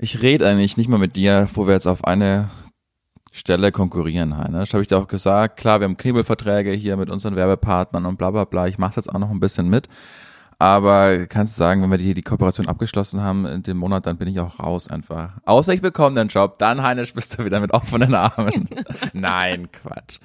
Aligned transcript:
Ich 0.00 0.22
rede 0.22 0.46
eigentlich 0.46 0.76
nicht 0.76 0.88
mal 0.88 0.98
mit 0.98 1.16
dir, 1.16 1.48
wo 1.54 1.66
wir 1.66 1.74
jetzt 1.74 1.88
auf 1.88 2.04
eine 2.04 2.50
Stelle 3.32 3.72
konkurrieren, 3.72 4.36
Heine. 4.38 4.60
Das 4.60 4.72
habe 4.72 4.82
ich 4.82 4.86
dir 4.86 4.96
auch 4.96 5.08
gesagt. 5.08 5.58
Klar, 5.58 5.80
wir 5.80 5.86
haben 5.86 5.96
Knebelverträge 5.96 6.70
hier 6.70 6.96
mit 6.96 7.10
unseren 7.10 7.34
Werbepartnern 7.34 8.06
und 8.06 8.16
bla 8.16 8.30
bla 8.30 8.44
bla. 8.44 8.68
Ich 8.68 8.78
mache 8.78 8.94
jetzt 8.94 9.12
auch 9.12 9.18
noch 9.18 9.30
ein 9.30 9.40
bisschen 9.40 9.68
mit. 9.68 9.88
Aber 10.60 11.26
kannst 11.26 11.56
du 11.56 11.58
sagen, 11.58 11.82
wenn 11.82 11.90
wir 11.90 11.98
die, 11.98 12.14
die 12.14 12.22
Kooperation 12.22 12.68
abgeschlossen 12.68 13.22
haben 13.22 13.44
in 13.44 13.64
dem 13.64 13.76
Monat, 13.76 14.06
dann 14.06 14.18
bin 14.18 14.28
ich 14.28 14.38
auch 14.38 14.60
raus 14.60 14.88
einfach. 14.88 15.32
Außer 15.44 15.74
ich 15.74 15.82
bekomme 15.82 16.14
den 16.14 16.28
Job, 16.28 16.58
dann 16.58 16.82
Heinisch 16.82 17.12
bist 17.12 17.36
du 17.36 17.44
wieder 17.44 17.58
mit 17.58 17.72
offenen 17.72 18.14
Armen. 18.14 18.68
Nein, 19.12 19.68
Quatsch. 19.72 20.20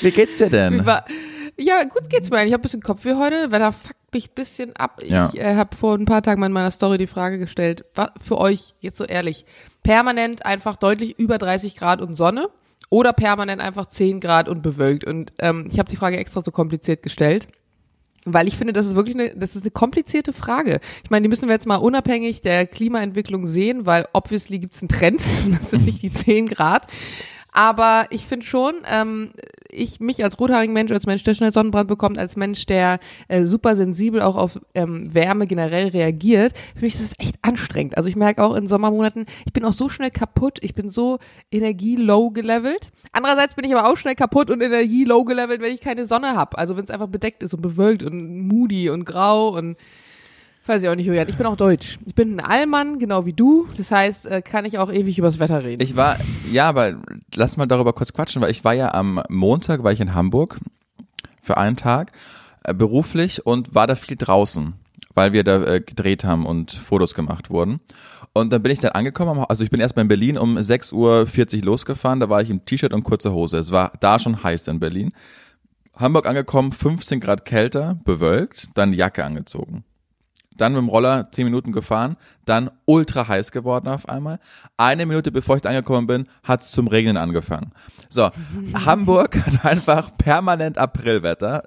Wie 0.00 0.12
geht's 0.12 0.38
dir 0.38 0.48
denn? 0.50 0.84
Ja, 1.56 1.82
gut 1.84 2.08
geht's 2.08 2.30
mir. 2.30 2.44
Ich 2.44 2.52
habe 2.52 2.60
ein 2.60 2.62
bisschen 2.62 2.82
Kopfweh 2.82 3.14
heute. 3.14 3.50
Wetter 3.50 3.72
fuckt 3.72 3.97
mich 4.14 4.30
ein 4.30 4.34
bisschen 4.34 4.74
ab. 4.76 5.00
Ich 5.02 5.10
Ja. 5.10 5.30
äh, 5.34 5.54
habe 5.56 5.76
vor 5.76 5.94
ein 5.94 6.04
paar 6.04 6.22
Tagen 6.22 6.40
mal 6.40 6.46
in 6.46 6.52
meiner 6.52 6.70
Story 6.70 6.98
die 6.98 7.06
Frage 7.06 7.38
gestellt, 7.38 7.84
was 7.94 8.10
für 8.20 8.38
euch, 8.38 8.74
jetzt 8.80 8.98
so 8.98 9.04
ehrlich, 9.04 9.44
permanent 9.82 10.44
einfach 10.46 10.76
deutlich 10.76 11.18
über 11.18 11.38
30 11.38 11.76
Grad 11.76 12.00
und 12.00 12.14
Sonne 12.14 12.48
oder 12.90 13.12
permanent 13.12 13.60
einfach 13.60 13.86
10 13.86 14.20
Grad 14.20 14.48
und 14.48 14.62
bewölkt. 14.62 15.04
Und 15.04 15.32
ähm, 15.38 15.68
ich 15.70 15.78
habe 15.78 15.90
die 15.90 15.96
Frage 15.96 16.16
extra 16.16 16.40
so 16.42 16.50
kompliziert 16.50 17.02
gestellt. 17.02 17.48
Weil 18.24 18.48
ich 18.48 18.56
finde, 18.56 18.72
das 18.74 18.86
ist 18.86 18.96
wirklich 18.96 19.14
eine, 19.14 19.34
das 19.36 19.56
ist 19.56 19.62
eine 19.62 19.70
komplizierte 19.70 20.32
Frage. 20.32 20.80
Ich 21.04 21.08
meine, 21.10 21.22
die 21.22 21.28
müssen 21.28 21.48
wir 21.48 21.54
jetzt 21.54 21.66
mal 21.66 21.76
unabhängig 21.76 22.40
der 22.42 22.66
Klimaentwicklung 22.66 23.46
sehen, 23.46 23.86
weil 23.86 24.06
obviously 24.12 24.58
gibt's 24.58 24.82
einen 24.82 24.88
Trend, 24.88 25.22
das 25.58 25.70
sind 25.70 25.86
nicht 25.86 26.02
die 26.02 26.12
10 26.12 26.48
Grad. 26.48 26.86
Aber 27.52 28.06
ich 28.10 28.24
finde 28.24 28.46
schon, 28.46 28.74
ähm, 28.86 29.32
ich 29.70 30.00
mich 30.00 30.22
als 30.24 30.38
rothaarigen 30.38 30.72
Mensch, 30.72 30.92
als 30.92 31.06
Mensch, 31.06 31.22
der 31.24 31.34
schnell 31.34 31.52
Sonnenbrand 31.52 31.88
bekommt, 31.88 32.18
als 32.18 32.36
Mensch, 32.36 32.66
der 32.66 32.98
äh, 33.28 33.44
super 33.44 33.76
sensibel 33.76 34.22
auch 34.22 34.36
auf 34.36 34.60
ähm, 34.74 35.12
Wärme 35.12 35.46
generell 35.46 35.88
reagiert, 35.88 36.52
für 36.74 36.84
mich 36.84 36.94
ist 36.94 37.00
es 37.00 37.14
echt 37.18 37.36
anstrengend. 37.42 37.96
Also 37.96 38.08
ich 38.08 38.16
merke 38.16 38.42
auch 38.42 38.54
in 38.54 38.66
Sommermonaten, 38.66 39.26
ich 39.46 39.52
bin 39.52 39.64
auch 39.64 39.72
so 39.72 39.88
schnell 39.88 40.10
kaputt, 40.10 40.58
ich 40.62 40.74
bin 40.74 40.90
so 40.90 41.18
energielow 41.50 42.30
gelevelt. 42.30 42.90
Andererseits 43.12 43.54
bin 43.54 43.64
ich 43.64 43.74
aber 43.74 43.90
auch 43.90 43.96
schnell 43.96 44.14
kaputt 44.14 44.50
und 44.50 44.62
energielow 44.62 45.24
gelevelt, 45.24 45.60
wenn 45.60 45.72
ich 45.72 45.80
keine 45.80 46.06
Sonne 46.06 46.34
habe. 46.34 46.56
Also 46.58 46.76
wenn 46.76 46.84
es 46.84 46.90
einfach 46.90 47.08
bedeckt 47.08 47.42
ist 47.42 47.54
und 47.54 47.62
bewölkt 47.62 48.02
und 48.02 48.46
moody 48.46 48.90
und 48.90 49.04
grau 49.04 49.56
und 49.56 49.76
weiß 50.68 50.82
ich 50.82 50.88
auch 50.88 50.94
nicht, 50.94 51.06
Julian. 51.06 51.28
Ich 51.28 51.36
bin 51.36 51.46
auch 51.46 51.56
deutsch. 51.56 51.98
Ich 52.04 52.14
bin 52.14 52.38
ein 52.38 52.40
Allmann, 52.40 52.98
genau 52.98 53.26
wie 53.26 53.32
du. 53.32 53.66
Das 53.76 53.90
heißt, 53.90 54.26
äh, 54.26 54.42
kann 54.42 54.64
ich 54.64 54.78
auch 54.78 54.92
ewig 54.92 55.18
übers 55.18 55.38
Wetter 55.38 55.64
reden. 55.64 55.82
Ich 55.82 55.96
war, 55.96 56.18
ja, 56.50 56.68
aber 56.68 56.94
lass 57.34 57.56
mal 57.56 57.66
darüber 57.66 57.92
kurz 57.92 58.12
quatschen, 58.12 58.42
weil 58.42 58.50
ich 58.50 58.64
war 58.64 58.74
ja 58.74 58.92
am 58.94 59.22
Montag, 59.28 59.82
war 59.82 59.92
ich 59.92 60.00
in 60.00 60.14
Hamburg 60.14 60.58
für 61.42 61.56
einen 61.56 61.76
Tag 61.76 62.12
äh, 62.64 62.74
beruflich 62.74 63.46
und 63.46 63.74
war 63.74 63.86
da 63.86 63.94
viel 63.94 64.16
draußen, 64.16 64.74
weil 65.14 65.32
wir 65.32 65.44
da 65.44 65.64
äh, 65.64 65.80
gedreht 65.80 66.24
haben 66.24 66.46
und 66.46 66.72
Fotos 66.72 67.14
gemacht 67.14 67.50
wurden. 67.50 67.80
Und 68.32 68.52
dann 68.52 68.62
bin 68.62 68.72
ich 68.72 68.78
dann 68.78 68.92
angekommen, 68.92 69.44
also 69.48 69.64
ich 69.64 69.70
bin 69.70 69.80
erstmal 69.80 70.02
in 70.02 70.08
Berlin 70.08 70.38
um 70.38 70.58
6.40 70.58 70.92
Uhr 71.58 71.64
losgefahren, 71.64 72.20
da 72.20 72.28
war 72.28 72.42
ich 72.42 72.50
im 72.50 72.64
T-Shirt 72.64 72.92
und 72.92 73.02
kurzer 73.02 73.32
Hose. 73.32 73.58
Es 73.58 73.72
war 73.72 73.92
da 74.00 74.18
schon 74.18 74.42
heiß 74.42 74.68
in 74.68 74.78
Berlin. 74.78 75.12
Hamburg 75.96 76.26
angekommen, 76.26 76.70
15 76.70 77.18
Grad 77.18 77.44
kälter, 77.44 77.98
bewölkt, 78.04 78.68
dann 78.74 78.92
Jacke 78.92 79.24
angezogen. 79.24 79.84
Dann 80.58 80.72
mit 80.74 80.82
dem 80.82 80.88
Roller 80.88 81.28
10 81.32 81.44
Minuten 81.44 81.72
gefahren, 81.72 82.16
dann 82.48 82.70
ultra 82.86 83.28
heiß 83.28 83.52
geworden 83.52 83.88
auf 83.88 84.08
einmal. 84.08 84.38
Eine 84.76 85.06
Minute 85.06 85.30
bevor 85.32 85.56
ich 85.56 85.66
angekommen 85.66 86.06
bin, 86.06 86.24
hat 86.42 86.62
es 86.62 86.70
zum 86.70 86.88
Regnen 86.88 87.16
angefangen. 87.16 87.72
So, 88.08 88.30
Hamburg 88.86 89.36
hat 89.46 89.64
einfach 89.64 90.16
permanent 90.16 90.78
Aprilwetter. 90.78 91.64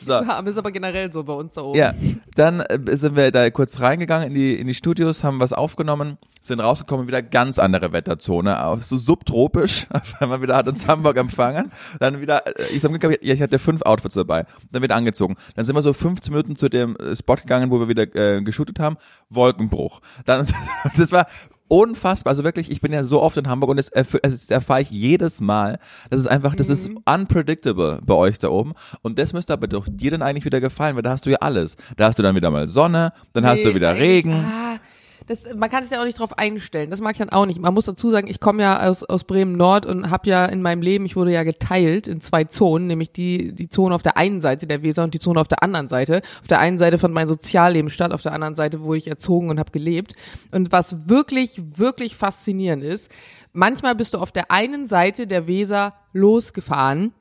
So, 0.00 0.12
Ja, 0.12 0.40
ist 0.40 0.58
aber 0.58 0.70
generell 0.70 1.12
so 1.12 1.24
bei 1.24 1.32
uns 1.32 1.54
da 1.54 1.62
oben. 1.62 1.78
ja, 1.78 1.94
dann 2.34 2.60
äh, 2.60 2.96
sind 2.96 3.16
wir 3.16 3.30
da 3.30 3.48
kurz 3.50 3.80
reingegangen 3.80 4.28
in 4.28 4.34
die, 4.34 4.54
in 4.54 4.66
die 4.66 4.74
Studios, 4.74 5.24
haben 5.24 5.40
was 5.40 5.52
aufgenommen, 5.52 6.18
sind 6.40 6.60
rausgekommen, 6.60 7.06
wieder 7.06 7.22
ganz 7.22 7.58
andere 7.58 7.92
Wetterzone, 7.92 8.56
so 8.80 8.96
subtropisch, 8.96 9.86
weil 10.20 10.42
wieder 10.42 10.56
hat 10.56 10.68
uns 10.68 10.86
Hamburg 10.86 11.16
empfangen, 11.18 11.70
dann 12.00 12.20
wieder, 12.20 12.46
äh, 12.46 12.66
ich, 12.72 12.82
sag, 12.82 13.02
ja, 13.02 13.34
ich 13.34 13.42
hatte 13.42 13.58
fünf 13.58 13.82
Outfits 13.82 14.14
dabei, 14.14 14.46
dann 14.72 14.82
wieder 14.82 14.96
angezogen, 14.96 15.36
dann 15.54 15.64
sind 15.64 15.74
wir 15.74 15.82
so 15.82 15.92
15 15.92 16.32
Minuten 16.32 16.56
zu 16.56 16.68
dem 16.68 16.96
äh, 16.96 17.14
Spot 17.14 17.36
gegangen, 17.36 17.70
wo 17.70 17.78
wir 17.78 17.88
wieder 17.88 18.14
äh, 18.14 18.42
geshootet 18.42 18.78
haben, 18.80 18.96
Wolkenbruch, 19.30 20.00
dann, 20.24 20.46
das 20.96 21.12
war 21.12 21.26
unfassbar, 21.68 22.30
also 22.30 22.44
wirklich, 22.44 22.70
ich 22.70 22.80
bin 22.80 22.92
ja 22.92 23.04
so 23.04 23.20
oft 23.20 23.36
in 23.36 23.46
Hamburg 23.46 23.70
und 23.70 23.76
das, 23.76 23.90
das 24.22 24.50
erfahre 24.50 24.80
ich 24.80 24.90
jedes 24.90 25.40
Mal, 25.40 25.78
das 26.08 26.20
ist 26.20 26.26
einfach, 26.26 26.56
das 26.56 26.70
ist 26.70 26.90
unpredictable 27.04 28.00
bei 28.02 28.14
euch 28.14 28.38
da 28.38 28.48
oben. 28.48 28.72
Und 29.02 29.18
das 29.18 29.34
müsste 29.34 29.52
aber 29.52 29.66
doch 29.66 29.86
dir 29.88 30.10
dann 30.10 30.22
eigentlich 30.22 30.46
wieder 30.46 30.60
gefallen, 30.60 30.96
weil 30.96 31.02
da 31.02 31.10
hast 31.10 31.26
du 31.26 31.30
ja 31.30 31.38
alles, 31.40 31.76
da 31.96 32.06
hast 32.06 32.18
du 32.18 32.22
dann 32.22 32.34
wieder 32.34 32.50
mal 32.50 32.68
Sonne, 32.68 33.12
dann 33.34 33.44
hast 33.46 33.62
du 33.62 33.68
Nee, 33.68 33.74
wieder 33.74 33.94
Regen, 33.96 34.32
Ah, 34.32 34.78
das, 35.28 35.44
man 35.54 35.68
kann 35.68 35.82
sich 35.82 35.92
ja 35.92 36.00
auch 36.00 36.06
nicht 36.06 36.18
drauf 36.18 36.38
einstellen. 36.38 36.88
Das 36.90 37.00
mag 37.00 37.12
ich 37.12 37.18
dann 37.18 37.28
auch 37.28 37.44
nicht. 37.44 37.60
Man 37.60 37.74
muss 37.74 37.84
dazu 37.84 38.10
sagen, 38.10 38.28
ich 38.28 38.40
komme 38.40 38.62
ja 38.62 38.88
aus, 38.88 39.02
aus 39.02 39.24
Bremen 39.24 39.56
Nord 39.56 39.84
und 39.84 40.10
habe 40.10 40.28
ja 40.28 40.46
in 40.46 40.62
meinem 40.62 40.80
Leben, 40.80 41.04
ich 41.04 41.16
wurde 41.16 41.32
ja 41.32 41.44
geteilt 41.44 42.08
in 42.08 42.22
zwei 42.22 42.44
Zonen, 42.44 42.86
nämlich 42.86 43.12
die, 43.12 43.52
die 43.52 43.68
Zone 43.68 43.94
auf 43.94 44.02
der 44.02 44.16
einen 44.16 44.40
Seite 44.40 44.66
der 44.66 44.82
Weser 44.82 45.04
und 45.04 45.12
die 45.12 45.18
Zone 45.18 45.40
auf 45.40 45.48
der 45.48 45.62
anderen 45.62 45.88
Seite. 45.88 46.22
Auf 46.40 46.48
der 46.48 46.60
einen 46.60 46.78
Seite 46.78 46.98
fand 46.98 47.12
mein 47.12 47.28
Sozialleben 47.28 47.90
statt, 47.90 48.12
auf 48.12 48.22
der 48.22 48.32
anderen 48.32 48.54
Seite 48.54 48.80
wurde 48.80 48.98
ich 48.98 49.08
erzogen 49.08 49.50
und 49.50 49.58
habe 49.58 49.70
gelebt. 49.70 50.14
Und 50.50 50.72
was 50.72 51.08
wirklich, 51.08 51.60
wirklich 51.76 52.16
faszinierend 52.16 52.82
ist, 52.82 53.12
manchmal 53.52 53.94
bist 53.94 54.14
du 54.14 54.18
auf 54.18 54.32
der 54.32 54.50
einen 54.50 54.86
Seite 54.86 55.26
der 55.26 55.46
Weser 55.46 55.94
losgefahren 56.14 57.12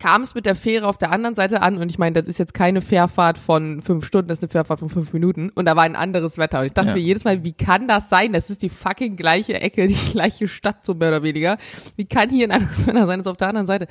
kam 0.00 0.22
es 0.22 0.34
mit 0.34 0.46
der 0.46 0.54
Fähre 0.54 0.86
auf 0.88 0.98
der 0.98 1.12
anderen 1.12 1.34
Seite 1.34 1.62
an 1.62 1.76
und 1.78 1.88
ich 1.90 1.98
meine, 1.98 2.20
das 2.20 2.28
ist 2.28 2.38
jetzt 2.38 2.54
keine 2.54 2.80
Fährfahrt 2.80 3.38
von 3.38 3.82
fünf 3.82 4.04
Stunden, 4.06 4.28
das 4.28 4.38
ist 4.38 4.42
eine 4.42 4.50
Fährfahrt 4.50 4.80
von 4.80 4.88
fünf 4.88 5.12
Minuten 5.12 5.50
und 5.54 5.64
da 5.66 5.76
war 5.76 5.84
ein 5.84 5.96
anderes 5.96 6.38
Wetter 6.38 6.60
und 6.60 6.66
ich 6.66 6.72
dachte 6.72 6.88
Ja. 6.88 6.94
mir 6.94 7.00
jedes 7.00 7.24
Mal, 7.24 7.44
wie 7.44 7.52
kann 7.52 7.86
das 7.88 8.08
sein? 8.08 8.32
Das 8.32 8.50
ist 8.50 8.62
die 8.62 8.68
fucking 8.70 9.16
gleiche 9.16 9.60
Ecke, 9.60 9.86
die 9.88 9.94
gleiche 9.94 10.48
Stadt 10.48 10.84
so 10.86 10.94
mehr 10.94 11.08
oder 11.08 11.22
weniger. 11.22 11.56
Wie 11.96 12.04
kann 12.04 12.30
hier 12.30 12.48
ein 12.48 12.52
anderes 12.52 12.86
Wetter 12.86 13.06
sein 13.06 13.20
als 13.20 13.26
auf 13.26 13.36
der 13.36 13.48
anderen 13.48 13.66
Seite? 13.66 13.86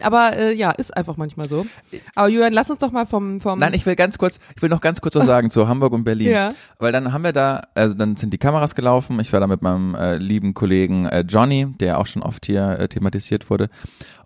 Aber 0.00 0.36
äh, 0.36 0.52
ja, 0.54 0.70
ist 0.72 0.96
einfach 0.96 1.16
manchmal 1.16 1.48
so. 1.48 1.66
Aber 2.14 2.28
Julian, 2.28 2.52
lass 2.52 2.70
uns 2.70 2.78
doch 2.80 2.90
mal 2.90 3.06
vom 3.06 3.40
vom 3.40 3.58
Nein, 3.58 3.74
ich 3.74 3.86
will 3.86 3.94
ganz 3.96 4.18
kurz, 4.18 4.38
ich 4.56 4.62
will 4.62 4.68
noch 4.70 4.80
ganz 4.80 5.00
kurz 5.00 5.14
was 5.14 5.26
sagen 5.26 5.50
zu 5.50 5.68
Hamburg 5.68 5.92
und 5.92 6.04
Berlin. 6.04 6.22
Ja. 6.32 6.54
Weil 6.78 6.92
dann 6.92 7.12
haben 7.12 7.24
wir 7.24 7.32
da, 7.32 7.62
also 7.74 7.94
dann 7.94 8.16
sind 8.16 8.32
die 8.32 8.38
Kameras 8.38 8.74
gelaufen. 8.74 9.20
Ich 9.20 9.32
war 9.32 9.40
da 9.40 9.46
mit 9.46 9.60
meinem 9.60 9.94
äh, 9.94 10.16
lieben 10.16 10.54
Kollegen 10.54 11.04
äh, 11.06 11.20
Johnny, 11.28 11.66
der 11.78 11.98
auch 11.98 12.06
schon 12.06 12.22
oft 12.22 12.46
hier 12.46 12.78
äh, 12.78 12.88
thematisiert 12.88 13.50
wurde, 13.50 13.68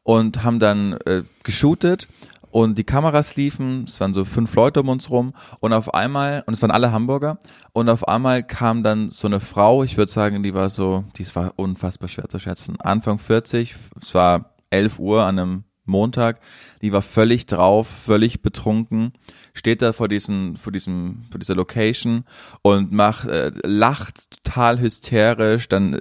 und 0.06 0.44
haben 0.44 0.60
dann 0.60 0.92
äh, 1.04 1.24
geshootet 1.42 2.06
und 2.52 2.78
die 2.78 2.84
Kameras 2.84 3.34
liefen, 3.34 3.86
es 3.88 4.00
waren 4.00 4.14
so 4.14 4.24
fünf 4.24 4.54
Leute 4.54 4.80
um 4.82 4.88
uns 4.88 5.10
rum 5.10 5.34
und 5.58 5.72
auf 5.72 5.94
einmal, 5.94 6.44
und 6.46 6.54
es 6.54 6.62
waren 6.62 6.70
alle 6.70 6.92
Hamburger, 6.92 7.38
und 7.72 7.88
auf 7.88 8.06
einmal 8.06 8.44
kam 8.44 8.84
dann 8.84 9.10
so 9.10 9.26
eine 9.26 9.40
Frau, 9.40 9.82
ich 9.82 9.96
würde 9.96 10.12
sagen, 10.12 10.44
die 10.44 10.54
war 10.54 10.68
so, 10.68 11.02
die 11.16 11.26
war 11.34 11.54
unfassbar 11.56 12.08
schwer 12.08 12.28
zu 12.28 12.38
schätzen, 12.38 12.80
Anfang 12.80 13.18
40, 13.18 13.74
es 14.00 14.14
war 14.14 14.54
11 14.70 15.00
Uhr 15.00 15.24
an 15.24 15.40
einem 15.40 15.64
Montag, 15.86 16.40
die 16.82 16.92
war 16.92 17.02
völlig 17.02 17.46
drauf, 17.46 17.86
völlig 17.88 18.42
betrunken, 18.42 19.12
steht 19.54 19.82
da 19.82 19.92
vor 19.92 20.08
diesen, 20.08 20.56
vor 20.56 20.72
diesem, 20.72 21.22
vor 21.30 21.38
dieser 21.38 21.54
Location 21.54 22.24
und 22.62 22.92
macht, 22.92 23.28
äh, 23.28 23.50
lacht 23.64 24.42
total 24.44 24.80
hysterisch, 24.80 25.68
dann 25.68 25.94
äh, 25.94 26.00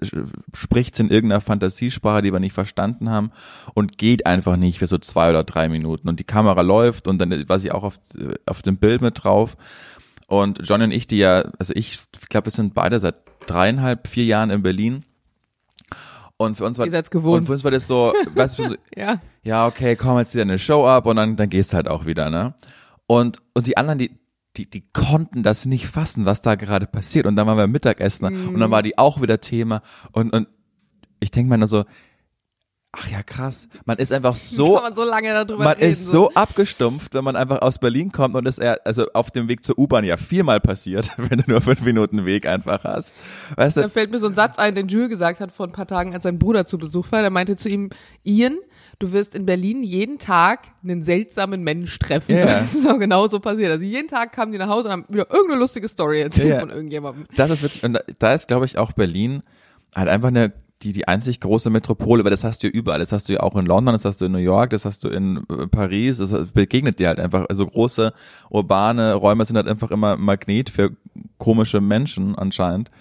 spricht 0.53 0.99
in 0.99 1.09
irgendeiner 1.09 1.41
Fantasiesprache, 1.41 2.21
die 2.21 2.33
wir 2.33 2.39
nicht 2.39 2.53
verstanden 2.53 3.09
haben 3.09 3.31
und 3.73 3.97
geht 3.97 4.25
einfach 4.25 4.57
nicht 4.57 4.79
für 4.79 4.87
so 4.87 4.97
zwei 4.97 5.29
oder 5.29 5.43
drei 5.43 5.69
Minuten 5.69 6.09
und 6.09 6.19
die 6.19 6.25
Kamera 6.25 6.61
läuft 6.61 7.07
und 7.07 7.19
dann 7.19 7.47
war 7.47 7.59
sie 7.59 7.71
auch 7.71 7.83
auf, 7.83 7.99
äh, 8.17 8.35
auf 8.45 8.61
dem 8.61 8.77
Bild 8.77 9.01
mit 9.01 9.23
drauf 9.23 9.57
und 10.27 10.61
Johnny 10.63 10.85
und 10.85 10.91
ich, 10.91 11.07
die 11.07 11.17
ja, 11.17 11.51
also 11.59 11.73
ich 11.75 11.99
glaube, 12.29 12.47
wir 12.47 12.51
sind 12.51 12.73
beide 12.73 12.99
seit 12.99 13.15
dreieinhalb, 13.45 14.07
vier 14.07 14.25
Jahren 14.25 14.49
in 14.49 14.63
Berlin 14.63 15.05
und 16.37 16.55
für 16.55 16.65
uns 16.65 16.77
war 16.77 16.85
Ihr 16.85 17.01
gewohnt. 17.03 17.41
und 17.41 17.45
für 17.45 17.53
uns 17.53 17.63
war 17.63 17.71
das 17.71 17.87
so, 17.87 18.13
weißt 18.35 18.59
du, 18.59 18.69
so, 18.69 18.75
ja. 18.95 19.21
ja, 19.43 19.67
okay, 19.67 19.95
komm 19.95 20.17
jetzt 20.17 20.33
wieder 20.33 20.43
eine 20.43 20.57
Show 20.57 20.85
ab 20.85 21.05
und 21.05 21.15
dann, 21.15 21.35
dann 21.35 21.49
gehst 21.49 21.73
halt 21.73 21.87
auch 21.87 22.05
wieder, 22.05 22.29
ne? 22.29 22.55
Und, 23.07 23.41
und 23.53 23.67
die 23.67 23.77
anderen, 23.77 23.99
die, 23.99 24.11
die, 24.57 24.69
die 24.69 24.83
konnten 24.91 25.43
das 25.43 25.65
nicht 25.65 25.87
fassen, 25.87 26.25
was 26.25 26.41
da 26.41 26.55
gerade 26.55 26.87
passiert. 26.87 27.25
Und 27.25 27.35
dann 27.35 27.45
waren 27.45 27.57
wir 27.57 27.67
Mittagessen 27.67 28.25
und 28.25 28.59
dann 28.59 28.71
war 28.71 28.81
die 28.81 28.97
auch 28.97 29.21
wieder 29.21 29.39
Thema. 29.39 29.81
Und, 30.11 30.33
und 30.33 30.47
ich 31.19 31.29
denke 31.29 31.49
mir 31.49 31.57
nur 31.57 31.67
so, 31.67 31.85
ach 32.97 33.07
ja, 33.09 33.23
krass. 33.23 33.67
Man 33.85 33.97
ist 33.97 34.11
einfach 34.11 34.35
so, 34.35 34.75
kann 34.75 34.83
man 34.83 34.95
so 34.95 35.03
lange 35.03 35.29
darüber 35.33 35.63
man 35.63 35.75
reden. 35.75 35.89
ist 35.89 36.07
so 36.07 36.31
abgestumpft, 36.31 37.13
wenn 37.13 37.23
man 37.23 37.35
einfach 37.35 37.61
aus 37.61 37.79
Berlin 37.79 38.11
kommt 38.11 38.35
und 38.35 38.45
ist 38.47 38.59
eher, 38.59 38.79
also 38.85 39.07
auf 39.13 39.31
dem 39.31 39.47
Weg 39.47 39.63
zur 39.65 39.77
U-Bahn 39.77 40.03
ja 40.03 40.17
viermal 40.17 40.59
passiert, 40.59 41.11
wenn 41.17 41.39
du 41.39 41.43
nur 41.47 41.61
fünf 41.61 41.81
Minuten 41.81 42.25
Weg 42.25 42.47
einfach 42.47 42.83
hast. 42.83 43.15
Weißt 43.55 43.77
Da 43.77 43.83
du? 43.83 43.89
fällt 43.89 44.11
mir 44.11 44.19
so 44.19 44.27
ein 44.27 44.35
Satz 44.35 44.57
ein, 44.57 44.75
den 44.75 44.87
Jules 44.87 45.09
gesagt 45.09 45.39
hat 45.39 45.51
vor 45.51 45.65
ein 45.67 45.71
paar 45.71 45.87
Tagen, 45.87 46.13
als 46.13 46.23
sein 46.23 46.39
Bruder 46.39 46.65
zu 46.65 46.77
Besuch 46.77 47.11
war. 47.11 47.21
Der 47.21 47.29
meinte 47.31 47.55
zu 47.55 47.69
ihm, 47.69 47.89
Ian, 48.23 48.57
du 48.99 49.11
wirst 49.11 49.35
in 49.35 49.45
Berlin 49.45 49.83
jeden 49.83 50.19
Tag 50.19 50.67
einen 50.83 51.03
seltsamen 51.03 51.63
Mensch 51.63 51.97
treffen. 51.99 52.35
Ja. 52.35 52.45
Das 52.65 52.73
ist 52.73 52.87
auch 52.89 52.97
genau 52.97 53.27
so 53.27 53.39
passiert. 53.39 53.71
Also 53.71 53.83
jeden 53.85 54.07
Tag 54.07 54.31
kamen 54.33 54.51
die 54.51 54.57
nach 54.57 54.69
Hause 54.69 54.87
und 54.87 54.91
haben 54.93 55.05
wieder 55.09 55.29
irgendeine 55.31 55.59
lustige 55.59 55.87
Story 55.87 56.21
erzählt 56.21 56.49
ja. 56.49 56.59
von 56.59 56.69
irgendjemandem. 56.69 57.25
Das 57.35 57.49
ist 57.49 57.63
witzig. 57.63 57.83
Und 57.83 57.93
da, 57.93 57.99
da 58.19 58.33
ist, 58.33 58.47
glaube 58.47 58.65
ich, 58.65 58.77
auch 58.77 58.91
Berlin 58.93 59.43
halt 59.95 60.09
einfach 60.09 60.29
eine 60.29 60.51
die, 60.85 60.93
die 60.93 61.07
einzig 61.07 61.39
große 61.39 61.69
Metropole, 61.69 62.23
weil 62.23 62.31
das 62.31 62.43
hast 62.43 62.63
du 62.63 62.67
ja 62.67 62.73
überall. 62.73 62.99
Das 62.99 63.11
hast 63.11 63.27
du 63.27 63.33
ja 63.33 63.39
auch 63.41 63.55
in 63.55 63.65
London, 63.65 63.93
das 63.93 64.05
hast 64.05 64.21
du 64.21 64.25
in 64.25 64.31
New 64.31 64.37
York, 64.37 64.69
das 64.69 64.85
hast 64.85 65.03
du 65.03 65.09
in 65.09 65.37
äh, 65.49 65.67
Paris, 65.67 66.17
das 66.17 66.51
begegnet 66.51 66.99
dir 66.99 67.09
halt 67.09 67.19
einfach. 67.19 67.45
Also 67.49 67.65
große 67.65 68.13
urbane 68.49 69.15
Räume 69.15 69.43
sind 69.43 69.57
halt 69.57 69.67
einfach 69.67 69.91
immer 69.91 70.15
Magnet 70.15 70.69
für 70.69 70.91
komische 71.37 71.81
Menschen 71.81 72.35
anscheinend. 72.35 72.91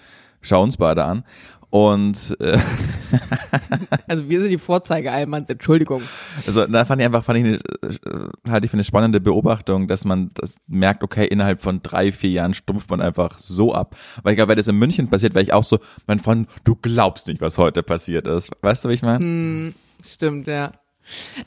schau 0.41 0.61
uns 0.61 0.77
beide 0.77 1.05
an. 1.05 1.23
Und 1.69 2.37
äh, 2.39 2.57
Also 4.07 4.29
wir 4.29 4.41
sind 4.41 4.49
die 4.49 4.57
Vorzeigeallmanns, 4.57 5.49
Entschuldigung. 5.49 6.01
also 6.45 6.65
da 6.65 6.85
fand 6.85 7.01
ich 7.01 7.05
einfach, 7.05 7.23
fand 7.23 7.39
ich 7.39 7.45
eine, 7.45 7.55
äh, 7.55 8.49
halte 8.49 8.65
ich 8.65 8.71
für 8.71 8.75
eine 8.75 8.83
spannende 8.83 9.19
Beobachtung, 9.19 9.87
dass 9.87 10.05
man 10.05 10.31
das 10.35 10.57
merkt, 10.67 11.03
okay, 11.03 11.25
innerhalb 11.25 11.61
von 11.61 11.81
drei, 11.81 12.11
vier 12.11 12.31
Jahren 12.31 12.53
stumpft 12.53 12.89
man 12.89 13.01
einfach 13.01 13.39
so 13.39 13.73
ab. 13.73 13.95
Weil 14.23 14.33
ich 14.33 14.37
glaube, 14.37 14.49
weil 14.49 14.55
das 14.55 14.67
in 14.67 14.77
München 14.77 15.09
passiert, 15.09 15.35
weil 15.35 15.43
ich 15.43 15.53
auch 15.53 15.63
so, 15.63 15.79
mein 16.07 16.19
Freund, 16.19 16.49
du 16.63 16.75
glaubst 16.75 17.27
nicht, 17.27 17.41
was 17.41 17.57
heute 17.57 17.83
passiert 17.83 18.27
ist. 18.27 18.49
Weißt 18.61 18.85
du, 18.85 18.89
wie 18.89 18.93
ich 18.93 19.01
meine? 19.01 19.73
Stimmt, 20.01 20.47
ja. 20.47 20.71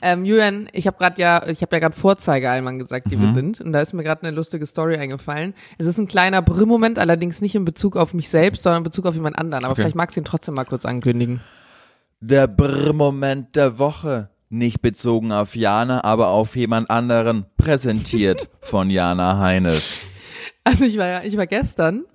Ähm, 0.01 0.25
Julian, 0.25 0.69
ich 0.71 0.87
habe 0.87 0.97
gerade 0.97 1.21
ja, 1.21 1.45
ich 1.47 1.61
habe 1.61 1.75
ja 1.75 1.79
gerade 1.79 1.95
Vorzeigeallmann 1.95 2.79
gesagt, 2.79 3.11
die 3.11 3.17
Mhm. 3.17 3.21
wir 3.21 3.33
sind, 3.33 3.61
und 3.61 3.73
da 3.73 3.81
ist 3.81 3.93
mir 3.93 4.03
gerade 4.03 4.23
eine 4.23 4.35
lustige 4.35 4.65
Story 4.65 4.95
eingefallen. 4.95 5.53
Es 5.77 5.85
ist 5.85 5.97
ein 5.97 6.07
kleiner 6.07 6.41
Brüllmoment, 6.41 6.97
allerdings 6.99 7.41
nicht 7.41 7.55
in 7.55 7.65
Bezug 7.65 7.95
auf 7.97 8.13
mich 8.13 8.29
selbst, 8.29 8.63
sondern 8.63 8.79
in 8.79 8.83
Bezug 8.85 9.05
auf 9.05 9.15
jemand 9.15 9.37
anderen. 9.37 9.65
Aber 9.65 9.73
Okay. 9.73 9.81
vielleicht 9.81 9.95
magst 9.95 10.15
du 10.15 10.21
ihn 10.21 10.25
trotzdem 10.25 10.55
mal 10.55 10.65
kurz 10.65 10.85
ankündigen. 10.85 11.41
Der 12.21 12.47
Brr-Moment 12.47 13.55
der 13.55 13.79
Woche. 13.79 14.29
Nicht 14.51 14.81
bezogen 14.81 15.31
auf 15.31 15.55
Jana, 15.55 16.03
aber 16.03 16.29
auf 16.29 16.55
jemand 16.55 16.89
anderen. 16.89 17.45
Präsentiert 17.57 18.49
von 18.61 18.89
Jana 18.89 19.37
Heinisch. 19.37 19.99
Also 20.63 20.85
ich 20.85 20.97
war 20.97 21.05
ja, 21.05 21.21
ich 21.23 21.37
war 21.37 21.45
gestern 21.47 22.05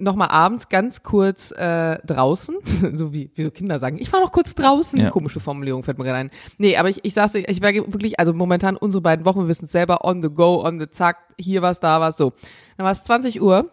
noch 0.00 0.16
mal 0.16 0.26
abends 0.28 0.68
ganz 0.68 1.02
kurz 1.02 1.50
äh, 1.52 1.98
draußen, 2.06 2.56
so 2.94 3.12
wie, 3.12 3.30
wie 3.34 3.42
so 3.44 3.50
Kinder 3.50 3.78
sagen, 3.78 3.98
ich 4.00 4.12
war 4.12 4.20
noch 4.20 4.32
kurz 4.32 4.54
draußen, 4.54 4.98
Ja. 4.98 5.10
komische 5.10 5.40
Formulierung 5.40 5.82
fällt 5.82 5.98
mir 5.98 6.04
gerade 6.04 6.18
ein. 6.18 6.30
Nee, 6.58 6.76
aber 6.76 6.88
ich, 6.88 7.04
ich 7.04 7.14
saß, 7.14 7.34
ich 7.36 7.62
war 7.62 7.72
wirklich, 7.72 8.18
also 8.18 8.32
momentan 8.32 8.76
unsere 8.76 9.02
beiden 9.02 9.24
Wochen, 9.24 9.40
wir 9.40 9.48
wissen 9.48 9.66
es 9.66 9.72
selber, 9.72 10.04
on 10.04 10.22
the 10.22 10.30
go, 10.30 10.64
on 10.66 10.80
the 10.80 10.88
zack, 10.88 11.16
hier 11.38 11.62
was, 11.62 11.80
da 11.80 12.00
was, 12.00 12.16
so. 12.16 12.32
Dann 12.76 12.84
war 12.84 12.92
es 12.92 13.04
20 13.04 13.40
Uhr 13.42 13.70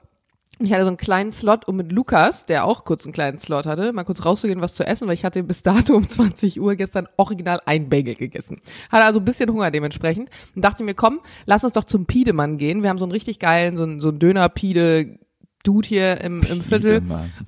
und 0.60 0.66
ich 0.66 0.74
hatte 0.74 0.84
so 0.84 0.88
einen 0.88 0.98
kleinen 0.98 1.32
Slot, 1.32 1.68
um 1.68 1.76
mit 1.76 1.92
Lukas, 1.92 2.48
der 2.48 2.66
auch 2.66 2.84
kurz 2.84 3.06
einen 3.06 3.14
kleinen 3.14 3.38
Slot 3.38 3.68
hatte, 3.68 3.94
mal 3.94 4.04
kurz 4.06 4.26
rauszugehen, 4.26 4.60
was 4.60 4.74
zu 4.74 4.84
essen, 4.88 5.08
weil 5.08 5.14
ich 5.14 5.24
hatte 5.24 5.44
bis 5.44 5.62
dato 5.62 5.94
um 5.96 6.10
20 6.10 6.60
Uhr 6.60 6.76
gestern 6.76 7.08
original 7.18 7.62
ein 7.68 7.90
Bagel 7.90 8.16
gegessen. 8.16 8.62
Hatte 8.92 9.06
also 9.06 9.20
ein 9.20 9.26
bisschen 9.26 9.52
Hunger 9.52 9.70
dementsprechend 9.70 10.30
und 10.56 10.66
dachte 10.66 10.84
mir, 10.84 10.96
komm, 10.96 11.20
lass 11.46 11.64
uns 11.64 11.74
doch 11.74 11.84
zum 11.84 12.08
Piedemann 12.08 12.58
gehen. 12.58 12.82
Wir 12.82 12.90
haben 12.90 12.98
so 12.98 13.06
einen 13.06 13.12
richtig 13.12 13.38
geilen, 13.38 13.78
so 13.78 13.84
einen, 13.84 14.00
so 14.00 14.10
einen 14.10 14.18
Döner-Pide 14.18 15.20
Dude 15.68 15.88
hier 15.88 16.22
im, 16.22 16.42
im 16.44 16.62
Viertel. 16.62 17.02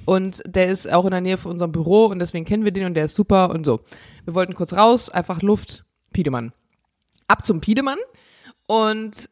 Und 0.05 0.43
der 0.45 0.67
ist 0.67 0.91
auch 0.91 1.05
in 1.05 1.11
der 1.11 1.21
Nähe 1.21 1.37
von 1.37 1.51
unserem 1.51 1.71
Büro 1.71 2.05
und 2.07 2.19
deswegen 2.19 2.45
kennen 2.45 2.65
wir 2.65 2.71
den 2.71 2.85
und 2.85 2.93
der 2.93 3.05
ist 3.05 3.15
super 3.15 3.51
und 3.51 3.65
so. 3.65 3.79
Wir 4.25 4.35
wollten 4.35 4.55
kurz 4.55 4.73
raus, 4.73 5.09
einfach 5.09 5.41
Luft, 5.41 5.85
Piedemann. 6.11 6.51
Ab 7.27 7.45
zum 7.45 7.61
Piedemann 7.61 7.99
und 8.67 9.29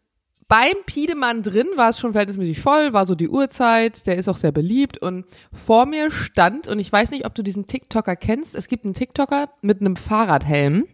beim 0.48 0.76
Piedemann 0.86 1.44
drin 1.44 1.68
war 1.76 1.90
es 1.90 2.00
schon 2.00 2.14
verhältnismäßig 2.14 2.62
voll, 2.62 2.94
war 2.94 3.06
so 3.06 3.16
die 3.16 3.28
Uhrzeit, 3.28 4.08
der 4.08 4.16
ist 4.16 4.30
auch 4.30 4.38
sehr 4.38 4.54
beliebt 4.54 4.98
und 4.98 5.26
vor 5.52 5.86
mir 5.86 6.10
stand, 6.10 6.70
und 6.70 6.80
ich 6.80 6.90
weiß 6.90 7.12
nicht, 7.12 7.26
ob 7.26 7.36
du 7.36 7.44
diesen 7.44 7.68
TikToker 7.68 8.16
kennst, 8.16 8.56
es 8.56 8.70
gibt 8.70 8.86
einen 8.86 8.94
TikToker 8.94 9.50
mit 9.62 9.82
einem 9.82 9.98
Fahrradhelm. 9.98 10.86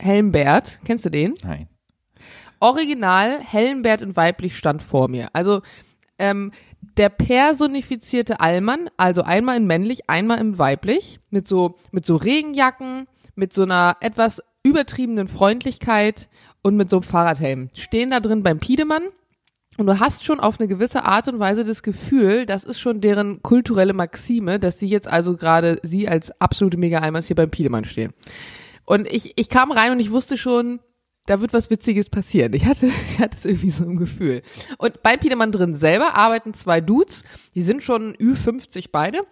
Helmbert, 0.00 0.80
kennst 0.84 1.04
du 1.04 1.10
den? 1.10 1.34
Nein. 1.44 1.68
Original 2.58 3.40
Helmbert 3.40 4.02
in 4.02 4.16
weiblich 4.16 4.56
stand 4.56 4.82
vor 4.82 5.08
mir. 5.08 5.28
Also 5.32 5.62
ähm, 6.18 6.52
der 6.96 7.08
personifizierte 7.08 8.40
Allmann, 8.40 8.90
also 8.96 9.22
einmal 9.22 9.56
in 9.56 9.66
männlich, 9.66 10.08
einmal 10.08 10.38
in 10.38 10.58
weiblich, 10.58 11.18
mit 11.30 11.48
so 11.48 11.76
mit 11.90 12.06
so 12.06 12.16
Regenjacken, 12.16 13.06
mit 13.34 13.52
so 13.52 13.62
einer 13.62 13.96
etwas 14.00 14.42
übertriebenen 14.62 15.28
Freundlichkeit 15.28 16.28
und 16.62 16.76
mit 16.76 16.88
so 16.88 16.96
einem 16.96 17.02
Fahrradhelm. 17.04 17.70
Stehen 17.74 18.10
da 18.10 18.20
drin 18.20 18.42
beim 18.42 18.58
Piedemann 18.58 19.02
und 19.76 19.86
du 19.86 19.98
hast 19.98 20.24
schon 20.24 20.40
auf 20.40 20.60
eine 20.60 20.68
gewisse 20.68 21.04
Art 21.04 21.28
und 21.28 21.38
Weise 21.38 21.64
das 21.64 21.82
Gefühl, 21.82 22.46
das 22.46 22.64
ist 22.64 22.78
schon 22.78 23.00
deren 23.00 23.42
kulturelle 23.42 23.92
Maxime, 23.92 24.60
dass 24.60 24.78
sie 24.78 24.86
jetzt 24.86 25.08
also 25.08 25.36
gerade 25.36 25.80
sie 25.82 26.08
als 26.08 26.40
absolute 26.40 26.76
Mega-Allmanns 26.76 27.26
hier 27.26 27.36
beim 27.36 27.50
Piedemann 27.50 27.84
stehen. 27.84 28.12
Und 28.86 29.08
ich, 29.08 29.32
ich 29.36 29.48
kam 29.48 29.72
rein 29.72 29.92
und 29.92 30.00
ich 30.00 30.10
wusste 30.10 30.36
schon, 30.36 30.80
da 31.26 31.40
wird 31.40 31.52
was 31.52 31.70
Witziges 31.70 32.10
passieren. 32.10 32.52
Ich 32.52 32.64
hatte, 32.64 32.86
ich 33.10 33.18
hatte 33.18 33.36
es 33.36 33.44
irgendwie 33.44 33.70
so 33.70 33.84
ein 33.84 33.96
Gefühl. 33.96 34.42
Und 34.78 35.02
bei 35.02 35.16
Piedemann 35.16 35.52
drin 35.52 35.74
selber 35.74 36.16
arbeiten 36.16 36.54
zwei 36.54 36.80
Dudes, 36.80 37.24
die 37.54 37.62
sind 37.62 37.82
schon 37.82 38.14
Ü50 38.16 38.86
beide, 38.92 39.22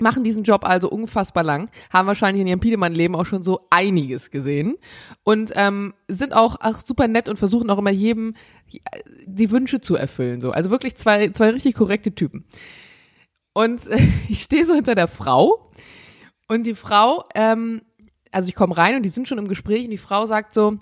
machen 0.00 0.24
diesen 0.24 0.44
Job 0.44 0.64
also 0.64 0.88
unfassbar 0.90 1.42
lang, 1.42 1.70
haben 1.92 2.06
wahrscheinlich 2.06 2.40
in 2.40 2.46
ihrem 2.46 2.60
Piedemann-Leben 2.60 3.14
auch 3.14 3.26
schon 3.26 3.42
so 3.42 3.66
einiges 3.70 4.30
gesehen 4.30 4.76
und 5.24 5.52
ähm, 5.54 5.94
sind 6.06 6.34
auch, 6.34 6.60
auch 6.60 6.80
super 6.80 7.08
nett 7.08 7.28
und 7.28 7.38
versuchen 7.38 7.70
auch 7.70 7.78
immer 7.78 7.90
jedem 7.90 8.34
äh, 8.72 8.78
die 9.26 9.50
Wünsche 9.50 9.80
zu 9.80 9.96
erfüllen. 9.96 10.40
So. 10.40 10.52
Also 10.52 10.70
wirklich 10.70 10.96
zwei, 10.96 11.30
zwei 11.30 11.50
richtig 11.50 11.74
korrekte 11.74 12.14
Typen. 12.14 12.44
Und 13.54 13.88
äh, 13.88 13.98
ich 14.28 14.42
stehe 14.42 14.64
so 14.64 14.74
hinter 14.74 14.94
der 14.94 15.08
Frau 15.08 15.72
und 16.48 16.64
die 16.64 16.74
Frau, 16.74 17.24
ähm, 17.34 17.82
also 18.30 18.48
ich 18.48 18.54
komme 18.54 18.76
rein 18.76 18.96
und 18.96 19.02
die 19.02 19.08
sind 19.08 19.26
schon 19.26 19.38
im 19.38 19.48
Gespräch 19.48 19.84
und 19.84 19.90
die 19.90 19.98
Frau 19.98 20.26
sagt 20.26 20.54
so, 20.54 20.78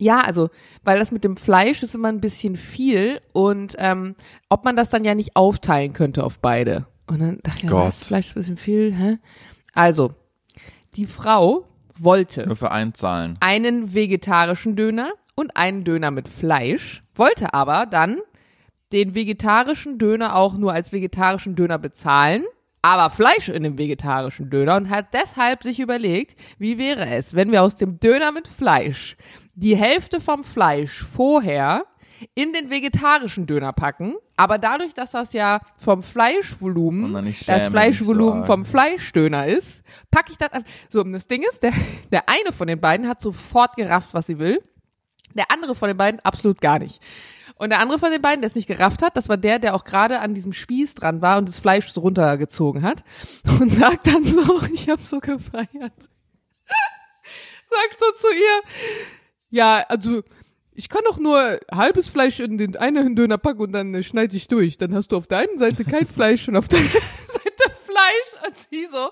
ja, 0.00 0.20
also, 0.20 0.48
weil 0.82 0.98
das 0.98 1.12
mit 1.12 1.24
dem 1.24 1.36
Fleisch 1.36 1.82
ist 1.82 1.94
immer 1.94 2.08
ein 2.08 2.20
bisschen 2.20 2.56
viel 2.56 3.20
und 3.32 3.76
ähm, 3.78 4.16
ob 4.48 4.64
man 4.64 4.74
das 4.74 4.88
dann 4.88 5.04
ja 5.04 5.14
nicht 5.14 5.36
aufteilen 5.36 5.92
könnte 5.92 6.24
auf 6.24 6.38
beide. 6.38 6.86
Und 7.06 7.20
dann 7.20 7.38
dachte 7.42 7.66
ich, 7.66 7.70
ja, 7.70 7.76
was, 7.76 8.02
Fleisch 8.02 8.28
ist 8.28 8.32
ein 8.32 8.40
bisschen 8.40 8.56
viel, 8.56 8.94
hä? 8.94 9.18
Also, 9.74 10.14
die 10.96 11.06
Frau 11.06 11.66
wollte 11.98 12.46
Nur 12.46 12.56
für 12.56 12.70
einzahlen. 12.70 13.36
einen 13.40 13.92
vegetarischen 13.94 14.74
Döner 14.74 15.12
und 15.34 15.56
einen 15.56 15.84
Döner 15.84 16.10
mit 16.10 16.28
Fleisch, 16.28 17.02
wollte 17.14 17.52
aber 17.52 17.84
dann 17.86 18.18
den 18.92 19.14
vegetarischen 19.14 19.98
Döner 19.98 20.34
auch 20.34 20.56
nur 20.56 20.72
als 20.72 20.92
vegetarischen 20.92 21.56
Döner 21.56 21.78
bezahlen, 21.78 22.44
aber 22.82 23.10
Fleisch 23.10 23.48
in 23.48 23.62
dem 23.62 23.78
vegetarischen 23.78 24.50
Döner 24.50 24.76
und 24.76 24.90
hat 24.90 25.12
deshalb 25.12 25.62
sich 25.62 25.80
überlegt, 25.80 26.38
wie 26.58 26.78
wäre 26.78 27.06
es, 27.06 27.34
wenn 27.34 27.52
wir 27.52 27.62
aus 27.62 27.76
dem 27.76 28.00
Döner 28.00 28.32
mit 28.32 28.48
Fleisch 28.48 29.16
die 29.54 29.76
Hälfte 29.76 30.20
vom 30.20 30.44
Fleisch 30.44 31.02
vorher 31.02 31.84
in 32.34 32.52
den 32.52 32.70
vegetarischen 32.70 33.46
Döner 33.46 33.72
packen, 33.72 34.14
aber 34.36 34.58
dadurch, 34.58 34.94
dass 34.94 35.12
das 35.12 35.32
ja 35.32 35.60
vom 35.76 36.02
Fleischvolumen 36.02 37.12
das 37.46 37.68
Fleischvolumen 37.68 38.44
vom. 38.44 38.64
Fleischdöner 38.64 39.46
ist, 39.46 39.82
packe 40.10 40.32
ich 40.32 40.38
das 40.38 40.52
an. 40.52 40.64
So, 40.88 41.00
und 41.00 41.12
das 41.12 41.26
Ding 41.26 41.42
ist, 41.48 41.62
der, 41.62 41.72
der 42.10 42.28
eine 42.28 42.52
von 42.52 42.66
den 42.66 42.80
beiden 42.80 43.08
hat 43.08 43.20
sofort 43.20 43.76
gerafft, 43.76 44.12
was 44.12 44.26
sie 44.26 44.38
will. 44.38 44.62
Der 45.34 45.50
andere 45.50 45.74
von 45.74 45.88
den 45.88 45.96
beiden 45.96 46.20
absolut 46.20 46.60
gar 46.60 46.78
nicht. 46.78 47.00
Und 47.60 47.68
der 47.68 47.80
andere 47.80 47.98
von 47.98 48.10
den 48.10 48.22
beiden, 48.22 48.40
der 48.40 48.46
es 48.46 48.54
nicht 48.54 48.68
gerafft 48.68 49.02
hat, 49.02 49.18
das 49.18 49.28
war 49.28 49.36
der, 49.36 49.58
der 49.58 49.74
auch 49.74 49.84
gerade 49.84 50.20
an 50.20 50.32
diesem 50.32 50.54
Spieß 50.54 50.94
dran 50.94 51.20
war 51.20 51.36
und 51.36 51.46
das 51.46 51.58
Fleisch 51.58 51.92
so 51.92 52.00
runtergezogen 52.00 52.82
hat 52.82 53.04
und 53.60 53.70
sagt 53.70 54.06
dann 54.06 54.24
so, 54.24 54.62
ich 54.72 54.88
habe 54.88 55.02
so 55.02 55.20
gefeiert, 55.20 55.68
sagt 57.68 57.98
so 57.98 58.06
zu 58.16 58.28
ihr, 58.28 58.62
ja, 59.50 59.84
also 59.90 60.22
ich 60.72 60.88
kann 60.88 61.02
doch 61.04 61.18
nur 61.18 61.60
halbes 61.70 62.08
Fleisch 62.08 62.40
in 62.40 62.56
den 62.56 62.78
einen 62.78 63.14
Döner 63.14 63.36
packen 63.36 63.60
und 63.60 63.72
dann 63.72 63.94
äh, 63.94 64.02
schneide 64.02 64.34
ich 64.34 64.48
durch. 64.48 64.78
Dann 64.78 64.94
hast 64.94 65.12
du 65.12 65.18
auf 65.18 65.26
der 65.26 65.40
einen 65.40 65.58
Seite 65.58 65.84
kein 65.84 66.06
Fleisch 66.06 66.48
und 66.48 66.56
auf 66.56 66.66
der 66.66 66.78
anderen 66.78 67.02
Seite 67.26 67.74
Fleisch. 67.84 68.46
Und 68.46 68.56
sie 68.56 68.86
so, 68.86 69.10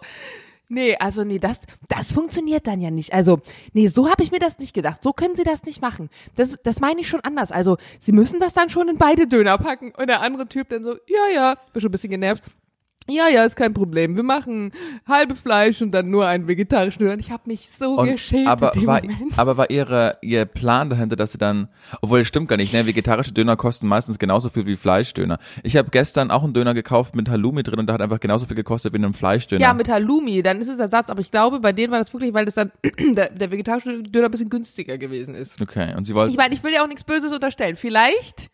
nee, 0.68 0.96
also 0.96 1.24
nee, 1.24 1.38
das, 1.38 1.60
das 1.88 2.12
funktioniert 2.12 2.66
dann 2.66 2.80
ja 2.80 2.90
nicht. 2.90 3.12
Also, 3.12 3.40
nee, 3.72 3.88
so 3.88 4.10
habe 4.10 4.22
ich 4.22 4.30
mir 4.30 4.38
das 4.38 4.58
nicht 4.58 4.74
gedacht. 4.74 5.02
So 5.02 5.12
können 5.12 5.36
sie 5.36 5.44
das 5.44 5.64
nicht 5.64 5.82
machen. 5.82 6.10
Das, 6.34 6.58
das 6.62 6.80
meine 6.80 7.00
ich 7.00 7.08
schon 7.08 7.20
anders. 7.20 7.52
Also, 7.52 7.76
sie 7.98 8.12
müssen 8.12 8.40
das 8.40 8.54
dann 8.54 8.70
schon 8.70 8.88
in 8.88 8.98
beide 8.98 9.26
Döner 9.26 9.58
packen. 9.58 9.92
Und 9.96 10.08
der 10.08 10.20
andere 10.20 10.46
Typ 10.48 10.68
dann 10.68 10.84
so, 10.84 10.94
ja, 11.06 11.28
ja, 11.34 11.54
bin 11.72 11.80
schon 11.80 11.88
ein 11.88 11.92
bisschen 11.92 12.10
genervt. 12.10 12.44
Ja, 13.10 13.28
ja, 13.28 13.44
ist 13.44 13.56
kein 13.56 13.72
Problem. 13.72 14.16
Wir 14.16 14.22
machen 14.22 14.72
halbe 15.06 15.34
Fleisch 15.34 15.80
und 15.80 15.92
dann 15.92 16.10
nur 16.10 16.26
einen 16.26 16.46
vegetarischen 16.46 16.98
Döner. 17.00 17.14
Und 17.14 17.20
ich 17.20 17.30
habe 17.30 17.44
mich 17.46 17.70
so 17.70 17.96
Und, 17.96 18.10
geschämt 18.10 18.46
aber, 18.48 18.74
in 18.74 18.80
dem 18.80 18.86
war, 18.86 19.00
Moment. 19.02 19.38
aber 19.38 19.56
war 19.56 19.70
ihre, 19.70 20.18
ihr 20.20 20.44
Plan 20.44 20.90
dahinter, 20.90 21.16
dass 21.16 21.32
sie 21.32 21.38
dann, 21.38 21.68
obwohl 22.02 22.18
das 22.18 22.28
stimmt 22.28 22.48
gar 22.48 22.56
nicht, 22.56 22.72
ne, 22.72 22.84
vegetarische 22.86 23.32
Döner 23.32 23.56
kosten 23.56 23.86
meistens 23.88 24.18
genauso 24.18 24.48
viel 24.50 24.66
wie 24.66 24.76
Fleischdöner. 24.76 25.38
Ich 25.62 25.76
habe 25.76 25.88
gestern 25.90 26.30
auch 26.30 26.44
einen 26.44 26.52
Döner 26.52 26.74
gekauft 26.74 27.16
mit 27.16 27.28
Halloumi 27.30 27.62
drin 27.62 27.78
und 27.78 27.86
der 27.86 27.94
hat 27.94 28.02
einfach 28.02 28.20
genauso 28.20 28.44
viel 28.46 28.56
gekostet 28.56 28.92
wie 28.92 28.98
ein 28.98 29.14
Fleischdöner. 29.14 29.62
Ja, 29.62 29.72
mit 29.72 29.88
Halloumi, 29.88 30.42
dann 30.42 30.60
ist 30.60 30.68
es 30.68 30.78
Ersatz. 30.78 31.08
Aber 31.08 31.20
ich 31.20 31.30
glaube, 31.30 31.60
bei 31.60 31.72
denen 31.72 31.90
war 31.90 31.98
das 31.98 32.12
wirklich, 32.12 32.34
weil 32.34 32.44
das 32.44 32.54
dann 32.56 32.72
der, 33.14 33.30
der 33.30 33.50
vegetarische 33.50 34.02
Döner 34.02 34.26
ein 34.26 34.30
bisschen 34.30 34.50
günstiger 34.50 34.98
gewesen 34.98 35.34
ist. 35.34 35.60
okay, 35.62 35.94
und 35.96 36.04
sie 36.04 36.14
wollte, 36.14 36.32
Ich 36.32 36.36
meine, 36.38 36.54
ich 36.54 36.62
will 36.62 36.72
ja 36.74 36.82
auch 36.82 36.88
nichts 36.88 37.04
Böses 37.04 37.32
unterstellen. 37.32 37.76
Vielleicht, 37.76 38.48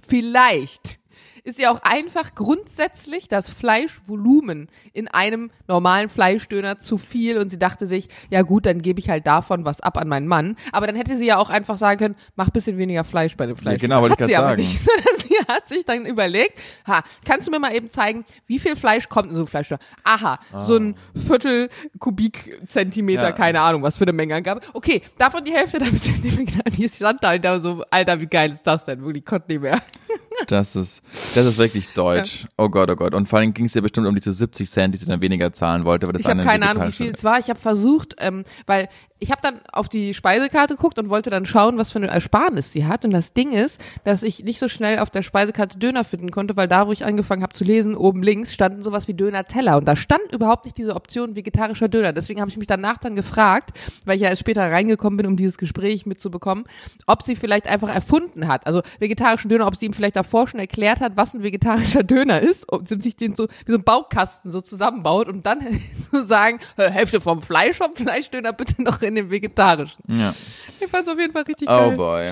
vielleicht 0.00 0.98
ist 1.44 1.58
ja 1.58 1.72
auch 1.72 1.80
einfach 1.82 2.34
grundsätzlich 2.34 3.28
das 3.28 3.50
Fleischvolumen 3.50 4.68
in 4.92 5.08
einem 5.08 5.50
normalen 5.68 6.08
Fleischdöner 6.08 6.78
zu 6.78 6.98
viel 6.98 7.38
und 7.38 7.48
sie 7.50 7.58
dachte 7.58 7.86
sich, 7.86 8.08
ja 8.30 8.42
gut, 8.42 8.66
dann 8.66 8.80
gebe 8.82 9.00
ich 9.00 9.08
halt 9.08 9.26
davon 9.26 9.64
was 9.64 9.80
ab 9.80 9.96
an 9.98 10.08
meinen 10.08 10.28
Mann. 10.28 10.56
Aber 10.72 10.86
dann 10.86 10.94
hätte 10.96 11.16
sie 11.16 11.26
ja 11.26 11.38
auch 11.38 11.50
einfach 11.50 11.78
sagen 11.78 11.98
können, 11.98 12.16
mach 12.36 12.50
bisschen 12.50 12.78
weniger 12.78 13.04
Fleisch 13.04 13.36
bei 13.36 13.46
dem 13.46 13.56
Fleisch. 13.56 13.80
genau, 13.80 14.02
wollte 14.02 14.12
hat 14.14 14.20
ich 14.20 14.26
sie 14.26 14.36
aber 14.36 14.48
sagen. 14.48 14.62
nicht, 14.62 14.80
sondern 14.82 15.16
sie 15.16 15.34
hat 15.48 15.68
sich 15.68 15.84
dann 15.84 16.06
überlegt, 16.06 16.58
ha, 16.86 17.02
kannst 17.24 17.46
du 17.46 17.50
mir 17.50 17.58
mal 17.58 17.74
eben 17.74 17.88
zeigen, 17.88 18.24
wie 18.46 18.58
viel 18.58 18.76
Fleisch 18.76 19.08
kommt 19.08 19.30
in 19.30 19.36
so 19.36 19.42
ein 19.42 19.46
Fleischdöner? 19.48 19.80
Aha, 20.04 20.38
so 20.66 20.76
ein 20.76 20.96
Viertel 21.14 21.70
Kubikzentimeter, 21.98 23.22
Ja. 23.22 23.32
keine 23.32 23.60
Ahnung, 23.60 23.82
was 23.82 23.96
für 23.96 24.04
eine 24.04 24.12
Mengeangabe. 24.12 24.60
Okay, 24.74 25.02
davon 25.18 25.44
die 25.44 25.52
Hälfte 25.52 25.78
damit, 25.80 26.02
die 26.78 26.88
stand 26.88 27.22
da, 27.24 27.36
da 27.38 27.58
so, 27.60 27.84
Alter, 27.90 28.20
wie 28.20 28.26
geil 28.26 28.50
ist 28.52 28.66
das 28.66 28.84
denn? 28.84 29.04
Wirklich, 29.04 29.24
konnte 29.24 29.52
nicht 29.52 29.62
mehr. 29.62 29.80
Das 30.46 30.76
ist, 30.76 31.02
das 31.34 31.46
ist 31.46 31.58
wirklich 31.58 31.88
deutsch. 31.90 32.46
Oh 32.56 32.68
Gott, 32.68 32.90
oh 32.90 32.96
Gott. 32.96 33.14
Und 33.14 33.28
vor 33.28 33.38
allem 33.38 33.54
ging 33.54 33.66
es 33.66 33.74
ja 33.74 33.80
bestimmt 33.80 34.06
um 34.06 34.14
diese 34.14 34.32
70 34.32 34.70
Cent, 34.70 34.94
die 34.94 34.98
sie 34.98 35.06
dann 35.06 35.20
weniger 35.20 35.52
zahlen 35.52 35.84
wollte. 35.84 36.06
Weil 36.06 36.12
das 36.14 36.20
Ich 36.22 36.26
habe 36.26 36.40
eine 36.40 36.48
keine 36.48 36.68
Ahnung, 36.68 36.88
wie 36.88 36.92
viel 36.92 37.12
es 37.14 37.24
war. 37.24 37.38
Ich 37.38 37.48
habe 37.48 37.60
versucht, 37.60 38.16
ähm, 38.18 38.44
weil 38.66 38.88
ich 39.22 39.30
habe 39.30 39.40
dann 39.40 39.60
auf 39.72 39.88
die 39.88 40.14
Speisekarte 40.14 40.74
geguckt 40.74 40.98
und 40.98 41.08
wollte 41.08 41.30
dann 41.30 41.46
schauen, 41.46 41.78
was 41.78 41.92
für 41.92 42.00
eine 42.00 42.08
Ersparnis 42.08 42.72
sie 42.72 42.86
hat. 42.86 43.04
Und 43.04 43.12
das 43.12 43.32
Ding 43.32 43.52
ist, 43.52 43.80
dass 44.02 44.24
ich 44.24 44.42
nicht 44.42 44.58
so 44.58 44.66
schnell 44.66 44.98
auf 44.98 45.10
der 45.10 45.22
Speisekarte 45.22 45.78
Döner 45.78 46.02
finden 46.02 46.32
konnte, 46.32 46.56
weil 46.56 46.66
da, 46.66 46.88
wo 46.88 46.92
ich 46.92 47.04
angefangen 47.04 47.44
habe 47.44 47.52
zu 47.52 47.62
lesen, 47.62 47.94
oben 47.94 48.24
links 48.24 48.52
standen 48.52 48.82
sowas 48.82 49.06
wie 49.06 49.14
Döner-Teller. 49.14 49.76
Und 49.76 49.86
da 49.86 49.94
stand 49.94 50.32
überhaupt 50.32 50.64
nicht 50.64 50.76
diese 50.76 50.96
Option 50.96 51.36
vegetarischer 51.36 51.88
Döner. 51.88 52.12
Deswegen 52.12 52.40
habe 52.40 52.50
ich 52.50 52.56
mich 52.56 52.66
danach 52.66 52.98
dann 52.98 53.14
gefragt, 53.14 53.70
weil 54.04 54.16
ich 54.16 54.22
ja 54.22 54.28
erst 54.28 54.40
später 54.40 54.68
reingekommen 54.68 55.16
bin, 55.16 55.26
um 55.26 55.36
dieses 55.36 55.56
Gespräch 55.56 56.04
mitzubekommen, 56.04 56.64
ob 57.06 57.22
sie 57.22 57.36
vielleicht 57.36 57.68
einfach 57.68 57.94
erfunden 57.94 58.48
hat. 58.48 58.66
Also 58.66 58.82
vegetarischen 58.98 59.48
Döner, 59.48 59.68
ob 59.68 59.76
sie 59.76 59.86
ihm 59.86 59.92
vielleicht 59.92 60.16
davor 60.16 60.48
schon 60.48 60.58
erklärt 60.58 61.00
hat, 61.00 61.16
was 61.16 61.32
ein 61.32 61.44
vegetarischer 61.44 62.02
Döner 62.02 62.40
ist, 62.40 62.72
ob 62.72 62.88
sie 62.88 63.00
sich 63.00 63.14
den 63.14 63.36
so 63.36 63.46
wie 63.66 63.70
so 63.70 63.78
ein 63.78 63.84
Baukasten 63.84 64.50
so 64.50 64.60
zusammenbaut, 64.60 65.28
um 65.28 65.44
dann 65.44 65.60
zu 66.10 66.24
sagen, 66.24 66.58
Hälfte 66.76 67.20
vom 67.20 67.40
Fleisch, 67.40 67.76
vom 67.76 67.94
Fleischdöner 67.94 68.52
bitte 68.52 68.82
noch 68.82 69.00
in 69.00 69.11
den 69.14 69.30
vegetarischen. 69.30 70.02
Ja. 70.08 70.34
Ich 70.80 70.88
fand's 70.90 71.08
auf 71.08 71.18
jeden 71.18 71.32
Fall 71.32 71.42
richtig 71.42 71.68
Oh 71.68 71.88
geil. 71.88 71.96
boy. 71.96 72.30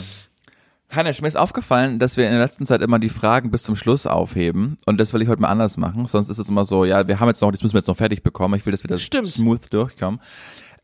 Hannes, 0.91 1.21
mir 1.21 1.29
ist 1.29 1.37
aufgefallen, 1.37 2.01
dass 2.01 2.17
wir 2.17 2.25
in 2.27 2.33
der 2.33 2.41
letzten 2.41 2.67
Zeit 2.67 2.83
immer 2.83 2.99
die 2.99 3.09
Fragen 3.11 3.53
bis 3.53 3.63
zum 3.63 3.77
Schluss 3.77 4.07
aufheben. 4.09 4.77
Und 4.87 4.99
das 4.99 5.13
will 5.15 5.23
ich 5.23 5.29
heute 5.29 5.41
mal 5.41 5.49
anders 5.49 5.77
machen. 5.77 6.09
Sonst 6.09 6.29
ist 6.31 6.39
es 6.39 6.49
immer 6.49 6.65
so, 6.65 6.85
ja, 6.85 7.07
wir 7.07 7.21
haben 7.21 7.29
jetzt 7.29 7.41
noch, 7.43 7.53
das 7.53 7.63
müssen 7.63 7.75
wir 7.75 7.79
jetzt 7.79 7.87
noch 7.87 7.97
fertig 7.97 8.25
bekommen. 8.25 8.55
Ich 8.55 8.67
will, 8.67 8.73
dass 8.73 8.83
wir 8.83 8.89
das 8.89 9.01
Stimmt. 9.01 9.29
smooth 9.29 9.73
durchkommen. 9.73 10.21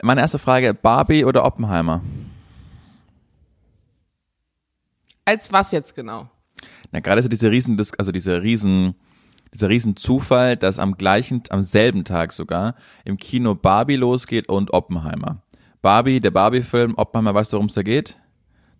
Meine 0.02 0.20
erste 0.20 0.38
Frage, 0.38 0.74
Barbie 0.74 1.24
oder 1.24 1.44
Oppenheimer? 1.44 2.02
Als 5.24 5.52
was 5.52 5.72
jetzt 5.72 5.94
genau? 5.94 6.28
Na, 6.92 7.00
gerade 7.00 7.18
ist 7.18 7.24
ja 7.24 7.30
diese 7.30 7.50
riesen, 7.50 7.76
also 7.98 8.12
diese 8.12 8.42
riesen, 8.42 8.94
dieser 9.52 9.68
riesen 9.68 9.96
Zufall, 9.96 10.56
dass 10.56 10.78
am 10.78 10.96
gleichen, 10.96 11.42
am 11.50 11.62
selben 11.62 12.04
Tag 12.04 12.32
sogar 12.32 12.76
im 13.04 13.16
Kino 13.16 13.54
Barbie 13.54 13.96
losgeht 13.96 14.48
und 14.48 14.72
Oppenheimer. 14.72 15.42
Barbie, 15.86 16.20
der 16.20 16.32
Barbie-Film, 16.32 16.94
Oppenheimer, 16.96 17.32
weißt 17.34 17.52
du, 17.52 17.58
worum 17.58 17.68
es 17.68 17.74
da 17.74 17.82
geht? 17.82 18.16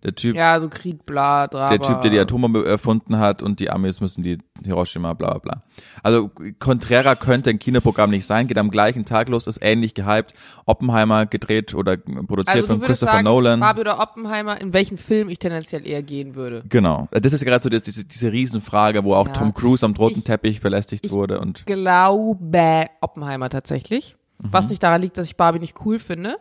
Der 0.03 0.13
Typ, 0.13 0.35
Ja, 0.35 0.59
so 0.59 0.67
Krieg, 0.69 1.05
bla, 1.05 1.47
Drama. 1.47 1.69
der 1.69 1.79
Typ, 1.79 2.01
der 2.01 2.11
die 2.11 2.19
Atombombe 2.19 2.65
erfunden 2.67 3.17
hat 3.17 3.41
und 3.41 3.59
die 3.59 3.69
Amis 3.71 3.99
müssen 3.99 4.23
die 4.23 4.37
Hiroshima, 4.63 5.13
bla 5.13 5.29
bla 5.31 5.39
bla. 5.39 5.63
Also 6.03 6.29
konträrer 6.59 7.15
könnte 7.15 7.49
ein 7.49 7.57
Kinoprogramm 7.59 8.09
nicht 8.11 8.25
sein, 8.27 8.47
geht 8.47 8.57
am 8.59 8.69
gleichen 8.69 9.05
Tag 9.05 9.27
los, 9.29 9.47
ist 9.47 9.57
ähnlich 9.61 9.95
gehypt. 9.95 10.33
Oppenheimer 10.65 11.25
gedreht 11.25 11.73
oder 11.73 11.97
produziert 11.97 12.57
Also 12.57 12.67
von 12.67 12.81
Christopher 12.81 13.13
sagen, 13.13 13.23
Nolan. 13.23 13.59
Barbie 13.61 13.81
oder 13.81 13.99
Oppenheimer, 13.99 14.61
in 14.61 14.71
welchen 14.73 14.97
Film 14.97 15.29
ich 15.29 15.39
tendenziell 15.39 15.87
eher 15.87 16.03
gehen 16.03 16.35
würde. 16.35 16.63
Genau. 16.69 17.07
Das 17.11 17.33
ist 17.33 17.43
gerade 17.43 17.63
so 17.63 17.69
diese, 17.69 18.05
diese 18.05 18.31
Riesenfrage, 18.31 19.03
wo 19.03 19.15
auch 19.15 19.27
Ja. 19.27 19.33
Tom 19.33 19.53
Cruise 19.53 19.83
am 19.85 19.93
roten 19.95 20.19
Ich- 20.19 20.23
Teppich 20.25 20.61
belästigt 20.61 21.05
ich- 21.05 21.11
wurde 21.11 21.39
und 21.39 21.65
glaube 21.65 22.85
Oppenheimer 23.01 23.49
tatsächlich. 23.49 24.15
Mhm. 24.39 24.49
Was 24.51 24.69
nicht 24.69 24.83
daran 24.83 25.01
liegt, 25.01 25.17
dass 25.17 25.25
ich 25.25 25.35
Barbie 25.37 25.57
nicht 25.59 25.77
cool 25.85 25.97
finde. 25.97 26.35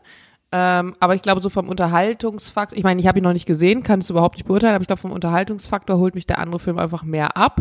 Ähm, 0.59 0.97
aber 1.01 1.15
ich 1.15 1.21
glaube, 1.21 1.43
so 1.43 1.51
vom 1.51 1.69
Unterhaltungsfaktor, 1.69 2.79
ich 2.79 2.83
meine, 2.85 2.99
ich 2.99 3.07
habe 3.07 3.19
ihn 3.19 3.25
noch 3.25 3.35
nicht 3.35 3.45
gesehen, 3.45 3.83
kann 3.83 4.01
es 4.01 4.09
überhaupt 4.09 4.37
nicht 4.37 4.47
beurteilen, 4.47 4.75
aber 4.75 4.81
ich 4.81 4.87
glaube, 4.87 5.03
vom 5.03 5.13
Unterhaltungsfaktor 5.13 5.99
holt 5.99 6.15
mich 6.15 6.27
der 6.27 6.39
andere 6.39 6.59
Film 6.59 6.79
einfach 6.79 7.03
mehr 7.03 7.37
ab. 7.37 7.61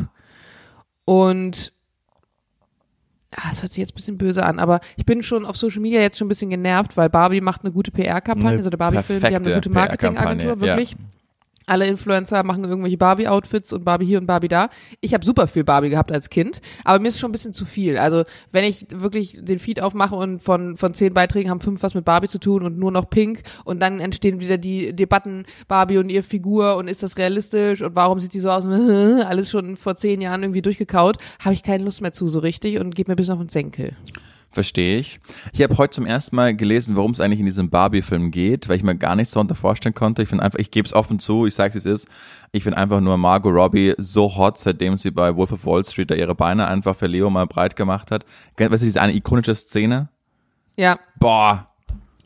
Und 1.04 1.74
ah, 3.36 3.50
es 3.52 3.62
hört 3.62 3.74
sich 3.74 3.82
jetzt 3.82 3.92
ein 3.92 3.96
bisschen 3.96 4.18
böse 4.18 4.46
an, 4.46 4.60
aber 4.60 4.80
ich 4.96 5.06
bin 5.06 5.24
schon 5.24 5.46
auf 5.46 5.58
Social 5.58 5.82
Media 5.82 6.00
jetzt 6.00 6.18
schon 6.18 6.28
ein 6.28 6.30
bisschen 6.30 6.50
genervt, 6.50 6.96
weil 6.96 7.10
Barbie 7.10 7.42
macht 7.42 7.66
eine 7.66 7.74
gute 7.74 7.92
PR-Kampagne, 7.92 8.58
also 8.60 8.70
der 8.70 8.78
Barbie-Film, 8.78 9.20
die 9.20 9.26
haben 9.36 9.46
eine 9.46 9.56
gute 9.56 9.70
Marketingagentur, 9.72 10.56
PR-Kampagne, 10.56 10.84
ja. 10.86 10.98
Alle 11.68 11.88
Influencer 11.88 12.44
machen 12.44 12.64
irgendwelche 12.64 12.98
Barbie-Outfits 12.98 13.74
und 13.74 13.86
Barbie 13.86 14.06
hier 14.06 14.20
und 14.20 14.28
Barbie 14.28 14.48
da. 14.48 14.70
Ich 15.02 15.14
habe 15.14 15.26
super 15.26 15.48
viel 15.48 15.64
Barbie 15.64 15.90
gehabt 15.90 16.12
als 16.12 16.30
Kind, 16.30 16.62
aber 16.84 17.00
mir 17.00 17.08
ist 17.08 17.20
schon 17.20 17.30
ein 17.30 17.32
bisschen 17.32 17.54
zu 17.54 17.66
viel. 17.66 17.98
Also 17.98 18.24
wenn 18.52 18.64
ich 18.64 18.88
wirklich 18.94 19.40
den 19.42 19.60
Feed 19.60 19.82
aufmache 19.82 20.16
und 20.16 20.42
von, 20.42 20.78
von 20.78 20.94
zehn 20.94 21.14
Beiträgen 21.14 21.50
haben 21.50 21.60
fünf 21.60 21.82
was 21.84 21.96
mit 21.96 22.06
Barbie 22.06 22.28
zu 22.28 22.40
tun 22.40 22.64
und 22.64 22.78
nur 22.78 22.92
noch 22.92 23.10
Pink 23.10 23.44
und 23.64 23.82
dann 23.82 24.00
entstehen 24.00 24.40
wieder 24.40 24.58
die 24.58 24.96
Debatten 24.96 25.46
Barbie 25.68 25.98
und 25.98 26.10
ihre 26.10 26.24
Figur 26.24 26.78
und 26.78 26.88
ist 26.88 27.04
das 27.04 27.18
realistisch 27.18 27.82
und 27.82 27.96
warum 27.96 28.20
sieht 28.20 28.34
die 28.34 28.40
so 28.40 28.52
aus? 28.52 28.66
Alles 29.26 29.50
schon 29.50 29.78
vor 29.78 29.96
zehn 29.96 30.22
Jahren 30.22 30.44
irgendwie 30.44 30.62
durchgekaut, 30.62 31.18
habe 31.44 31.54
ich 31.54 31.64
keine 31.64 31.84
Lust 31.84 32.02
mehr 32.02 32.14
zu 32.14 32.28
so 32.28 32.40
richtig 32.40 32.80
und 32.80 32.96
geht 32.96 33.08
mir 33.08 33.16
bis 33.16 33.30
auf 33.30 33.40
den 33.40 33.50
Senkel. 33.50 33.96
Verstehe 34.56 34.98
ich. 34.98 35.20
Ich 35.54 35.62
habe 35.62 35.78
heute 35.78 35.92
zum 35.94 36.06
ersten 36.08 36.36
Mal 36.36 36.56
gelesen, 36.56 36.96
worum 36.96 37.12
es 37.12 37.20
eigentlich 37.22 37.40
in 37.40 37.46
diesem 37.46 37.70
Barbie-Film 37.70 38.32
geht, 38.32 38.68
weil 38.68 38.78
ich 38.78 38.84
mir 38.84 38.96
gar 38.96 39.16
nichts 39.16 39.34
darunter 39.34 39.54
vorstellen 39.54 39.94
konnte. 39.94 40.24
Ich 40.24 40.30
finde 40.30 40.44
einfach, 40.44 40.58
ich 40.58 40.72
gebe 40.72 40.88
es 40.88 40.94
offen 40.94 41.20
zu, 41.20 41.46
ich 41.46 41.54
sage 41.54 41.70
es, 41.78 41.86
wie 41.86 41.90
es 41.90 42.02
ist. 42.04 42.08
Ich 42.52 42.64
finde 42.64 42.78
einfach 42.78 43.02
nur 43.02 43.18
Margot 43.18 43.54
Robbie 43.54 43.94
so 44.00 44.36
hot, 44.36 44.58
seitdem 44.58 44.98
sie 44.98 45.12
bei 45.12 45.36
Wolf 45.36 45.52
of 45.52 45.66
Wall 45.66 45.86
Street 45.86 46.10
da 46.10 46.16
ihre 46.16 46.34
Beine 46.34 46.68
einfach 46.68 46.96
für 46.96 47.08
Leo 47.08 47.30
mal 47.30 47.46
breit 47.46 47.76
gemacht 47.76 48.10
hat. 48.10 48.26
Weißt 48.58 48.72
du, 48.82 48.86
diese 48.88 49.02
eine 49.02 49.14
ikonische 49.14 49.54
Szene? 49.54 50.10
Ja, 50.76 50.98
Boah, 51.20 51.68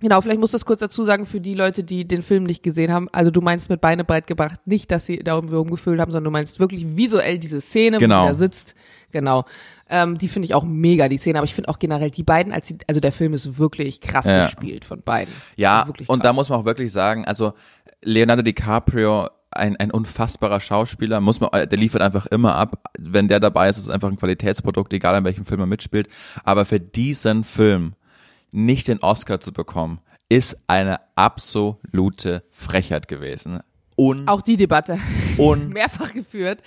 Genau, 0.01 0.21
vielleicht 0.21 0.39
musst 0.39 0.53
du 0.53 0.55
das 0.55 0.65
kurz 0.65 0.79
dazu 0.79 1.03
sagen 1.03 1.25
für 1.25 1.41
die 1.41 1.55
Leute, 1.55 1.83
die 1.83 2.07
den 2.07 2.21
Film 2.21 2.43
nicht 2.43 2.63
gesehen 2.63 2.91
haben. 2.91 3.09
Also 3.11 3.31
du 3.31 3.41
meinst 3.41 3.69
mit 3.69 3.81
Beine 3.81 4.05
breit 4.05 4.27
gebracht 4.27 4.61
nicht, 4.65 4.91
dass 4.91 5.05
sie 5.05 5.17
da 5.17 5.35
rumgefühlt 5.35 5.99
haben, 5.99 6.11
sondern 6.11 6.25
du 6.25 6.31
meinst 6.31 6.59
wirklich 6.59 6.95
visuell 6.95 7.37
diese 7.37 7.59
Szene, 7.59 7.97
Genau. 7.97 8.21
wo 8.21 8.27
sie 8.27 8.31
da 8.31 8.37
sitzt. 8.37 8.69
Genau. 8.75 8.79
Ähm, 9.13 10.17
die 10.17 10.27
finde 10.27 10.45
ich 10.45 10.53
auch 10.53 10.63
mega, 10.63 11.09
die 11.09 11.17
Szene. 11.17 11.39
Aber 11.39 11.45
ich 11.45 11.55
finde 11.55 11.69
auch 11.69 11.79
generell 11.79 12.11
die 12.11 12.23
beiden, 12.23 12.53
als 12.53 12.67
sie, 12.67 12.77
also 12.87 12.99
der 13.01 13.11
Film 13.11 13.33
ist 13.33 13.57
wirklich 13.57 14.01
krass 14.01 14.25
Ja. 14.25 14.45
gespielt 14.45 14.85
von 14.85 15.01
beiden. 15.01 15.33
Ja, 15.55 15.87
wirklich 15.87 16.09
und 16.09 16.23
da 16.25 16.33
muss 16.33 16.49
man 16.49 16.59
auch 16.59 16.65
wirklich 16.65 16.91
sagen, 16.91 17.25
also 17.25 17.53
Leonardo 18.01 18.41
DiCaprio, 18.43 19.29
ein, 19.51 19.75
ein 19.77 19.89
unfassbarer 19.91 20.59
Schauspieler, 20.59 21.19
muss 21.21 21.39
man, 21.39 21.49
der 21.51 21.67
liefert 21.77 22.01
einfach 22.03 22.27
immer 22.27 22.55
ab. 22.55 22.83
Wenn 22.99 23.27
der 23.27 23.39
dabei 23.39 23.67
ist, 23.69 23.77
ist 23.77 23.85
es 23.85 23.89
einfach 23.89 24.07
ein 24.09 24.17
Qualitätsprodukt, 24.17 24.93
egal 24.93 25.17
in 25.17 25.23
welchem 25.23 25.45
Film 25.45 25.59
er 25.61 25.65
mitspielt. 25.65 26.07
Aber 26.43 26.65
für 26.65 26.79
diesen 26.79 27.43
Film 27.43 27.93
nicht 28.51 28.87
den 28.87 28.99
Oscar 28.99 29.39
zu 29.41 29.51
bekommen, 29.51 29.99
ist 30.29 30.59
eine 30.67 30.99
absolute 31.15 32.43
Frechheit 32.51 33.07
gewesen. 33.07 33.59
Un, 33.97 34.27
Auch 34.29 34.41
die 34.41 34.55
Debatte 34.55 34.97
un, 35.37 35.69
mehrfach 35.73 36.13
geführt. 36.13 36.61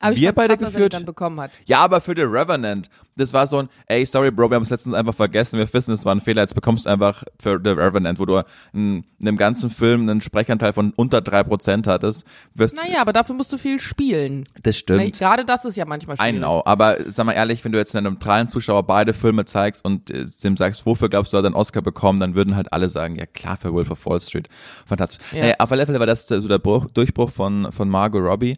Aber 0.00 0.16
Wir 0.16 0.32
beide 0.32 0.56
krass, 0.56 0.72
geführt? 0.72 0.94
dann 0.94 1.04
bekommen 1.04 1.38
hat. 1.40 1.50
Ja, 1.66 1.80
aber 1.80 2.00
für 2.00 2.14
The 2.16 2.22
Revenant, 2.22 2.88
das 3.16 3.32
war 3.34 3.46
so 3.46 3.58
ein, 3.58 3.68
ey, 3.86 4.04
sorry, 4.06 4.30
Bro, 4.30 4.50
wir 4.50 4.54
haben 4.56 4.62
es 4.62 4.70
letztens 4.70 4.94
einfach 4.94 5.14
vergessen, 5.14 5.58
wir 5.58 5.72
wissen, 5.72 5.92
es 5.92 6.04
war 6.06 6.14
ein 6.14 6.20
Fehler, 6.22 6.40
jetzt 6.42 6.54
bekommst 6.54 6.86
du 6.86 6.90
einfach 6.90 7.22
für 7.38 7.60
The 7.62 7.70
Revenant, 7.70 8.18
wo 8.18 8.24
du 8.24 8.38
in, 8.72 9.04
in 9.18 9.28
einem 9.28 9.36
ganzen 9.36 9.68
Film 9.68 10.08
einen 10.08 10.20
Sprechanteil 10.22 10.72
von 10.72 10.92
unter 10.96 11.20
drei 11.20 11.42
Prozent 11.44 11.86
hattest, 11.86 12.24
wirst, 12.54 12.76
Naja, 12.76 13.02
aber 13.02 13.12
dafür 13.12 13.34
musst 13.34 13.52
du 13.52 13.58
viel 13.58 13.78
spielen. 13.78 14.44
das 14.62 14.78
stimmt. 14.78 15.18
Gerade 15.18 15.44
das 15.44 15.64
ist 15.66 15.76
ja 15.76 15.84
manchmal 15.84 16.16
I 16.16 16.18
schwierig. 16.18 16.38
know, 16.38 16.62
aber 16.64 16.96
sag 17.06 17.26
mal 17.26 17.32
ehrlich, 17.32 17.62
wenn 17.64 17.72
du 17.72 17.78
jetzt 17.78 17.94
einem 17.94 18.14
neutralen 18.14 18.48
Zuschauer 18.48 18.82
beide 18.84 19.12
Filme 19.12 19.44
zeigst 19.44 19.84
und 19.84 20.10
äh, 20.10 20.24
dem 20.42 20.56
sagst, 20.56 20.86
wofür 20.86 21.10
glaubst 21.10 21.32
du, 21.32 21.36
hat 21.36 21.44
er 21.44 21.48
einen 21.48 21.54
Oscar 21.56 21.82
bekommen, 21.82 22.20
dann 22.20 22.34
würden 22.34 22.56
halt 22.56 22.72
alle 22.72 22.88
sagen, 22.88 23.16
ja 23.16 23.26
klar, 23.26 23.58
für 23.58 23.72
Wolf 23.74 23.90
of 23.90 24.06
Wall 24.06 24.18
Street. 24.20 24.48
Fantastisch. 24.86 25.20
Ja. 25.32 25.40
Naja, 25.42 25.54
auf 25.58 25.70
alle 25.70 25.84
Fälle 25.84 25.98
war 25.98 26.06
das 26.06 26.26
so 26.26 26.48
der 26.48 26.58
Bruch, 26.58 26.86
Durchbruch 26.94 27.30
von, 27.30 27.70
von 27.70 27.88
Margot 27.90 28.22
Robbie. 28.22 28.56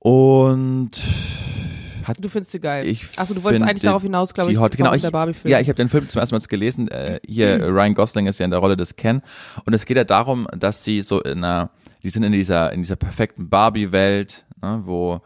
Und 0.00 0.90
hat 2.04 2.16
Du 2.24 2.28
findest 2.28 2.52
sie 2.52 2.60
geil. 2.60 2.86
Ich 2.86 3.06
Achso, 3.18 3.34
du 3.34 3.42
wolltest 3.44 3.64
eigentlich 3.64 3.82
darauf 3.82 4.02
hinaus, 4.02 4.32
glaube 4.32 4.50
ich, 4.50 4.58
Hot, 4.58 4.76
genau, 4.76 4.94
ich, 4.94 5.02
der 5.02 5.10
Barbie-Film. 5.10 5.52
ja, 5.52 5.60
ich 5.60 5.68
habe 5.68 5.76
den 5.76 5.90
Film 5.90 6.08
zum 6.08 6.20
ersten 6.20 6.34
Mal 6.34 6.40
gelesen. 6.40 6.88
Äh, 6.88 7.20
hier 7.26 7.62
Ryan 7.66 7.94
Gosling 7.94 8.26
ist 8.26 8.38
ja 8.38 8.46
in 8.46 8.50
der 8.50 8.60
Rolle 8.60 8.76
des 8.76 8.96
Ken 8.96 9.22
und 9.66 9.74
es 9.74 9.84
geht 9.84 9.98
ja 9.98 10.04
darum, 10.04 10.48
dass 10.56 10.84
sie 10.84 11.02
so 11.02 11.20
in 11.20 11.44
einer, 11.44 11.70
die 12.02 12.10
sind 12.10 12.22
in 12.22 12.32
dieser 12.32 12.72
in 12.72 12.82
dieser 12.82 12.96
perfekten 12.96 13.50
Barbie-Welt, 13.50 14.46
ne, 14.62 14.82
wo 14.86 15.20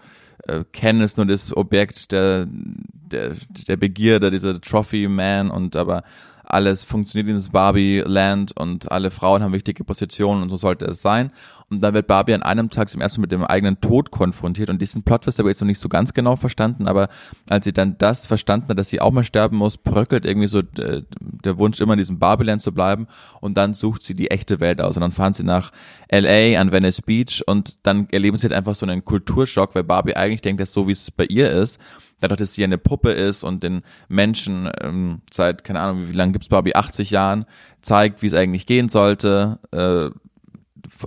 äh, 0.49 0.65
Ken 0.73 1.01
ist 1.01 1.17
nur 1.17 1.27
das 1.27 1.57
Objekt 1.57 2.11
der 2.11 2.47
der 2.49 3.37
der 3.69 3.77
Begierde, 3.77 4.33
dieser 4.33 4.61
Trophy 4.61 5.07
Man 5.07 5.51
und 5.51 5.77
aber 5.77 6.03
alles 6.45 6.85
funktioniert 6.85 7.29
in 7.29 7.37
dieses 7.37 7.51
Barbie-Land 7.51 8.57
und 8.57 8.91
alle 8.93 9.11
Frauen 9.11 9.43
haben 9.43 9.53
wichtige 9.53 9.85
Positionen 9.85 10.43
und 10.43 10.51
so 10.51 10.57
sollte 10.57 10.85
es 10.87 11.03
sein. 11.03 11.31
Und 11.71 11.81
dann 11.81 11.95
wird 11.95 12.07
Barbie 12.07 12.35
an 12.35 12.43
einem 12.43 12.71
Tag 12.71 12.91
zum 12.91 13.01
ersten 13.01 13.21
Mal 13.21 13.25
mit 13.25 13.33
dem 13.33 13.45
eigenen 13.45 13.81
Tod 13.81 14.11
konfrontiert. 14.11 14.69
Und 14.69 14.81
diesen 14.83 15.03
Plot-Twist 15.03 15.39
habe 15.39 15.49
ich 15.49 15.55
jetzt 15.55 15.61
noch 15.63 15.67
nicht 15.67 15.81
so 15.81 15.89
ganz 15.89 16.13
genau 16.13 16.37
verstanden, 16.37 16.87
aber 16.87 17.09
als 17.49 17.65
sie 17.65 17.73
dann 17.73 17.97
das 17.99 18.27
verstanden 18.27 18.69
hat, 18.69 18.79
dass 18.79 18.91
sie 18.91 19.01
auch 19.01 19.11
mal 19.11 19.25
sterben 19.25 19.57
muss, 19.57 19.79
bröckelt 19.79 20.25
irgendwie 20.25 20.49
so 20.49 20.59
äh, 20.59 21.03
der 21.21 21.59
Wunsch 21.59 21.81
immer 21.81 21.95
in 21.95 21.99
diesem 21.99 22.19
Barbie-Land 22.19 22.61
zu 22.61 22.73
bleiben. 22.73 23.07
Und 23.41 23.57
dann 23.57 23.75
sucht 23.75 24.03
sie 24.03 24.15
die 24.15 24.31
echte 24.31 24.61
Welt 24.61 24.81
aus. 24.81 24.97
Und 24.97 25.01
dann 25.01 25.13
fahren 25.13 25.33
sie 25.33 25.45
nach 25.45 25.73
LA 26.11 26.61
an 26.61 26.71
Venice 26.71 27.03
Beach. 27.03 27.43
Und 27.47 27.87
dann 27.87 28.09
erleben 28.11 28.37
sie 28.37 28.45
halt 28.45 28.53
einfach 28.53 28.75
so 28.75 28.87
einen 28.87 29.05
Kulturschock, 29.05 29.75
weil 29.75 29.85
Barbie 29.85 30.15
eigentlich 30.15 30.43
denkt, 30.43 30.61
dass 30.61 30.73
so 30.73 30.87
wie 30.87 30.93
es 30.93 31.11
bei 31.11 31.25
ihr 31.25 31.51
ist, 31.51 31.81
dadurch, 32.25 32.41
dass 32.41 32.55
sie 32.55 32.65
eine 32.65 32.79
Puppe 32.79 33.13
ist 33.13 33.45
und 33.45 33.63
den 33.63 33.83
Menschen 34.09 34.71
ähm, 34.81 35.21
seit, 35.33 35.65
keine 35.65 35.81
Ahnung, 35.81 36.09
wie 36.09 36.17
lange 36.17 36.33
gibt's 36.33 36.49
Barbie, 36.49 36.75
80 36.75 37.11
Jahren, 37.11 37.45
zeigt, 37.83 38.23
wie 38.23 38.27
es 38.27 38.35
eigentlich 38.35 38.67
gehen 38.67 38.89
sollte, 38.89 39.59
äh, 39.71 40.11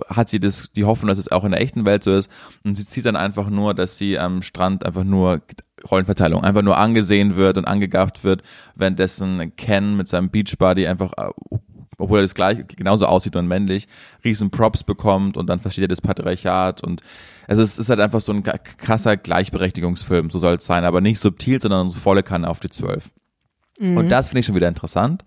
hat 0.08 0.28
sie 0.28 0.40
das, 0.40 0.70
die 0.72 0.84
Hoffnung, 0.84 1.08
dass 1.08 1.18
es 1.18 1.30
auch 1.30 1.44
in 1.44 1.52
der 1.52 1.60
echten 1.60 1.84
Welt 1.84 2.04
so 2.04 2.14
ist. 2.14 2.30
Und 2.64 2.76
sie 2.76 2.86
zieht 2.86 3.04
dann 3.04 3.16
einfach 3.16 3.48
nur, 3.50 3.74
dass 3.74 3.98
sie 3.98 4.18
am 4.18 4.42
Strand 4.42 4.84
einfach 4.84 5.04
nur 5.04 5.40
Rollenverteilung, 5.88 6.44
einfach 6.44 6.62
nur 6.62 6.78
angesehen 6.78 7.36
wird 7.36 7.56
und 7.56 7.66
angegafft 7.66 8.24
wird, 8.24 8.42
währenddessen 8.74 9.54
Ken 9.56 9.96
mit 9.96 10.08
seinem 10.08 10.30
Beachbody 10.30 10.86
einfach 10.86 11.12
äh, 11.16 11.30
obwohl 11.98 12.20
er 12.20 12.22
das 12.22 12.34
gleich 12.34 12.66
genauso 12.76 13.06
aussieht 13.06 13.36
und 13.36 13.46
männlich, 13.46 13.88
riesen 14.24 14.50
Props 14.50 14.82
bekommt 14.82 15.36
und 15.36 15.48
dann 15.48 15.60
versteht 15.60 15.84
er 15.84 15.88
das 15.88 16.00
Patriarchat 16.00 16.82
und 16.82 17.02
also 17.46 17.62
es 17.62 17.78
ist 17.78 17.90
halt 17.90 18.00
einfach 18.00 18.20
so 18.20 18.32
ein 18.32 18.42
krasser 18.42 19.16
Gleichberechtigungsfilm, 19.16 20.30
so 20.30 20.38
soll 20.38 20.54
es 20.54 20.66
sein, 20.66 20.84
aber 20.84 21.00
nicht 21.00 21.18
subtil, 21.18 21.60
sondern 21.60 21.88
so 21.88 21.98
volle 21.98 22.22
Kanne 22.22 22.48
auf 22.48 22.60
die 22.60 22.70
Zwölf. 22.70 23.10
Mhm. 23.78 23.96
Und 23.96 24.08
das 24.08 24.28
finde 24.28 24.40
ich 24.40 24.46
schon 24.46 24.54
wieder 24.54 24.68
interessant. 24.68 25.24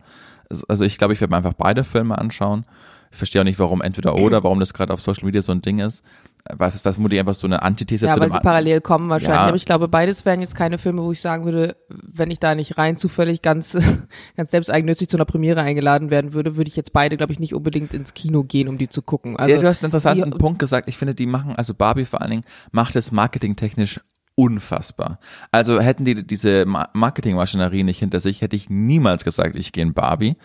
Also 0.68 0.84
ich 0.84 0.98
glaube, 0.98 1.14
ich 1.14 1.22
werde 1.22 1.32
mir 1.32 1.38
einfach 1.38 1.54
beide 1.54 1.84
Filme 1.84 2.18
anschauen. 2.18 2.66
Ich 3.12 3.18
verstehe 3.18 3.42
auch 3.42 3.46
nicht, 3.46 3.60
warum 3.60 3.82
entweder 3.82 4.16
oder, 4.16 4.44
warum 4.44 4.60
das 4.60 4.74
gerade 4.74 4.94
auf 4.94 5.02
Social 5.02 5.26
Media 5.26 5.42
so 5.42 5.52
ein 5.52 5.62
Ding 5.62 5.80
ist 5.80 6.04
was, 6.50 6.84
was 6.84 6.98
Mutti 6.98 7.20
einfach 7.20 7.34
so 7.34 7.48
eine 7.48 7.62
Antithese 7.62 8.08
ja, 8.08 8.14
zu 8.14 8.20
weil 8.20 8.32
sie 8.32 8.40
parallel 8.40 8.82
kommen 8.82 9.10
wahrscheinlich. 9.10 9.38
Ja. 9.38 9.48
Aber 9.48 9.56
ich 9.56 9.66
glaube, 9.66 9.88
beides 9.88 10.26
wären 10.26 10.42
jetzt 10.42 10.56
keine 10.56 10.78
Filme, 10.78 11.04
wo 11.04 11.12
ich 11.12 11.22
sagen 11.22 11.46
würde, 11.46 11.76
wenn 11.90 12.32
ich 12.32 12.40
da 12.40 12.56
nicht 12.56 12.78
rein 12.78 12.98
zufällig 12.98 13.42
ganz, 13.42 13.78
ganz 14.38 14.52
selbsteigennützig 14.52 15.10
zu 15.10 15.18
einer 15.18 15.26
Premiere 15.26 15.62
eingeladen 15.62 16.10
werden 16.10 16.34
würde, 16.34 16.56
würde 16.56 16.68
ich 16.68 16.76
jetzt 16.76 16.94
beide, 16.94 17.18
glaube 17.18 17.34
ich, 17.34 17.40
nicht 17.40 17.54
unbedingt 17.54 17.94
ins 17.94 18.14
Kino 18.14 18.44
gehen, 18.44 18.68
um 18.68 18.78
die 18.78 18.90
zu 18.90 19.02
gucken. 19.02 19.38
Also, 19.38 19.56
ja, 19.56 19.62
du 19.62 19.68
hast 19.68 19.84
einen 19.84 19.90
interessanten 19.90 20.32
die, 20.32 20.38
Punkt 20.38 20.60
gesagt. 20.60 20.88
Ich 20.88 20.98
finde, 20.98 21.16
die 21.16 21.26
machen, 21.26 21.56
also 21.56 21.74
Barbie 21.74 22.06
vor 22.06 22.22
allen 22.22 22.32
Dingen, 22.32 22.44
macht 22.72 22.96
es 22.96 23.12
marketingtechnisch 23.12 24.00
unfassbar. 24.42 25.20
Also 25.52 25.80
hätten 25.80 26.04
die 26.04 26.26
diese 26.26 26.66
Marketingmaschinerie 26.66 27.84
nicht 27.84 28.00
hinter 28.00 28.20
sich, 28.20 28.42
hätte 28.42 28.56
ich 28.56 28.72
niemals 28.72 29.24
gesagt, 29.24 29.56
ich 29.56 29.72
gehe 29.72 29.84
in 29.84 29.94
Barbie. 29.94 30.36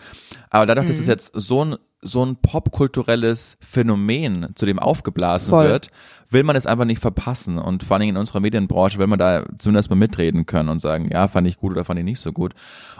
Aber 0.51 0.67
dadurch, 0.67 0.85
mhm. 0.85 0.89
dass 0.89 0.99
es 0.99 1.07
mhm. 1.07 1.11
jetzt 1.11 1.31
so 1.33 1.65
ein 1.65 1.75
so 2.03 2.23
ein 2.23 2.35
popkulturelles 2.35 3.57
Phänomen, 3.59 4.49
zu 4.53 4.67
dem 4.67 4.77
aufgeblasen 4.77 5.49
Voll. 5.49 5.67
wird, 5.67 5.89
will 6.29 6.43
man 6.43 6.55
es 6.55 6.67
einfach 6.67 6.85
nicht 6.85 7.01
verpassen. 7.01 7.57
Und 7.57 7.83
vor 7.83 7.97
allem 7.97 8.09
in 8.09 8.17
unserer 8.17 8.39
Medienbranche 8.39 8.99
will 8.99 9.07
man 9.07 9.17
da 9.17 9.45
zumindest 9.57 9.89
mal 9.89 9.95
mitreden 9.95 10.45
können 10.45 10.69
und 10.69 10.77
sagen, 10.77 11.09
ja, 11.11 11.27
fand 11.27 11.47
ich 11.47 11.57
gut 11.57 11.71
oder 11.71 11.83
fand 11.83 11.97
ich 11.97 12.05
nicht 12.05 12.19
so 12.19 12.31
gut. 12.31 12.53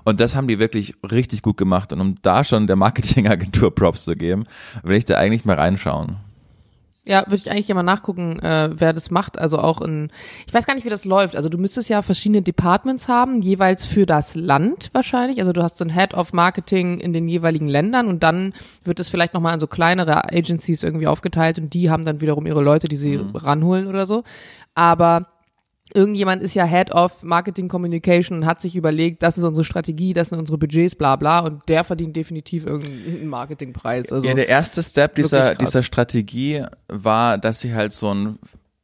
Und 0.03 0.19
das 0.19 0.35
haben 0.35 0.47
die 0.47 0.57
wirklich 0.57 0.95
richtig 1.11 1.43
gut 1.43 1.57
gemacht. 1.57 1.93
Und 1.93 2.01
um 2.01 2.15
da 2.23 2.43
schon 2.43 2.65
der 2.65 2.75
Marketingagentur 2.75 3.69
Props 3.75 4.03
zu 4.03 4.15
geben, 4.15 4.45
will 4.81 4.97
ich 4.97 5.05
da 5.05 5.15
eigentlich 5.15 5.45
mal 5.45 5.57
reinschauen. 5.57 6.17
Ja, 7.07 7.23
würde 7.25 7.37
ich 7.37 7.49
eigentlich 7.49 7.69
immer 7.69 7.83
nachgucken, 7.83 8.39
äh, 8.39 8.69
wer 8.73 8.93
das 8.93 9.11
macht. 9.11 9.39
Also 9.39 9.59
auch 9.59 9.81
in, 9.81 10.09
ich 10.45 10.53
weiß 10.53 10.65
gar 10.65 10.75
nicht, 10.75 10.85
wie 10.85 10.89
das 10.89 11.05
läuft. 11.05 11.35
Also 11.35 11.49
du 11.49 11.57
müsstest 11.57 11.89
ja 11.89 12.01
verschiedene 12.01 12.41
Departments 12.41 13.07
haben, 13.07 13.41
jeweils 13.41 13.85
für 13.85 14.05
das 14.05 14.35
Land 14.35 14.89
wahrscheinlich. 14.93 15.39
Also 15.39 15.53
du 15.53 15.63
hast 15.63 15.77
so 15.77 15.85
ein 15.85 15.93
Head 15.93 16.13
of 16.13 16.33
Marketing 16.33 16.99
in 16.99 17.13
den 17.13 17.27
jeweiligen 17.27 17.67
Ländern 17.67 18.07
und 18.07 18.23
dann 18.23 18.53
wird 18.83 18.99
es 18.99 19.09
vielleicht 19.09 19.33
nochmal 19.33 19.53
an 19.53 19.59
so 19.59 19.67
kleinere 19.67 20.25
Agencies 20.25 20.83
irgendwie 20.83 21.07
aufgeteilt 21.07 21.59
und 21.59 21.73
die 21.73 21.89
haben 21.89 22.05
dann 22.05 22.21
wiederum 22.21 22.45
ihre 22.45 22.61
Leute, 22.61 22.87
die 22.87 22.95
sie 22.95 23.17
mhm. 23.17 23.35
ranholen 23.35 23.87
oder 23.87 24.05
so. 24.05 24.23
Aber 24.75 25.27
irgendjemand 25.93 26.43
ist 26.43 26.53
ja 26.53 26.65
Head 26.65 26.93
of 26.93 27.23
Marketing 27.23 27.67
Communication 27.67 28.39
und 28.39 28.45
hat 28.45 28.61
sich 28.61 28.75
überlegt, 28.75 29.23
das 29.23 29.37
ist 29.37 29.43
unsere 29.43 29.63
Strategie, 29.63 30.13
das 30.13 30.29
sind 30.29 30.39
unsere 30.39 30.57
Budgets, 30.57 30.95
bla 30.95 31.15
bla 31.15 31.39
und 31.39 31.67
der 31.69 31.83
verdient 31.83 32.15
definitiv 32.15 32.65
irgendeinen 32.65 33.27
Marketingpreis. 33.27 34.11
Also 34.11 34.27
ja, 34.27 34.33
der 34.33 34.47
erste 34.47 34.83
Step 34.83 35.15
dieser, 35.15 35.55
dieser 35.55 35.83
Strategie 35.83 36.65
war, 36.87 37.37
dass 37.37 37.61
sie 37.61 37.73
halt 37.73 37.93
so 37.93 38.13
ein 38.13 38.39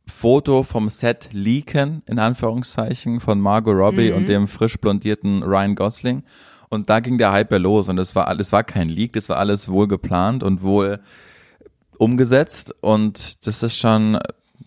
Foto 0.05 0.63
vom 0.63 0.89
Set 0.89 1.29
leaken, 1.31 2.03
in 2.05 2.19
Anführungszeichen, 2.19 3.19
von 3.19 3.39
Margot 3.39 3.75
Robbie 3.75 4.11
mhm. 4.11 4.17
und 4.17 4.29
dem 4.29 4.47
frisch 4.47 4.77
blondierten 4.77 5.43
Ryan 5.43 5.75
Gosling. 5.75 6.23
Und 6.69 6.89
da 6.89 6.99
ging 6.99 7.17
der 7.17 7.31
Hype 7.31 7.51
ja 7.51 7.57
los 7.57 7.87
und 7.87 7.97
es 7.99 8.15
war 8.15 8.27
alles 8.27 8.51
war 8.51 8.63
kein 8.63 8.89
Leak, 8.89 9.13
das 9.13 9.29
war 9.29 9.37
alles 9.37 9.69
wohl 9.69 9.87
geplant 9.87 10.43
und 10.43 10.63
wohl 10.63 10.99
umgesetzt 11.97 12.73
und 12.81 13.45
das 13.45 13.61
ist 13.61 13.77
schon 13.77 14.17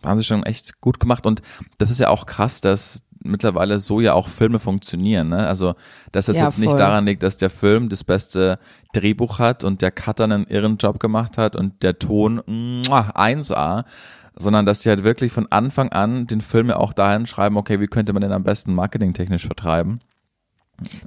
haben 0.06 0.18
sie 0.18 0.24
schon 0.24 0.42
echt 0.44 0.80
gut 0.80 1.00
gemacht 1.00 1.26
und 1.26 1.42
das 1.78 1.90
ist 1.90 2.00
ja 2.00 2.08
auch 2.08 2.26
krass, 2.26 2.60
dass 2.60 3.06
mittlerweile 3.26 3.78
so 3.78 4.00
ja 4.00 4.14
auch 4.14 4.28
Filme 4.28 4.58
funktionieren. 4.58 5.28
Ne? 5.28 5.46
Also, 5.46 5.74
dass 6.12 6.28
es 6.28 6.36
ja, 6.36 6.44
jetzt 6.44 6.56
voll. 6.56 6.66
nicht 6.66 6.78
daran 6.78 7.06
liegt, 7.06 7.22
dass 7.22 7.36
der 7.36 7.50
Film 7.50 7.88
das 7.88 8.04
beste 8.04 8.58
Drehbuch 8.92 9.38
hat 9.38 9.64
und 9.64 9.82
der 9.82 9.90
Cutter 9.90 10.24
einen 10.24 10.46
irren 10.46 10.76
Job 10.76 11.00
gemacht 11.00 11.38
hat 11.38 11.56
und 11.56 11.82
der 11.82 11.98
Ton 11.98 12.40
muah, 12.46 13.12
1A, 13.14 13.84
sondern 14.36 14.66
dass 14.66 14.80
die 14.80 14.88
halt 14.88 15.04
wirklich 15.04 15.32
von 15.32 15.46
Anfang 15.50 15.90
an 15.90 16.26
den 16.26 16.40
Film 16.40 16.68
ja 16.68 16.76
auch 16.76 16.92
dahin 16.92 17.26
schreiben, 17.26 17.56
okay, 17.56 17.80
wie 17.80 17.86
könnte 17.86 18.12
man 18.12 18.22
den 18.22 18.32
am 18.32 18.44
besten 18.44 18.74
marketingtechnisch 18.74 19.46
vertreiben. 19.46 20.00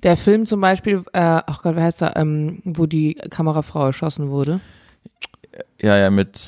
Der 0.02 0.18
Film 0.18 0.48
zum 0.48 0.62
Beispiel, 0.62 1.04
äh, 1.14 1.42
ach 1.46 1.62
Gott, 1.62 1.76
wie 1.76 1.82
heißt 1.82 2.02
er, 2.02 2.16
ähm, 2.18 2.62
wo 2.66 2.88
die 2.88 3.14
Kamerafrau 3.14 3.86
erschossen 3.86 4.30
wurde? 4.30 4.62
Ja, 5.80 5.96
ja, 5.96 6.10
mit 6.10 6.40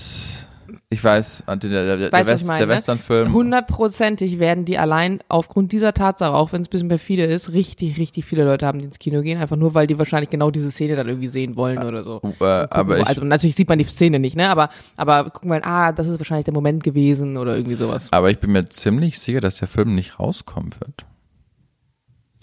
ich 0.93 1.01
weiß, 1.01 1.43
der, 1.47 1.55
der, 1.55 1.97
der, 1.97 2.11
weißt, 2.11 2.29
West, 2.29 2.49
der 2.49 2.67
Westernfilm. 2.67 3.31
Hundertprozentig 3.31 4.39
werden 4.39 4.65
die 4.65 4.77
allein 4.77 5.19
aufgrund 5.29 5.71
dieser 5.71 5.93
Tatsache, 5.93 6.33
auch 6.33 6.51
wenn 6.51 6.63
es 6.63 6.67
ein 6.67 6.69
bisschen 6.69 6.89
perfide 6.89 7.23
ist, 7.23 7.53
richtig, 7.53 7.97
richtig 7.97 8.25
viele 8.25 8.43
Leute 8.43 8.65
haben, 8.65 8.77
die 8.79 8.83
ins 8.83 8.99
Kino 8.99 9.21
gehen, 9.21 9.39
einfach 9.39 9.55
nur, 9.55 9.73
weil 9.73 9.87
die 9.87 9.97
wahrscheinlich 9.97 10.29
genau 10.29 10.51
diese 10.51 10.69
Szene 10.69 10.97
dann 10.97 11.07
irgendwie 11.07 11.29
sehen 11.29 11.55
wollen 11.55 11.81
oder 11.81 12.03
so. 12.03 12.21
Äh, 12.41 12.43
aber 12.43 12.99
ich, 12.99 13.07
also 13.07 13.23
natürlich 13.23 13.55
sieht 13.55 13.69
man 13.69 13.79
die 13.79 13.85
Szene 13.85 14.19
nicht, 14.19 14.35
ne? 14.35 14.49
Aber, 14.49 14.67
aber 14.97 15.29
gucken 15.29 15.49
wir, 15.51 15.65
ah, 15.65 15.93
das 15.93 16.07
ist 16.07 16.19
wahrscheinlich 16.19 16.43
der 16.43 16.53
Moment 16.53 16.83
gewesen 16.83 17.37
oder 17.37 17.55
irgendwie 17.55 17.75
sowas. 17.75 18.09
Aber 18.11 18.29
ich 18.29 18.39
bin 18.39 18.51
mir 18.51 18.65
ziemlich 18.65 19.17
sicher, 19.17 19.39
dass 19.39 19.59
der 19.59 19.69
Film 19.69 19.95
nicht 19.95 20.19
rauskommen 20.19 20.71
wird. 20.81 21.05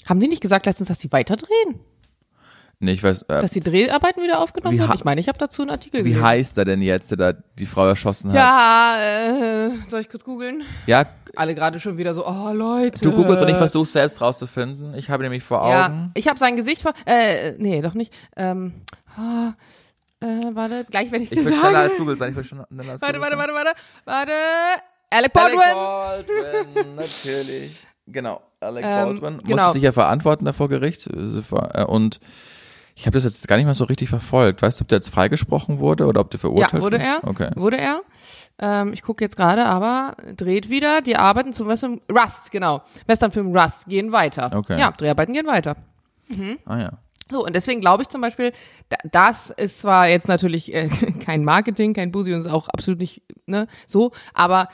Haben 0.06 0.20
die 0.20 0.28
nicht 0.28 0.40
gesagt 0.40 0.64
letztens, 0.64 0.88
dass 0.88 0.98
die 0.98 1.12
weiterdrehen? 1.12 1.80
Nee, 2.80 2.92
ich 2.92 3.02
weiß. 3.02 3.22
Äh, 3.22 3.42
Dass 3.42 3.50
die 3.50 3.60
Dreharbeiten 3.60 4.22
wieder 4.22 4.40
aufgenommen 4.40 4.78
werden? 4.78 4.92
Ich 4.94 5.04
meine, 5.04 5.20
ich 5.20 5.26
habe 5.26 5.38
dazu 5.38 5.62
einen 5.62 5.72
Artikel 5.72 6.04
Wie 6.04 6.20
heißt 6.20 6.58
er 6.58 6.64
denn 6.64 6.80
jetzt, 6.80 7.10
der 7.10 7.18
da 7.18 7.32
die 7.58 7.66
Frau 7.66 7.86
erschossen 7.86 8.30
hat? 8.30 8.36
Ja, 8.36 9.66
äh, 9.66 9.70
soll 9.88 10.00
ich 10.00 10.08
kurz 10.08 10.22
googeln? 10.22 10.62
Ja. 10.86 11.04
Alle 11.34 11.56
gerade 11.56 11.80
schon 11.80 11.98
wieder 11.98 12.14
so, 12.14 12.24
oh 12.24 12.52
Leute. 12.52 13.00
Du 13.00 13.12
googelst 13.12 13.42
und 13.42 13.48
ich 13.48 13.56
versuche 13.56 13.86
selbst 13.86 14.20
rauszufinden. 14.20 14.94
Ich 14.94 15.10
habe 15.10 15.24
nämlich 15.24 15.42
vor 15.42 15.62
Augen. 15.62 15.72
Ja, 15.72 16.10
ich 16.14 16.28
habe 16.28 16.38
sein 16.38 16.54
Gesicht 16.54 16.82
vor, 16.82 16.92
äh, 17.04 17.52
nee, 17.58 17.82
doch 17.82 17.94
nicht. 17.94 18.12
Ähm, 18.36 18.74
oh, 19.18 20.24
äh, 20.24 20.54
warte, 20.54 20.86
gleich 20.88 21.10
wenn 21.10 21.22
ich 21.22 21.30
dir 21.30 21.42
sage. 21.42 21.48
Ich 21.48 21.54
will 21.54 21.60
schneller 21.60 21.78
als 21.80 21.96
Google 21.96 22.16
sein, 22.16 22.30
ich 22.30 22.36
will 22.36 22.44
schneller 22.44 22.66
als 22.70 23.02
warte, 23.02 23.18
Google 23.18 23.38
warte, 23.38 23.54
warte, 23.54 23.54
warte, 23.54 23.80
warte. 24.04 24.32
Alec 25.10 25.32
Baldwin. 25.32 25.60
Alec 25.60 26.26
Baldwin, 26.26 26.94
natürlich. 26.94 27.86
Genau, 28.06 28.40
Alec 28.60 28.84
ähm, 28.84 29.20
Baldwin. 29.20 29.42
Genau. 29.44 29.62
Musste 29.62 29.72
sich 29.74 29.82
ja 29.82 29.92
verantworten 29.92 30.44
da 30.44 30.52
vor 30.52 30.68
Gericht. 30.68 31.08
Äh, 31.08 31.84
und 31.84 32.20
ich 32.98 33.06
habe 33.06 33.14
das 33.14 33.22
jetzt 33.22 33.46
gar 33.46 33.56
nicht 33.56 33.66
mal 33.66 33.74
so 33.74 33.84
richtig 33.84 34.08
verfolgt. 34.08 34.60
Weißt 34.60 34.80
du, 34.80 34.82
ob 34.82 34.88
der 34.88 34.96
jetzt 34.96 35.10
freigesprochen 35.10 35.78
wurde 35.78 36.06
oder 36.06 36.20
ob 36.20 36.32
der 36.32 36.40
verurteilt 36.40 36.82
wurde? 36.82 36.98
Ja, 36.98 37.22
wurde 37.22 37.22
er. 37.22 37.28
Okay. 37.28 37.50
Wurde 37.54 37.78
er. 37.78 38.00
Ähm, 38.58 38.92
ich 38.92 39.02
gucke 39.02 39.24
jetzt 39.24 39.36
gerade, 39.36 39.64
aber 39.66 40.16
dreht 40.36 40.68
wieder. 40.68 41.00
Die 41.00 41.16
Arbeiten 41.16 41.52
zum 41.52 41.68
Western 41.68 42.00
Rust, 42.10 42.50
genau. 42.50 42.82
Westernfilm 43.06 43.56
Rust 43.56 43.86
gehen 43.86 44.10
weiter. 44.10 44.50
Okay. 44.52 44.80
Ja, 44.80 44.90
Dreharbeiten 44.90 45.32
gehen 45.32 45.46
weiter. 45.46 45.76
Mhm. 46.26 46.58
Ah 46.66 46.78
ja. 46.80 46.90
So, 47.30 47.46
und 47.46 47.54
deswegen 47.54 47.80
glaube 47.80 48.02
ich 48.02 48.08
zum 48.08 48.20
Beispiel, 48.20 48.52
das 49.04 49.50
ist 49.50 49.78
zwar 49.78 50.08
jetzt 50.08 50.26
natürlich 50.26 50.74
äh, 50.74 50.88
kein 51.24 51.44
Marketing, 51.44 51.94
kein 51.94 52.10
Busi 52.10 52.34
und 52.34 52.40
ist 52.40 52.50
auch 52.50 52.68
absolut 52.68 52.98
nicht 52.98 53.22
ne, 53.46 53.68
so, 53.86 54.10
aber 54.34 54.66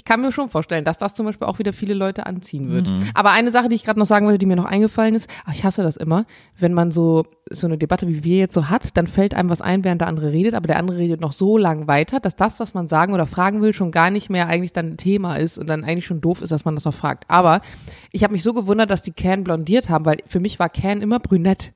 ich 0.00 0.04
kann 0.06 0.22
mir 0.22 0.32
schon 0.32 0.48
vorstellen, 0.48 0.82
dass 0.86 0.96
das 0.96 1.14
zum 1.14 1.26
Beispiel 1.26 1.46
auch 1.46 1.58
wieder 1.58 1.74
viele 1.74 1.92
Leute 1.92 2.24
anziehen 2.24 2.70
wird. 2.70 2.88
Mhm. 2.88 3.10
Aber 3.12 3.32
eine 3.32 3.50
Sache, 3.50 3.68
die 3.68 3.74
ich 3.74 3.84
gerade 3.84 3.98
noch 3.98 4.06
sagen 4.06 4.24
wollte, 4.24 4.38
die 4.38 4.46
mir 4.46 4.56
noch 4.56 4.64
eingefallen 4.64 5.14
ist, 5.14 5.28
ach, 5.44 5.52
ich 5.52 5.62
hasse 5.62 5.82
das 5.82 5.98
immer, 5.98 6.24
wenn 6.58 6.72
man 6.72 6.90
so 6.90 7.26
so 7.50 7.66
eine 7.66 7.76
Debatte 7.76 8.08
wie 8.08 8.24
wir 8.24 8.38
jetzt 8.38 8.54
so 8.54 8.70
hat, 8.70 8.96
dann 8.96 9.06
fällt 9.06 9.34
einem 9.34 9.50
was 9.50 9.60
ein, 9.60 9.84
während 9.84 10.00
der 10.00 10.08
andere 10.08 10.32
redet, 10.32 10.54
aber 10.54 10.68
der 10.68 10.78
andere 10.78 10.96
redet 10.96 11.20
noch 11.20 11.32
so 11.32 11.58
lang 11.58 11.86
weiter, 11.86 12.18
dass 12.18 12.34
das, 12.34 12.60
was 12.60 12.72
man 12.72 12.88
sagen 12.88 13.12
oder 13.12 13.26
fragen 13.26 13.60
will, 13.60 13.74
schon 13.74 13.90
gar 13.90 14.10
nicht 14.10 14.30
mehr 14.30 14.46
eigentlich 14.46 14.72
dann 14.72 14.92
ein 14.92 14.96
Thema 14.96 15.36
ist 15.36 15.58
und 15.58 15.68
dann 15.68 15.84
eigentlich 15.84 16.06
schon 16.06 16.22
doof 16.22 16.40
ist, 16.40 16.50
dass 16.50 16.64
man 16.64 16.76
das 16.76 16.86
noch 16.86 16.94
fragt. 16.94 17.24
Aber 17.28 17.60
ich 18.10 18.24
habe 18.24 18.32
mich 18.32 18.42
so 18.42 18.54
gewundert, 18.54 18.88
dass 18.88 19.02
die 19.02 19.12
Can 19.12 19.44
blondiert 19.44 19.90
haben, 19.90 20.06
weil 20.06 20.18
für 20.26 20.40
mich 20.40 20.58
war 20.58 20.70
Can 20.70 21.02
immer 21.02 21.18
brünett. 21.18 21.74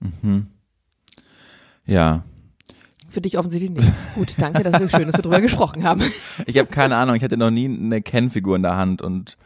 Mhm. 0.00 0.48
Ja, 1.86 2.24
für 3.12 3.20
dich 3.20 3.38
offensichtlich 3.38 3.70
nicht. 3.70 3.92
Gut, 4.14 4.34
danke, 4.38 4.62
dass 4.62 4.80
wir 4.80 4.88
schön, 4.88 5.06
dass 5.06 5.16
wir 5.16 5.22
drüber 5.22 5.40
gesprochen 5.42 5.84
haben. 5.84 6.02
Ich 6.46 6.58
habe 6.58 6.68
keine 6.68 6.96
Ahnung, 6.96 7.14
ich 7.14 7.22
hatte 7.22 7.36
noch 7.36 7.50
nie 7.50 7.66
eine 7.66 8.02
Ken-Figur 8.02 8.56
in 8.56 8.62
der 8.62 8.76
Hand 8.76 9.02
und. 9.02 9.36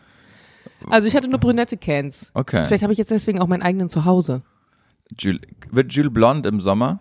Also 0.88 1.08
ich 1.08 1.16
hatte 1.16 1.28
nur 1.28 1.40
brünette 1.40 1.76
Cans. 1.76 2.30
Okay. 2.34 2.64
Vielleicht 2.64 2.82
habe 2.82 2.92
ich 2.92 2.98
jetzt 2.98 3.10
deswegen 3.10 3.40
auch 3.40 3.46
meinen 3.46 3.62
eigenen 3.62 3.88
zu 3.88 4.04
Hause. 4.04 4.42
Jules, 5.18 5.40
wird 5.70 5.92
Jules 5.92 6.12
blond 6.12 6.46
im 6.46 6.60
Sommer? 6.60 7.00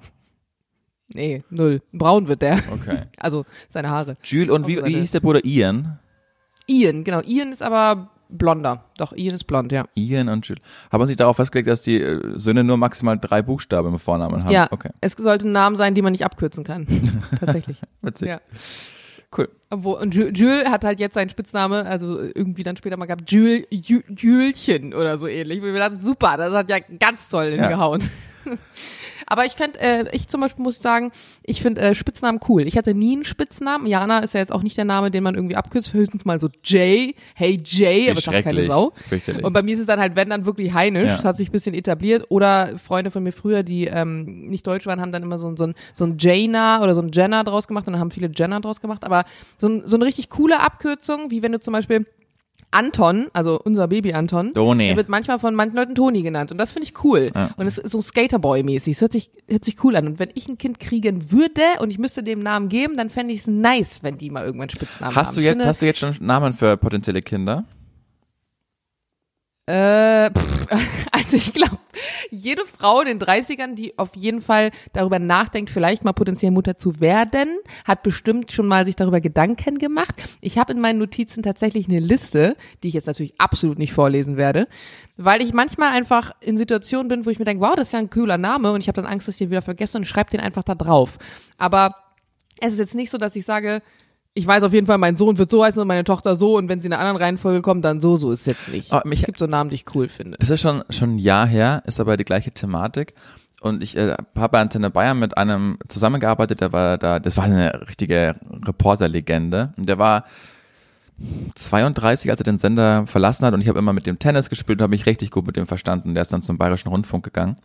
Nee, 1.13 1.43
null. 1.49 1.81
Braun 1.91 2.27
wird 2.27 2.41
der. 2.41 2.59
Okay. 2.71 3.03
Also 3.17 3.45
seine 3.69 3.89
Haare. 3.89 4.17
Jules 4.23 4.49
und 4.49 4.67
wie, 4.67 4.83
wie 4.83 4.99
hieß 4.99 5.11
der 5.11 5.19
Bruder 5.19 5.43
Ian? 5.43 5.99
Ian, 6.67 7.03
genau. 7.03 7.21
Ian 7.21 7.51
ist 7.51 7.61
aber 7.61 8.11
blonder. 8.29 8.85
Doch, 8.97 9.13
Ian 9.13 9.35
ist 9.35 9.45
blond, 9.45 9.71
ja. 9.71 9.85
Ian 9.95 10.29
und 10.29 10.47
Jill. 10.47 10.57
Haben 10.91 11.05
sich 11.07 11.15
darauf 11.15 11.35
festgelegt, 11.35 11.69
dass 11.69 11.81
die 11.81 12.01
äh, 12.01 12.37
Söhne 12.37 12.63
nur 12.63 12.77
maximal 12.77 13.17
drei 13.17 13.41
Buchstaben 13.41 13.89
im 13.89 13.99
Vornamen 13.99 14.43
haben? 14.43 14.51
Ja, 14.51 14.67
okay. 14.71 14.89
es 15.01 15.13
sollte 15.13 15.47
ein 15.47 15.51
Name 15.51 15.75
sein, 15.75 15.95
den 15.95 16.03
man 16.03 16.11
nicht 16.11 16.25
abkürzen 16.25 16.63
kann. 16.63 16.87
Tatsächlich. 17.39 17.81
Witzig. 18.01 18.29
Ja. 18.29 18.41
Cool. 19.35 19.49
Obwohl, 19.69 19.97
und 19.97 20.15
Jules 20.15 20.65
hat 20.67 20.85
halt 20.85 20.99
jetzt 20.99 21.15
seinen 21.15 21.29
Spitzname, 21.29 21.85
also 21.85 22.21
irgendwie 22.21 22.63
dann 22.63 22.77
später 22.77 22.95
mal 22.95 23.05
gehabt, 23.05 23.29
Jules, 23.29 23.65
Julchen 23.69 24.93
oder 24.93 25.17
so 25.17 25.27
ähnlich. 25.27 25.61
Wir 25.61 25.73
dachten, 25.73 25.99
super, 25.99 26.37
das 26.37 26.53
hat 26.53 26.69
ja 26.69 26.77
ganz 26.99 27.27
toll 27.29 27.51
hingehauen. 27.51 28.01
Ja. 28.01 28.07
Aber 29.27 29.45
ich 29.45 29.53
fände, 29.53 29.79
äh, 29.79 30.05
ich 30.11 30.27
zum 30.27 30.41
Beispiel 30.41 30.63
muss 30.63 30.77
sagen, 30.79 31.11
ich 31.43 31.61
finde 31.61 31.81
äh, 31.81 31.95
Spitznamen 31.95 32.39
cool. 32.47 32.63
Ich 32.67 32.77
hatte 32.77 32.93
nie 32.93 33.13
einen 33.13 33.23
Spitznamen. 33.23 33.87
Jana 33.87 34.19
ist 34.19 34.33
ja 34.33 34.39
jetzt 34.39 34.51
auch 34.51 34.61
nicht 34.63 34.77
der 34.77 34.85
Name, 34.85 35.11
den 35.11 35.23
man 35.23 35.35
irgendwie 35.35 35.55
abkürzt, 35.55 35.93
höchstens 35.93 36.25
mal 36.25 36.39
so 36.39 36.49
Jay, 36.63 37.15
hey 37.35 37.59
Jay, 37.63 38.05
aber 38.05 38.15
das 38.15 38.23
sagt 38.25 38.43
keine 38.43 38.65
Sau. 38.67 38.93
Und 39.41 39.53
bei 39.53 39.63
mir 39.63 39.73
ist 39.73 39.79
es 39.81 39.85
dann 39.87 39.99
halt, 39.99 40.15
wenn 40.15 40.29
dann 40.29 40.45
wirklich 40.45 40.73
heinisch, 40.73 41.09
Ja. 41.09 41.15
das 41.15 41.25
hat 41.25 41.37
sich 41.37 41.49
ein 41.49 41.51
bisschen 41.51 41.73
etabliert. 41.73 42.25
Oder 42.29 42.77
Freunde 42.77 43.11
von 43.11 43.23
mir 43.23 43.31
früher, 43.31 43.63
die 43.63 43.85
ähm, 43.85 44.47
nicht 44.47 44.65
deutsch 44.67 44.85
waren, 44.85 45.01
haben 45.01 45.11
dann 45.11 45.23
immer 45.23 45.39
so, 45.39 45.47
ein- 45.47 45.57
so 45.57 45.65
ein, 45.65 45.75
so 45.93 46.05
ein 46.05 46.17
Jaina 46.19 46.81
oder 46.83 46.93
so 46.95 47.01
ein 47.01 47.09
Jenna 47.11 47.43
draus 47.43 47.67
gemacht 47.67 47.87
und 47.87 47.93
dann 47.93 47.99
haben 47.99 48.11
viele 48.11 48.29
Jenna 48.33 48.59
draus 48.59 48.81
gemacht. 48.81 49.03
Aber 49.03 49.25
so, 49.57 49.67
ein, 49.67 49.83
so 49.85 49.95
eine 49.95 50.05
richtig 50.05 50.29
coole 50.29 50.59
Abkürzung, 50.59 51.31
wie 51.31 51.41
wenn 51.41 51.51
du 51.51 51.59
zum 51.59 51.71
Beispiel 51.73 52.05
Anton, 52.75 53.27
also 53.33 53.59
unser 53.63 53.87
Baby 53.87 54.13
Anton, 54.13 54.53
Toni. 54.53 54.87
der 54.87 54.97
wird 54.97 55.09
manchmal 55.09 55.39
von 55.39 55.55
manchen 55.55 55.75
Leuten 55.75 55.95
Toni 55.95 56.21
genannt 56.21 56.51
und 56.51 56.57
das 56.57 56.73
finde 56.73 56.87
ich 56.87 57.03
cool. 57.03 57.31
Ja. 57.33 57.51
Und 57.57 57.65
es 57.67 57.77
ist 57.77 57.91
so 57.91 57.99
Skaterboy-mäßig. 57.99 58.91
Es 58.91 59.01
hört 59.01 59.13
sich, 59.13 59.31
hört 59.49 59.63
sich 59.63 59.83
cool 59.83 59.95
an. 59.95 60.07
Und 60.07 60.19
wenn 60.19 60.29
ich 60.33 60.47
ein 60.47 60.57
Kind 60.57 60.79
kriegen 60.79 61.31
würde 61.31 61.61
und 61.79 61.89
ich 61.89 61.99
müsste 61.99 62.23
dem 62.23 62.41
Namen 62.41 62.69
geben, 62.69 62.97
dann 62.97 63.09
fände 63.09 63.33
ich 63.33 63.41
es 63.41 63.47
nice, 63.47 63.99
wenn 64.03 64.17
die 64.17 64.29
mal 64.29 64.45
irgendwann 64.45 64.69
Spitznamen 64.69 65.15
haben. 65.15 65.25
Hast 65.25 65.35
du, 65.35 65.41
Ich 65.41 65.45
jetzt, 65.45 65.53
finde, 65.53 65.67
hast 65.67 65.81
du 65.81 65.85
jetzt 65.85 65.99
schon 65.99 66.15
Namen 66.19 66.53
für 66.53 66.77
potenzielle 66.77 67.21
Kinder? 67.21 67.65
Äh, 69.67 70.29
also 71.11 71.37
ich 71.37 71.53
glaube, 71.53 71.79
jede 72.29 72.65
Frau 72.65 73.01
in 73.01 73.07
den 73.07 73.19
30ern, 73.19 73.73
die 73.73 73.97
auf 73.97 74.15
jeden 74.15 74.41
Fall 74.41 74.71
darüber 74.93 75.17
nachdenkt, 75.17 75.71
vielleicht 75.71 76.03
mal 76.03 76.13
potenziell 76.13 76.51
Mutter 76.51 76.77
zu 76.77 76.99
werden, 76.99 77.57
hat 77.83 78.03
bestimmt 78.03 78.51
schon 78.51 78.67
mal 78.67 78.85
sich 78.85 78.95
darüber 78.95 79.21
Gedanken 79.21 79.77
gemacht. 79.77 80.15
Ich 80.41 80.57
habe 80.57 80.73
in 80.73 80.81
meinen 80.81 80.99
Notizen 80.99 81.41
tatsächlich 81.41 81.87
eine 81.87 81.99
Liste, 81.99 82.55
die 82.83 82.89
ich 82.89 82.93
jetzt 82.93 83.07
natürlich 83.07 83.39
absolut 83.39 83.79
nicht 83.79 83.93
vorlesen 83.93 84.37
werde, 84.37 84.67
weil 85.17 85.41
ich 85.41 85.53
manchmal 85.53 85.91
einfach 85.91 86.33
in 86.41 86.57
Situationen 86.57 87.07
bin, 87.07 87.25
wo 87.25 87.29
ich 87.29 87.39
mir 87.39 87.45
denke, 87.45 87.63
wow, 87.63 87.75
das 87.75 87.89
ist 87.89 87.93
ja 87.93 87.99
ein 87.99 88.09
cooler 88.09 88.37
Name 88.37 88.71
und 88.71 88.81
ich 88.81 88.87
habe 88.87 89.01
dann 89.01 89.11
Angst, 89.11 89.27
dass 89.27 89.35
ich 89.35 89.39
den 89.39 89.49
wieder 89.51 89.61
vergesse 89.61 89.97
und 89.97 90.05
schreibe 90.05 90.31
den 90.31 90.41
einfach 90.41 90.63
da 90.63 90.75
drauf. 90.75 91.17
Aber 91.57 91.95
es 92.61 92.73
ist 92.73 92.79
jetzt 92.79 92.95
nicht 92.95 93.09
so, 93.09 93.17
dass 93.17 93.35
ich 93.35 93.45
sage, 93.45 93.81
ich 94.37 94.45
weiß 94.45 94.61
auf 94.63 94.73
jeden 94.73 94.85
Fall, 94.85 94.97
mein 94.99 95.17
Sohn 95.17 95.37
wird 95.37 95.49
so 95.49 95.63
heißen 95.63 95.81
und 95.81 95.87
meine 95.87 96.03
Tochter 96.03 96.35
so 96.35 96.57
und 96.57 96.69
wenn 96.69 96.79
sie 96.81 96.87
in 96.87 96.93
einer 96.93 97.01
anderen 97.01 97.17
Reihenfolge 97.23 97.61
kommt, 97.61 97.83
dann 97.85 98.01
so, 98.01 98.17
so 98.17 98.31
ist 98.31 98.41
es 98.41 98.45
jetzt 98.45 98.67
nicht. 98.67 98.91
Ah, 98.93 99.01
mich- 99.05 99.21
es 99.21 99.25
gibt 99.25 99.39
so 99.39 99.47
Namen, 99.47 99.69
die 99.69 99.75
ich 99.77 99.85
cool 99.95 100.09
finde. 100.09 100.37
Das 100.39 100.49
ist 100.49 100.61
schon, 100.61 100.83
schon 100.89 101.15
ein 101.15 101.19
Jahr 101.19 101.47
her, 101.47 101.81
ist 101.85 101.99
aber 101.99 102.17
die 102.17 102.25
gleiche 102.25 102.51
Thematik. 102.51 103.13
Und 103.61 103.81
ich 103.81 103.95
äh, 103.97 104.15
habe 104.35 104.49
bei 104.49 104.59
Antenne 104.59 104.91
Bayern 104.91 105.17
mit 105.17 105.37
einem 105.37 105.79
zusammengearbeitet, 105.87 106.61
der 106.61 106.71
war 106.73 106.97
da, 106.99 107.19
das 107.19 107.37
war 107.37 107.45
eine 107.45 107.87
richtige 107.87 108.35
Reporterlegende. 108.63 109.73
Und 109.77 109.89
der 109.89 109.97
war 109.97 110.25
32, 111.55 112.29
als 112.29 112.41
er 112.41 112.43
den 112.43 112.57
Sender 112.59 113.07
verlassen 113.07 113.45
hat 113.45 113.53
und 113.53 113.61
ich 113.61 113.69
habe 113.69 113.79
immer 113.79 113.93
mit 113.93 114.05
dem 114.05 114.19
Tennis 114.19 114.49
gespielt 114.49 114.79
und 114.79 114.83
habe 114.83 114.91
mich 114.91 115.05
richtig 115.05 115.31
gut 115.31 115.47
mit 115.47 115.55
dem 115.55 115.65
verstanden. 115.67 116.13
Der 116.13 116.21
ist 116.23 116.33
dann 116.33 116.41
zum 116.41 116.57
Bayerischen 116.57 116.89
Rundfunk 116.89 117.23
gegangen. 117.23 117.55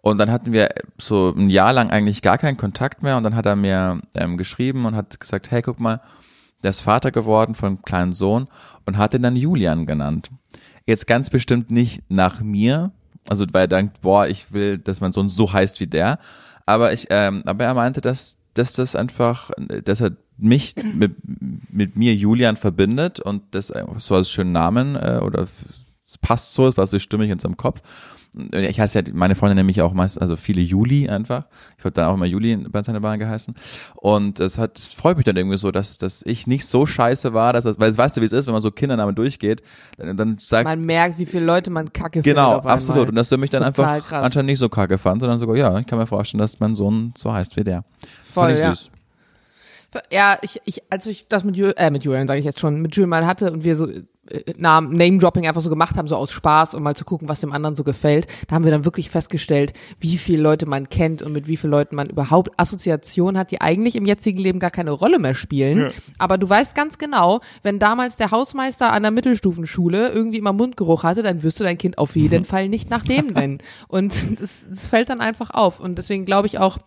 Und 0.00 0.18
dann 0.18 0.30
hatten 0.30 0.52
wir 0.52 0.68
so 0.98 1.34
ein 1.36 1.50
Jahr 1.50 1.72
lang 1.72 1.90
eigentlich 1.90 2.22
gar 2.22 2.38
keinen 2.38 2.56
Kontakt 2.56 3.02
mehr. 3.02 3.16
Und 3.16 3.24
dann 3.24 3.34
hat 3.34 3.46
er 3.46 3.56
mir 3.56 4.00
ähm, 4.14 4.36
geschrieben 4.36 4.86
und 4.86 4.94
hat 4.94 5.18
gesagt, 5.18 5.50
hey, 5.50 5.62
guck 5.62 5.80
mal, 5.80 6.00
der 6.62 6.70
ist 6.70 6.80
Vater 6.80 7.10
geworden 7.10 7.54
von 7.54 7.68
einem 7.68 7.82
kleinen 7.82 8.12
Sohn 8.12 8.48
und 8.86 8.98
hat 8.98 9.14
ihn 9.14 9.22
dann 9.22 9.36
Julian 9.36 9.86
genannt. 9.86 10.30
Jetzt 10.86 11.06
ganz 11.06 11.30
bestimmt 11.30 11.70
nicht 11.70 12.02
nach 12.08 12.40
mir, 12.40 12.92
also 13.28 13.44
weil 13.52 13.64
er 13.64 13.68
denkt, 13.68 14.00
boah, 14.00 14.26
ich 14.26 14.52
will, 14.52 14.78
dass 14.78 15.00
mein 15.00 15.12
Sohn 15.12 15.28
so 15.28 15.52
heißt 15.52 15.80
wie 15.80 15.86
der, 15.86 16.18
aber 16.66 16.92
ich, 16.92 17.06
ähm, 17.10 17.42
aber 17.46 17.64
er 17.64 17.74
meinte, 17.74 18.00
dass, 18.00 18.38
dass 18.54 18.72
das 18.72 18.96
einfach, 18.96 19.50
dass 19.84 20.00
er 20.00 20.12
mich 20.36 20.74
mit, 20.76 21.16
mit 21.70 21.96
mir 21.96 22.14
Julian 22.14 22.56
verbindet 22.56 23.20
und 23.20 23.42
das 23.52 23.72
so 23.98 24.14
als 24.14 24.30
schönen 24.30 24.52
Namen 24.52 24.96
äh, 24.96 25.20
oder 25.22 25.46
es 26.08 26.16
passt 26.16 26.54
so, 26.54 26.66
es 26.68 26.76
war 26.76 26.86
so 26.86 26.98
stimmig 26.98 27.30
in 27.30 27.38
seinem 27.38 27.56
Kopf. 27.56 27.82
Ich 28.52 28.78
heiße 28.78 29.00
ja, 29.00 29.04
meine 29.14 29.34
Freundin 29.34 29.56
nämlich 29.56 29.80
auch 29.82 29.92
meist, 29.92 30.20
also 30.20 30.36
viele 30.36 30.60
Juli 30.60 31.08
einfach. 31.08 31.44
Ich 31.76 31.84
habe 31.84 31.92
dann 31.92 32.08
auch 32.08 32.14
immer 32.14 32.26
Juli 32.26 32.56
bei 32.56 32.82
seiner 32.82 33.00
Bahn 33.00 33.18
geheißen. 33.18 33.54
Und 33.96 34.38
es 34.38 34.58
hat, 34.58 34.78
es 34.78 34.88
freut 34.88 35.16
mich 35.16 35.24
dann 35.24 35.36
irgendwie 35.36 35.56
so, 35.56 35.70
dass, 35.70 35.98
dass 35.98 36.22
ich 36.24 36.46
nicht 36.46 36.66
so 36.66 36.86
scheiße 36.86 37.32
war, 37.32 37.52
dass 37.52 37.64
das, 37.64 37.80
weil 37.80 37.96
weißt 37.96 38.16
du, 38.16 38.20
wie 38.20 38.26
es 38.26 38.32
ist, 38.32 38.46
wenn 38.46 38.52
man 38.52 38.62
so 38.62 38.70
Kindernamen 38.70 39.14
durchgeht, 39.14 39.62
dann, 39.96 40.16
dann 40.16 40.38
sagt, 40.40 40.64
Man 40.64 40.82
merkt, 40.82 41.18
wie 41.18 41.26
viele 41.26 41.44
Leute 41.44 41.70
man 41.70 41.92
kacke 41.92 42.22
genau, 42.22 42.58
absolut. 42.58 43.08
Und 43.08 43.14
dass 43.14 43.28
du 43.28 43.38
mich 43.38 43.50
dann 43.50 43.62
Total 43.62 43.96
einfach 43.96 44.08
krass. 44.08 44.24
anscheinend 44.24 44.50
nicht 44.50 44.58
so 44.58 44.68
kacke 44.68 44.98
fand, 44.98 45.20
sondern 45.20 45.38
sogar, 45.38 45.56
ja, 45.56 45.78
ich 45.78 45.86
kann 45.86 45.98
mir 45.98 46.06
vorstellen, 46.06 46.40
dass 46.40 46.60
mein 46.60 46.74
Sohn 46.74 47.12
so 47.16 47.32
heißt 47.32 47.56
wie 47.56 47.64
der. 47.64 47.84
Voll, 48.22 48.48
Fand 48.48 48.54
ich 48.54 48.60
ja. 48.60 48.74
süß. 48.74 48.90
Ja, 50.10 50.38
ich, 50.42 50.60
ich, 50.66 50.82
als 50.90 51.06
ich 51.06 51.28
das 51.28 51.44
mit 51.44 51.56
Julian, 51.56 51.76
äh, 51.76 51.90
mit 51.90 52.04
Julian 52.04 52.28
sage 52.28 52.38
ich 52.38 52.44
jetzt 52.44 52.60
schon, 52.60 52.82
mit 52.82 52.94
Julian 52.94 53.08
mal 53.08 53.26
hatte 53.26 53.50
und 53.50 53.64
wir 53.64 53.74
so 53.74 53.88
Namen, 54.56 54.94
Name-Dropping 54.94 55.46
einfach 55.46 55.60
so 55.60 55.70
gemacht 55.70 55.96
haben, 55.96 56.08
so 56.08 56.16
aus 56.16 56.30
Spaß, 56.32 56.74
um 56.74 56.82
mal 56.82 56.96
zu 56.96 57.04
gucken, 57.04 57.28
was 57.28 57.40
dem 57.40 57.52
anderen 57.52 57.76
so 57.76 57.84
gefällt, 57.84 58.26
da 58.46 58.54
haben 58.54 58.64
wir 58.64 58.70
dann 58.70 58.84
wirklich 58.84 59.10
festgestellt, 59.10 59.72
wie 60.00 60.18
viele 60.18 60.42
Leute 60.42 60.66
man 60.66 60.88
kennt 60.88 61.22
und 61.22 61.32
mit 61.32 61.46
wie 61.46 61.56
vielen 61.56 61.70
Leuten 61.70 61.96
man 61.96 62.08
überhaupt 62.10 62.50
Assoziationen 62.56 63.38
hat, 63.38 63.50
die 63.50 63.60
eigentlich 63.60 63.96
im 63.96 64.06
jetzigen 64.06 64.38
Leben 64.38 64.58
gar 64.58 64.70
keine 64.70 64.90
Rolle 64.90 65.18
mehr 65.18 65.34
spielen. 65.34 65.90
Aber 66.18 66.38
du 66.38 66.48
weißt 66.48 66.74
ganz 66.74 66.98
genau, 66.98 67.40
wenn 67.62 67.78
damals 67.78 68.16
der 68.16 68.30
Hausmeister 68.30 68.92
an 68.92 69.02
der 69.02 69.12
Mittelstufenschule 69.12 70.08
irgendwie 70.10 70.38
immer 70.38 70.52
Mundgeruch 70.52 71.02
hatte, 71.02 71.22
dann 71.22 71.42
wirst 71.42 71.60
du 71.60 71.64
dein 71.64 71.78
Kind 71.78 71.98
auf 71.98 72.16
jeden 72.16 72.44
Fall 72.44 72.68
nicht 72.68 72.90
nach 72.90 73.04
dem 73.04 73.26
nennen. 73.34 73.58
Und 73.88 74.40
das, 74.40 74.66
das 74.68 74.86
fällt 74.86 75.10
dann 75.10 75.20
einfach 75.20 75.50
auf. 75.50 75.80
Und 75.80 75.98
deswegen 75.98 76.24
glaube 76.24 76.46
ich 76.46 76.58
auch, 76.58 76.78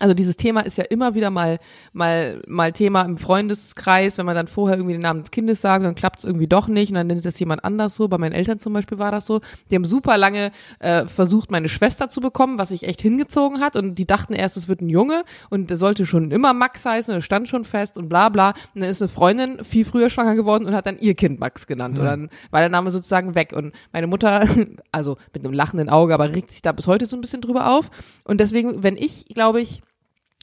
also 0.00 0.14
dieses 0.14 0.36
Thema 0.36 0.62
ist 0.62 0.78
ja 0.78 0.84
immer 0.84 1.14
wieder 1.14 1.30
mal, 1.30 1.58
mal, 1.92 2.42
mal 2.48 2.72
Thema 2.72 3.02
im 3.02 3.18
Freundeskreis, 3.18 4.16
wenn 4.16 4.24
man 4.26 4.34
dann 4.34 4.48
vorher 4.48 4.78
irgendwie 4.78 4.94
den 4.94 5.02
Namen 5.02 5.20
des 5.20 5.30
Kindes 5.30 5.60
sagt, 5.60 5.84
dann 5.84 5.94
klappt 5.94 6.20
es 6.20 6.24
irgendwie 6.24 6.46
doch 6.46 6.68
nicht 6.68 6.88
und 6.88 6.94
dann 6.94 7.06
nennt 7.06 7.24
das 7.24 7.38
jemand 7.38 7.64
anders 7.64 7.94
so. 7.96 8.08
Bei 8.08 8.16
meinen 8.16 8.32
Eltern 8.32 8.58
zum 8.58 8.72
Beispiel 8.72 8.98
war 8.98 9.12
das 9.12 9.26
so. 9.26 9.40
Die 9.70 9.74
haben 9.74 9.84
super 9.84 10.16
lange 10.16 10.52
äh, 10.78 11.04
versucht, 11.04 11.50
meine 11.50 11.68
Schwester 11.68 12.08
zu 12.08 12.22
bekommen, 12.22 12.56
was 12.56 12.70
sich 12.70 12.84
echt 12.84 13.02
hingezogen 13.02 13.60
hat 13.60 13.76
und 13.76 13.96
die 13.96 14.06
dachten 14.06 14.32
erst, 14.32 14.56
es 14.56 14.68
wird 14.68 14.80
ein 14.80 14.88
Junge 14.88 15.22
und 15.50 15.68
der 15.68 15.76
sollte 15.76 16.06
schon 16.06 16.30
immer 16.30 16.54
Max 16.54 16.84
heißen 16.86 17.12
und 17.12 17.18
er 17.18 17.22
stand 17.22 17.48
schon 17.48 17.64
fest 17.64 17.98
und 17.98 18.08
bla 18.08 18.30
bla. 18.30 18.54
Und 18.74 18.80
dann 18.80 18.90
ist 18.90 19.02
eine 19.02 19.10
Freundin 19.10 19.62
viel 19.64 19.84
früher 19.84 20.08
schwanger 20.08 20.34
geworden 20.34 20.64
und 20.64 20.74
hat 20.74 20.86
dann 20.86 20.98
ihr 20.98 21.14
Kind 21.14 21.40
Max 21.40 21.66
genannt 21.66 21.98
und 21.98 22.06
dann 22.06 22.30
war 22.50 22.60
der 22.60 22.70
Name 22.70 22.90
sozusagen 22.90 23.34
weg 23.34 23.52
und 23.54 23.74
meine 23.92 24.06
Mutter, 24.06 24.48
also 24.92 25.18
mit 25.34 25.44
einem 25.44 25.52
lachenden 25.52 25.90
Auge, 25.90 26.14
aber 26.14 26.34
regt 26.34 26.50
sich 26.52 26.62
da 26.62 26.72
bis 26.72 26.86
heute 26.86 27.04
so 27.04 27.18
ein 27.18 27.20
bisschen 27.20 27.42
drüber 27.42 27.70
auf 27.70 27.90
und 28.24 28.40
deswegen, 28.40 28.82
wenn 28.82 28.96
ich, 28.96 29.26
glaube 29.26 29.60
ich, 29.60 29.82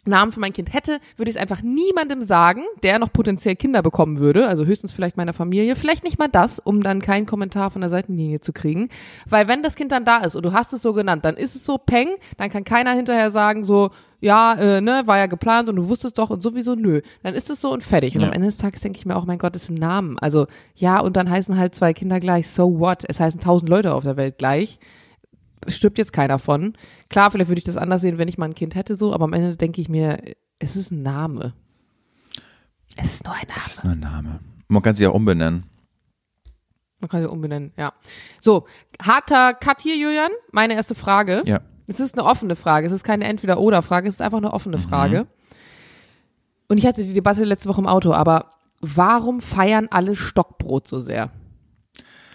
Namen 0.07 0.31
für 0.31 0.39
mein 0.39 0.53
Kind 0.53 0.73
hätte, 0.73 0.99
würde 1.15 1.29
ich 1.29 1.35
es 1.35 1.41
einfach 1.41 1.61
niemandem 1.61 2.23
sagen, 2.23 2.63
der 2.83 2.99
noch 2.99 3.11
potenziell 3.13 3.55
Kinder 3.55 3.81
bekommen 3.81 4.19
würde, 4.19 4.47
also 4.47 4.65
höchstens 4.65 4.91
vielleicht 4.93 5.17
meiner 5.17 5.33
Familie, 5.33 5.75
vielleicht 5.75 6.03
nicht 6.03 6.19
mal 6.19 6.27
das, 6.27 6.59
um 6.59 6.81
dann 6.83 7.01
keinen 7.01 7.25
Kommentar 7.25 7.71
von 7.71 7.81
der 7.81 7.89
Seitenlinie 7.89 8.39
zu 8.39 8.53
kriegen, 8.53 8.89
weil 9.29 9.47
wenn 9.47 9.63
das 9.63 9.75
Kind 9.75 9.91
dann 9.91 10.05
da 10.05 10.17
ist 10.19 10.35
und 10.35 10.43
du 10.43 10.53
hast 10.53 10.73
es 10.73 10.81
so 10.81 10.93
genannt, 10.93 11.25
dann 11.25 11.35
ist 11.35 11.55
es 11.55 11.65
so 11.65 11.77
peng, 11.77 12.09
dann 12.37 12.49
kann 12.49 12.63
keiner 12.63 12.91
hinterher 12.91 13.31
sagen 13.31 13.63
so, 13.63 13.91
ja, 14.19 14.53
äh, 14.55 14.81
ne, 14.81 15.03
war 15.05 15.17
ja 15.19 15.27
geplant 15.27 15.69
und 15.69 15.75
du 15.75 15.89
wusstest 15.89 16.17
doch 16.17 16.31
und 16.31 16.41
sowieso 16.41 16.73
nö, 16.73 17.01
dann 17.21 17.35
ist 17.35 17.51
es 17.51 17.61
so 17.61 17.71
und 17.71 17.83
fertig. 17.83 18.15
Und 18.15 18.21
Ja. 18.21 18.27
am 18.27 18.33
Ende 18.33 18.47
des 18.47 18.57
Tages 18.57 18.81
denke 18.81 18.97
ich 18.97 19.05
mir 19.05 19.15
auch, 19.15 19.25
mein 19.25 19.37
Gott, 19.37 19.53
das 19.53 19.63
ist 19.63 19.69
ein 19.69 19.75
Namen, 19.75 20.17
also 20.19 20.47
ja 20.75 20.99
und 20.99 21.15
dann 21.15 21.29
heißen 21.29 21.55
halt 21.57 21.75
zwei 21.75 21.93
Kinder 21.93 22.19
gleich, 22.19 22.49
so 22.49 22.79
what, 22.79 23.03
es 23.07 23.19
heißen 23.19 23.39
tausend 23.39 23.69
Leute 23.69 23.93
auf 23.93 24.03
der 24.03 24.17
Welt 24.17 24.37
gleich, 24.39 24.79
stirbt 25.67 25.97
jetzt 25.97 26.13
keiner 26.13 26.39
von. 26.39 26.73
Klar, 27.09 27.31
vielleicht 27.31 27.49
würde 27.49 27.59
ich 27.59 27.65
das 27.65 27.77
anders 27.77 28.01
sehen, 28.01 28.17
wenn 28.17 28.27
ich 28.27 28.37
mal 28.37 28.45
ein 28.45 28.55
Kind 28.55 28.75
hätte, 28.75 28.95
so, 28.95 29.13
aber 29.13 29.25
am 29.25 29.33
Ende 29.33 29.55
denke 29.55 29.81
ich 29.81 29.89
mir, 29.89 30.17
es 30.59 30.75
ist 30.75 30.91
ein 30.91 31.03
Name. 31.03 31.53
Es 32.95 33.13
ist 33.15 33.25
nur 33.25 33.33
ein 33.33 33.47
Name. 33.47 33.53
Das 33.55 33.67
ist 33.67 33.83
nur 33.83 33.93
ein 33.93 33.99
Name. 33.99 34.39
Man 34.67 34.81
kann 34.81 34.95
sich 34.95 35.05
auch 35.07 35.13
umbenennen. 35.13 35.63
Man 36.99 37.09
kann 37.09 37.21
sie 37.21 37.29
umbenennen, 37.29 37.73
ja. 37.77 37.93
So, 38.41 38.65
harter 39.01 39.53
Cut 39.53 39.81
hier, 39.81 39.95
Julian. 39.97 40.31
Meine 40.51 40.73
erste 40.73 40.95
Frage. 40.95 41.43
Ja. 41.45 41.61
Es 41.87 41.99
ist 41.99 42.17
eine 42.17 42.27
offene 42.27 42.55
Frage. 42.55 42.87
Es 42.87 42.91
ist 42.91 43.03
keine 43.03 43.25
Entweder-Oder-Frage. 43.25 44.09
Es 44.09 44.15
ist 44.15 44.21
einfach 44.21 44.39
eine 44.39 44.51
offene 44.51 44.77
Frage. 44.79 45.27
Und 46.67 46.77
ich 46.79 46.85
hatte 46.85 47.03
die 47.03 47.13
Debatte 47.13 47.43
letzte 47.43 47.69
Woche 47.69 47.79
im 47.79 47.87
Auto, 47.87 48.11
aber 48.13 48.49
warum 48.81 49.39
feiern 49.39 49.87
alle 49.89 50.15
Stockbrot 50.15 50.87
so 50.87 50.99
sehr? 50.99 51.31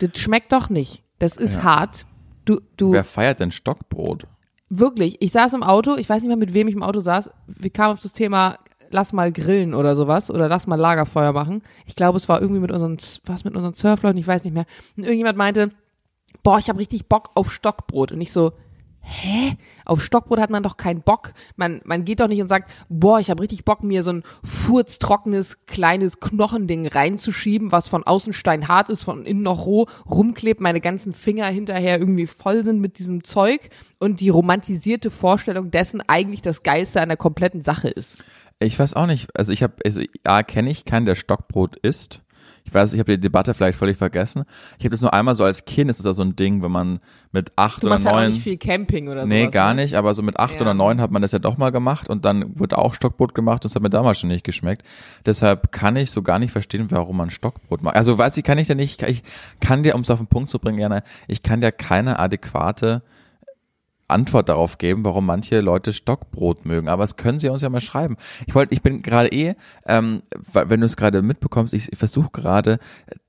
Das 0.00 0.18
schmeckt 0.18 0.52
doch 0.52 0.70
nicht. 0.70 1.02
Das 1.18 1.36
ist 1.36 1.56
Ja. 1.56 1.64
hart. 1.64 2.06
Du, 2.44 2.60
du, 2.76 2.92
Wer 2.92 3.04
feiert 3.04 3.40
denn 3.40 3.50
Stockbrot? 3.50 4.26
Wirklich, 4.68 5.20
ich 5.20 5.32
saß 5.32 5.52
im 5.52 5.62
Auto, 5.62 5.96
ich 5.96 6.08
weiß 6.08 6.22
nicht 6.22 6.28
mehr, 6.28 6.36
mit 6.36 6.54
wem 6.54 6.68
ich 6.68 6.74
im 6.74 6.82
Auto 6.82 7.00
saß. 7.00 7.30
Wir 7.46 7.70
kamen 7.70 7.92
auf 7.92 8.00
das 8.00 8.12
Thema, 8.12 8.58
lass 8.90 9.12
mal 9.12 9.30
grillen 9.30 9.74
oder 9.74 9.94
sowas 9.96 10.30
oder 10.30 10.48
lass 10.48 10.66
mal 10.66 10.76
Lagerfeuer 10.76 11.32
machen. 11.32 11.62
Ich 11.86 11.94
glaube, 11.94 12.16
es 12.16 12.28
war 12.28 12.40
irgendwie 12.40 12.60
mit 12.60 12.70
unseren, 12.70 12.96
was 13.24 13.44
mit 13.44 13.54
unseren 13.54 13.74
Surfleuten, 13.74 14.18
ich 14.18 14.26
weiß 14.26 14.44
nicht 14.44 14.54
mehr. 14.54 14.66
Und 14.96 15.04
irgendjemand 15.04 15.36
meinte, 15.36 15.70
boah, 16.42 16.58
ich 16.58 16.68
habe 16.68 16.78
richtig 16.78 17.06
Bock 17.06 17.30
auf 17.34 17.52
Stockbrot. 17.52 18.12
Und 18.12 18.20
ich 18.20 18.32
so, 18.32 18.52
hä? 19.02 19.56
Auf 19.84 20.02
Stockbrot 20.02 20.40
hat 20.40 20.50
man 20.50 20.62
doch 20.62 20.76
keinen 20.76 21.02
Bock. 21.02 21.32
Man, 21.56 21.80
man 21.84 22.04
geht 22.04 22.20
doch 22.20 22.28
nicht 22.28 22.40
und 22.40 22.48
sagt, 22.48 22.72
boah, 22.88 23.20
ich 23.20 23.30
habe 23.30 23.42
richtig 23.42 23.64
Bock, 23.64 23.82
mir 23.82 24.02
so 24.02 24.12
ein 24.12 24.22
furztrockenes, 24.44 25.66
kleines 25.66 26.20
Knochending 26.20 26.86
reinzuschieben, 26.86 27.72
was 27.72 27.88
von 27.88 28.04
außen 28.04 28.32
steinhart 28.32 28.88
ist, 28.88 29.02
von 29.02 29.26
innen 29.26 29.42
noch 29.42 29.66
roh, 29.66 29.86
rumklebt, 30.08 30.60
meine 30.60 30.80
ganzen 30.80 31.14
Finger 31.14 31.46
hinterher 31.46 31.98
irgendwie 31.98 32.26
voll 32.26 32.64
sind 32.64 32.80
mit 32.80 32.98
diesem 32.98 33.24
Zeug 33.24 33.70
und 33.98 34.20
die 34.20 34.28
romantisierte 34.28 35.10
Vorstellung 35.10 35.70
dessen 35.70 36.00
eigentlich 36.06 36.42
das 36.42 36.62
Geilste 36.62 37.00
an 37.00 37.08
der 37.08 37.18
kompletten 37.18 37.62
Sache 37.62 37.88
ist. 37.88 38.18
Ich 38.60 38.78
weiß 38.78 38.94
auch 38.94 39.06
nicht. 39.06 39.28
Also 39.36 39.52
ich 39.52 39.62
habe, 39.62 39.74
also 39.84 40.00
A, 40.24 40.42
kenne 40.42 40.70
ich 40.70 40.84
keinen, 40.84 41.06
der 41.06 41.16
Stockbrot 41.16 41.76
isst. 41.76 42.22
Ich 42.64 42.72
weiß, 42.72 42.92
ich 42.92 42.98
habe 43.00 43.12
die 43.12 43.20
Debatte 43.20 43.54
vielleicht 43.54 43.76
völlig 43.78 43.96
vergessen. 43.96 44.44
Ich 44.78 44.84
habe 44.84 44.90
das 44.90 45.00
nur 45.00 45.12
einmal 45.12 45.34
so 45.34 45.44
als 45.44 45.64
Kind, 45.64 45.90
ist 45.90 45.98
das 45.98 46.06
ja 46.06 46.12
so 46.12 46.22
ein 46.22 46.36
Ding, 46.36 46.62
wenn 46.62 46.70
man 46.70 47.00
mit 47.32 47.52
acht 47.56 47.82
Du 47.82 47.86
oder 47.86 47.94
machst 47.96 48.04
ja 48.06 48.12
auch 48.12 48.16
neun. 48.16 48.30
nicht 48.32 48.42
viel 48.42 48.56
Camping 48.56 49.08
oder 49.08 49.22
so. 49.22 49.26
nee, 49.28 49.48
gar 49.48 49.74
nicht, 49.74 49.94
aber 49.94 50.14
so 50.14 50.22
mit 50.22 50.38
acht 50.38 50.54
Ja. 50.54 50.60
oder 50.62 50.72
neun 50.74 51.00
hat 51.00 51.10
man 51.10 51.22
das 51.22 51.32
ja 51.32 51.38
doch 51.38 51.56
mal 51.58 51.70
gemacht 51.70 52.08
und 52.08 52.24
dann 52.24 52.58
wurde 52.58 52.78
auch 52.78 52.94
Stockbrot 52.94 53.34
gemacht 53.34 53.64
und 53.64 53.70
es 53.70 53.74
hat 53.74 53.82
mir 53.82 53.90
damals 53.90 54.20
schon 54.20 54.28
nicht 54.28 54.44
geschmeckt. 54.44 54.84
Deshalb 55.26 55.72
kann 55.72 55.96
ich 55.96 56.10
so 56.10 56.22
gar 56.22 56.38
nicht 56.38 56.52
verstehen, 56.52 56.86
warum 56.90 57.16
man 57.16 57.30
Stockbrot 57.30 57.82
macht. 57.82 57.96
Also 57.96 58.16
weiß 58.16 58.36
ich, 58.36 58.44
kann 58.44 58.58
ich 58.58 58.68
dir 58.68 58.76
nicht, 58.76 59.02
ich 59.02 59.22
kann 59.60 59.82
dir, 59.82 59.94
um 59.94 60.02
es 60.02 60.10
auf 60.10 60.18
den 60.18 60.28
Punkt 60.28 60.48
zu 60.50 60.58
bringen, 60.58 60.78
gerne, 60.78 61.02
ich 61.28 61.42
kann 61.42 61.60
dir 61.60 61.72
keine 61.72 62.18
adäquate 62.18 63.02
Antwort 64.12 64.48
darauf 64.48 64.78
geben, 64.78 65.04
warum 65.04 65.26
manche 65.26 65.60
Leute 65.60 65.92
Stockbrot 65.92 66.64
mögen. 66.64 66.88
Aber 66.88 67.02
das 67.02 67.16
können 67.16 67.38
sie 67.38 67.48
uns 67.48 67.62
ja 67.62 67.68
mal 67.68 67.80
schreiben. 67.80 68.16
Ich 68.46 68.54
wollte, 68.54 68.74
ich 68.74 68.82
bin 68.82 69.02
gerade 69.02 69.30
eh, 69.30 69.54
ähm, 69.86 70.22
wenn 70.52 70.80
du 70.80 70.86
es 70.86 70.96
gerade 70.96 71.22
mitbekommst, 71.22 71.74
ich, 71.74 71.92
ich 71.92 71.98
versuche 71.98 72.30
gerade 72.32 72.78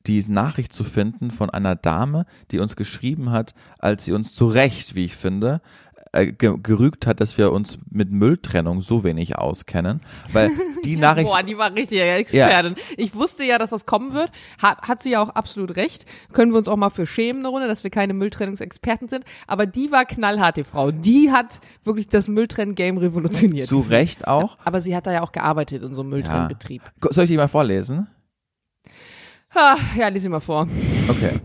die 0.05 0.23
Nachricht 0.27 0.73
zu 0.73 0.83
finden 0.83 1.31
von 1.31 1.49
einer 1.49 1.75
Dame, 1.75 2.25
die 2.51 2.59
uns 2.59 2.75
geschrieben 2.75 3.31
hat, 3.31 3.53
als 3.79 4.05
sie 4.05 4.13
uns 4.13 4.35
zu 4.35 4.47
Recht, 4.47 4.95
wie 4.95 5.05
ich 5.05 5.15
finde, 5.15 5.61
äh, 6.13 6.31
ge 6.31 6.55
gerügt 6.61 7.07
hat, 7.07 7.19
dass 7.19 7.37
wir 7.37 7.51
uns 7.51 7.77
mit 7.89 8.11
Mülltrennung 8.11 8.81
so 8.81 9.03
wenig 9.03 9.35
auskennen, 9.37 9.99
weil 10.31 10.51
die 10.85 10.95
Nachricht 10.95 11.29
Boah, 11.29 11.43
die 11.43 11.57
war 11.57 11.73
richtig 11.73 11.99
Expertin. 12.01 12.75
Ich 12.97 13.15
wusste 13.15 13.43
ja, 13.43 13.57
dass 13.57 13.71
das 13.71 13.85
kommen 13.85 14.13
wird. 14.13 14.31
Hat, 14.61 14.81
hat 14.83 15.03
sie 15.03 15.11
ja 15.11 15.23
auch 15.23 15.29
absolut 15.29 15.75
recht. 15.75 16.05
Können 16.31 16.51
wir 16.51 16.59
uns 16.59 16.67
auch 16.67 16.77
mal 16.77 16.91
für 16.91 17.05
schämen 17.05 17.39
eine 17.39 17.49
Runde, 17.49 17.67
dass 17.67 17.83
wir 17.83 17.89
keine 17.89 18.13
Mülltrennungsexperten 18.13 19.09
sind. 19.09 19.25
Aber 19.47 19.65
die 19.65 19.91
war 19.91 20.05
knallhart, 20.05 20.57
die 20.57 20.63
Frau. 20.63 20.91
Die 20.91 21.31
hat 21.31 21.59
wirklich 21.83 22.09
das 22.09 22.27
Mülltrennen-Game 22.27 22.97
revolutioniert. 22.97 23.67
zu 23.67 23.79
Recht 23.79 24.27
auch. 24.27 24.57
Aber 24.63 24.81
sie 24.81 24.95
hat 24.95 25.07
da 25.07 25.13
ja 25.13 25.21
auch 25.21 25.31
gearbeitet 25.31 25.83
in 25.83 25.95
so 25.95 26.01
einem 26.01 26.11
Mülltrennbetrieb. 26.11 26.81
Soll 27.09 27.25
ich 27.25 27.31
die 27.31 27.37
mal 27.37 27.47
vorlesen? 27.47 28.07
Ja, 29.97 30.07
lies 30.07 30.23
sie 30.23 30.29
mal 30.29 30.39
vor. 30.39 30.67
Okay. 31.07 31.39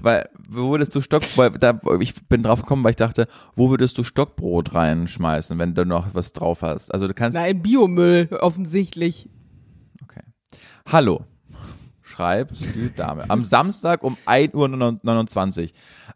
Weil, 0.00 0.28
wo 0.48 0.70
würdest 0.70 0.94
du 0.94 1.00
Stock, 1.00 1.22
weil 1.36 1.50
da, 1.50 1.78
ich 2.00 2.14
bin 2.28 2.42
drauf 2.42 2.62
gekommen, 2.62 2.84
weil 2.84 2.90
ich 2.90 2.96
dachte, 2.96 3.26
wo 3.56 3.70
würdest 3.70 3.98
du 3.98 4.04
Stockbrot 4.04 4.74
reinschmeißen, 4.74 5.58
wenn 5.58 5.74
du 5.74 5.84
noch 5.84 6.14
was 6.14 6.32
drauf 6.32 6.62
hast? 6.62 6.92
Also 6.92 7.08
du 7.08 7.14
kannst, 7.14 7.36
Nein, 7.36 7.60
Biomüll, 7.62 8.28
offensichtlich. 8.40 9.28
okay. 10.02 10.22
Hallo, 10.90 11.24
schreibt 12.02 12.60
die 12.74 12.94
Dame. 12.94 13.24
Am 13.28 13.44
Samstag 13.44 14.02
um 14.02 14.16
1.29 14.26 15.62
Uhr. 15.62 15.68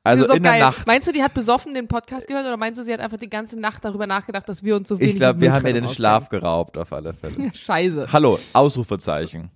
Also 0.03 0.25
in 0.25 0.43
der 0.43 0.53
geil. 0.53 0.61
Nacht. 0.61 0.87
Meinst 0.87 1.09
du, 1.09 1.13
die 1.13 1.23
hat 1.23 1.33
besoffen 1.33 1.73
den 1.73 1.89
Podcast 1.89 2.29
gehört 2.29 2.45
oder 2.47 2.59
meinst 2.59 2.79
du, 2.79 2.85
sie 2.85 2.93
hat 2.93 3.01
einfach 3.01 3.17
die 3.17 3.31
ganze 3.31 3.59
Nacht 3.59 3.85
darüber 3.85 4.07
nachgedacht, 4.07 4.49
dass 4.49 4.63
wir 4.63 4.77
uns 4.77 4.89
so 4.89 5.01
wenig 5.01 5.15
Ich 5.15 5.19
glaube, 5.19 5.41
wir 5.41 5.53
haben 5.53 5.67
ihr 5.67 5.73
den 5.73 5.89
Schlaf 5.89 6.29
geraubt, 6.29 6.77
auf 6.77 6.93
alle 6.93 7.15
Fälle. 7.15 7.51
Scheiße. 7.55 8.09
Hallo, 8.13 8.39
Ausrufezeichen. 8.53 9.51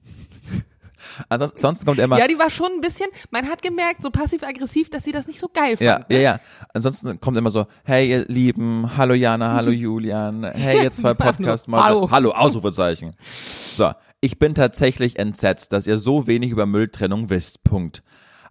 Ansonsten 1.28 1.58
ansonsten 1.58 1.86
kommt 1.86 1.98
immer, 1.98 2.18
Ja, 2.18 2.26
die 2.26 2.38
war 2.38 2.50
schon 2.50 2.68
ein 2.72 2.80
bisschen, 2.80 3.06
man 3.30 3.46
hat 3.48 3.62
gemerkt, 3.62 4.02
so 4.02 4.10
passiv-aggressiv, 4.10 4.90
dass 4.90 5.04
sie 5.04 5.12
das 5.12 5.26
nicht 5.26 5.38
so 5.38 5.48
geil 5.52 5.76
fand. 5.76 5.80
Ja, 5.80 5.98
ne? 5.98 6.16
ja, 6.16 6.20
ja. 6.20 6.40
Ansonsten 6.74 7.20
kommt 7.20 7.36
immer 7.36 7.50
so, 7.50 7.66
hey 7.84 8.10
ihr 8.10 8.24
Lieben, 8.26 8.96
hallo 8.96 9.14
Jana, 9.14 9.54
hallo 9.54 9.70
Julian, 9.72 10.44
hey 10.44 10.82
ihr 10.84 10.90
zwei 10.90 11.14
podcast 11.14 11.68
Hallo. 11.70 12.10
hallo, 12.10 12.30
Ausrufezeichen. 12.30 13.12
So, 13.30 13.92
ich 14.20 14.38
bin 14.38 14.54
tatsächlich 14.54 15.18
entsetzt, 15.18 15.72
dass 15.72 15.86
ihr 15.86 15.98
so 15.98 16.26
wenig 16.26 16.50
über 16.50 16.66
Mülltrennung 16.66 17.30
wisst, 17.30 17.64
Punkt. 17.64 18.02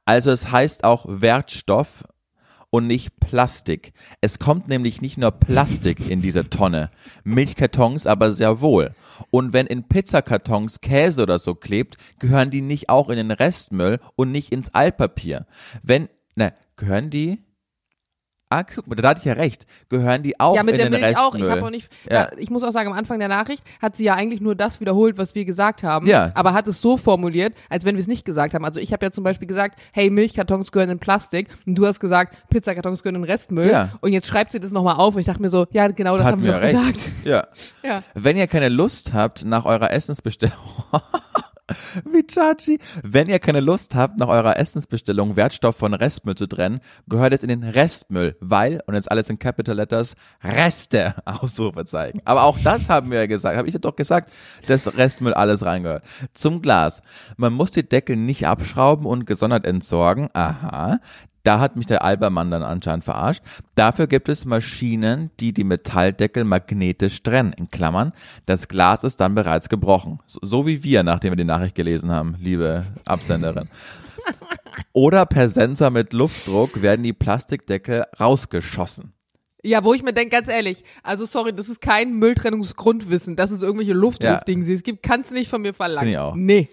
Also 0.05 0.31
es 0.31 0.51
heißt 0.51 0.83
auch 0.83 1.05
Wertstoff 1.07 2.05
und 2.69 2.87
nicht 2.87 3.19
Plastik. 3.19 3.93
Es 4.21 4.39
kommt 4.39 4.67
nämlich 4.67 5.01
nicht 5.01 5.17
nur 5.17 5.31
Plastik 5.31 6.09
in 6.09 6.21
diese 6.21 6.49
Tonne, 6.49 6.91
Milchkartons 7.23 8.07
aber 8.07 8.31
sehr 8.31 8.61
wohl. 8.61 8.93
Und 9.29 9.53
wenn 9.53 9.67
in 9.67 9.87
Pizzakartons 9.87 10.81
Käse 10.81 11.23
oder 11.23 11.39
so 11.39 11.55
klebt, 11.55 11.97
gehören 12.19 12.51
die 12.51 12.61
nicht 12.61 12.89
auch 12.89 13.09
in 13.09 13.17
den 13.17 13.31
Restmüll 13.31 13.99
und 14.15 14.31
nicht 14.31 14.51
ins 14.51 14.73
Altpapier. 14.73 15.47
Wenn, 15.81 16.09
ne, 16.35 16.53
gehören 16.75 17.09
die? 17.09 17.46
Ah, 18.49 18.63
guck 18.63 18.87
mal, 18.87 18.95
da 18.95 19.09
hatte 19.09 19.19
ich 19.19 19.25
ja 19.25 19.33
recht. 19.33 19.65
Gehören 19.89 20.23
die 20.23 20.39
auch 20.39 20.55
Ja, 20.55 20.63
mit 20.63 20.75
in 20.75 20.77
der 20.79 20.89
den 20.89 21.01
Milch 21.01 21.17
auch. 21.17 21.35
Ich 21.35 21.43
habe 21.43 21.63
auch 21.65 21.69
nicht. 21.69 21.89
Ja. 22.09 22.15
Ja. 22.15 22.29
ich 22.37 22.49
muss 22.49 22.63
auch 22.63 22.71
sagen, 22.71 22.89
am 22.89 22.97
Anfang 22.97 23.19
der 23.19 23.27
Nachricht 23.27 23.61
hat 23.81 23.97
sie 23.97 24.05
ja 24.05 24.15
eigentlich 24.15 24.39
nur 24.39 24.55
das 24.55 24.79
wiederholt, 24.79 25.17
was 25.17 25.35
wir 25.35 25.43
gesagt 25.43 25.83
haben. 25.83 26.07
Ja. 26.07 26.31
Aber 26.33 26.53
hat 26.53 26.65
es 26.67 26.79
so 26.79 26.95
formuliert, 26.95 27.53
als 27.69 27.83
wenn 27.83 27.95
wir 27.95 27.99
es 28.01 28.07
nicht 28.07 28.23
gesagt 28.23 28.53
haben. 28.53 28.63
Also 28.63 28.79
ich 28.79 28.93
habe 28.93 29.05
ja 29.05 29.11
zum 29.11 29.25
Beispiel 29.25 29.47
gesagt, 29.49 29.77
hey, 29.91 30.09
Milchkartons 30.09 30.71
gehören 30.71 30.89
in 30.91 30.99
Plastik. 30.99 31.49
Und 31.65 31.75
du 31.75 31.85
hast 31.85 31.99
gesagt, 31.99 32.37
Pizzakartons 32.49 33.03
gehören 33.03 33.15
in 33.15 33.23
Restmüll. 33.25 33.69
Ja. 33.69 33.89
Und 33.99 34.13
jetzt 34.13 34.27
schreibt 34.27 34.53
sie 34.53 34.61
das 34.61 34.71
nochmal 34.71 34.95
auf. 34.95 35.15
Und 35.15 35.19
ich 35.19 35.27
dachte 35.27 35.41
mir 35.41 35.49
so, 35.49 35.67
ja, 35.71 35.87
genau 35.89 36.15
das 36.15 36.25
Hat 36.25 36.31
haben 36.33 36.43
wir 36.43 36.61
recht. 36.61 36.73
gesagt. 36.75 37.11
Ja. 37.25 37.47
Ja. 37.83 38.03
Wenn 38.15 38.35
ihr 38.37 38.47
keine 38.47 38.67
Lust 38.69 39.13
habt, 39.13 39.45
nach 39.45 39.63
eurer 39.65 39.91
Essensbestellung. 39.91 40.55
Wie 42.05 42.25
Chachi. 42.25 42.79
Wenn 43.03 43.27
ihr 43.27 43.39
keine 43.39 43.59
Lust 43.59 43.95
habt, 43.95 44.17
nach 44.17 44.27
eurer 44.27 44.57
Essensbestellung 44.57 45.35
Wertstoff 45.35 45.75
von 45.75 45.93
Restmüll 45.93 46.35
zu 46.35 46.47
trennen, 46.47 46.79
gehört 47.07 47.33
es 47.33 47.43
in 47.43 47.49
den 47.49 47.63
Restmüll, 47.63 48.37
weil, 48.39 48.81
und 48.87 48.95
jetzt 48.95 49.11
alles 49.11 49.29
in 49.29 49.39
Capital 49.39 49.75
Letters, 49.75 50.15
Reste 50.43 51.15
Ausrufezeichen. 51.25 52.21
Aber 52.25 52.43
auch 52.43 52.57
das 52.63 52.89
haben 52.89 53.11
wir 53.11 53.19
ja 53.19 53.25
gesagt, 53.25 53.57
habe 53.57 53.67
ich 53.67 53.73
ja 53.73 53.79
doch 53.79 53.95
gesagt, 53.95 54.31
dass 54.67 54.95
Restmüll 54.97 55.33
alles 55.33 55.65
reingehört. 55.65 56.03
Zum 56.33 56.61
Glas. 56.61 57.01
Man 57.35 57.53
muss 57.53 57.71
die 57.71 57.87
Deckel 57.87 58.15
nicht 58.15 58.47
abschrauben 58.47 59.05
und 59.05 59.25
gesondert 59.25 59.65
entsorgen. 59.65 60.29
Aha. 60.33 60.99
Da 61.47 61.61
hat 61.61 61.77
mich 61.77 61.85
der 61.85 62.03
Albermann 62.03 62.51
dann 62.51 62.61
anscheinend 62.61 63.05
verarscht. 63.05 63.41
Dafür 63.73 64.07
gibt 64.07 64.27
es 64.27 64.43
Maschinen, 64.43 65.31
die 65.39 65.53
die 65.53 65.63
Metalldeckel 65.63 66.43
magnetisch 66.43 67.23
trennen. 67.23 67.53
In 67.53 67.71
Klammern, 67.71 68.11
das 68.45 68.67
Glas 68.67 69.05
ist 69.05 69.21
dann 69.21 69.33
bereits 69.33 69.69
gebrochen. 69.69 70.19
So, 70.25 70.39
so 70.41 70.67
wie 70.67 70.83
wir, 70.83 71.03
nachdem 71.03 71.31
wir 71.31 71.37
die 71.37 71.45
Nachricht 71.45 71.75
gelesen 71.75 72.11
haben, 72.11 72.35
liebe 72.37 72.83
Absenderin. 73.05 73.69
Oder 74.91 75.25
per 75.25 75.47
Sensor 75.47 75.89
mit 75.89 76.11
Luftdruck 76.11 76.81
werden 76.81 77.03
die 77.03 77.13
Plastikdeckel 77.13 78.03
rausgeschossen. 78.19 79.13
Ja, 79.63 79.85
wo 79.85 79.93
ich 79.93 80.03
mir 80.03 80.11
denke, 80.11 80.31
ganz 80.31 80.49
ehrlich, 80.49 80.83
also 81.01 81.23
sorry, 81.23 81.53
das 81.53 81.69
ist 81.69 81.79
kein 81.79 82.19
Mülltrennungsgrundwissen, 82.19 83.37
das 83.37 83.51
ist 83.51 83.63
irgendwelche 83.63 83.93
Luftdruckdinge. 83.93 84.69
Es 84.69 84.83
gibt, 84.83 85.01
kannst 85.01 85.31
du 85.31 85.35
nicht 85.35 85.49
von 85.49 85.61
mir 85.61 85.73
verlangen. 85.73 86.09
Finde 86.09 86.11
ich 86.11 86.19
auch. 86.19 86.35
Nee. 86.35 86.67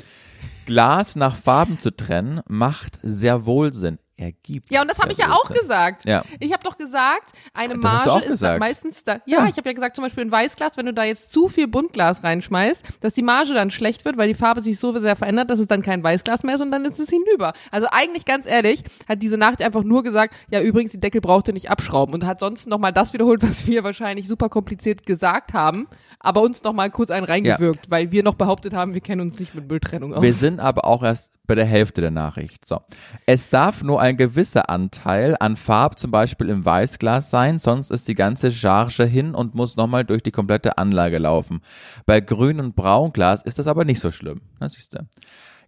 Glas 0.66 1.14
nach 1.14 1.36
Farben 1.36 1.78
zu 1.78 1.94
trennen, 1.94 2.40
macht 2.48 2.98
sehr 3.04 3.46
wohl 3.46 3.72
Sinn. 3.72 3.98
Ergibt. 4.16 4.70
Ja, 4.70 4.82
und 4.82 4.88
das 4.88 5.00
habe 5.00 5.10
ich 5.10 5.18
ja 5.18 5.32
auch 5.32 5.50
gesagt. 5.50 6.04
Ja. 6.04 6.22
Ich 6.38 6.52
habe 6.52 6.62
doch 6.62 6.78
gesagt, 6.78 7.32
eine 7.52 7.74
Das 7.74 7.82
Marge 7.82 8.24
ist 8.26 8.42
meistens 8.42 9.02
da. 9.02 9.14
Ja, 9.26 9.40
Ja. 9.40 9.46
ich 9.46 9.56
habe 9.56 9.68
ja 9.68 9.72
gesagt, 9.72 9.96
zum 9.96 10.04
Beispiel 10.04 10.22
in 10.22 10.30
Weißglas, 10.30 10.76
wenn 10.76 10.86
du 10.86 10.94
da 10.94 11.02
jetzt 11.02 11.32
zu 11.32 11.48
viel 11.48 11.66
Buntglas 11.66 12.22
reinschmeißt, 12.22 12.84
dass 13.00 13.14
die 13.14 13.22
Marge 13.22 13.54
dann 13.54 13.72
schlecht 13.72 14.04
wird, 14.04 14.16
weil 14.16 14.28
die 14.28 14.34
Farbe 14.34 14.60
sich 14.60 14.78
so 14.78 14.96
sehr 15.00 15.16
verändert, 15.16 15.50
dass 15.50 15.58
es 15.58 15.66
dann 15.66 15.82
kein 15.82 16.04
Weißglas 16.04 16.44
mehr 16.44 16.54
ist 16.54 16.60
und 16.60 16.70
dann 16.70 16.84
ist 16.84 17.00
es 17.00 17.10
hinüber. 17.10 17.54
Also 17.72 17.88
eigentlich 17.90 18.24
ganz 18.24 18.46
ehrlich, 18.46 18.84
hat 19.08 19.20
diese 19.20 19.36
Nacht 19.36 19.60
einfach 19.60 19.82
nur 19.82 20.04
gesagt, 20.04 20.34
ja 20.48 20.60
übrigens, 20.60 20.92
die 20.92 21.00
Deckel 21.00 21.20
braucht 21.20 21.48
ihr 21.48 21.54
nicht 21.54 21.68
abschrauben 21.70 22.14
und 22.14 22.24
hat 22.24 22.38
sonst 22.38 22.68
nochmal 22.68 22.92
das 22.92 23.14
wiederholt, 23.14 23.42
was 23.42 23.66
wir 23.66 23.82
wahrscheinlich 23.82 24.28
super 24.28 24.48
kompliziert 24.48 25.06
gesagt 25.06 25.54
haben, 25.54 25.88
aber 26.24 26.42
uns 26.42 26.62
nochmal 26.62 26.90
kurz 26.90 27.10
einen 27.10 27.26
reingewirkt, 27.26 27.90
weil 27.90 28.10
wir 28.12 28.22
noch 28.22 28.34
behauptet 28.34 28.72
haben, 28.72 28.94
wir 28.94 29.00
kennen 29.00 29.20
uns 29.20 29.38
nicht 29.38 29.54
mit 29.54 29.68
Mülltrennung 29.68 30.14
aus. 30.14 30.22
Wir 30.22 30.32
sind 30.32 30.60
aber 30.60 30.84
auch 30.84 31.02
erst 31.02 31.32
bei 31.46 31.54
der 31.54 31.66
Hälfte 31.66 32.00
der 32.00 32.10
Nachricht. 32.10 32.66
So. 32.66 32.80
Es 33.26 33.50
darf 33.50 33.82
nur 33.82 34.00
ein 34.00 34.16
gewisser 34.16 34.70
Anteil 34.70 35.36
an 35.38 35.56
Farb 35.56 35.98
zum 35.98 36.10
Beispiel 36.10 36.48
im 36.48 36.64
Weißglas 36.64 37.30
sein, 37.30 37.58
sonst 37.58 37.90
ist 37.90 38.08
die 38.08 38.14
ganze 38.14 38.50
Charge 38.50 39.04
hin 39.04 39.34
und 39.34 39.54
muss 39.54 39.76
nochmal 39.76 40.04
durch 40.04 40.22
die 40.22 40.30
komplette 40.30 40.78
Anlage 40.78 41.18
laufen. 41.18 41.60
Bei 42.06 42.20
Grün- 42.20 42.60
und 42.60 42.74
Braunglas 42.74 43.42
ist 43.42 43.58
das 43.58 43.66
aber 43.66 43.84
nicht 43.84 44.00
so 44.00 44.10
schlimm. 44.10 44.40
Das 44.58 44.72
siehst 44.72 44.94
du. 44.94 45.06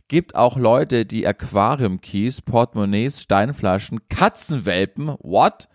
Gibt 0.09 0.37
auch 0.37 0.57
Leute, 0.57 1.05
die 1.05 1.27
Aquariumkeys, 1.27 2.41
Portemonnaies, 2.41 3.21
Steinflaschen, 3.21 4.09
Katzenwelpen, 4.09 5.17
what? 5.21 5.69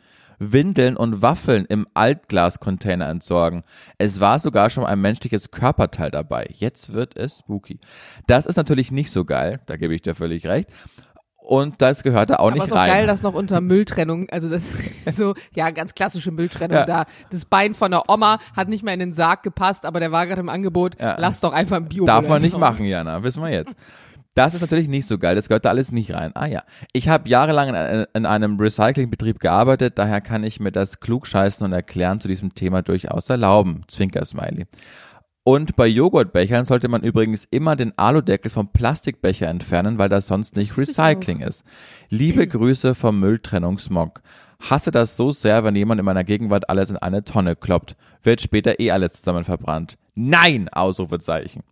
Windeln 0.44 0.98
und 0.98 1.22
Waffeln 1.22 1.66
im 1.66 1.88
Altglascontainer 1.94 3.08
entsorgen. 3.08 3.64
Es 4.00 4.20
war 4.20 4.40
sogar 4.40 4.72
schon 4.72 4.86
ein 4.86 5.00
menschliches 5.00 5.52
Körperteil 5.52 6.10
dabei. 6.10 6.48
Jetzt 6.52 6.94
wird 6.94 7.16
es 7.16 7.38
spooky. 7.40 7.80
Das 8.26 8.48
ist 8.48 8.56
natürlich 8.56 8.92
nicht 8.92 9.12
so 9.12 9.24
geil, 9.24 9.60
da 9.68 9.78
gebe 9.78 9.94
ich 9.94 10.02
dir 10.02 10.16
völlig 10.16 10.48
recht. 10.48 10.70
Und 11.44 11.82
das 11.82 12.04
gehört 12.04 12.30
da 12.30 12.36
auch 12.36 12.48
Aber 12.48 12.52
nicht 12.54 12.66
ist 12.66 12.72
auch 12.72 12.78
rein. 12.78 12.90
geil, 12.90 13.08
dass 13.08 13.24
noch 13.24 13.34
unter 13.34 13.62
Mülltrennung, 13.62 14.30
also 14.30 14.50
das 14.50 14.74
so, 15.12 15.34
ja, 15.54 15.70
ganz 15.72 15.94
klassische 15.96 16.32
Mülltrennung 16.32 16.78
Ja. 16.78 16.86
da. 16.86 17.06
Das 17.30 17.46
Bein 17.46 17.76
von 17.76 17.92
der 17.92 18.10
Oma 18.10 18.40
hat 18.56 18.68
nicht 18.70 18.84
mehr 18.84 18.94
in 18.94 19.00
den 19.00 19.14
Sarg 19.14 19.44
gepasst, 19.44 19.86
aber 19.86 20.00
der 20.00 20.12
war 20.12 20.26
gerade 20.28 20.40
im 20.42 20.50
Angebot. 20.50 21.00
Ja. 21.00 21.18
Lass 21.20 21.40
doch 21.40 21.52
einfach 21.52 21.78
ein 21.78 21.88
bio 21.88 22.06
Darf 22.06 22.28
man 22.28 22.42
nicht 22.42 22.58
machen, 22.58 22.86
Jana, 22.86 23.22
wissen 23.24 23.44
wir 23.44 23.50
jetzt. 23.50 23.76
Das 24.34 24.54
ist 24.54 24.62
natürlich 24.62 24.88
nicht 24.88 25.08
so 25.08 25.18
geil, 25.18 25.36
das 25.36 25.50
gehört 25.50 25.66
da 25.66 25.70
alles 25.70 25.92
nicht 25.92 26.14
rein. 26.14 26.32
Ah 26.36 26.46
ja, 26.46 26.64
ich 26.94 27.10
habe 27.10 27.28
jahrelang 27.28 27.76
in, 27.76 28.06
in 28.14 28.26
einem 28.26 28.58
Recyclingbetrieb 28.58 29.40
gearbeitet, 29.40 29.98
daher 29.98 30.22
kann 30.22 30.46
ich 30.46 30.62
mir 30.62 30.72
das 30.72 31.02
Klugscheißen 31.02 31.66
und 31.66 31.74
Erklären 31.74 32.22
zu 32.22 32.30
diesem 32.30 32.56
Thema 32.56 32.82
durchaus 32.82 33.30
erlauben. 33.30 33.84
Zwinker-Smiley. 33.88 34.68
Und 35.44 35.76
bei 35.76 35.88
Joghurtbechern 35.88 36.66
sollte 36.66 36.88
man 36.88 37.02
übrigens 37.02 37.46
immer 37.50 37.76
den 37.76 37.98
Aludeckel 37.98 38.52
vom 38.52 38.72
Plastikbecher 38.72 39.48
entfernen, 39.48 39.98
weil 39.98 40.08
das 40.08 40.28
sonst 40.28 40.56
nicht 40.56 40.78
Recycling 40.78 41.40
ist. 41.40 41.66
Liebe 42.10 42.48
Grüße 42.48 42.94
vom 42.94 43.20
Mülltrennungsmog. 43.20 44.22
Hasse 44.70 44.92
das 44.92 45.18
so 45.18 45.32
sehr, 45.32 45.64
wenn 45.64 45.76
jemand 45.76 46.00
in 46.00 46.06
meiner 46.06 46.24
Gegenwart 46.24 46.70
alles 46.70 46.92
in 46.92 46.98
eine 46.98 47.24
Tonne 47.24 47.56
kloppt. 47.56 47.96
Wird 48.22 48.42
später 48.42 48.80
eh 48.80 48.92
alles 48.92 49.14
zusammen 49.14 49.44
verbrannt. 49.44 49.98
Nein! 50.14 50.70
Ausrufezeichen. 50.70 51.64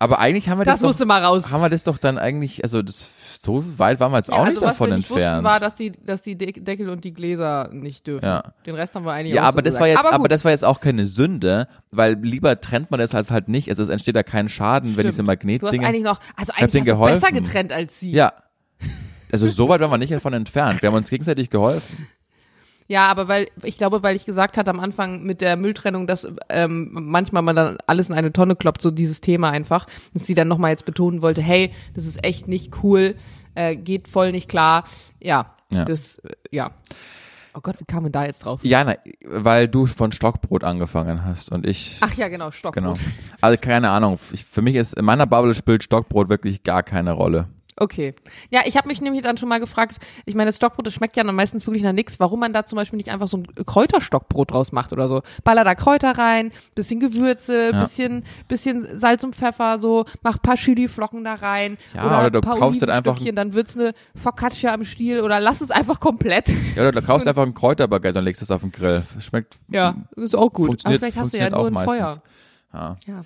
Ja. 0.00 0.04
Aber 0.04 0.18
eigentlich 0.18 0.48
haben 0.48 0.58
wir 0.58 0.64
das, 0.64 0.74
Das 0.78 0.82
musste 0.82 1.02
doch, 1.02 1.08
mal 1.08 1.24
raus. 1.24 1.50
haben 1.50 1.60
wir 1.60 1.68
das 1.68 1.82
doch 1.82 1.98
dann 1.98 2.18
eigentlich, 2.18 2.62
also 2.62 2.82
das, 2.82 3.10
so 3.40 3.64
weit 3.78 4.00
waren 4.00 4.12
wir 4.12 4.18
jetzt 4.18 4.32
auch 4.32 4.40
nicht 4.40 4.48
also 4.50 4.60
was 4.62 4.70
davon 4.70 4.90
wir 4.90 4.96
nicht 4.96 5.10
entfernt. 5.10 5.34
wussten, 5.36 5.44
war, 5.44 5.60
dass 5.60 5.76
die, 5.76 5.92
dass 5.92 6.22
die 6.22 6.36
De 6.36 6.52
Deckel 6.52 6.88
und 6.88 7.04
die 7.04 7.12
Gläser 7.12 7.68
nicht 7.72 8.06
dürfen. 8.06 8.24
Ja. 8.24 8.42
Den 8.64 8.74
Rest 8.74 8.94
haben 8.94 9.04
wir 9.04 9.12
eigentlich 9.12 9.34
ja, 9.34 9.42
auch 9.42 9.46
aber 9.48 9.58
so 9.58 9.62
das 9.62 9.64
gesagt. 9.74 9.80
war 9.80 9.88
jetzt, 9.88 9.98
aber, 9.98 10.12
aber, 10.12 10.28
das 10.28 10.44
war 10.44 10.50
jetzt 10.52 10.64
auch 10.64 10.80
keine 10.80 11.06
Sünde, 11.06 11.68
weil 11.90 12.14
lieber 12.14 12.60
trennt 12.60 12.90
man 12.90 13.00
das 13.00 13.14
als 13.14 13.30
halt 13.30 13.48
nicht. 13.48 13.68
Also 13.70 13.82
es 13.82 13.88
entsteht 13.88 14.16
da 14.16 14.22
kein 14.22 14.48
Schaden, 14.48 14.96
wenn 14.96 15.04
diese 15.04 15.14
Stimmt. 15.14 15.26
Magnetdinge. 15.28 15.72
Du 15.72 15.78
hast 15.78 15.88
eigentlich 15.88 16.04
noch, 16.04 16.20
also 16.36 16.52
eigentlich 16.52 16.62
hast 16.62 16.74
du 16.74 16.84
geholfen. 16.84 17.20
besser 17.20 17.32
getrennt 17.32 17.72
als 17.72 17.98
sie. 18.00 18.12
Ja. 18.12 18.32
Also 19.30 19.46
so 19.46 19.68
weit 19.68 19.80
waren 19.80 19.90
wir 19.90 19.98
nicht 19.98 20.12
davon 20.12 20.32
entfernt. 20.32 20.80
Wir 20.80 20.88
haben 20.88 20.96
uns 20.96 21.10
gegenseitig 21.10 21.50
geholfen. 21.50 22.08
Ja, 22.90 23.08
aber 23.08 23.28
weil, 23.28 23.48
ich 23.62 23.76
glaube, 23.76 24.02
weil 24.02 24.16
ich 24.16 24.24
gesagt 24.24 24.56
hatte 24.56 24.70
am 24.70 24.80
Anfang 24.80 25.22
mit 25.22 25.42
der 25.42 25.56
Mülltrennung, 25.56 26.06
dass 26.06 26.26
ähm, 26.48 26.88
manchmal 26.92 27.42
man 27.42 27.54
dann 27.54 27.78
alles 27.86 28.08
in 28.08 28.14
eine 28.14 28.32
Tonne 28.32 28.56
kloppt, 28.56 28.80
so 28.80 28.90
dieses 28.90 29.20
Thema 29.20 29.50
einfach, 29.50 29.86
dass 30.14 30.26
sie 30.26 30.34
dann 30.34 30.48
nochmal 30.48 30.70
jetzt 30.70 30.86
betonen 30.86 31.20
wollte, 31.20 31.42
hey, 31.42 31.72
das 31.94 32.06
ist 32.06 32.24
echt 32.24 32.48
nicht 32.48 32.82
cool, 32.82 33.14
äh, 33.54 33.76
geht 33.76 34.08
voll 34.08 34.32
nicht 34.32 34.48
klar. 34.48 34.84
Ja, 35.22 35.54
Ja. 35.72 35.84
das, 35.84 36.18
äh, 36.20 36.30
ja. 36.50 36.70
Oh 37.54 37.60
Gott, 37.60 37.78
wie 37.80 37.84
kam 37.84 38.04
man 38.04 38.12
da 38.12 38.24
jetzt 38.24 38.44
drauf? 38.44 38.60
Jana, 38.62 38.94
weil 39.26 39.68
du 39.68 39.86
von 39.86 40.12
Stockbrot 40.12 40.64
angefangen 40.64 41.24
hast 41.24 41.50
und 41.50 41.66
ich. 41.66 41.98
Ach 42.00 42.14
ja, 42.14 42.28
genau, 42.28 42.50
Stockbrot. 42.52 42.84
Genau. 42.84 42.94
Also 43.40 43.58
keine 43.60 43.90
Ahnung. 43.90 44.18
Ich, 44.32 44.44
für 44.44 44.62
mich 44.62 44.76
ist 44.76 44.94
in 44.94 45.04
meiner 45.04 45.26
Bubble 45.26 45.54
spielt 45.54 45.82
Stockbrot 45.82 46.28
wirklich 46.28 46.62
gar 46.62 46.82
keine 46.82 47.12
Rolle. 47.12 47.48
Okay. 47.80 48.14
Ja, 48.50 48.62
ich 48.66 48.76
habe 48.76 48.88
mich 48.88 49.00
nämlich 49.00 49.22
dann 49.22 49.36
schon 49.38 49.48
mal 49.48 49.60
gefragt, 49.60 49.96
ich 50.26 50.34
meine, 50.34 50.48
das 50.48 50.56
Stockbrot, 50.56 50.86
das 50.86 50.94
schmeckt 50.94 51.16
ja 51.16 51.24
dann 51.24 51.34
meistens 51.34 51.66
wirklich 51.66 51.82
nach 51.82 51.92
nichts, 51.92 52.18
warum 52.20 52.40
man 52.40 52.52
da 52.52 52.64
zum 52.64 52.76
Beispiel 52.76 52.96
nicht 52.96 53.10
einfach 53.10 53.28
so 53.28 53.38
ein 53.38 53.46
Kräuterstockbrot 53.66 54.50
draus 54.52 54.72
macht 54.72 54.92
oder 54.92 55.08
so. 55.08 55.22
Baller 55.44 55.64
da 55.64 55.74
Kräuter 55.74 56.18
rein, 56.18 56.50
bisschen 56.74 57.00
Gewürze, 57.00 57.70
Ja. 57.72 57.80
bisschen, 57.80 58.24
bisschen 58.48 58.98
Salz 58.98 59.22
und 59.24 59.34
Pfeffer, 59.36 59.78
so, 59.78 60.04
mach 60.22 60.40
paar 60.42 60.56
Chili-Flocken 60.56 61.24
da 61.24 61.34
rein. 61.34 61.78
Ja, 61.94 62.06
oder, 62.06 62.20
oder 62.20 62.30
du 62.30 62.38
ein 62.38 62.42
paar 62.42 62.56
kaufst 62.58 62.80
halt 62.80 62.90
einfach 62.90 63.12
Olivenstückchen, 63.12 63.36
dann 63.36 63.54
wird's 63.54 63.76
eine 63.76 63.92
Focaccia 64.14 64.74
im 64.74 64.84
Stiel 64.84 65.20
oder 65.20 65.40
lass 65.40 65.60
es 65.60 65.70
einfach 65.70 66.00
komplett. 66.00 66.48
Ja, 66.74 66.82
oder 66.82 66.92
du 66.92 67.02
kaufst 67.02 67.26
einfach 67.28 67.42
ein 67.44 67.54
Kräuterbaguette 67.54 68.18
und 68.18 68.24
legst 68.24 68.42
es 68.42 68.50
auf 68.50 68.62
den 68.62 68.72
Grill. 68.72 69.02
Schmeckt. 69.20 69.56
Ja, 69.68 69.94
ist 70.16 70.34
auch 70.36 70.52
gut. 70.52 70.80
Aber 70.84 70.98
vielleicht 70.98 71.16
hast 71.16 71.32
du 71.32 71.38
ja 71.38 71.50
nur 71.50 71.66
ein 71.66 71.72
meistens. 71.72 71.96
Feuer. 71.96 72.22
Ja. 72.72 72.96
Ja. 73.06 73.22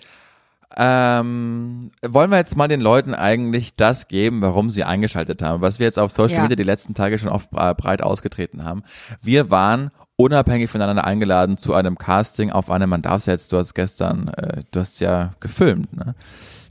Ähm, 0.76 1.90
wollen 2.06 2.30
wir 2.30 2.38
jetzt 2.38 2.56
mal 2.56 2.68
den 2.68 2.80
Leuten 2.80 3.14
eigentlich 3.14 3.74
das 3.76 4.08
geben, 4.08 4.40
warum 4.42 4.70
sie 4.70 4.84
eingeschaltet 4.84 5.42
haben, 5.42 5.60
was 5.62 5.78
wir 5.78 5.86
jetzt 5.86 5.98
auf 5.98 6.10
Social 6.12 6.36
Ja. 6.38 6.42
Media 6.42 6.56
die 6.56 6.62
letzten 6.62 6.94
Tage 6.94 7.18
schon 7.18 7.28
oft 7.28 7.48
äh, 7.54 7.74
breit 7.74 8.02
ausgetreten 8.02 8.64
haben. 8.64 8.82
Wir 9.20 9.50
waren 9.50 9.90
unabhängig 10.16 10.70
voneinander 10.70 11.04
eingeladen 11.04 11.56
zu 11.56 11.74
einem 11.74 11.98
Casting 11.98 12.50
auf 12.50 12.70
eine, 12.70 12.86
man 12.86 13.02
darf 13.02 13.18
es 13.18 13.26
jetzt, 13.26 13.52
du 13.52 13.58
hast 13.58 13.74
gestern, 13.74 14.28
äh, 14.28 14.62
du 14.70 14.80
hast 14.80 15.00
ja 15.00 15.32
gefilmt, 15.40 15.94
ne? 15.96 16.14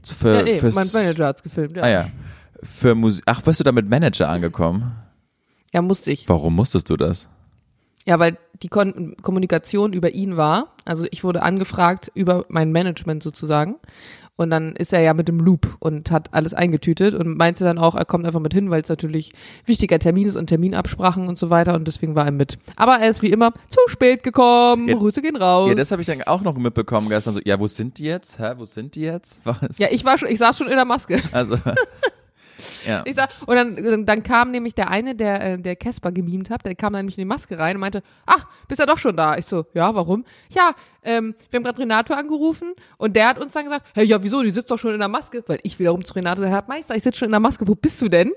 Für, 0.04 0.38
Ja, 0.38 0.42
nee, 0.42 0.58
fürs- 0.58 0.74
mein 0.74 0.88
Manager 0.92 1.26
hat's 1.26 1.42
gefilmt, 1.42 1.76
ja. 1.76 1.82
Ah 1.84 1.88
ja. 1.88 2.06
Für 2.62 2.94
Musik. 2.94 3.22
Ach, 3.26 3.40
bist 3.42 3.60
du 3.60 3.64
da 3.64 3.72
mit 3.72 3.88
Manager 3.88 4.28
angekommen? 4.28 4.92
ja, 5.72 5.80
musste 5.80 6.10
ich. 6.10 6.28
Warum 6.28 6.54
musstest 6.56 6.90
du 6.90 6.96
das? 6.96 7.28
Ja, 8.06 8.18
weil 8.18 8.36
die 8.62 8.68
Kon 8.68 9.16
Kommunikation 9.22 9.92
über 9.92 10.10
ihn 10.10 10.36
war. 10.36 10.74
Also 10.84 11.06
ich 11.10 11.24
wurde 11.24 11.42
angefragt 11.42 12.10
über 12.14 12.44
mein 12.48 12.72
Management 12.72 13.22
sozusagen. 13.22 13.76
Und 14.36 14.50
dann 14.50 14.74
ist 14.74 14.92
er 14.92 15.00
ja 15.02 15.12
mit 15.12 15.28
dem 15.28 15.38
Loop 15.38 15.76
und 15.78 16.10
hat 16.10 16.32
alles 16.32 16.54
eingetütet 16.54 17.14
und 17.14 17.36
meinte 17.36 17.64
dann 17.64 17.78
auch, 17.78 17.94
er 17.94 18.06
kommt 18.06 18.24
einfach 18.26 18.40
mit 18.40 18.54
hin, 18.54 18.70
weil 18.70 18.80
es 18.80 18.88
natürlich 18.88 19.32
wichtiger 19.66 19.98
Termin 19.98 20.26
ist 20.26 20.36
und 20.36 20.46
Terminabsprachen 20.46 21.28
und 21.28 21.38
so 21.38 21.50
weiter 21.50 21.74
und 21.74 21.86
deswegen 21.86 22.14
war 22.14 22.24
er 22.24 22.32
mit. 22.32 22.58
Aber 22.74 22.96
er 22.96 23.10
ist 23.10 23.20
wie 23.22 23.30
immer 23.30 23.52
zu 23.68 23.78
spät 23.88 24.22
gekommen. 24.22 24.88
Ja, 24.88 24.96
Grüße 24.96 25.20
gehen 25.20 25.36
raus. 25.36 25.68
Ja, 25.68 25.74
das 25.74 25.92
habe 25.92 26.00
ich 26.00 26.06
dann 26.06 26.22
auch 26.22 26.40
noch 26.40 26.56
mitbekommen 26.56 27.10
gestern. 27.10 27.34
So, 27.34 27.40
ja, 27.44 27.60
wo 27.60 27.66
sind 27.66 27.98
die 27.98 28.04
jetzt? 28.04 28.38
Hä, 28.38 28.54
wo 28.56 28.64
sind 28.64 28.94
die 28.94 29.02
jetzt? 29.02 29.40
Was? 29.44 29.78
ja, 29.78 29.88
ich 29.90 30.04
war 30.04 30.16
schon, 30.16 30.28
ich 30.28 30.38
saß 30.38 30.56
schon 30.56 30.68
in 30.68 30.76
der 30.76 30.86
Maske. 30.86 31.20
Also, 31.32 31.56
ja. 32.86 33.02
Ich 33.06 33.14
sag, 33.14 33.30
und 33.46 33.54
dann, 33.54 34.06
dann 34.06 34.22
kam 34.22 34.50
nämlich 34.50 34.74
der 34.74 34.90
eine, 34.90 35.14
der, 35.14 35.52
äh, 35.54 35.58
der 35.58 35.76
Casper 35.76 36.12
gemimt 36.12 36.50
hat, 36.50 36.64
der 36.64 36.74
kam 36.74 36.92
dann 36.92 37.00
nämlich 37.00 37.18
in 37.18 37.22
die 37.22 37.26
Maske 37.28 37.58
rein 37.58 37.76
und 37.76 37.80
meinte, 37.80 38.02
ach, 38.26 38.46
bist 38.68 38.78
ja 38.80 38.86
doch 38.86 38.98
schon 38.98 39.16
da. 39.16 39.36
Ich 39.36 39.46
so, 39.46 39.66
ja, 39.74 39.94
warum? 39.94 40.24
Ja, 40.50 40.72
ähm, 41.02 41.34
wir 41.50 41.58
haben 41.58 41.64
gerade 41.64 41.78
Renato 41.80 42.14
angerufen 42.14 42.72
und 42.98 43.16
der 43.16 43.28
hat 43.28 43.38
uns 43.38 43.52
dann 43.52 43.64
gesagt, 43.64 43.86
hey, 43.94 44.04
ja, 44.04 44.22
wieso, 44.22 44.42
die 44.42 44.50
sitzt 44.50 44.70
doch 44.70 44.78
schon 44.78 44.92
in 44.92 44.98
der 45.00 45.08
Maske, 45.08 45.42
weil 45.46 45.58
ich 45.62 45.78
wiederum 45.78 46.04
zu 46.04 46.14
Renato 46.14 46.36
gesagt 46.40 46.54
habe, 46.54 46.68
Meister, 46.68 46.94
ich 46.94 47.02
sitze 47.02 47.20
schon 47.20 47.26
in 47.26 47.32
der 47.32 47.40
Maske, 47.40 47.66
wo 47.66 47.74
bist 47.74 48.00
du 48.02 48.08
denn? 48.08 48.32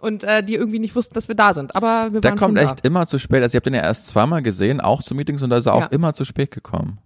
Und 0.00 0.22
äh, 0.24 0.42
die 0.44 0.54
irgendwie 0.54 0.78
nicht 0.78 0.94
wussten, 0.94 1.14
dass 1.14 1.28
wir 1.28 1.34
da 1.34 1.54
sind. 1.54 1.74
Aber 1.74 2.12
wir 2.12 2.20
Der 2.20 2.30
waren 2.30 2.38
kommt 2.38 2.58
schon 2.58 2.68
echt 2.68 2.84
immer 2.84 3.06
zu 3.06 3.18
spät. 3.18 3.42
Also, 3.42 3.56
ich 3.56 3.60
habe 3.60 3.64
den 3.70 3.74
ja 3.74 3.82
erst 3.82 4.06
zweimal 4.08 4.42
gesehen, 4.42 4.80
auch 4.80 5.02
zu 5.02 5.14
Meetings, 5.14 5.42
und 5.42 5.50
da 5.50 5.56
ist 5.58 5.66
er 5.66 5.78
Ja. 5.78 5.86
auch 5.86 5.90
immer 5.92 6.12
zu 6.12 6.24
spät 6.24 6.50
gekommen. 6.50 6.98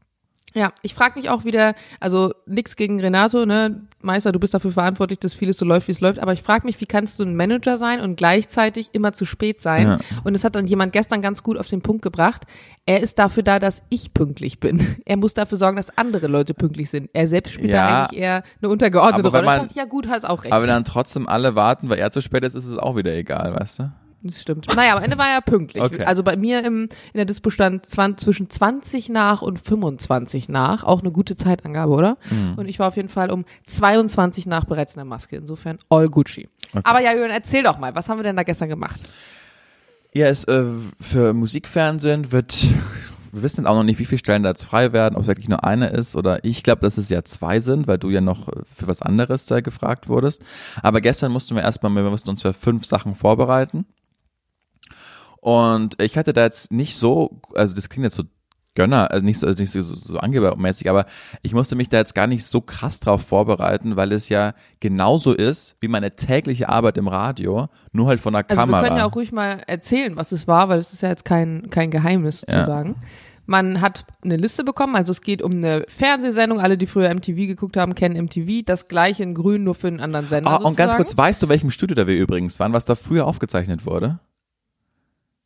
Ja, 0.55 0.73
ich 0.83 0.95
frage 0.95 1.19
mich 1.19 1.31
auch 1.31 1.45
wieder, 1.45 1.75
also 1.99 2.33
nix 2.47 2.77
gegen 2.77 3.01
Renato, 3.01 3.47
ne? 3.47 3.83
Meister, 4.03 4.33
du 4.33 4.39
bist 4.41 4.53
dafür 4.53 4.73
verantwortlich, 4.73 5.19
dass 5.21 5.33
vieles 5.33 5.57
so 5.57 5.65
läuft, 5.65 5.87
wie 5.89 5.93
es 5.93 6.01
läuft, 6.01 6.19
aber 6.19 6.33
ich 6.33 6.43
frage 6.43 6.67
mich, 6.67 6.81
wie 6.81 6.87
kannst 6.87 7.19
du 7.19 7.23
ein 7.23 7.37
Manager 7.37 7.79
sein 7.79 8.01
und 8.01 8.17
gleichzeitig 8.17 8.91
immer 8.93 9.13
zu 9.13 9.25
spät 9.25 9.63
sein? 9.63 9.87
Ja. 9.87 9.99
Und 10.25 10.35
es 10.35 10.43
hat 10.45 10.55
dann 10.57 10.67
jemand 10.67 10.93
gestern 10.93 11.23
ganz 11.23 11.43
gut 11.43 11.57
auf 11.57 11.69
den 11.69 11.83
Punkt 11.83 12.03
gebracht. 12.03 12.43
Er 12.85 13.01
ist 13.01 13.19
dafür 13.19 13.43
da, 13.45 13.59
dass 13.61 13.83
ich 13.91 14.13
pünktlich 14.13 14.59
bin. 14.61 14.85
Er 15.07 15.17
muss 15.17 15.35
dafür 15.35 15.57
sorgen, 15.59 15.77
dass 15.77 15.97
andere 15.97 16.27
Leute 16.27 16.53
pünktlich 16.55 16.91
sind. 16.91 17.11
Er 17.13 17.29
selbst 17.29 17.53
spielt 17.55 17.71
Ja. 17.73 17.89
da 17.89 18.03
eigentlich 18.05 18.21
eher 18.21 18.43
eine 18.61 18.71
untergeordnete 18.71 19.29
Rolle. 19.29 19.45
man- 19.45 19.57
ich 19.61 19.63
dachte, 19.69 19.79
ja 19.79 19.85
gut, 19.85 20.09
hast 20.09 20.25
auch 20.29 20.43
recht. 20.45 20.53
Aber 20.53 20.63
wenn 20.63 20.69
dann 20.71 20.85
trotzdem 20.85 21.29
alle 21.29 21.55
warten, 21.55 21.89
weil 21.89 21.99
er 21.99 22.11
zu 22.11 22.21
spät 22.21 22.45
ist, 22.45 22.55
ist 22.55 22.67
es 22.67 22.77
auch 22.77 22.97
wieder 22.97 23.13
egal, 23.15 23.55
weißt 23.55 23.79
du? 23.81 23.93
Das 24.25 24.41
stimmt. 24.41 24.69
Naja, 24.75 24.97
am 24.97 25.03
Ende 25.03 25.19
war 25.19 25.29
er 25.29 25.41
pünktlich. 25.41 25.83
Okay. 25.83 26.05
Also 26.05 26.23
bei 26.23 26.37
mir 26.37 26.65
im, 26.65 26.83
in 26.85 27.17
der 27.17 27.25
Dispo 27.25 27.51
stand 27.51 27.87
zwischen 27.87 28.49
20 28.49 29.09
nach 29.09 29.43
und 29.43 29.59
25 29.59 30.49
nach. 30.49 30.85
Auch 30.85 31.01
eine 31.01 31.11
gute 31.11 31.35
Zeitangabe, 31.35 31.93
oder? 31.93 32.19
Mhm. 32.31 32.55
Und 32.55 32.69
ich 32.69 32.79
war 32.79 32.89
auf 32.89 32.97
jeden 32.97 33.09
Fall 33.09 33.31
um 33.31 33.45
22 33.67 34.47
nach 34.47 34.65
bereits 34.65 34.95
in 34.95 34.99
der 34.99 35.07
Maske. 35.07 35.37
Insofern 35.37 35.79
all 35.89 36.09
Gucci. 36.09 36.49
Aber 36.85 37.01
ja, 37.01 37.13
Jürgen, 37.13 37.33
erzähl 37.33 37.63
doch 37.63 37.79
mal, 37.79 37.95
was 37.95 38.09
haben 38.09 38.19
wir 38.19 38.25
denn 38.25 38.37
da 38.37 38.45
gestern 38.45 38.69
gemacht? 38.69 39.01
Ja, 40.15 40.27
es, 40.27 40.45
äh, 40.45 40.65
für 41.01 41.33
Musikfernsehen 41.33 42.33
wird, 42.33 42.67
wir 43.33 43.43
wissen 43.43 43.67
auch 43.67 43.75
noch 43.75 43.83
nicht, 43.83 43.99
wie 43.99 44.05
viele 44.05 44.19
Stellen 44.19 44.43
da 44.43 44.51
jetzt 44.51 44.65
frei 44.65 44.93
werden, 44.93 45.17
ob 45.17 45.23
es 45.23 45.29
wirklich 45.29 45.49
nur 45.49 45.65
eine 45.65 45.89
ist 45.89 46.17
oder 46.17 46.45
ich 46.45 46.63
glaube, 46.63 46.83
dass 46.83 46.99
es 46.99 47.09
ja 47.09 47.25
zwei 47.25 47.61
sind, 47.61 47.87
weil 47.87 47.99
du 47.99 48.11
ja 48.11 48.21
noch 48.21 48.49
äh, 48.49 48.61
für 48.73 48.87
was 48.87 49.01
anderes 49.03 49.47
da 49.47 49.61
gefragt 49.61 50.09
wurdest. 50.09 50.43
Aber 50.83 51.01
gestern 51.01 51.33
mussten 51.33 51.57
wir 51.57 51.63
erstmal, 51.63 51.93
wir 51.95 52.11
mussten 52.11 52.31
uns 52.31 52.43
für 52.43 52.53
fünf 52.53 52.85
Sachen 52.85 53.15
vorbereiten. 53.15 53.87
Und 55.43 56.01
ich 56.01 56.17
hatte 56.17 56.33
da 56.33 56.45
jetzt 56.45 56.71
nicht 56.71 56.97
so, 56.97 57.41
also 57.57 57.75
das 57.75 57.89
klingt 57.89 58.05
jetzt 58.05 58.15
so 58.15 58.23
Gönner, 58.77 59.11
also 59.11 59.25
nicht 59.25 59.41
so, 59.41 59.47
also 59.49 59.61
nicht 59.61 59.73
so, 59.73 59.83
so 59.83 60.17
angebermäßig, 60.19 60.89
aber 60.89 61.05
ich 61.43 61.53
musste 61.53 61.75
mich 61.75 61.89
da 61.89 61.99
jetzt 61.99 62.15
gar 62.15 62.29
nicht 62.29 62.45
so 62.47 62.61
krass 62.61 63.01
drauf 63.01 63.23
vorbereiten, 63.23 63.97
weil 63.97 64.13
es 64.13 64.29
ja 64.31 64.55
genauso 64.79 65.35
ist 65.35 65.75
wie 65.81 65.89
meine 65.89 66.15
tägliche 66.15 66.69
Arbeit 66.69 66.97
im 66.97 67.09
Radio, 67.09 67.69
nur 67.91 68.07
halt 68.07 68.21
von 68.21 68.33
der 68.35 68.45
Also 68.49 68.59
Kamera. 68.59 68.81
wir 68.83 68.89
können 68.89 69.01
ja 69.01 69.05
auch 69.07 69.17
ruhig 69.17 69.33
mal 69.33 69.61
erzählen, 69.67 70.15
was 70.17 70.31
es 70.31 70.47
war, 70.47 70.69
weil 70.69 70.79
es 70.79 70.93
ist 70.93 71.03
ja 71.03 71.09
jetzt 71.09 71.25
kein, 71.25 71.69
kein 71.71 71.91
Geheimnis 71.91 72.47
Ja. 72.49 72.61
sozusagen. 72.61 72.95
Man 73.45 73.81
hat 73.81 74.07
eine 74.23 74.37
Liste 74.37 74.63
bekommen, 74.63 74.95
also 74.95 75.11
es 75.11 75.21
geht 75.21 75.43
um 75.43 75.51
eine 75.53 75.85
Fernsehsendung. 75.89 76.61
Alle, 76.61 76.79
die 76.79 76.87
früher 76.87 77.11
MTV 77.13 77.35
geguckt 77.49 77.77
haben, 77.77 77.97
kennen 77.97 78.17
MTV. 78.17 78.65
Das 78.65 78.87
gleiche 78.87 79.25
in 79.25 79.35
grün, 79.35 79.65
nur 79.65 79.75
für 79.75 79.89
einen 79.89 79.99
anderen 80.01 80.29
Sender. 80.29 80.49
Ah, 80.51 80.55
und 80.59 80.77
ganz 80.77 80.93
sozusagen. 80.93 80.97
kurz, 81.05 81.17
weißt 81.19 81.43
du, 81.43 81.49
welchem 81.49 81.71
Studio 81.73 81.97
da 81.97 82.07
wir 82.07 82.17
übrigens 82.17 82.59
waren, 82.61 82.73
was 82.73 82.85
da 82.85 82.95
früher 82.95 83.27
aufgezeichnet 83.27 83.85
wurde? 83.85 84.21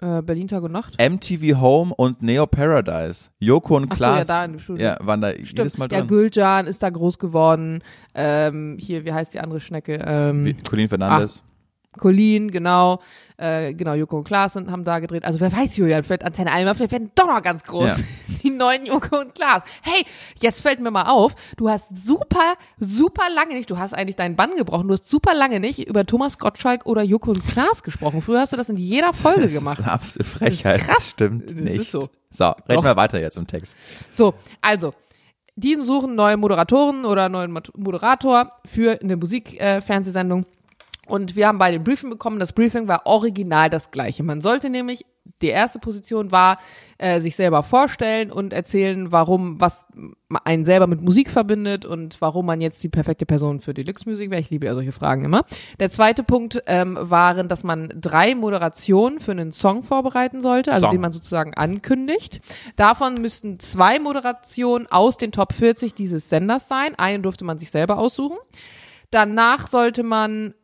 Äh, 0.01 0.21
Berlin 0.23 0.47
Tag 0.47 0.63
und 0.63 0.73
Nacht. 0.73 0.95
MTV 1.01 1.59
Home 1.61 1.95
und 1.95 2.21
Neo 2.23 2.47
Paradise. 2.47 3.31
Joko 3.39 3.77
und 3.77 3.87
Ach 3.91 3.97
so, 3.97 4.05
ja, 4.05 4.11
Klaas. 4.13 4.27
da 4.27 4.45
in 4.45 4.53
dem 4.53 4.61
Studio. 4.61 4.85
ja, 4.85 4.99
waren 5.01 5.21
da 5.23 5.31
Stimmt. 5.33 5.59
jedes 5.59 5.79
Mal 5.79 5.89
Ja, 5.91 5.99
drin. 6.01 6.09
Gülcan 6.09 6.67
ist 6.67 6.83
da 6.83 6.91
groß 6.91 7.19
geworden. 7.19 7.83
Ähm, 8.15 8.77
hier, 8.79 9.07
wie 9.07 9.13
heißt 9.15 9.33
die 9.33 9.41
andere 9.41 9.61
Schnecke? 9.61 10.03
Ähm, 10.07 10.45
Wie 10.45 10.55
Colin 10.69 10.89
Fernandes. 10.91 11.43
Colin, 11.97 12.51
genau. 12.51 13.01
Äh, 13.39 13.75
genau, 13.75 13.93
Joko 13.95 14.19
und 14.19 14.25
Klaas 14.25 14.57
haben 14.57 14.85
da 14.85 14.99
gedreht. 14.99 15.25
Also 15.25 15.41
wer 15.41 15.53
weiß, 15.53 15.77
Julian, 15.77 16.03
vielleicht 16.05 16.25
Antenne 16.25 16.53
Alma, 16.53 16.73
vielleicht 16.75 16.93
werden 16.93 17.11
doch 17.15 17.27
noch 17.27 17.43
ganz 17.43 17.63
groß. 17.65 17.87
Ja. 17.89 17.97
Die 18.43 18.51
neuen 18.51 18.87
Joko 18.87 19.19
und 19.21 19.35
Klaas. 19.35 19.63
Hey, 19.83 20.05
jetzt 20.41 20.63
fällt 20.63 20.81
mir 20.81 20.91
mal 20.91 21.11
auf, 21.11 21.35
du 21.57 21.69
hast 21.69 21.97
super, 21.97 22.55
super 22.79 23.25
lange 23.35 23.55
nicht, 23.55 23.71
du 23.71 23.79
hast 23.79 23.93
eigentlich 23.93 24.17
deinen 24.17 24.37
Bann 24.37 24.57
gebrochen, 24.57 24.89
du 24.89 24.95
hast 24.95 25.11
super 25.11 25.35
lange 25.35 25.61
nicht 25.61 25.87
über 25.87 26.07
Thomas 26.07 26.39
Gottschalk 26.39 26.87
oder 26.87 27.03
Joko 27.03 27.31
und 27.33 27.47
Klaas 27.47 27.83
gesprochen. 27.83 28.23
Früher 28.23 28.41
hast 28.41 28.53
du 28.53 28.57
das 28.57 28.69
in 28.69 28.77
jeder 28.79 29.13
Folge 29.13 29.43
Das 29.43 29.55
gemacht. 29.55 29.79
ist 29.81 29.85
eine 29.85 29.93
absolute 29.93 30.25
Frechheit. 30.25 30.81
krass. 30.81 30.97
Das 30.97 31.11
stimmt 31.11 31.51
Das 31.51 31.57
nicht. 31.61 31.91
so. 31.91 32.07
So, 32.31 32.53
reden 32.69 32.85
wir 32.85 32.97
weiter 32.97 33.21
jetzt 33.21 33.37
im 33.37 33.47
Text. 33.47 33.79
So, 34.15 34.35
also, 34.61 34.93
die 35.57 35.75
suchen 35.83 36.15
neue 36.15 36.37
Moderatoren 36.37 37.05
oder 37.07 37.29
neuen 37.29 37.51
Mod- 37.51 37.73
Moderator 37.77 38.53
für 38.67 38.99
eine 39.03 39.17
Musikfernsehsendung. 39.17 40.45
Und 41.07 41.37
wir 41.37 41.47
haben 41.47 41.59
beide 41.59 41.77
ein 41.77 41.85
Briefing 41.85 42.11
bekommen. 42.11 42.40
Das 42.40 42.53
Briefing 42.53 42.88
war 42.88 43.07
original 43.07 43.71
das 43.71 43.90
gleiche. 43.92 44.25
Man 44.25 44.40
sollte 44.40 44.71
nämlich, 44.71 45.07
die 45.40 45.49
erste 45.49 45.79
Position 45.79 46.33
war, 46.33 46.59
äh, 46.99 47.21
sich 47.21 47.37
selber 47.37 47.62
vorstellen 47.62 48.33
und 48.33 48.53
erzählen, 48.53 49.12
warum, 49.12 49.61
was 49.61 49.87
einen 50.44 50.65
selber 50.65 50.87
mit 50.87 51.02
Musik 51.02 51.31
verbindet 51.31 51.85
und 51.85 52.21
warum 52.21 52.46
man 52.46 52.61
jetzt 52.61 52.83
die 52.83 52.88
perfekte 52.88 53.27
Person 53.27 53.61
für 53.61 53.73
Deluxe 53.73 54.09
Music 54.09 54.31
wäre. 54.31 54.40
Ich 54.40 54.50
liebe 54.50 54.67
ja 54.67 54.75
solche 54.75 54.92
Fragen 54.92 55.25
immer. 55.25 55.44
Der 55.79 55.90
zweite 55.90 56.25
Punkt 56.25 56.63
ähm, 56.67 56.98
waren, 57.00 57.48
dass 57.48 57.63
man 57.63 57.92
drei 57.94 58.35
Moderationen 58.35 59.21
für 59.21 59.33
einen 59.33 59.52
Song 59.52 59.83
vorbereiten 59.85 60.40
sollte, 60.40 60.73
also 60.73 60.87
Song. 60.87 60.90
den 60.90 61.00
man 61.00 61.13
sozusagen 61.13 61.54
ankündigt. 61.54 62.40
Davon 62.75 63.15
müssten 63.15 63.61
zwei 63.61 63.98
Moderationen 64.00 64.87
aus 64.90 65.17
den 65.17 65.31
Top 65.31 65.52
40 65.52 65.94
dieses 65.94 66.29
Senders 66.29 66.67
sein. 66.67 66.94
Eine 66.96 67.21
durfte 67.21 67.44
man 67.44 67.59
sich 67.59 67.71
selber 67.71 67.98
aussuchen. 67.98 68.38
Danach 69.11 69.67
sollte 69.67 70.02
man 70.02 70.54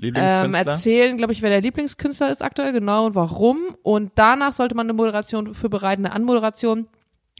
ähm, 0.00 0.54
erzählen, 0.54 1.16
glaube 1.16 1.32
ich, 1.32 1.42
wer 1.42 1.50
der 1.50 1.60
Lieblingskünstler 1.60 2.30
ist 2.30 2.42
aktuell, 2.42 2.72
genau 2.72 3.06
und 3.06 3.14
warum. 3.14 3.76
Und 3.82 4.12
danach 4.14 4.52
sollte 4.52 4.74
man 4.74 4.86
eine 4.86 4.92
Moderation 4.92 5.54
für 5.54 5.68
bereiten, 5.68 6.06
eine 6.06 6.14
Anmoderation 6.14 6.88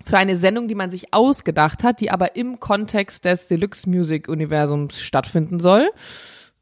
für 0.05 0.19
eine 0.19 0.37
Sendung, 0.37 0.69
die 0.69 0.75
man 0.75 0.91
sich 0.91 1.13
ausgedacht 1.13 1.83
hat, 1.85 2.01
die 2.01 2.11
aber 2.11 2.37
im 2.37 2.61
Kontext 2.61 3.25
des 3.25 3.49
Deluxe 3.49 3.89
Music 3.89 4.29
Universums 4.29 5.01
stattfinden 5.01 5.61
soll. 5.61 5.91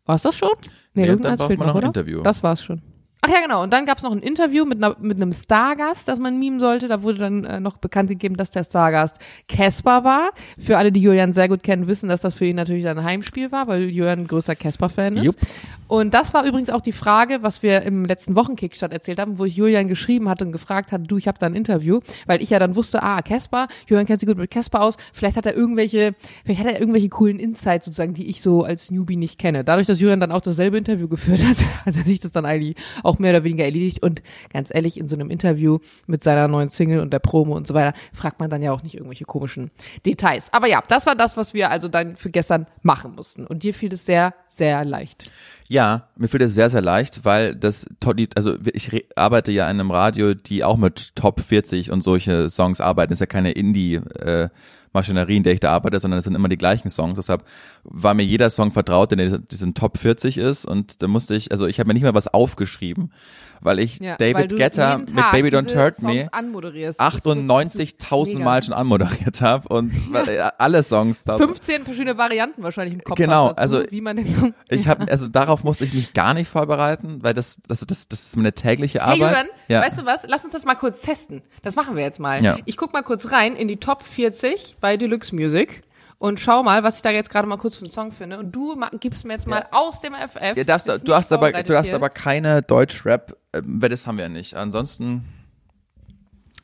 War's 0.04 0.22
das 0.22 0.36
schon? 0.36 0.50
Nee, 0.94 1.06
dann 1.06 1.20
braucht 1.20 1.46
fehlt 1.46 1.60
noch 1.60 1.68
ein 1.68 1.76
oder? 1.76 1.86
Interview. 1.88 2.22
Das 2.22 2.42
war's 2.42 2.62
schon. 2.62 2.80
Ach 3.26 3.32
ja, 3.32 3.40
genau. 3.40 3.64
Und 3.64 3.72
dann 3.72 3.86
gab's 3.86 4.04
noch 4.04 4.12
ein 4.12 4.20
Interview 4.20 4.64
mit, 4.64 4.82
einer, 4.82 4.96
mit 5.00 5.16
einem 5.16 5.32
Stargast, 5.32 6.06
das 6.06 6.20
man 6.20 6.38
mimen 6.38 6.60
sollte. 6.60 6.86
Da 6.86 7.02
wurde 7.02 7.18
dann 7.18 7.44
äh, 7.44 7.58
noch 7.58 7.78
bekannt 7.78 8.08
gegeben, 8.08 8.36
dass 8.36 8.50
der 8.50 8.62
Stargast 8.62 9.16
Casper 9.48 10.04
war. 10.04 10.30
Für 10.58 10.78
alle, 10.78 10.92
die 10.92 11.00
Julian 11.00 11.32
sehr 11.32 11.48
gut 11.48 11.64
kennen, 11.64 11.88
wissen, 11.88 12.08
dass 12.08 12.20
das 12.20 12.34
für 12.34 12.44
ihn 12.44 12.54
natürlich 12.54 12.86
ein 12.86 13.02
Heimspiel 13.02 13.50
war, 13.50 13.66
weil 13.66 13.90
Julian 13.90 14.20
ein 14.20 14.26
größer 14.28 14.54
Casper-Fan 14.54 15.16
ist. 15.16 15.24
Jupp. 15.24 15.36
Und 15.88 16.14
das 16.14 16.34
war 16.34 16.44
übrigens 16.44 16.70
auch 16.70 16.80
die 16.80 16.92
Frage, 16.92 17.42
was 17.42 17.62
wir 17.62 17.82
im 17.82 18.04
letzten 18.04 18.34
Wochenkickstart 18.34 18.92
erzählt 18.92 19.20
haben, 19.20 19.38
wo 19.38 19.44
ich 19.44 19.56
Julian 19.56 19.86
geschrieben 19.86 20.28
hatte 20.28 20.44
und 20.44 20.52
gefragt 20.52 20.92
hatte, 20.92 21.04
du, 21.04 21.16
ich 21.16 21.28
habe 21.28 21.38
da 21.38 21.46
ein 21.46 21.54
Interview, 21.54 22.00
weil 22.26 22.42
ich 22.42 22.50
ja 22.50 22.58
dann 22.58 22.74
wusste, 22.74 23.02
ah, 23.02 23.22
Casper, 23.22 23.68
Julian 23.86 24.06
kennt 24.06 24.20
sich 24.20 24.28
gut 24.28 24.38
mit 24.38 24.50
Casper 24.50 24.82
aus, 24.82 24.96
vielleicht 25.12 25.36
hat 25.36 25.46
er 25.46 25.54
irgendwelche, 25.54 26.14
vielleicht 26.44 26.60
hat 26.60 26.66
er 26.66 26.80
irgendwelche 26.80 27.08
coolen 27.08 27.38
Insights 27.38 27.84
sozusagen, 27.84 28.14
die 28.14 28.26
ich 28.28 28.42
so 28.42 28.64
als 28.64 28.90
Newbie 28.90 29.16
nicht 29.16 29.38
kenne. 29.38 29.62
Dadurch, 29.62 29.86
dass 29.86 30.00
Julian 30.00 30.18
dann 30.18 30.32
auch 30.32 30.40
dasselbe 30.40 30.76
Interview 30.76 31.06
geführt 31.08 31.40
hat, 31.44 31.56
hat 31.86 31.96
er 31.96 32.04
sich 32.04 32.18
das 32.18 32.32
dann 32.32 32.46
eigentlich 32.46 32.74
auch 33.04 33.15
mehr 33.18 33.30
oder 33.30 33.44
weniger 33.44 33.64
erledigt 33.64 34.02
und 34.02 34.22
ganz 34.52 34.74
ehrlich, 34.74 34.98
in 34.98 35.08
so 35.08 35.16
einem 35.16 35.30
Interview 35.30 35.78
mit 36.06 36.24
seiner 36.24 36.48
neuen 36.48 36.68
Single 36.68 37.00
und 37.00 37.12
der 37.12 37.18
Promo 37.18 37.56
und 37.56 37.66
so 37.66 37.74
weiter, 37.74 37.96
fragt 38.12 38.40
man 38.40 38.50
dann 38.50 38.62
ja 38.62 38.72
auch 38.72 38.82
nicht 38.82 38.94
irgendwelche 38.94 39.24
komischen 39.24 39.70
Details. 40.04 40.52
Aber 40.52 40.66
ja, 40.68 40.82
das 40.86 41.06
war 41.06 41.14
das, 41.14 41.36
was 41.36 41.54
wir 41.54 41.70
also 41.70 41.88
dann 41.88 42.16
für 42.16 42.30
gestern 42.30 42.66
machen 42.82 43.14
mussten. 43.14 43.46
Und 43.46 43.62
dir 43.62 43.74
fiel 43.74 43.92
es 43.92 44.06
sehr, 44.06 44.34
sehr 44.48 44.84
leicht. 44.84 45.30
Ja, 45.68 46.08
mir 46.16 46.28
fällt 46.28 46.42
es 46.42 46.54
sehr, 46.54 46.70
sehr 46.70 46.82
leicht, 46.82 47.24
weil 47.24 47.56
das, 47.56 47.86
also 48.36 48.56
ich 48.72 49.06
arbeite 49.16 49.50
ja 49.50 49.64
in 49.64 49.80
einem 49.80 49.90
Radio, 49.90 50.34
die 50.34 50.62
auch 50.62 50.76
mit 50.76 51.16
Top 51.16 51.40
40 51.40 51.90
und 51.90 52.02
solche 52.02 52.48
Songs 52.50 52.80
arbeiten. 52.80 53.10
Das 53.10 53.16
ist 53.16 53.20
ja 53.20 53.26
keine 53.26 53.52
Indie-Maschinerie, 54.96 55.36
in 55.36 55.42
der 55.42 55.52
ich 55.52 55.60
da 55.60 55.72
arbeite, 55.72 56.00
sondern 56.00 56.18
es 56.18 56.24
sind 56.24 56.34
immer 56.34 56.48
die 56.48 56.58
gleichen 56.58 56.90
Songs. 56.90 57.16
Deshalb 57.16 57.44
war 57.84 58.14
mir 58.14 58.24
jeder 58.24 58.50
Song 58.50 58.72
vertraut, 58.72 59.10
der 59.12 59.18
in 59.18 59.46
diesen 59.50 59.74
Top 59.74 59.98
40 59.98 60.38
ist 60.38 60.64
und 60.64 61.02
da 61.02 61.08
musste 61.08 61.34
ich, 61.34 61.52
also 61.52 61.66
ich 61.66 61.78
habe 61.78 61.88
mir 61.88 61.94
nicht 61.94 62.02
mal 62.02 62.14
was 62.14 62.28
aufgeschrieben, 62.28 63.12
weil 63.60 63.78
ich 63.78 63.98
Ja, 64.00 64.16
weil 64.18 64.32
David 64.34 64.56
Guetta 64.56 64.98
jeden 64.98 65.14
mit 65.14 65.30
Baby 65.32 65.48
Don't 65.48 65.74
Hurt 65.74 66.02
Me 66.02 66.26
anmoderierst. 66.32 67.00
Das 67.00 67.14
ist 67.14 67.22
so- 67.24 67.34
das 67.34 67.74
ist 67.74 68.02
98.000 68.02 68.34
mega. 68.34 68.44
Mal 68.44 68.62
schon 68.62 68.74
anmoderiert 68.74 69.40
habe 69.40 69.68
und 69.68 69.92
äh, 70.28 70.42
alle 70.58 70.82
Songs 70.82 71.24
da. 71.24 71.38
15 71.38 71.84
verschiedene 71.84 72.18
Varianten 72.18 72.62
wahrscheinlich 72.62 72.94
im 72.94 73.00
Kopf 73.02 73.16
Genau, 73.16 73.48
dazu, 73.48 73.58
also 73.60 73.82
wie 73.90 74.00
man 74.00 74.16
den 74.16 74.30
so 74.30 74.50
Ich 74.68 74.88
habe 74.88 75.06
also 75.10 75.28
darauf 75.28 75.64
musste 75.64 75.84
ich 75.84 75.94
mich 75.94 76.12
gar 76.12 76.34
nicht 76.34 76.48
vorbereiten, 76.48 77.22
weil 77.22 77.34
das 77.34 77.58
das 77.68 77.80
das, 77.80 78.08
das 78.08 78.20
ist 78.26 78.36
meine 78.36 78.52
tägliche 78.52 78.98
Hey 79.00 79.06
Arbeit. 79.06 79.18
Julian, 79.20 79.46
ja. 79.68 79.80
weißt 79.82 79.98
du 79.98 80.04
was? 80.06 80.24
Lass 80.26 80.44
uns 80.44 80.52
das 80.52 80.64
mal 80.64 80.74
kurz 80.74 81.00
testen. 81.00 81.42
Das 81.62 81.76
machen 81.76 81.96
wir 81.96 82.02
jetzt 82.02 82.20
mal. 82.20 82.42
Ja. 82.44 82.58
Ich 82.66 82.76
guck 82.76 82.92
mal 82.92 83.02
kurz 83.02 83.30
rein 83.32 83.56
in 83.56 83.68
die 83.68 83.76
Top 83.78 84.02
40 84.02 84.76
bei 84.86 84.96
Deluxe 84.96 85.34
Music 85.34 85.80
und 86.18 86.38
schau 86.38 86.62
mal, 86.62 86.84
was 86.84 86.94
ich 86.94 87.02
da 87.02 87.10
jetzt 87.10 87.28
gerade 87.28 87.48
mal 87.48 87.56
kurz 87.56 87.74
für 87.74 87.84
einen 87.84 87.90
Song 87.90 88.12
finde. 88.12 88.38
Und 88.38 88.52
du 88.52 88.80
gibst 89.00 89.26
mir 89.26 89.32
jetzt 89.32 89.48
mal 89.48 89.66
aus 89.72 90.00
dem 90.00 90.14
FF. 90.14 90.56
ja, 90.56 90.62
darfst, 90.62 90.86
du 90.86 91.12
hast 91.12 91.32
aber 91.32 91.50
du 91.50 91.76
hast 91.76 91.92
aber 91.92 92.08
keine 92.08 92.62
Deutschrap, 92.62 93.36
äh, 93.50 93.88
das 93.88 94.06
haben 94.06 94.16
wir 94.16 94.26
ja 94.26 94.28
nicht. 94.28 94.54
Ansonsten 94.54 95.24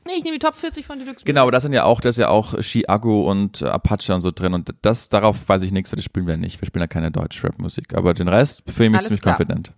Nee, 0.07 0.13
ich 0.19 0.23
nehme 0.23 0.39
die 0.39 0.45
Top 0.45 0.55
40 0.55 0.87
von 0.87 1.01
Deluxe 1.01 1.25
genau, 1.25 1.43
aber 1.43 1.51
das 1.51 1.65
sind 1.65 1.73
ja 1.73 1.83
auch 1.83 2.01
das 2.01 2.11
ist 2.11 2.21
ja 2.21 2.29
auch 2.29 2.57
Chiago 2.61 3.29
und 3.29 3.61
äh, 3.61 3.65
Apache 3.67 4.15
und 4.15 4.21
so 4.21 4.31
drin 4.31 4.55
und 4.55 4.73
das 4.83 5.09
darauf 5.09 5.49
weiß 5.49 5.63
ich 5.63 5.73
nichts, 5.73 5.91
weil 5.91 5.97
das 5.97 6.05
spielen 6.05 6.29
wir 6.29 6.37
nicht. 6.37 6.61
Wir 6.61 6.67
spielen 6.67 6.83
ja 6.83 6.87
keine 6.87 7.11
Deutschrap 7.11 7.59
Musik, 7.59 7.93
aber 7.97 8.15
den 8.15 8.29
Rest 8.29 8.63
fühle 8.69 8.87
ich 8.87 8.93
mich 8.93 9.03
ziemlich 9.03 9.21
klar. 9.21 9.35
confident. 9.35 9.73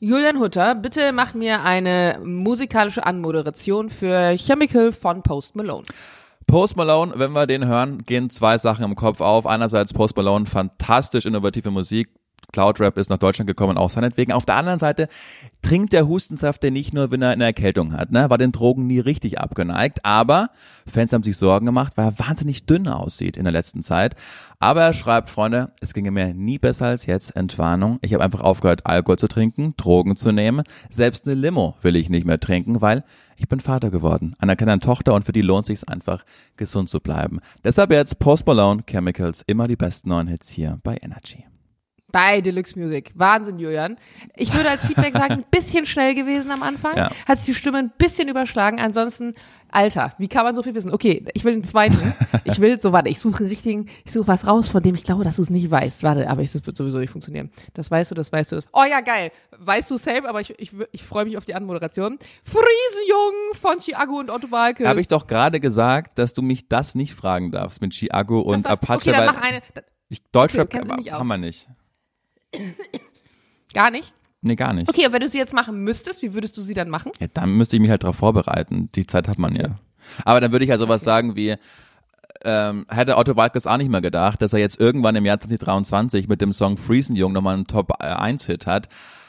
Julian 0.00 0.40
Hutter, 0.40 0.74
bitte 0.74 1.12
mach 1.12 1.34
mir 1.34 1.62
eine 1.62 2.18
musikalische 2.24 3.06
Anmoderation 3.06 3.90
für 3.90 4.36
Chemical 4.36 4.90
von 4.90 5.22
Post 5.22 5.54
Malone. 5.54 5.84
Post 6.46 6.76
Malone, 6.76 7.12
wenn 7.16 7.32
wir 7.32 7.46
den 7.46 7.66
hören, 7.66 8.04
gehen 8.04 8.30
zwei 8.30 8.58
Sachen 8.58 8.84
im 8.84 8.94
Kopf 8.94 9.20
auf. 9.20 9.46
Einerseits 9.46 9.92
Post 9.92 10.16
Malone, 10.16 10.46
fantastisch 10.46 11.26
innovative 11.26 11.70
Musik. 11.70 12.08
Cloudrap 12.52 12.98
ist 12.98 13.10
nach 13.10 13.18
Deutschland 13.18 13.46
gekommen, 13.46 13.76
auch 13.76 13.90
seinetwegen. 13.90 14.32
Auf 14.32 14.44
der 14.44 14.56
anderen 14.56 14.78
Seite 14.78 15.08
trinkt 15.62 15.92
der 15.92 16.08
Hustensaft 16.08 16.62
den 16.62 16.74
nicht 16.74 16.92
nur, 16.94 17.10
wenn 17.10 17.22
er 17.22 17.30
eine 17.30 17.44
Erkältung 17.44 17.92
hat, 17.92 18.10
ne? 18.12 18.28
War 18.28 18.38
den 18.38 18.52
Drogen 18.52 18.86
nie 18.86 18.98
richtig 18.98 19.38
abgeneigt, 19.38 20.04
aber 20.04 20.50
Fans 20.86 21.12
haben 21.12 21.22
sich 21.22 21.36
Sorgen 21.36 21.66
gemacht, 21.66 21.92
weil 21.96 22.06
er 22.06 22.18
wahnsinnig 22.18 22.66
dünn 22.66 22.88
aussieht 22.88 23.36
in 23.36 23.44
der 23.44 23.52
letzten 23.52 23.82
Zeit. 23.82 24.16
Aber 24.58 24.82
er 24.82 24.92
schreibt, 24.92 25.30
Freunde, 25.30 25.72
es 25.80 25.94
ginge 25.94 26.10
mir 26.10 26.34
nie 26.34 26.58
besser 26.58 26.86
als 26.86 27.06
jetzt. 27.06 27.34
Entwarnung. 27.36 27.98
Ich 28.02 28.14
habe 28.14 28.22
einfach 28.22 28.40
aufgehört, 28.40 28.86
Alkohol 28.86 29.18
zu 29.18 29.28
trinken, 29.28 29.74
Drogen 29.76 30.16
zu 30.16 30.32
nehmen. 30.32 30.64
Selbst 30.90 31.26
eine 31.26 31.34
Limo 31.34 31.76
will 31.82 31.96
ich 31.96 32.10
nicht 32.10 32.26
mehr 32.26 32.40
trinken, 32.40 32.80
weil 32.80 33.02
ich 33.36 33.48
bin 33.48 33.60
Vater 33.60 33.90
geworden, 33.90 34.34
einer 34.38 34.56
kleinen 34.56 34.80
Tochter 34.80 35.14
und 35.14 35.24
für 35.24 35.32
die 35.32 35.42
lohnt 35.42 35.66
sich 35.66 35.88
einfach, 35.88 36.24
gesund 36.56 36.88
zu 36.88 37.00
bleiben. 37.00 37.40
Deshalb 37.64 37.90
jetzt 37.90 38.18
Post 38.18 38.46
Malone, 38.46 38.84
Chemicals, 38.86 39.42
immer 39.46 39.66
die 39.66 39.76
besten 39.76 40.10
neuen 40.10 40.28
Hits 40.28 40.48
hier 40.48 40.78
bei 40.84 40.96
Energy. 41.02 41.44
Bei 42.12 42.40
Deluxe 42.40 42.78
Music. 42.78 43.10
Wahnsinn, 43.14 43.58
Julian. 43.58 43.96
Ich 44.36 44.52
würde 44.54 44.68
als 44.70 44.84
Feedback 44.84 45.12
sagen, 45.14 45.32
ein 45.34 45.44
bisschen 45.50 45.86
schnell 45.86 46.14
gewesen 46.14 46.50
am 46.50 46.62
Anfang. 46.62 46.96
Ja. 46.96 47.10
Hat 47.26 47.38
sich 47.38 47.46
die 47.46 47.54
Stimme 47.54 47.78
ein 47.78 47.92
bisschen 47.98 48.28
überschlagen. 48.28 48.78
Ansonsten, 48.80 49.34
Alter, 49.70 50.12
wie 50.18 50.28
kann 50.28 50.44
man 50.44 50.54
so 50.54 50.62
viel 50.62 50.74
wissen? 50.74 50.92
Okay, 50.92 51.24
ich 51.32 51.44
will 51.44 51.54
den 51.54 51.64
zweiten. 51.64 52.14
Ich 52.44 52.60
will, 52.60 52.78
so 52.80 52.92
warte, 52.92 53.08
ich 53.08 53.18
suche 53.20 53.38
einen 53.38 53.48
richtigen, 53.48 53.86
ich 54.04 54.12
suche 54.12 54.26
was 54.26 54.46
raus, 54.46 54.68
von 54.68 54.82
dem 54.82 54.94
ich 54.96 55.04
glaube, 55.04 55.22
dass 55.24 55.36
du 55.36 55.42
es 55.42 55.48
nicht 55.48 55.70
weißt. 55.70 56.02
Warte, 56.02 56.28
aber 56.28 56.42
es 56.42 56.54
wird 56.54 56.76
sowieso 56.76 56.98
nicht 56.98 57.10
funktionieren. 57.10 57.50
Das 57.72 57.88
weißt 57.90 58.10
du, 58.10 58.14
das 58.16 58.30
weißt 58.32 58.50
du. 58.52 58.56
Das. 58.56 58.64
Oh 58.72 58.82
ja, 58.88 59.00
geil. 59.00 59.30
Weißt 59.58 59.90
du 59.90 59.96
safe, 59.96 60.28
aber 60.28 60.40
ich, 60.40 60.50
ich, 60.58 60.72
ich 60.90 61.02
freue 61.04 61.24
mich 61.24 61.38
auf 61.38 61.44
die 61.44 61.54
Anmoderation. 61.54 62.18
Friesenjung 62.44 63.32
von 63.54 63.78
Chiago 63.78 64.18
und 64.18 64.28
Otto 64.30 64.50
Walkes. 64.50 64.86
Habe 64.86 65.00
ich 65.00 65.08
doch 65.08 65.26
gerade 65.26 65.60
gesagt, 65.60 66.18
dass 66.18 66.34
du 66.34 66.42
mich 66.42 66.68
das 66.68 66.94
nicht 66.94 67.14
fragen 67.14 67.52
darfst 67.52 67.80
mit 67.80 67.92
Chiago 67.94 68.40
und 68.40 68.54
Das 68.56 68.62
darf- 68.64 68.72
Apache, 68.72 69.10
Okay, 69.10 69.12
dann 69.12 69.26
mach 69.26 69.40
eine. 69.42 69.62
ich, 70.08 70.22
Deutschrap 70.32 70.66
Okay, 70.74 71.10
haben 71.10 71.28
wir 71.28 71.38
nicht. 71.38 71.68
Gar 73.74 73.90
nicht? 73.90 74.12
Nee, 74.44 74.56
gar 74.56 74.72
nicht. 74.72 74.88
Okay, 74.88 75.06
und 75.06 75.12
wenn 75.12 75.20
du 75.20 75.28
sie 75.28 75.38
jetzt 75.38 75.54
machen 75.54 75.84
müsstest, 75.84 76.20
wie 76.20 76.34
würdest 76.34 76.56
du 76.56 76.62
sie 76.62 76.74
dann 76.74 76.90
machen? 76.90 77.12
Ja, 77.20 77.28
dann 77.32 77.56
müsste 77.56 77.76
ich 77.76 77.80
mich 77.80 77.90
halt 77.90 78.02
darauf 78.02 78.16
vorbereiten. 78.16 78.90
Die 78.96 79.06
Zeit 79.06 79.28
hat 79.28 79.38
man 79.38 79.54
ja. 79.54 79.78
Aber 80.24 80.40
dann 80.40 80.50
würde 80.50 80.64
ich 80.64 80.68
ja 80.70 80.78
sowas 80.78 81.04
sagen 81.04 81.36
wie, 81.36 81.54
ähm, 82.44 82.84
hätte 82.88 83.16
Otto 83.16 83.36
Walkes 83.36 83.68
auch 83.68 83.76
nicht 83.76 83.90
mehr 83.90 84.00
gedacht, 84.00 84.42
dass 84.42 84.52
er 84.52 84.58
jetzt 84.58 84.80
irgendwann 84.80 85.14
im 85.14 85.24
Jahr 85.24 85.38
2023 85.38 86.26
mit 86.26 86.40
dem 86.40 86.52
Song 86.52 86.76
Friesenjung 86.76 87.32
nochmal 87.32 87.54
einen 87.54 87.68
Top-1-Hit 87.68 88.66
hat. 88.66 88.88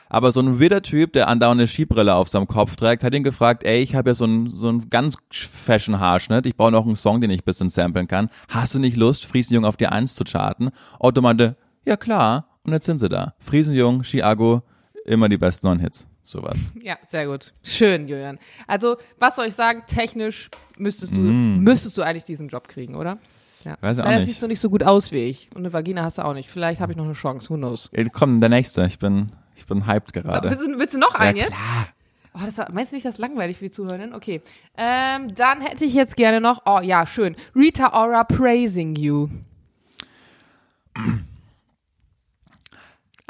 Aber 0.09 0.32
so 0.32 0.41
ein 0.41 0.59
wilder 0.59 0.82
Typ, 0.82 1.13
der 1.13 1.28
andauernd 1.28 1.59
eine 1.59 1.67
Skibrille 1.67 2.13
auf 2.13 2.28
seinem 2.28 2.47
Kopf 2.47 2.76
trägt, 2.76 3.03
hat 3.03 3.13
ihn 3.13 3.24
gefragt, 3.24 3.63
ey, 3.63 3.82
ich 3.82 3.95
habe 3.95 4.11
ja 4.11 4.13
so 4.13 4.26
einen 4.26 4.47
so 4.47 4.67
einen 4.69 4.89
ganz 4.89 5.17
fashion 5.32 5.99
Haarschnitt, 5.99 6.45
ich 6.45 6.55
brauche 6.55 6.71
noch 6.71 6.86
einen 6.86 6.95
Song, 6.95 7.19
den 7.21 7.32
ich 7.32 7.41
ein 7.41 7.45
bisschen 7.45 7.69
samplen 7.69 8.07
kann. 8.07 8.30
Hast 8.49 8.76
du 8.76 8.80
nicht 8.80 8.97
Lust, 8.97 9.26
Friesenjung 9.26 9.65
auf 9.65 9.78
die 9.78 9.88
Eins 9.88 10.15
zu 10.15 10.24
charten? 10.24 10.69
Otto 10.99 11.21
meinte, 11.21 11.55
ja 11.86 11.97
klar. 11.97 12.47
Und 12.66 12.74
jetzt 12.74 12.86
sind 12.86 12.99
sie 12.99 13.09
da. 13.09 13.34
Friesenjung, 13.39 14.03
Chiago, 14.03 14.64
immer 15.05 15.28
die 15.30 15.38
besten 15.38 15.68
neuen 15.68 15.80
Hits. 15.80 16.07
Sowas. 16.24 16.72
Ja, 16.82 16.97
sehr 17.05 17.28
gut. 17.28 17.53
Schön, 17.64 18.07
Julian. 18.07 18.39
Also, 18.66 18.95
was 19.20 19.36
soll 19.36 19.47
ich 19.47 19.55
sagen? 19.55 19.84
Technisch 19.88 20.49
müsstest 20.78 21.14
du, 21.14 21.18
müsstest 21.18 21.97
du 21.97 22.01
eigentlich 22.01 22.24
diesen 22.24 22.47
Job 22.47 22.70
kriegen, 22.70 22.95
oder? 22.95 23.18
Ja. 23.66 23.74
Mm. 23.74 23.78
Weiß 23.82 23.97
ich 23.97 24.03
auch 24.03 24.07
Leider 24.07 24.20
nicht. 24.20 24.28
siehst 24.28 24.41
du 24.41 24.47
nicht 24.47 24.59
so 24.61 24.70
gut 24.70 24.84
aus 24.84 25.11
wie 25.11 25.26
ich. 25.26 25.49
Und 25.53 25.59
eine 25.59 25.74
Vagina 25.74 26.03
hast 26.03 26.20
du 26.20 26.26
auch 26.26 26.34
nicht. 26.34 26.49
Vielleicht 26.49 26.80
habe 26.80 26.93
ich 26.93 26.97
noch 26.97 27.03
eine 27.03 27.14
Chance. 27.14 27.49
Who 27.49 27.57
knows? 27.57 27.89
Ey, 27.91 28.07
Komm, 28.09 28.39
der 28.39 28.49
nächste. 28.49 28.86
Ich 28.86 28.99
bin, 28.99 29.34
ich 29.57 29.66
bin 29.66 29.86
hyped 29.86 30.14
gerade. 30.14 30.49
Willst 30.49 30.64
du, 30.64 30.80
willst 30.80 30.93
du 30.93 30.99
noch 30.99 31.16
einen 31.16 31.38
ja, 31.38 31.43
jetzt? 31.43 31.55
klar. 31.55 31.88
Oh, 32.36 32.39
das, 32.45 32.57
meinst 32.72 32.91
du 32.91 32.95
nicht, 32.95 33.05
das 33.05 33.16
ist 33.16 33.20
langweilig 33.20 33.57
für 33.57 33.66
die 33.66 33.72
Zuhörenden? 33.72 34.14
Okay. 34.14 34.41
Ähm, 34.76 35.36
dann 35.36 35.61
hätte 35.61 35.86
ich 35.86 35.93
jetzt 35.93 36.16
gerne 36.16 36.41
noch, 36.41 36.64
oh 36.66 36.80
ja, 36.82 37.05
schön. 37.05 37.36
Rita 37.55 37.93
Ora 37.93 38.24
praising 38.24 38.95
you. 38.95 39.28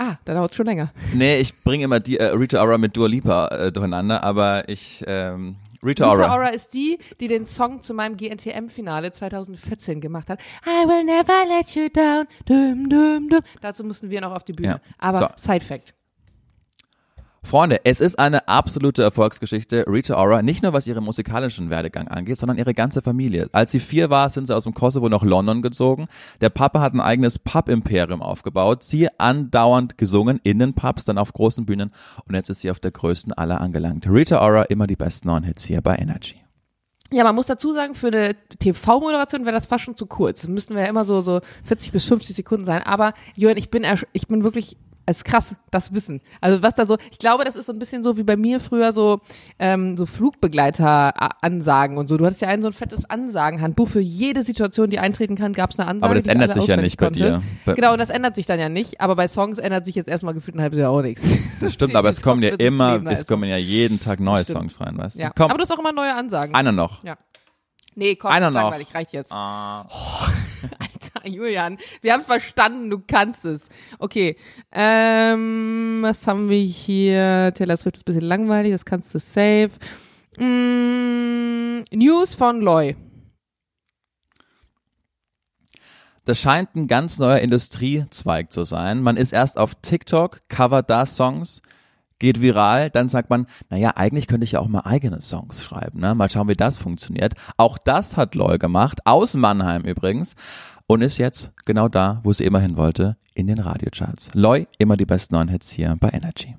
Ah, 0.03 0.17
da 0.25 0.33
dauert 0.33 0.53
schon 0.53 0.65
länger. 0.65 0.91
Nee, 1.13 1.39
ich 1.39 1.57
bringe 1.63 1.85
immer 1.85 2.01
die, 2.01 2.17
äh, 2.17 2.25
Rita 2.25 2.61
Ora 2.61 2.77
mit 2.77 2.97
Dua 2.97 3.07
Lipa 3.07 3.47
äh, 3.47 3.71
durcheinander, 3.71 4.21
aber 4.21 4.67
ich, 4.67 5.01
ähm, 5.07 5.55
Rita 5.81 6.09
Ora. 6.11 6.23
Rita 6.23 6.35
Ora 6.35 6.47
ist 6.49 6.73
die, 6.73 6.99
die 7.21 7.27
den 7.27 7.45
Song 7.45 7.79
zu 7.81 7.93
meinem 7.93 8.17
GNTM-Finale 8.17 9.13
2014 9.13 10.01
gemacht 10.01 10.29
hat. 10.29 10.41
I 10.65 10.85
will 10.87 11.05
never 11.05 11.45
let 11.47 11.73
you 11.75 11.87
down. 11.87 12.27
Dum, 12.45 12.89
dum, 12.89 13.29
dum. 13.29 13.39
Dazu 13.61 13.85
mussten 13.85 14.09
wir 14.09 14.19
noch 14.19 14.33
auf 14.33 14.43
die 14.43 14.53
Bühne. 14.53 14.69
Ja. 14.69 14.79
Aber 14.97 15.19
So. 15.19 15.27
Side-Fact. 15.37 15.93
Freunde, 17.45 17.81
es 17.83 17.99
ist 17.99 18.17
eine 18.17 18.47
absolute 18.47 19.03
Erfolgsgeschichte. 19.03 19.85
Rita 19.87 20.15
Ora, 20.15 20.41
nicht 20.41 20.63
nur 20.63 20.73
was 20.73 20.87
ihren 20.87 21.03
musikalischen 21.03 21.69
Werdegang 21.69 22.07
angeht, 22.07 22.37
sondern 22.37 22.57
ihre 22.57 22.73
ganze 22.73 23.01
Familie. 23.01 23.49
Als 23.51 23.71
sie 23.71 23.79
vier 23.79 24.09
war, 24.09 24.29
sind 24.29 24.47
sie 24.47 24.55
aus 24.55 24.63
dem 24.63 24.73
Kosovo 24.73 25.09
nach 25.09 25.23
London 25.23 25.61
gezogen. 25.61 26.07
Der 26.41 26.49
Papa 26.49 26.79
hat 26.79 26.93
ein 26.93 27.01
eigenes 27.01 27.39
Pub-Imperium 27.39 28.21
aufgebaut. 28.21 28.83
Sie 28.83 29.09
andauernd 29.19 29.97
gesungen 29.97 30.39
in 30.43 30.59
den 30.59 30.73
Pubs, 30.73 31.05
dann 31.05 31.17
auf 31.17 31.33
großen 31.33 31.65
Bühnen. 31.65 31.91
Und 32.25 32.33
jetzt 32.33 32.49
ist 32.49 32.61
sie 32.61 32.71
auf 32.71 32.79
der 32.79 32.91
größten 32.91 33.33
aller 33.33 33.59
angelangt. 33.61 34.09
Rita 34.09 34.41
Ora, 34.41 34.63
immer 34.63 34.87
die 34.87 34.95
besten 34.95 35.27
neuen 35.27 35.43
Hits 35.43 35.65
hier 35.65 35.81
bei 35.81 35.97
Energy. 35.97 36.43
Ja, 37.13 37.23
man 37.23 37.35
muss 37.35 37.45
dazu 37.45 37.73
sagen, 37.73 37.93
für 37.93 38.07
eine 38.07 38.35
TV-Moderation 38.57 39.45
wäre 39.45 39.53
das 39.53 39.67
fast 39.67 39.83
schon 39.83 39.95
zu 39.95 40.07
kurz. 40.07 40.41
Das 40.41 40.49
müssten 40.49 40.73
wir 40.73 40.81
ja 40.81 40.89
immer 40.89 41.05
so, 41.05 41.21
so 41.21 41.41
40 41.63 41.91
bis 41.91 42.05
50 42.05 42.35
Sekunden 42.35 42.65
sein. 42.65 42.81
Aber, 42.81 43.13
Johann, 43.35 43.57
ich 43.57 43.69
bin, 43.69 43.85
ich 44.13 44.27
bin 44.27 44.43
wirklich, 44.43 44.77
es 45.05 45.17
ist 45.17 45.25
krass, 45.25 45.55
das 45.69 45.93
Wissen. 45.93 46.21
Also 46.39 46.61
was 46.63 46.75
da 46.75 46.85
so, 46.85 46.97
ich 47.11 47.19
glaube, 47.19 47.43
das 47.43 47.55
ist 47.55 47.65
so 47.65 47.73
ein 47.73 47.79
bisschen 47.79 48.03
so 48.03 48.15
wie 48.17 48.23
bei 48.23 48.37
mir 48.37 48.59
früher 48.59 48.93
so, 48.93 49.19
ähm, 49.59 49.97
so 49.97 50.05
Flugbegleiter-Ansagen 50.05 51.97
und 51.97 52.07
so. 52.07 52.17
Du 52.17 52.25
hattest 52.25 52.41
ja 52.41 52.47
ein 52.47 52.61
so 52.61 52.67
ein 52.67 52.73
fettes 52.73 53.09
Ansagenhandbuch. 53.09 53.87
Für 53.89 53.99
jede 53.99 54.43
Situation, 54.43 54.89
die 54.89 54.99
eintreten 54.99 55.35
kann, 55.35 55.53
gab 55.53 55.71
es 55.71 55.79
eine 55.79 55.87
Ansage. 55.89 56.05
Aber 56.05 56.15
das 56.15 56.27
ändert 56.27 56.53
sich 56.53 56.67
ja 56.67 56.77
nicht 56.77 56.97
bei 56.97 57.05
konnte. 57.07 57.19
dir. 57.19 57.43
Bei- 57.65 57.73
Genau, 57.73 57.93
und 57.93 57.99
das 57.99 58.09
ändert 58.09 58.35
sich 58.35 58.45
dann 58.45 58.59
ja 58.59 58.69
nicht. 58.69 59.01
Aber 59.01 59.15
bei 59.15 59.27
Songs 59.27 59.57
ändert 59.57 59.85
sich 59.85 59.95
jetzt 59.95 60.07
erstmal 60.07 60.33
gefühlt 60.33 60.55
ein 60.55 60.61
halbes 60.61 60.79
Jahr 60.79 60.91
auch 60.91 61.01
nichts. 61.01 61.27
Das 61.59 61.73
stimmt, 61.73 61.91
Die- 61.93 61.95
aber 61.97 62.09
die 62.09 62.15
es 62.17 62.21
kommen 62.21 62.41
ja 62.43 62.49
immer, 62.55 62.95
es 62.97 63.03
erstmal. 63.05 63.25
kommen 63.25 63.49
ja 63.49 63.57
jeden 63.57 63.99
Tag 63.99 64.19
neue 64.19 64.43
Stimmt. 64.43 64.71
Songs 64.71 64.79
rein, 64.81 64.97
weißt 64.97 65.17
du? 65.17 65.21
Ja. 65.21 65.31
Komm, 65.35 65.49
Aber 65.49 65.57
du 65.57 65.63
hast 65.63 65.71
auch 65.71 65.79
immer 65.79 65.91
neue 65.91 66.13
Ansagen. 66.13 66.55
einer 66.55 66.71
noch. 66.71 67.03
Ja. 67.03 67.17
Nee, 67.95 68.15
komm, 68.15 68.31
Einer 68.31 68.49
noch. 68.49 68.61
langweilig, 68.61 68.93
reicht 68.95 69.13
jetzt. 69.13 69.31
Ah. 69.31 69.85
Julian, 71.25 71.77
wir 72.01 72.13
haben 72.13 72.23
verstanden, 72.23 72.89
du 72.89 72.99
kannst 73.05 73.45
es. 73.45 73.69
Okay, 73.99 74.35
ähm, 74.71 75.99
was 76.01 76.25
haben 76.27 76.49
wir 76.49 76.61
hier? 76.61 77.53
Taylor 77.55 77.77
Swift 77.77 77.97
ist 77.97 78.01
ein 78.03 78.05
bisschen 78.05 78.21
langweilig, 78.21 78.71
das 78.71 78.85
kannst 78.85 79.13
du 79.13 79.19
safe. 79.19 79.71
Mm, 80.37 81.83
News 81.91 82.35
von 82.35 82.61
Loy. 82.61 82.95
Das 86.25 86.39
scheint 86.39 86.73
ein 86.75 86.87
ganz 86.87 87.19
neuer 87.19 87.39
Industriezweig 87.39 88.51
zu 88.51 88.63
sein. 88.63 89.01
Man 89.01 89.17
ist 89.17 89.33
erst 89.33 89.57
auf 89.57 89.75
TikTok, 89.75 90.39
covert 90.47 90.89
da 90.89 91.05
Songs, 91.05 91.61
geht 92.17 92.39
viral, 92.39 92.89
dann 92.89 93.09
sagt 93.09 93.29
man, 93.29 93.47
naja, 93.69 93.91
eigentlich 93.97 94.27
könnte 94.27 94.45
ich 94.45 94.53
ja 94.53 94.61
auch 94.61 94.69
mal 94.69 94.85
eigene 94.85 95.21
Songs 95.21 95.61
schreiben. 95.61 95.99
Ne? 95.99 96.15
Mal 96.15 96.29
schauen, 96.29 96.47
wie 96.47 96.55
das 96.55 96.77
funktioniert. 96.77 97.33
Auch 97.57 97.77
das 97.77 98.15
hat 98.15 98.35
Loy 98.35 98.57
gemacht, 98.57 99.01
aus 99.03 99.33
Mannheim 99.33 99.81
übrigens, 99.83 100.35
und 100.87 101.01
ist 101.01 101.17
jetzt 101.17 101.51
genau 101.65 101.87
da, 101.87 102.21
wo 102.23 102.33
sie 102.33 102.43
immer 102.45 102.59
hin 102.59 102.77
wollte, 102.77 103.17
in 103.35 103.47
den 103.47 103.59
Radiocharts. 103.59 104.31
Loy, 104.33 104.67
immer 104.77 104.97
die 104.97 105.05
besten 105.05 105.35
neuen 105.35 105.47
Hits 105.47 105.71
hier 105.71 105.95
bei 105.99 106.09
Energy. 106.09 106.55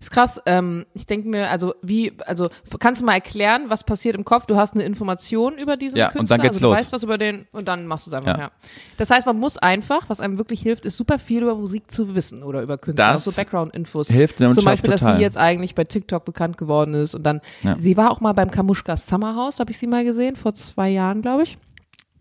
Ist 0.00 0.10
krass, 0.10 0.40
ähm, 0.46 0.86
ich 0.94 1.06
denke 1.06 1.28
mir, 1.28 1.50
also 1.50 1.74
wie, 1.82 2.12
also 2.24 2.48
kannst 2.78 3.00
du 3.00 3.04
mal 3.04 3.14
erklären, 3.14 3.64
was 3.68 3.82
passiert 3.84 4.14
im 4.14 4.24
Kopf? 4.24 4.46
Du 4.46 4.56
hast 4.56 4.74
eine 4.74 4.84
Information 4.84 5.54
über 5.58 5.76
diesen 5.76 5.96
Ja, 5.98 6.06
Künstler, 6.08 6.20
und 6.20 6.30
dann 6.30 6.40
geht's 6.40 6.56
also 6.56 6.66
du 6.66 6.70
los. 6.70 6.78
weißt 6.78 6.92
was 6.92 7.02
über 7.02 7.18
den 7.18 7.46
und 7.52 7.66
dann 7.66 7.86
machst 7.86 8.06
du 8.06 8.10
es 8.10 8.14
einfach, 8.14 8.36
Ja. 8.38 8.44
ja. 8.44 8.50
Das 8.96 9.10
heißt, 9.10 9.26
man 9.26 9.38
muss 9.38 9.58
einfach, 9.58 10.08
was 10.08 10.20
einem 10.20 10.38
wirklich 10.38 10.60
hilft, 10.62 10.86
ist 10.86 10.96
super 10.96 11.18
viel 11.18 11.42
über 11.42 11.54
Musik 11.56 11.90
zu 11.90 12.14
wissen 12.14 12.42
oder 12.42 12.62
über 12.62 12.78
Künstler, 12.78 13.08
Das 13.08 13.26
auch 13.26 13.32
so 13.32 13.36
Background-Infos. 13.40 14.08
hilft 14.08 14.38
Zum 14.38 14.64
Beispiel, 14.64 14.90
dass 14.90 15.00
total. 15.00 15.16
sie 15.16 15.22
jetzt 15.22 15.36
eigentlich 15.36 15.74
bei 15.74 15.84
TikTok 15.84 16.24
bekannt 16.24 16.56
geworden 16.58 16.94
ist 16.94 17.14
und 17.14 17.24
dann, 17.24 17.40
Ja. 17.62 17.76
sie 17.78 17.96
war 17.96 18.10
auch 18.12 18.20
mal 18.20 18.32
beim 18.34 18.50
Kamuschka 18.50 18.96
Summer 18.96 19.34
House, 19.34 19.60
habe 19.60 19.72
ich 19.72 19.78
sie 19.78 19.86
mal 19.86 20.04
gesehen, 20.04 20.36
vor 20.36 20.54
zwei 20.54 20.88
Jahren, 20.90 21.20
glaube 21.22 21.42
ich. 21.42 21.58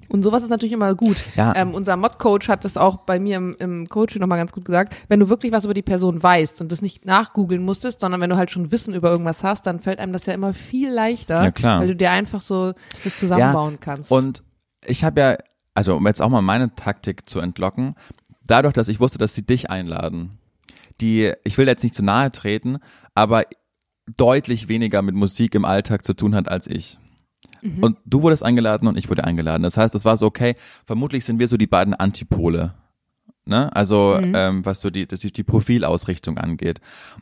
Und 0.08 0.24
sowas 0.24 0.44
ist 0.44 0.50
natürlich 0.50 0.74
immer 0.74 0.94
gut. 0.96 1.18
Ja. 1.36 1.56
Ähm, 1.56 1.74
unser 1.74 1.98
Mod-Coach 1.98 2.48
hat 2.48 2.64
das 2.64 2.78
auch 2.78 2.98
bei 2.98 3.20
mir 3.20 3.38
im, 3.38 3.56
im 3.60 3.90
Coaching 3.90 4.22
nochmal 4.22 4.38
ganz 4.38 4.52
gut 4.52 4.66
gesagt. 4.66 4.96
Wenn 5.08 5.20
du 5.20 5.30
wirklich 5.30 5.52
was 5.52 5.66
über 5.66 5.74
die 5.74 5.82
Person 5.82 6.22
weißt 6.22 6.62
und 6.62 6.72
das 6.72 6.82
nicht 6.82 7.06
nachgoogeln 7.06 7.64
musstest, 7.64 8.00
sondern 8.02 8.22
wenn 8.22 8.30
du 8.30 8.38
halt 8.38 8.52
schon 8.52 8.72
Wissen 8.72 8.94
über 8.94 9.10
irgendwas 9.10 9.44
hast, 9.44 9.66
dann 9.66 9.80
fällt 9.80 10.00
einem 10.00 10.14
das 10.14 10.26
ja 10.26 10.34
immer 10.34 10.54
viel 10.54 10.92
leichter, 10.92 11.44
Ja, 11.44 11.52
klar. 11.52 11.82
weil 11.82 11.88
du 11.88 11.96
dir 11.96 12.12
einfach 12.12 12.42
so 12.42 12.74
das 13.04 13.18
zusammenbauen 13.18 13.80
kannst. 13.80 14.12
Und 14.12 14.44
ich 14.86 15.04
habe 15.04 15.20
ja, 15.20 15.38
also 15.74 15.96
um 15.96 16.06
jetzt 16.06 16.22
auch 16.22 16.30
mal 16.30 16.42
meine 16.42 16.76
Taktik 16.76 17.28
zu 17.28 17.40
entlocken, 17.40 17.96
dadurch, 18.46 18.74
dass 18.74 18.88
ich 18.88 19.00
wusste, 19.00 19.18
dass 19.18 19.34
sie 19.34 19.46
dich 19.46 19.70
einladen, 19.70 20.38
die, 21.02 21.34
ich 21.44 21.58
will 21.58 21.68
jetzt 21.68 21.84
nicht 21.84 21.96
zu 21.96 22.04
nahe 22.04 22.30
treten, 22.32 22.78
aber 23.16 23.44
deutlich 24.18 24.68
weniger 24.68 25.02
mit 25.02 25.16
Musik 25.16 25.56
im 25.56 25.66
Alltag 25.66 26.06
zu 26.06 26.14
tun 26.14 26.36
hat 26.36 26.48
als 26.48 26.68
ich. 26.68 27.00
Und 27.82 27.98
du 28.06 28.22
wurdest 28.22 28.44
eingeladen 28.44 28.88
und 28.88 28.98
ich 28.98 29.10
wurde 29.10 29.24
eingeladen. 29.24 29.64
Das 29.64 29.78
heißt, 29.78 29.94
das 29.94 30.06
war 30.06 30.18
so, 30.18 30.26
okay, 30.26 30.56
vermutlich 30.86 31.26
sind 31.26 31.40
wir 31.40 31.48
so 31.48 31.58
die 31.58 31.68
beiden 31.68 31.94
Antipole. 31.94 32.74
Ne? 33.48 33.74
Also, 33.76 34.18
ähm, 34.20 34.66
was 34.66 34.82
so 34.82 34.90
die, 34.90 35.08
das 35.08 35.20
die 35.20 35.44
Profilausrichtung 35.44 36.38
angeht. 36.40 36.80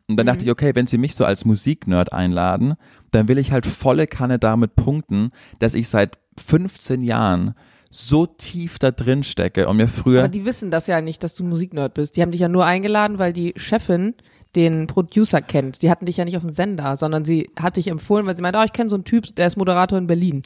Und 0.08 0.18
dann 0.18 0.26
dachte 0.26 0.46
ich, 0.46 0.52
okay, 0.52 0.72
wenn 0.74 0.88
sie 0.88 0.98
mich 0.98 1.16
so 1.16 1.26
als 1.26 1.44
Musiknerd 1.44 2.14
einladen, 2.14 2.76
dann 3.12 3.28
will 3.28 3.38
ich 3.38 3.52
halt 3.52 3.66
volle 3.66 4.08
Kanne 4.08 4.40
damit 4.40 4.76
punkten, 4.76 5.32
dass 5.60 5.74
ich 5.74 5.90
seit 5.90 6.18
15 6.38 7.04
Jahren 7.04 7.56
so 7.90 8.26
tief 8.26 8.80
da 8.80 8.92
drin 8.92 9.24
stecke 9.24 9.68
und 9.68 9.78
mir 9.78 9.88
früher 9.88 10.22
Aber 10.22 10.30
die 10.30 10.46
wissen 10.46 10.72
das 10.72 10.88
ja 10.88 11.02
nicht, 11.02 11.24
dass 11.24 11.36
du 11.36 11.44
Musiknerd 11.44 11.94
bist. 11.94 12.18
Die 12.18 12.22
haben 12.22 12.32
dich 12.32 12.42
ja 12.42 12.48
nur 12.48 12.66
eingeladen, 12.66 13.20
weil 13.20 13.34
die 13.34 13.54
Chefin 13.58 14.16
den 14.56 14.88
Producer 14.88 15.42
kennt. 15.42 15.82
Die 15.82 15.90
hatten 15.90 16.06
dich 16.06 16.18
ja 16.18 16.26
nicht 16.26 16.38
auf 16.38 16.44
dem 16.44 16.52
Sender, 16.52 16.96
sondern 16.98 17.26
sie 17.26 17.50
hat 17.60 17.78
dich 17.78 17.88
empfohlen, 17.88 18.26
weil 18.26 18.36
sie 18.36 18.42
meinte, 18.42 18.60
oh, 18.60 18.64
ich 18.64 18.74
kenne 18.74 18.90
so 18.90 18.96
einen 18.96 19.04
Typ, 19.06 19.36
der 19.36 19.48
ist 19.48 19.58
Moderator 19.58 19.98
in 19.98 20.08
Berlin. 20.08 20.44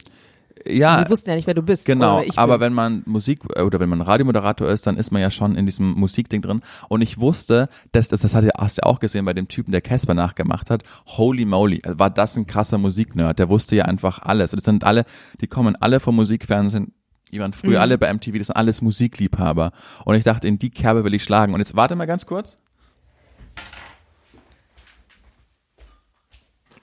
ja, 0.66 1.04
die 1.04 1.10
wussten 1.10 1.30
ja 1.30 1.36
nicht, 1.36 1.46
wer 1.46 1.54
du 1.54 1.62
bist. 1.62 1.84
Genau, 1.86 2.22
aber 2.36 2.58
wenn 2.58 2.72
man 2.72 3.02
Musik 3.06 3.40
äh, 3.54 3.62
oder 3.62 3.78
wenn 3.80 3.88
man 3.88 4.00
Radiomoderator 4.00 4.68
ist, 4.68 4.86
dann 4.86 4.96
ist 4.96 5.12
man 5.12 5.22
ja 5.22 5.30
schon 5.30 5.54
in 5.56 5.66
diesem 5.66 5.92
Musikding 5.92 6.42
drin. 6.42 6.62
Und 6.88 7.00
ich 7.02 7.20
wusste, 7.20 7.68
dass 7.92 8.08
das, 8.08 8.22
das 8.22 8.34
hat 8.34 8.44
hast 8.58 8.78
du 8.78 8.80
ja 8.82 8.90
auch 8.90 8.98
gesehen 8.98 9.24
bei 9.24 9.34
dem 9.34 9.46
Typen, 9.48 9.70
der 9.72 9.82
Casper 9.82 10.14
nachgemacht 10.14 10.68
hat. 10.70 10.82
Holy 11.06 11.44
moly, 11.44 11.80
war 11.84 12.10
das 12.10 12.36
ein 12.36 12.46
krasser 12.46 12.78
Musiknerd. 12.78 13.38
Der 13.38 13.48
wusste 13.48 13.76
ja 13.76 13.84
einfach 13.84 14.20
alles. 14.22 14.52
Und 14.52 14.58
das 14.58 14.64
sind 14.64 14.84
alle, 14.84 15.04
die 15.40 15.46
kommen 15.46 15.76
alle 15.76 16.00
vom 16.00 16.16
Musikfernsehen. 16.16 16.92
Die 17.30 17.40
waren 17.40 17.52
früher 17.52 17.72
Mhm. 17.76 17.82
alle 17.82 17.98
bei 17.98 18.12
MTV, 18.12 18.38
das 18.38 18.46
sind 18.48 18.56
alles 18.56 18.80
Musikliebhaber. 18.80 19.70
Und 20.06 20.14
ich 20.14 20.24
dachte, 20.24 20.48
in 20.48 20.58
die 20.58 20.70
Kerbe 20.70 21.04
will 21.04 21.12
ich 21.14 21.22
schlagen. 21.22 21.52
Und 21.52 21.60
jetzt 21.60 21.76
warte 21.76 21.94
mal 21.94 22.06
ganz 22.06 22.24
kurz. 22.26 22.56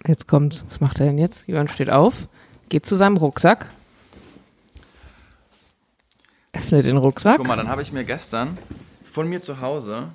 Jetzt 0.07 0.27
kommt, 0.27 0.63
was 0.69 0.79
macht 0.81 0.99
er 0.99 1.07
denn 1.07 1.17
jetzt? 1.17 1.47
Jörn 1.47 1.67
steht 1.67 1.89
auf, 1.89 2.27
geht 2.69 2.85
zu 2.85 2.95
seinem 2.95 3.17
Rucksack, 3.17 3.71
öffnet 6.53 6.85
den 6.85 6.97
Rucksack. 6.97 7.37
Guck 7.37 7.47
mal, 7.47 7.57
dann 7.57 7.69
habe 7.69 7.81
ich 7.81 7.91
mir 7.91 8.03
gestern 8.03 8.57
von 9.03 9.27
mir 9.27 9.41
zu 9.41 9.61
Hause 9.61 10.09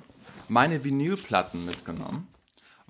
meine 0.47 0.83
Vinylplatten 0.83 1.65
mitgenommen. 1.65 2.27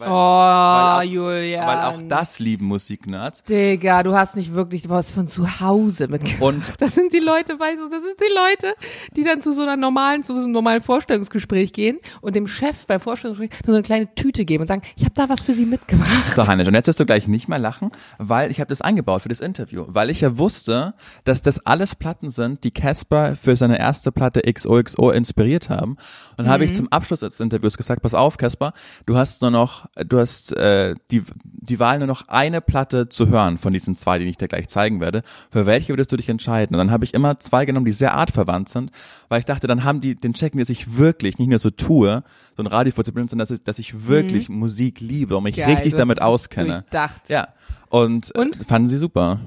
Weil, 0.01 0.09
Oh, 0.09 0.13
weil 0.13 1.07
auch, 1.07 1.11
Julian. 1.11 1.67
Weil 1.67 1.77
auch 1.83 1.99
das 2.09 2.39
lieben 2.39 2.65
Musiknerds. 2.65 3.43
Digga, 3.43 4.01
du 4.03 4.13
hast 4.13 4.35
nicht 4.35 4.53
wirklich 4.53 4.89
was 4.89 5.11
von 5.11 5.27
zu 5.27 5.59
Hause 5.61 6.07
mitgebracht. 6.07 6.41
Und 6.41 6.63
Das 6.79 6.95
sind 6.95 7.13
die 7.13 7.19
Leute, 7.19 7.59
weißt 7.59 7.79
du, 7.79 7.89
das 7.89 8.01
sind 8.01 8.15
die 8.19 8.33
Leute, 8.33 8.75
die 9.15 9.23
dann 9.23 9.41
zu 9.41 9.53
so 9.53 9.61
einer 9.61 9.77
normalen, 9.77 10.23
zu 10.23 10.33
so 10.33 10.39
einem 10.41 10.51
normalen 10.51 10.81
Vorstellungsgespräch 10.81 11.71
gehen 11.73 11.99
und 12.21 12.35
dem 12.35 12.47
Chef 12.47 12.85
beim 12.87 12.99
Vorstellungsgespräch 12.99 13.61
nur 13.65 13.73
so 13.73 13.77
eine 13.77 13.83
kleine 13.83 14.15
Tüte 14.15 14.43
geben 14.45 14.61
und 14.61 14.67
sagen, 14.67 14.81
ich 14.95 15.03
habe 15.03 15.13
da 15.13 15.29
was 15.29 15.41
für 15.43 15.53
sie 15.53 15.65
mitgebracht. 15.65 16.33
So, 16.33 16.47
Heinrich, 16.47 16.67
und 16.67 16.73
jetzt 16.73 16.87
wirst 16.87 16.99
du 16.99 17.05
gleich 17.05 17.27
nicht 17.27 17.47
mehr 17.47 17.59
lachen, 17.59 17.91
weil 18.17 18.49
ich 18.49 18.59
habe 18.59 18.69
das 18.69 18.81
eingebaut 18.81 19.21
für 19.21 19.29
das 19.29 19.39
Interview, 19.39 19.85
weil 19.87 20.09
ich 20.09 20.21
ja 20.21 20.37
wusste, 20.37 20.93
dass 21.25 21.41
das 21.41 21.65
alles 21.65 21.95
Platten 21.95 22.29
sind, 22.29 22.63
die 22.63 22.71
Casper 22.71 23.35
für 23.35 23.55
seine 23.55 23.77
erste 23.79 24.11
Platte 24.11 24.41
XOXO 24.51 25.11
inspiriert 25.11 25.69
haben. 25.69 25.97
Und 26.45 26.49
habe 26.51 26.65
ich 26.65 26.73
zum 26.73 26.91
Abschluss 26.91 27.21
des 27.21 27.39
Interviews 27.39 27.77
gesagt, 27.77 28.01
pass 28.01 28.13
auf, 28.13 28.37
Casper, 28.37 28.73
du 29.05 29.15
hast 29.17 29.41
nur 29.41 29.51
noch, 29.51 29.87
du 30.05 30.19
hast 30.19 30.55
äh, 30.55 30.95
die, 31.11 31.23
die 31.43 31.79
Wahl 31.79 31.99
nur 31.99 32.07
noch 32.07 32.27
eine 32.27 32.61
Platte 32.61 33.09
zu 33.09 33.29
hören 33.29 33.57
von 33.57 33.73
diesen 33.73 33.95
zwei, 33.95 34.19
die 34.19 34.25
ich 34.25 34.37
dir 34.37 34.47
gleich 34.47 34.67
zeigen 34.67 34.99
werde. 34.99 35.21
Für 35.51 35.65
welche 35.65 35.89
würdest 35.89 36.11
du 36.11 36.17
dich 36.17 36.29
entscheiden? 36.29 36.75
Und 36.75 36.79
dann 36.79 36.91
habe 36.91 37.05
ich 37.05 37.13
immer 37.13 37.37
zwei 37.37 37.65
genommen, 37.65 37.85
die 37.85 37.91
sehr 37.91 38.13
artverwandt 38.13 38.69
sind, 38.69 38.91
weil 39.29 39.39
ich 39.39 39.45
dachte, 39.45 39.67
dann 39.67 39.83
haben 39.83 40.01
die, 40.01 40.15
den 40.15 40.33
checken, 40.33 40.59
dass 40.59 40.69
ich 40.69 40.97
wirklich 40.97 41.37
nicht 41.37 41.47
nur 41.47 41.59
so 41.59 41.69
tue, 41.69 42.23
so 42.55 42.63
ein 42.63 42.67
Radio 42.67 42.91
vorzubilden, 42.93 43.29
sondern 43.29 43.47
dass 43.47 43.51
ich, 43.51 43.63
dass 43.63 43.79
ich 43.79 44.07
wirklich 44.07 44.49
Musik 44.49 44.99
liebe 44.99 45.37
und 45.37 45.43
mich 45.43 45.55
Geil, 45.55 45.71
richtig 45.71 45.93
damit 45.93 46.21
auskenne. 46.21 46.81
Durchdacht. 46.81 47.29
Ja. 47.29 47.49
Und, 47.89 48.31
Und? 48.31 48.55
Fanden 48.65 48.87
sie 48.87 48.97
super. 48.97 49.39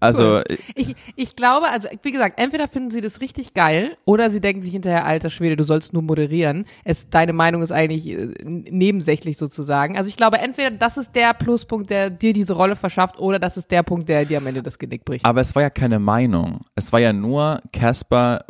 Also, 0.00 0.38
äh, 0.38 0.56
Ich, 0.74 0.94
ich 1.14 1.36
glaube, 1.36 1.68
also 1.68 1.88
wie 2.02 2.10
gesagt, 2.10 2.40
entweder 2.40 2.68
finden 2.68 2.90
sie 2.90 3.00
das 3.02 3.20
richtig 3.20 3.52
geil 3.54 3.96
oder 4.06 4.30
sie 4.30 4.40
denken 4.40 4.62
sich 4.62 4.72
hinterher, 4.72 5.04
alter 5.04 5.28
Schwede, 5.30 5.56
du 5.56 5.64
sollst 5.64 5.92
nur 5.92 6.02
moderieren. 6.02 6.64
Es, 6.84 7.10
deine 7.10 7.32
Meinung 7.34 7.62
ist 7.62 7.70
eigentlich 7.72 8.08
äh, 8.08 8.28
nebensächlich 8.44 9.36
sozusagen. 9.36 9.96
Also 9.98 10.08
ich 10.08 10.16
glaube, 10.16 10.38
entweder 10.38 10.70
das 10.70 10.96
ist 10.96 11.14
der 11.14 11.34
Pluspunkt, 11.34 11.90
der 11.90 12.08
dir 12.10 12.32
diese 12.32 12.54
Rolle 12.54 12.76
verschafft, 12.76 13.18
oder 13.20 13.38
das 13.38 13.56
ist 13.56 13.70
der 13.70 13.82
Punkt, 13.82 14.08
der 14.08 14.24
dir 14.24 14.38
am 14.38 14.46
Ende 14.46 14.62
das 14.62 14.78
Genick 14.78 15.04
bricht. 15.04 15.24
aber 15.24 15.40
es 15.42 15.54
war 15.54 15.62
ja 15.62 15.70
keine 15.70 15.98
Meinung. 15.98 16.60
Es 16.74 16.92
war 16.92 17.00
ja 17.00 17.12
nur 17.12 17.60
Casper 17.72 18.44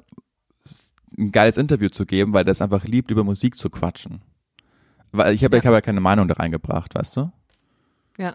ein 1.19 1.33
geiles 1.33 1.57
Interview 1.57 1.89
zu 1.89 2.07
geben, 2.07 2.33
weil 2.33 2.45
der 2.45 2.53
es 2.53 2.63
einfach 2.63 2.85
liebt, 2.85 3.11
über 3.11 3.25
Musik 3.25 3.57
zu 3.57 3.69
quatschen. 3.69 4.23
Weil 5.13 5.35
ich 5.35 5.43
habe 5.45 5.57
Ja. 5.57 5.61
ich 5.61 5.67
hab 5.67 5.73
ja 5.75 5.81
keine 5.81 6.01
Meinung 6.01 6.29
da 6.29 6.35
reingebracht, 6.35 6.95
weißt 6.95 7.17
du? 7.17 7.33
ja. 8.19 8.35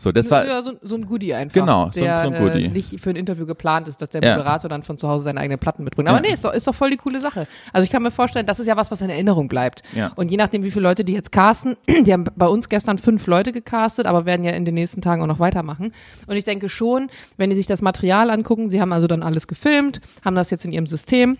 So, 0.00 0.12
das 0.12 0.30
war 0.30 0.46
ja, 0.46 0.62
so, 0.62 0.74
so 0.80 0.94
ein 0.94 1.06
Goodie 1.06 1.34
einfach. 1.34 1.54
Genau, 1.54 1.90
so 1.92 1.98
ein- 2.00 2.04
der 2.04 2.22
so 2.22 2.30
ein 2.30 2.38
Goodie. 2.44 2.64
Äh, 2.66 2.68
nicht 2.68 3.00
für 3.00 3.10
ein 3.10 3.16
Interview 3.16 3.46
geplant 3.46 3.88
ist, 3.88 4.00
dass 4.00 4.10
der 4.10 4.22
Ja. 4.22 4.36
Moderator 4.36 4.70
dann 4.70 4.84
von 4.84 4.96
zu 4.96 5.08
Hause 5.08 5.24
seine 5.24 5.40
eigenen 5.40 5.58
Platten 5.58 5.82
mitbringt. 5.82 6.08
Aber 6.08 6.18
Ja. 6.18 6.22
nee, 6.22 6.32
ist 6.32 6.44
doch, 6.44 6.52
ist 6.54 6.68
doch 6.68 6.74
voll 6.74 6.90
die 6.90 6.96
coole 6.96 7.18
Sache. 7.20 7.48
Also 7.72 7.84
ich 7.84 7.90
kann 7.90 8.04
mir 8.04 8.12
vorstellen, 8.12 8.46
das 8.46 8.60
ist 8.60 8.68
ja 8.68 8.76
was, 8.76 8.92
was 8.92 9.00
in 9.00 9.10
Erinnerung 9.10 9.48
bleibt. 9.48 9.82
Ja. 9.96 10.12
Und 10.14 10.30
je 10.30 10.36
nachdem, 10.36 10.62
wie 10.62 10.70
viele 10.70 10.84
Leute 10.84 11.04
die 11.04 11.14
jetzt 11.14 11.32
casten, 11.32 11.76
die 12.06 12.12
haben 12.12 12.24
bei 12.36 12.46
uns 12.46 12.68
gestern 12.68 12.98
fünf 12.98 13.26
Leute 13.26 13.50
gecastet, 13.52 14.06
aber 14.06 14.24
werden 14.24 14.44
ja 14.44 14.52
in 14.52 14.64
den 14.64 14.74
nächsten 14.74 15.00
Tagen 15.02 15.20
auch 15.22 15.26
noch 15.26 15.40
weitermachen. 15.40 15.92
Und 16.28 16.36
ich 16.36 16.44
denke 16.44 16.68
schon, 16.68 17.10
wenn 17.36 17.50
die 17.50 17.56
sich 17.56 17.66
das 17.66 17.82
Material 17.82 18.30
angucken, 18.30 18.70
sie 18.70 18.80
haben 18.80 18.92
also 18.92 19.08
dann 19.08 19.24
alles 19.24 19.48
gefilmt, 19.48 20.00
haben 20.24 20.36
das 20.36 20.50
jetzt 20.50 20.64
in 20.64 20.70
ihrem 20.72 20.86
System. 20.86 21.38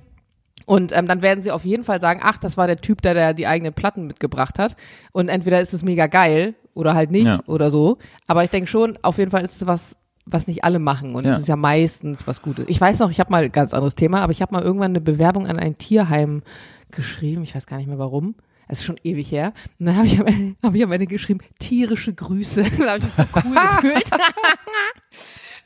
Und 0.69 0.97
ähm, 0.97 1.07
dann 1.07 1.23
werden 1.23 1.43
sie 1.43 1.51
auf 1.51 1.64
jeden 1.64 1.83
Fall 1.83 1.99
sagen, 2.01 2.21
ach, 2.23 2.37
das 2.39 2.57
war 2.59 2.66
der 2.66 2.81
Typ, 2.81 3.01
der, 3.01 3.14
der 3.14 3.33
die 3.33 3.47
eigenen 3.47 3.73
Platten 3.73 4.07
mitgebracht 4.07 4.59
hat. 4.59 4.77
Und 5.12 5.29
entweder 5.31 5.61
ist 5.62 5.73
es 5.73 5.83
mega 5.83 6.07
geil 6.09 6.55
oder 6.75 6.93
halt 6.95 7.11
nicht 7.11 7.27
Ja. 7.27 7.41
oder 7.47 7.71
so. 7.71 7.97
Aber 8.27 8.45
ich 8.45 8.51
denke 8.51 8.69
schon, 8.69 8.99
auf 9.03 9.16
jeden 9.16 9.31
Fall 9.31 9.43
ist 9.45 9.57
es 9.57 9.66
was, 9.66 9.97
was 10.27 10.47
nicht 10.47 10.64
alle 10.64 10.79
machen. 10.79 11.14
Und 11.14 11.25
es 11.25 11.33
Ja. 11.33 11.39
ist 11.39 11.49
ja 11.49 11.57
meistens 11.57 12.27
was 12.27 12.43
Gutes. 12.43 12.66
Ich 12.69 12.79
weiß 12.81 12.99
noch, 12.99 13.11
ich 13.11 13.19
habe 13.19 13.31
mal 13.33 13.45
ein 13.45 13.51
ganz 13.53 13.73
anderes 13.73 13.95
Thema, 13.95 14.21
aber 14.21 14.31
ich 14.33 14.43
habe 14.43 14.55
mal 14.55 14.62
irgendwann 14.62 14.91
eine 14.91 15.01
Bewerbung 15.01 15.47
an 15.47 15.59
ein 15.59 15.79
Tierheim 15.79 16.43
geschrieben. 16.91 17.43
Ich 17.45 17.55
weiß 17.55 17.66
gar 17.66 17.79
nicht 17.79 17.87
mehr 17.89 17.99
warum. 17.99 18.35
Es 18.71 18.81
ist 18.81 18.85
schon 18.85 19.01
ewig 19.03 19.33
her. 19.33 19.55
Und 19.81 19.87
dann 19.87 19.97
habe 19.97 20.07
ich, 20.07 20.21
am 20.21 20.27
Ende- 20.27 20.57
hab 20.62 20.75
ich 20.75 20.85
am 20.85 20.93
Ende 20.93 21.07
geschrieben, 21.07 21.41
tierische 21.59 22.12
Grüße. 22.12 22.62
da 22.79 22.89
habe 22.91 22.99
ich 22.99 23.05
mich 23.07 23.14
so 23.14 23.23
cool 23.37 23.57
gefühlt. 23.81 24.11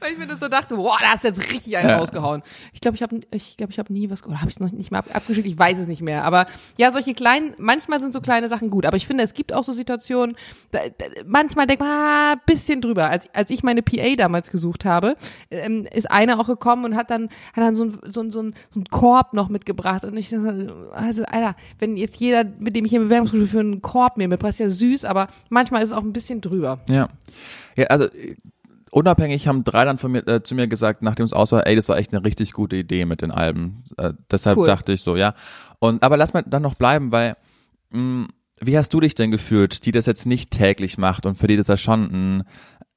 Weil 0.03 0.13
ich 0.13 0.19
mir 0.19 0.27
das 0.27 0.41
so 0.41 0.49
dachte, 0.49 0.75
boah, 0.75 0.97
da 1.01 1.13
hast 1.13 1.23
du 1.25 1.29
jetzt 1.29 1.53
richtig 1.53 1.77
einen 1.77 1.91
Ja. 1.91 1.99
rausgehauen. 1.99 2.43
Ich 2.73 2.81
glaube, 2.81 2.97
ich 2.97 3.03
habe 3.03 3.21
ich 3.31 3.57
glaub, 3.57 3.71
ich 3.71 3.79
hab 3.79 3.89
nie 3.89 4.11
was, 4.11 4.25
oder 4.25 4.41
habe 4.41 4.49
ich 4.49 4.57
es 4.57 4.61
noch 4.61 4.73
nicht 4.73 4.91
mehr 4.91 4.99
ab, 4.99 5.07
abgeschickt? 5.13 5.47
Ich 5.47 5.59
weiß 5.59 5.79
es 5.79 5.87
nicht 5.87 6.03
mehr. 6.03 6.25
Aber 6.25 6.47
ja, 6.77 6.91
solche 6.91 7.15
kleinen, 7.15 7.55
manchmal 7.59 8.01
sind 8.01 8.13
so 8.13 8.21
kleine 8.21 8.49
Sachen 8.49 8.71
gut. 8.71 8.85
Aber 8.85 8.97
ich 8.97 9.07
finde, 9.07 9.23
es 9.23 9.33
gibt 9.35 9.53
auch 9.53 9.63
so 9.65 9.73
Situationen, 9.73 10.37
da, 10.73 10.81
da, 10.99 11.05
manchmal 11.25 11.67
denkt 11.67 11.83
man, 11.83 11.91
ah, 11.91 12.35
bisschen 12.47 12.81
drüber. 12.81 13.09
Als, 13.09 13.33
als 13.35 13.51
ich 13.51 13.63
meine 13.63 13.83
PA 13.83 14.17
damals 14.17 14.51
gesucht 14.51 14.85
habe, 14.85 15.17
ähm, 15.51 15.87
ist 15.93 16.11
einer 16.11 16.41
auch 16.41 16.47
gekommen 16.47 16.85
und 16.85 16.97
hat 16.97 17.11
dann, 17.11 17.25
hat 17.55 17.63
dann 17.65 17.75
so 17.77 17.85
ein, 17.85 17.99
so 18.07 18.21
ein, 18.23 18.31
so 18.31 18.43
ein, 18.43 18.55
so 18.75 18.81
ein 18.81 18.85
Korb 18.91 19.35
noch 19.35 19.49
mitgebracht. 19.49 20.05
Und 20.05 20.17
ich 20.17 20.31
so, 20.31 20.37
also, 20.93 21.25
Alter, 21.25 21.55
wenn 21.79 21.97
jetzt 21.97 22.17
jeder, 22.17 22.45
mit 22.59 22.75
dem 22.75 22.85
ich 22.85 22.91
hier 22.91 23.01
Bewerbungsgespräch 23.01 23.51
für 23.51 23.61
einen 23.61 23.83
Korb 23.83 24.17
nehme, 24.17 24.37
passt 24.37 24.59
ja 24.59 24.69
süß, 24.69 25.05
aber 25.05 25.29
manchmal 25.49 25.83
ist 25.83 25.91
es 25.91 25.95
auch 25.95 26.03
ein 26.03 26.13
bisschen 26.13 26.41
drüber. 26.41 26.81
Ja. 26.89 27.09
Ja, 27.77 27.87
also 27.87 28.07
unabhängig 28.93 29.49
haben 29.49 29.65
drei 29.65 29.85
dann 29.85 29.99
von 29.99 30.13
mir, 30.13 30.27
äh, 30.29 30.43
zu 30.43 30.55
mir 30.55 30.69
gesagt, 30.69 31.03
nachdem 31.03 31.25
es 31.25 31.33
aus 31.33 31.51
war, 31.51 31.67
ey, 31.67 31.75
das 31.75 31.89
war 31.89 31.97
echt 31.97 32.13
eine 32.13 32.25
richtig 32.25 32.53
gute 32.53 32.77
Idee 32.77 33.05
mit 33.07 33.23
den 33.23 33.31
Alben. 33.33 33.83
Äh, 33.97 34.13
deshalb 34.31 34.59
Cool. 34.59 34.67
dachte 34.67 34.93
ich 34.93 35.03
so, 35.03 35.17
ja. 35.17 35.35
Und 35.81 36.03
aber 36.03 36.17
lass 36.17 36.35
mal 36.35 36.45
dann 36.47 36.63
noch 36.63 36.75
bleiben, 36.75 37.11
weil 37.11 37.35
mh, 37.91 38.29
wie 38.61 38.79
hast 38.79 38.95
du 38.95 39.01
dich 39.01 39.15
denn 39.17 39.31
gefühlt, 39.33 39.87
die 39.87 39.93
das 39.93 40.07
jetzt 40.07 40.27
nicht 40.27 40.51
täglich 40.53 40.99
macht 40.99 41.27
und 41.27 41.37
für 41.37 41.49
die 41.49 41.57
das 41.57 41.67
ja 41.67 41.77
schon 41.77 42.03
ein, 42.05 42.43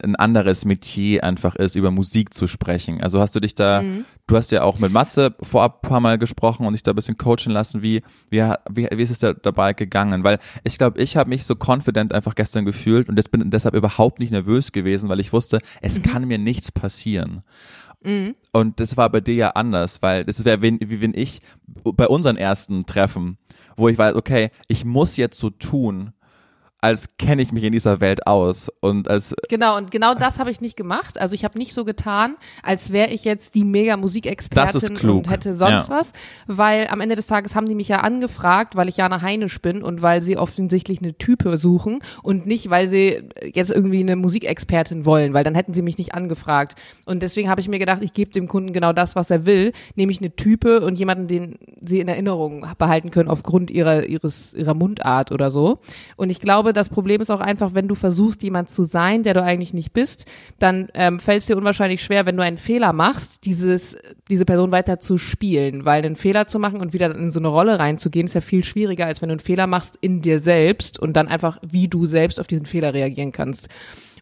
ein 0.03 0.15
anderes 0.15 0.65
Metier 0.65 1.23
einfach 1.23 1.55
ist, 1.55 1.75
über 1.75 1.89
Musik 1.91 2.33
zu 2.33 2.47
sprechen? 2.47 3.01
Also 3.01 3.19
hast 3.19 3.35
du 3.35 3.39
dich 3.39 3.55
da, 3.55 3.81
du 4.27 4.35
hast 4.35 4.51
ja 4.51 4.63
auch 4.63 4.79
mit 4.79 4.91
Matze 4.91 5.35
vorab 5.41 5.79
ein 5.83 5.89
paar 5.89 5.99
Mal 5.99 6.17
gesprochen 6.17 6.65
und 6.65 6.73
dich 6.73 6.83
da 6.83 6.91
ein 6.91 6.95
bisschen 6.95 7.17
coachen 7.17 7.51
lassen. 7.51 7.81
Wie, 7.81 8.01
wie, 8.29 8.41
wie, 8.69 8.87
wie 8.91 9.01
ist 9.01 9.11
es 9.11 9.19
da 9.19 9.33
dabei 9.33 9.73
gegangen? 9.73 10.23
Weil 10.23 10.39
ich 10.63 10.77
glaube, 10.77 11.01
ich 11.01 11.15
habe 11.17 11.29
mich 11.29 11.45
so 11.45 11.55
confident 11.55 12.13
einfach 12.13 12.35
gestern 12.35 12.65
gefühlt 12.65 13.07
und 13.09 13.15
das 13.15 13.29
bin 13.29 13.49
deshalb 13.49 13.75
überhaupt 13.75 14.19
nicht 14.19 14.31
nervös 14.31 14.71
gewesen, 14.71 15.07
weil 15.09 15.19
ich 15.19 15.31
wusste, 15.31 15.59
es 15.81 16.01
kann 16.01 16.27
mir 16.27 16.37
nichts 16.37 16.71
passieren. 16.71 17.43
Und 18.51 18.79
das 18.79 18.97
war 18.97 19.09
bei 19.09 19.21
dir 19.21 19.35
ja 19.35 19.49
anders, 19.51 20.01
weil 20.01 20.25
das 20.25 20.45
wäre 20.45 20.61
wie, 20.61 20.77
wie 20.79 21.01
wenn 21.01 21.13
ich 21.15 21.41
bei 21.67 22.07
unseren 22.07 22.37
ersten 22.37 22.85
Treffen, 22.85 23.37
wo 23.77 23.89
ich 23.89 23.97
weiß, 23.97 24.15
okay, 24.15 24.51
ich 24.67 24.85
muss 24.85 25.17
jetzt 25.17 25.39
so 25.39 25.49
tun, 25.49 26.11
als 26.81 27.17
kenne 27.17 27.41
ich 27.41 27.51
mich 27.51 27.63
in 27.63 27.71
dieser 27.71 27.99
Welt 27.99 28.27
aus 28.27 28.69
und 28.79 29.09
als 29.09 29.33
Genau, 29.49 29.75
und 29.77 29.89
genau 29.89 30.13
das 30.13 30.37
habe 30.37 30.51
ich 30.51 30.61
nicht 30.61 30.77
gemacht. 30.77 31.19
Also 31.19 31.33
ich 31.33 31.43
habe 31.43 31.57
nicht 31.57 31.73
so 31.73 31.83
getan, 31.83 32.35
als 32.61 32.91
wäre 32.91 33.09
ich 33.09 33.23
jetzt 33.23 33.55
die 33.55 33.63
mega 33.63 33.97
Musikexpertin 33.97 34.97
und 35.09 35.29
hätte 35.29 35.55
sonst 35.55 35.87
Ja. 35.87 35.89
was, 35.89 36.13
weil 36.45 36.87
am 36.89 37.01
Ende 37.01 37.15
des 37.15 37.25
Tages 37.27 37.55
haben 37.55 37.67
die 37.67 37.73
mich 37.75 37.87
ja 37.87 38.01
angefragt, 38.01 38.75
weil 38.75 38.87
ich 38.87 38.97
Jana 38.97 39.21
Heinisch 39.21 39.59
bin 39.61 39.81
und 39.81 40.01
weil 40.01 40.21
sie 40.21 40.37
offensichtlich 40.37 40.99
eine 41.01 41.17
Type 41.17 41.57
suchen 41.57 41.99
und 42.21 42.45
nicht, 42.45 42.69
weil 42.69 42.87
sie 42.87 43.29
jetzt 43.53 43.71
irgendwie 43.71 44.01
eine 44.01 44.15
Musikexpertin 44.15 45.05
wollen, 45.05 45.33
weil 45.33 45.43
dann 45.43 45.55
hätten 45.55 45.73
sie 45.73 45.81
mich 45.81 45.97
nicht 45.97 46.13
angefragt. 46.13 46.75
Und 47.05 47.23
deswegen 47.23 47.49
habe 47.49 47.61
ich 47.61 47.67
mir 47.67 47.79
gedacht, 47.79 48.03
ich 48.03 48.13
gebe 48.13 48.31
dem 48.31 48.47
Kunden 48.47 48.73
genau 48.73 48.93
das, 48.93 49.15
was 49.15 49.31
er 49.31 49.45
will, 49.47 49.71
nämlich 49.95 50.19
eine 50.19 50.35
Type 50.35 50.81
und 50.81 50.99
jemanden, 50.99 51.27
den 51.27 51.57
sie 51.81 51.99
in 51.99 52.07
Erinnerung 52.07 52.65
behalten 52.77 53.09
können 53.09 53.29
aufgrund 53.29 53.71
ihrer, 53.71 54.05
ihres, 54.05 54.53
ihrer 54.53 54.75
Mundart 54.75 55.31
oder 55.31 55.49
so. 55.49 55.79
Und 56.15 56.29
ich 56.29 56.39
glaube, 56.39 56.74
das 56.75 56.89
Problem 56.89 57.21
ist 57.21 57.31
auch 57.31 57.39
einfach, 57.39 57.73
wenn 57.73 57.87
du 57.87 57.95
versuchst, 57.95 58.43
jemand 58.43 58.69
zu 58.69 58.83
sein, 58.83 59.23
der 59.23 59.33
du 59.33 59.41
eigentlich 59.41 59.73
nicht 59.73 59.93
bist, 59.93 60.25
dann 60.59 60.89
ähm, 60.93 61.19
fällt 61.19 61.39
es 61.39 61.45
dir 61.47 61.57
unwahrscheinlich 61.57 62.03
schwer, 62.03 62.25
wenn 62.25 62.37
du 62.37 62.43
einen 62.43 62.57
Fehler 62.57 62.93
machst, 62.93 63.45
dieses, 63.45 63.97
diese 64.29 64.45
Person 64.45 64.71
weiter 64.71 64.99
zu 64.99 65.17
spielen, 65.17 65.85
weil 65.85 66.05
einen 66.05 66.15
Fehler 66.15 66.47
zu 66.47 66.59
machen 66.59 66.81
und 66.81 66.93
wieder 66.93 67.15
in 67.15 67.31
so 67.31 67.39
eine 67.39 67.47
Rolle 67.47 67.79
reinzugehen, 67.79 68.27
ist 68.27 68.35
ja 68.35 68.41
viel 68.41 68.63
schwieriger, 68.63 69.05
als 69.05 69.21
wenn 69.21 69.29
du 69.29 69.33
einen 69.33 69.39
Fehler 69.39 69.67
machst 69.67 69.97
in 70.01 70.21
dir 70.21 70.39
selbst 70.39 70.99
und 70.99 71.13
dann 71.13 71.27
einfach, 71.27 71.57
wie 71.65 71.87
du 71.87 72.05
selbst 72.05 72.39
auf 72.39 72.47
diesen 72.47 72.65
Fehler 72.65 72.93
reagieren 72.93 73.31
kannst. 73.31 73.69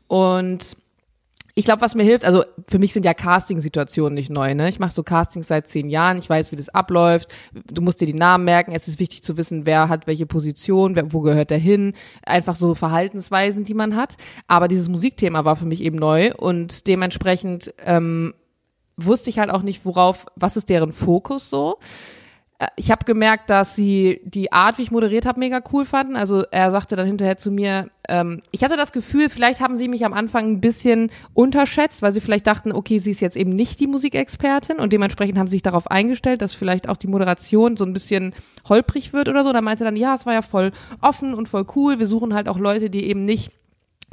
Und 0.07 0.77
ich 1.55 1.65
glaube, 1.65 1.81
was 1.81 1.93
mir 1.93 2.03
hilft, 2.03 2.25
also 2.25 2.43
für 2.67 2.79
mich 2.79 2.93
sind 2.93 3.05
ja 3.05 3.13
Casting-Situationen 3.13 4.15
nicht 4.15 4.31
neu, 4.31 4.55
ne? 4.55 4.69
Ich 4.69 4.79
mache 4.79 4.93
so 4.93 5.03
Castings 5.03 5.47
seit 5.47 5.67
zehn 5.69 5.87
Jahren, 5.87 6.17
ich 6.17 6.27
weiß, 6.27 6.51
wie 6.51 6.55
das 6.55 6.69
abläuft. 6.69 7.31
Du 7.71 7.83
musst 7.83 8.01
dir 8.01 8.07
die 8.07 8.15
Namen 8.15 8.43
merken, 8.43 8.71
es 8.73 8.87
ist 8.87 8.99
wichtig 8.99 9.21
zu 9.21 9.37
wissen, 9.37 9.67
wer 9.67 9.87
hat 9.87 10.07
welche 10.07 10.25
Position, 10.25 10.95
wer, 10.95 11.13
wo 11.13 11.21
gehört 11.21 11.51
der 11.51 11.59
hin. 11.59 11.93
Einfach 12.25 12.55
so 12.55 12.73
Verhaltensweisen, 12.73 13.65
die 13.65 13.75
man 13.75 13.95
hat. 13.95 14.17
Aber 14.47 14.67
dieses 14.67 14.89
Musikthema 14.89 15.45
war 15.45 15.55
für 15.55 15.65
mich 15.65 15.83
eben 15.83 15.97
neu 15.97 16.33
und 16.33 16.87
dementsprechend 16.87 17.71
ähm, 17.85 18.33
wusste 18.97 19.29
ich 19.29 19.37
halt 19.37 19.51
auch 19.51 19.61
nicht, 19.61 19.85
worauf, 19.85 20.25
was 20.35 20.57
ist 20.57 20.69
deren 20.69 20.91
Fokus 20.91 21.51
so. 21.51 21.77
Ich 22.75 22.91
habe 22.91 23.05
gemerkt, 23.05 23.49
dass 23.49 23.75
sie 23.75 24.21
die 24.23 24.51
Art, 24.51 24.77
wie 24.77 24.83
ich 24.83 24.91
moderiert 24.91 25.25
habe, 25.25 25.39
mega 25.39 25.61
cool 25.71 25.85
fanden. 25.85 26.15
Also 26.15 26.43
er 26.51 26.71
sagte 26.71 26.95
dann 26.95 27.07
hinterher 27.07 27.37
zu 27.37 27.51
mir, 27.51 27.89
ähm, 28.07 28.41
ich 28.51 28.63
hatte 28.63 28.77
das 28.77 28.91
Gefühl, 28.91 29.29
vielleicht 29.29 29.59
haben 29.61 29.77
sie 29.77 29.87
mich 29.87 30.05
am 30.05 30.13
Anfang 30.13 30.51
ein 30.51 30.61
bisschen 30.61 31.09
unterschätzt, 31.33 32.01
weil 32.01 32.11
sie 32.11 32.21
vielleicht 32.21 32.47
dachten, 32.47 32.71
okay, 32.71 32.99
sie 32.99 33.11
ist 33.11 33.21
jetzt 33.21 33.37
eben 33.37 33.51
nicht 33.51 33.79
die 33.79 33.87
Musikexpertin 33.87 34.77
und 34.77 34.93
dementsprechend 34.93 35.37
haben 35.37 35.47
sie 35.47 35.55
sich 35.55 35.61
darauf 35.61 35.89
eingestellt, 35.89 36.41
dass 36.41 36.53
vielleicht 36.53 36.89
auch 36.89 36.97
die 36.97 37.07
Moderation 37.07 37.77
so 37.77 37.85
ein 37.85 37.93
bisschen 37.93 38.33
holprig 38.67 39.13
wird 39.13 39.29
oder 39.29 39.43
so. 39.43 39.53
Da 39.53 39.61
meinte 39.61 39.83
dann, 39.83 39.95
ja, 39.95 40.15
es 40.15 40.25
war 40.25 40.33
ja 40.33 40.41
voll 40.41 40.71
offen 41.01 41.33
und 41.33 41.49
voll 41.49 41.65
cool. 41.75 41.99
Wir 41.99 42.07
suchen 42.07 42.33
halt 42.33 42.49
auch 42.49 42.57
Leute, 42.57 42.89
die 42.89 43.05
eben 43.05 43.25
nicht 43.25 43.51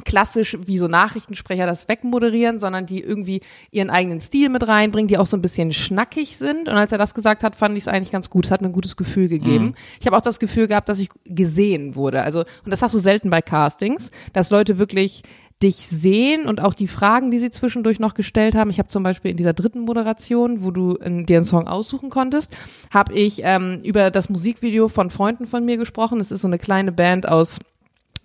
klassisch 0.03 0.57
wie 0.65 0.77
so 0.77 0.87
Nachrichtensprecher 0.87 1.65
das 1.65 1.87
wegmoderieren, 1.87 2.59
sondern 2.59 2.85
die 2.85 3.01
irgendwie 3.01 3.41
ihren 3.71 3.89
eigenen 3.89 4.21
Stil 4.21 4.49
mit 4.49 4.67
reinbringen, 4.67 5.07
die 5.07 5.17
auch 5.17 5.27
so 5.27 5.37
ein 5.37 5.41
bisschen 5.41 5.73
schnackig 5.73 6.37
sind. 6.37 6.67
Und 6.67 6.75
als 6.75 6.91
er 6.91 6.97
das 6.97 7.13
gesagt 7.13 7.43
hat, 7.43 7.55
fand 7.55 7.77
ich 7.77 7.83
es 7.83 7.87
eigentlich 7.87 8.11
ganz 8.11 8.29
gut. 8.29 8.45
Es 8.45 8.51
hat 8.51 8.61
mir 8.61 8.69
ein 8.69 8.73
gutes 8.73 8.97
Gefühl 8.97 9.27
gegeben. 9.27 9.75
Ich 9.99 10.07
habe 10.07 10.17
auch 10.17 10.21
das 10.21 10.39
Gefühl 10.39 10.67
gehabt, 10.67 10.89
dass 10.89 10.99
ich 10.99 11.09
gesehen 11.25 11.95
wurde. 11.95 12.21
Also, 12.23 12.39
und 12.39 12.71
das 12.71 12.81
hast 12.81 12.95
du 12.95 12.99
selten 12.99 13.29
bei 13.29 13.41
Castings, 13.41 14.11
dass 14.33 14.49
Leute 14.49 14.77
wirklich 14.77 15.23
dich 15.61 15.75
sehen 15.75 16.47
und 16.47 16.61
auch 16.61 16.73
die 16.73 16.87
Fragen, 16.87 17.31
die 17.31 17.39
sie 17.39 17.51
zwischendurch 17.51 17.99
noch 17.99 18.13
gestellt 18.13 18.55
haben. 18.55 18.69
Ich 18.69 18.79
habe 18.79 18.89
zum 18.89 19.03
Beispiel 19.03 19.31
in 19.31 19.37
dieser 19.37 19.53
dritten 19.53 19.81
Moderation, 19.81 20.63
wo 20.63 20.71
du 20.71 20.97
äh, 20.97 21.23
dir 21.23 21.37
einen 21.37 21.45
Song 21.45 21.67
aussuchen 21.67 22.09
konntest, 22.09 22.51
habe 22.91 23.13
ich 23.13 23.41
ähm, 23.43 23.79
über 23.83 24.11
das 24.11 24.29
Musikvideo 24.29 24.87
von 24.87 25.09
Freunden 25.09 25.47
von 25.47 25.63
mir 25.63 25.77
gesprochen. 25.77 26.19
Es 26.19 26.31
ist 26.31 26.41
so 26.41 26.47
eine 26.47 26.59
kleine 26.59 26.91
Band 26.91 27.27
aus 27.27 27.59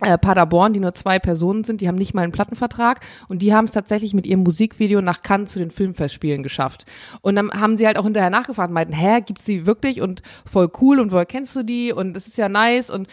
äh, 0.01 0.19
Paderborn, 0.19 0.73
die 0.73 0.81
nur 0.81 0.95
zwei 0.95 1.19
Personen 1.19 1.65
sind, 1.65 1.81
die 1.81 1.89
haben 1.89 1.97
nicht 1.97 2.13
mal 2.13 2.23
einen 2.23 2.33
Plattenvertrag 2.33 3.01
und 3.29 3.41
die 3.41 3.55
haben 3.55 3.65
es 3.65 3.73
tatsächlich 3.73 4.13
mit 4.13 4.27
ihrem 4.27 4.43
Musikvideo 4.43 5.01
nach 5.01 5.23
Cannes 5.23 5.53
zu 5.53 5.59
den 5.59 5.71
Filmfestspielen 5.71 6.43
geschafft. 6.43 6.85
Und 7.23 7.37
dann 7.37 7.51
haben 7.53 7.77
sie 7.77 7.87
halt 7.87 7.99
auch 7.99 8.05
hinterher 8.05 8.31
nachgefragt, 8.31 8.73
meinten, 8.73 8.93
hä, 8.93 9.21
gibt's 9.23 9.45
die 9.45 9.67
wirklich? 9.67 10.03
Und 10.03 10.23
voll 10.45 10.71
cool 10.81 11.01
und 11.01 11.13
woher 11.13 11.27
kennst 11.27 11.57
du 11.57 11.63
die? 11.63 11.93
Und 11.93 12.15
das 12.15 12.27
ist 12.27 12.37
ja 12.37 12.49
nice. 12.49 12.91
Und 12.91 13.09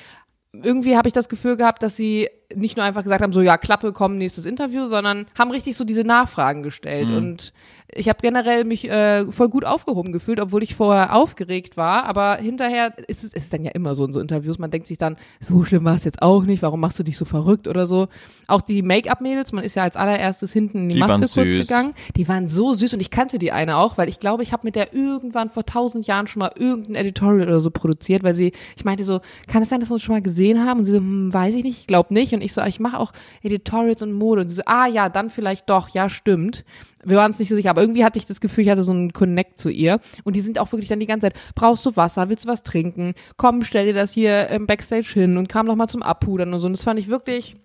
irgendwie 0.52 0.98
habe 0.98 1.08
ich 1.08 1.14
das 1.14 1.30
Gefühl 1.30 1.58
gehabt, 1.58 1.84
dass 1.84 1.96
sie 1.96 2.30
nicht 2.56 2.78
nur 2.78 2.86
einfach 2.86 3.04
gesagt 3.04 3.22
haben, 3.22 3.34
so 3.34 3.42
ja, 3.42 3.58
Klappe, 3.58 3.92
komm, 3.94 4.18
nächstes 4.18 4.46
Interview, 4.46 4.88
sondern 4.88 5.26
haben 5.38 5.52
richtig 5.52 5.76
so 5.76 5.84
diese 5.84 6.04
Nachfragen 6.04 6.64
gestellt. 6.64 7.10
Und 7.10 7.54
ich 7.96 8.10
habe 8.10 8.20
generell 8.22 8.64
mich 8.64 8.90
äh, 8.90 9.32
voll 9.32 9.50
gut 9.50 9.66
aufgehoben 9.66 10.12
gefühlt, 10.14 10.40
obwohl 10.40 10.64
ich 10.64 10.76
vorher 10.76 11.16
aufgeregt 11.16 11.78
war. 11.78 12.06
Aber 12.06 12.38
hinterher 12.38 12.94
ist 13.08 13.24
es, 13.24 13.34
es 13.34 13.44
ist 13.46 13.54
dann 13.54 13.64
ja 13.64 13.72
immer 13.72 13.96
so 13.96 14.06
in 14.06 14.14
so 14.14 14.20
Interviews, 14.20 14.58
man 14.58 14.72
denkt 14.72 14.88
sich 14.88 14.98
dann, 14.98 15.16
so 15.40 15.64
schlimm 15.64 15.84
war 15.86 15.96
es 15.96 16.04
jetzt 16.04 16.22
auch 16.22 16.44
nicht, 16.44 16.62
warum 16.64 16.80
machst 16.80 16.98
du 17.00 17.04
dich 17.04 17.18
so 17.18 17.26
verrückt 17.26 17.68
oder 17.68 17.86
so. 17.88 18.08
Auch 18.48 18.62
die 18.62 18.82
Make-up-Mädels, 18.82 19.52
man 19.52 19.64
ist 19.64 19.76
ja 19.76 19.84
als 19.84 19.96
allererstes 19.96 20.52
hinten 20.52 20.80
in 20.80 20.90
die, 20.90 20.96
Die 20.96 21.00
Maske 21.00 21.20
kurz 21.20 21.34
süß. 21.34 21.68
gegangen. 21.68 21.94
Die 22.16 22.28
waren 22.28 22.48
so 22.48 22.74
süß 22.74 22.94
und 22.94 23.00
ich 23.00 23.12
kannte 23.12 23.38
die 23.38 23.52
eine 23.52 23.78
auch, 23.78 23.98
weil 23.98 24.10
ich 24.10 24.20
glaube, 24.20 24.44
ich 24.44 24.54
habe 24.54 24.66
mit 24.66 24.76
der 24.76 24.94
irgendwann 24.94 25.50
vor 25.50 25.66
tausend 25.66 26.08
Jahren 26.08 26.28
schon 26.28 26.40
mal 26.40 26.52
irgendein 26.56 26.96
Editorial 26.96 27.48
oder 27.48 27.60
so 27.60 27.70
produziert, 27.72 28.24
weil 28.24 28.34
sie, 28.34 28.54
ich 28.76 28.86
meinte 28.86 29.04
so, 29.04 29.22
kann 29.48 29.62
es 29.62 29.70
sein, 29.70 29.80
dass 29.80 29.90
wir 29.90 29.94
uns 29.94 30.02
schon 30.04 30.16
mal 30.16 30.22
gesehen 30.22 30.66
haben? 30.66 30.80
Und 30.80 30.86
sie 30.86 30.92
so, 30.92 30.98
hm, 30.98 31.34
weiß 31.34 31.56
ich 31.56 31.64
nicht, 31.64 31.80
ich 31.82 31.88
glaube 31.88 32.14
nicht. 32.14 32.34
Und 32.34 32.42
ich 32.44 32.54
so, 32.54 32.62
ich 32.62 32.80
mache 32.80 33.00
auch 33.00 33.12
Editorials 33.42 34.02
und 34.02 34.14
Mode. 34.14 34.42
Und 34.42 34.50
sie 34.50 34.56
so, 34.56 34.64
ah 34.66 34.88
ja, 34.88 35.10
dann 35.10 35.30
vielleicht 35.30 35.70
doch, 35.70 35.90
ja, 35.90 36.10
stimmt. 36.10 36.64
Wir 37.04 37.18
waren 37.18 37.32
uns 37.32 37.40
nicht 37.40 37.50
so 37.50 37.56
sicher, 37.56 37.70
aber 37.70 37.82
irgendwie 37.82 38.06
hatte 38.06 38.20
ich 38.20 38.26
das 38.26 38.42
Gefühl, 38.42 38.64
ich 38.64 38.70
hatte 38.70 38.84
so 38.84 38.92
einen 38.92 39.14
Connect 39.14 39.60
zu 39.60 39.70
ihr. 39.70 40.00
Und 40.24 40.36
die 40.36 40.42
sind 40.42 40.60
auch 40.60 40.72
wirklich 40.72 40.90
dann 40.90 41.00
die 41.00 41.06
ganze 41.06 41.28
Zeit, 41.28 41.40
brauchst 41.56 41.86
du 41.86 41.96
Wasser, 41.96 42.30
willst 42.30 42.46
du 42.46 42.50
was 42.50 42.64
trinken? 42.64 43.14
Komm, 43.38 43.64
stell 43.64 43.86
dir 43.86 43.94
das 43.94 44.14
hier 44.14 44.48
im 44.50 44.68
Backstage 44.68 45.10
hin 45.14 45.38
und 45.38 45.50
kam 45.50 45.66
noch 45.66 45.76
mal 45.76 45.88
zum 45.88 46.04
Abpudern 46.04 46.54
und 46.54 46.60
so. 46.60 46.68
Und 46.68 46.74
das 46.74 46.84
fand 46.84 47.00
ich 47.00 47.10
wirklich 47.10 47.56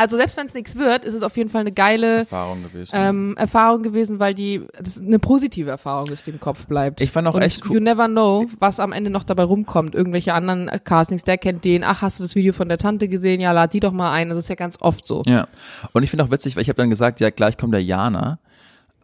Also 0.00 0.16
selbst 0.16 0.36
wenn 0.38 0.46
es 0.46 0.54
nichts 0.54 0.76
wird, 0.76 1.04
ist 1.04 1.12
es 1.12 1.22
auf 1.22 1.36
jeden 1.36 1.50
Fall 1.50 1.60
eine 1.60 1.72
geile 1.72 2.18
Erfahrung 2.20 2.62
gewesen. 2.62 2.90
ähm, 2.94 3.34
Erfahrung 3.36 3.82
gewesen, 3.82 4.18
weil 4.18 4.32
die 4.34 4.66
das 4.82 4.98
eine 4.98 5.18
positive 5.18 5.68
Erfahrung 5.68 6.08
ist, 6.08 6.26
die 6.26 6.30
im 6.30 6.40
Kopf 6.40 6.66
bleibt. 6.66 7.00
Ich 7.02 7.10
fand 7.10 7.28
auch 7.28 7.34
Und 7.34 7.42
echt 7.42 7.64
cool- 7.66 7.74
You 7.74 7.80
never 7.80 8.08
know, 8.08 8.46
was 8.58 8.80
am 8.80 8.92
Ende 8.92 9.10
noch 9.10 9.24
dabei 9.24 9.42
rumkommt. 9.42 9.94
Irgendwelche 9.94 10.32
anderen 10.32 10.70
Castings, 10.84 11.24
der 11.24 11.36
kennt 11.36 11.64
den. 11.64 11.84
Ach, 11.84 12.00
hast 12.00 12.18
du 12.18 12.22
das 12.24 12.34
Video 12.34 12.52
von 12.54 12.68
der 12.68 12.78
Tante 12.78 13.08
gesehen? 13.08 13.40
Ja, 13.40 13.52
lad 13.52 13.72
die 13.74 13.80
doch 13.80 13.92
mal 13.92 14.10
ein. 14.12 14.30
Das 14.30 14.38
ist 14.38 14.48
ja 14.48 14.54
ganz 14.54 14.76
oft 14.80 15.06
so. 15.06 15.22
Ja. 15.26 15.48
Und 15.92 16.02
ich 16.02 16.08
finde 16.10 16.24
auch 16.24 16.30
witzig, 16.30 16.56
weil 16.56 16.62
ich 16.62 16.68
habe 16.68 16.76
dann 16.78 16.88
gesagt, 16.90 17.20
ja, 17.20 17.28
gleich 17.30 17.56
kommt 17.58 17.74
der 17.74 17.82
Jana. 17.84 18.38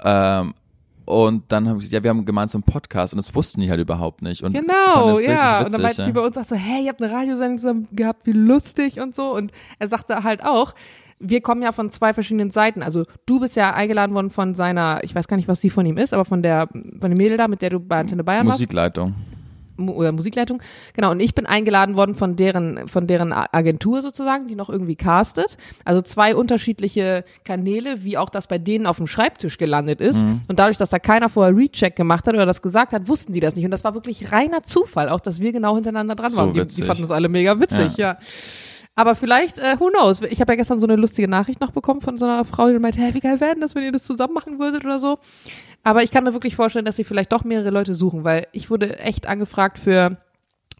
Ähm, 0.03 0.55
und 1.07 1.45
dann 1.49 1.69
haben 1.69 1.81
sie 1.81 1.87
gesagt, 1.87 1.93
ja, 1.93 2.03
wir 2.03 2.11
haben 2.11 2.25
gemeinsam 2.25 2.63
einen 2.67 2.73
Podcast 2.73 3.13
und 3.13 3.19
das 3.19 3.33
wussten 3.35 3.61
die 3.61 3.71
halt 3.71 3.81
überhaupt 3.81 4.23
nicht. 4.23 4.43
Und 4.43 4.53
Genau, 4.53 5.19
ja. 5.21 5.61
Witzig, 5.61 5.67
und 5.67 5.73
dann 5.73 5.83
meinten 5.83 6.01
ja. 6.01 6.07
die 6.09 6.13
bei 6.13 6.21
uns 6.21 6.37
auch 6.37 6.45
so, 6.45 6.57
hey, 6.57 6.83
ihr 6.83 6.89
habt 6.89 7.01
eine 7.01 7.13
Radiosendung 7.13 7.59
zusammen 7.59 7.89
gehabt, 7.93 8.27
wie 8.27 8.33
lustig 8.33 9.01
und 9.01 9.15
so. 9.15 9.33
Und 9.33 9.53
er 9.79 9.87
sagte 9.87 10.25
halt 10.25 10.45
auch, 10.45 10.75
wir 11.21 11.41
kommen 11.41 11.63
ja 11.63 11.71
von 11.71 11.91
zwei 11.93 12.13
verschiedenen 12.13 12.51
Seiten. 12.51 12.83
Also 12.83 13.05
du 13.25 13.39
bist 13.39 13.55
ja 13.55 13.73
eingeladen 13.73 14.15
worden 14.17 14.31
von 14.31 14.55
seiner, 14.55 15.01
ich 15.05 15.15
weiß 15.15 15.29
gar 15.29 15.37
nicht, 15.37 15.49
was 15.49 15.61
sie 15.61 15.71
von 15.71 15.87
ihm 15.87 15.97
ist, 15.97 16.13
aber 16.13 16.25
von 16.25 16.43
der 16.43 16.69
von 16.73 17.11
dem 17.11 17.17
Mädel 17.17 17.39
da, 17.39 17.47
mit 17.47 17.63
der 17.63 17.71
du 17.71 17.79
bei 17.79 18.01
Antenne 18.01 18.25
Bayern 18.25 18.47
warst. 18.47 18.59
Musikleitung. 18.59 19.15
Oder 19.79 20.13
Musikleitung. 20.13 20.63
Genau, 20.95 21.11
und 21.11 21.21
ich 21.21 21.35
bin 21.35 21.47
eingeladen 21.47 21.97
worden 21.97 22.15
von 22.15 22.37
deren, 22.37 22.89
von 22.89 23.07
deren 23.07 23.33
Agentur 23.33 24.03
sozusagen, 24.03 24.47
die 24.47 24.55
noch 24.55 24.71
irgendwie 24.71 24.97
castet. 24.97 25.57
Also 25.85 26.01
zwei 26.01 26.35
unterschiedliche 26.35 27.25
Kanäle, 27.45 28.05
wie 28.05 28.17
auch 28.19 28.31
das 28.31 28.47
bei 28.47 28.59
denen 28.59 28.87
auf 28.87 28.97
dem 28.97 29.07
Schreibtisch 29.07 29.59
gelandet 29.59 30.01
ist. 30.01 30.25
Mhm. 30.25 30.43
Und 30.49 30.59
dadurch, 30.59 30.79
dass 30.79 30.91
da 30.91 30.99
keiner 30.99 31.29
vorher 31.29 31.55
Recheck 31.57 31.97
gemacht 31.97 32.27
hat 32.27 32.35
oder 32.35 32.47
das 32.47 32.63
gesagt 32.63 32.93
hat, 32.93 33.09
wussten 33.09 33.33
die 33.33 33.41
das 33.41 33.57
nicht. 33.57 33.65
Und 33.65 33.71
das 33.71 33.85
war 33.85 33.95
wirklich 33.95 34.33
reiner 34.33 34.63
Zufall, 34.63 35.09
auch 35.09 35.21
dass 35.21 35.41
wir 35.41 35.53
genau 35.53 35.75
hintereinander 35.75 36.15
dran 36.15 36.31
So 36.31 36.39
waren. 36.39 36.53
Die, 36.53 36.67
die 36.67 36.83
fanden 36.83 37.03
das 37.03 37.11
alle 37.11 37.29
mega 37.29 37.59
witzig, 37.61 37.97
ja. 37.97 38.19
Aber 38.99 39.15
vielleicht, 39.15 39.59
äh, 39.59 39.79
who 39.79 39.91
knows? 39.91 40.23
Ich 40.23 40.41
habe 40.41 40.53
ja 40.53 40.57
gestern 40.57 40.79
so 40.79 40.87
eine 40.87 40.97
lustige 40.97 41.29
Nachricht 41.29 41.61
noch 41.61 41.71
bekommen 41.71 42.01
von 42.01 42.19
so 42.19 42.25
einer 42.25 42.47
Frau, 42.47 42.69
die 42.69 42.79
meinte, 42.79 42.99
hey, 42.99 43.13
wie 43.13 43.21
geil 43.21 43.39
wäre 43.41 43.53
denn 43.53 43.61
das, 43.61 43.75
wenn 43.75 43.83
ihr 43.83 43.93
das 43.93 44.05
zusammen 44.05 44.33
machen 44.33 44.59
würdet 44.59 44.87
oder 44.87 44.99
so. 44.99 45.19
Aber 45.87 46.03
ich 46.03 46.11
kann 46.11 46.25
mir 46.25 46.33
wirklich 46.35 46.57
vorstellen, 46.57 46.85
dass 46.85 46.97
sie 46.97 47.05
vielleicht 47.05 47.31
doch 47.31 47.45
mehrere 47.45 47.71
Leute 47.71 47.95
suchen, 47.95 48.25
weil 48.25 48.49
ich 48.51 48.71
wurde 48.71 48.99
echt 48.99 49.29
angefragt 49.29 49.79
für 49.79 50.19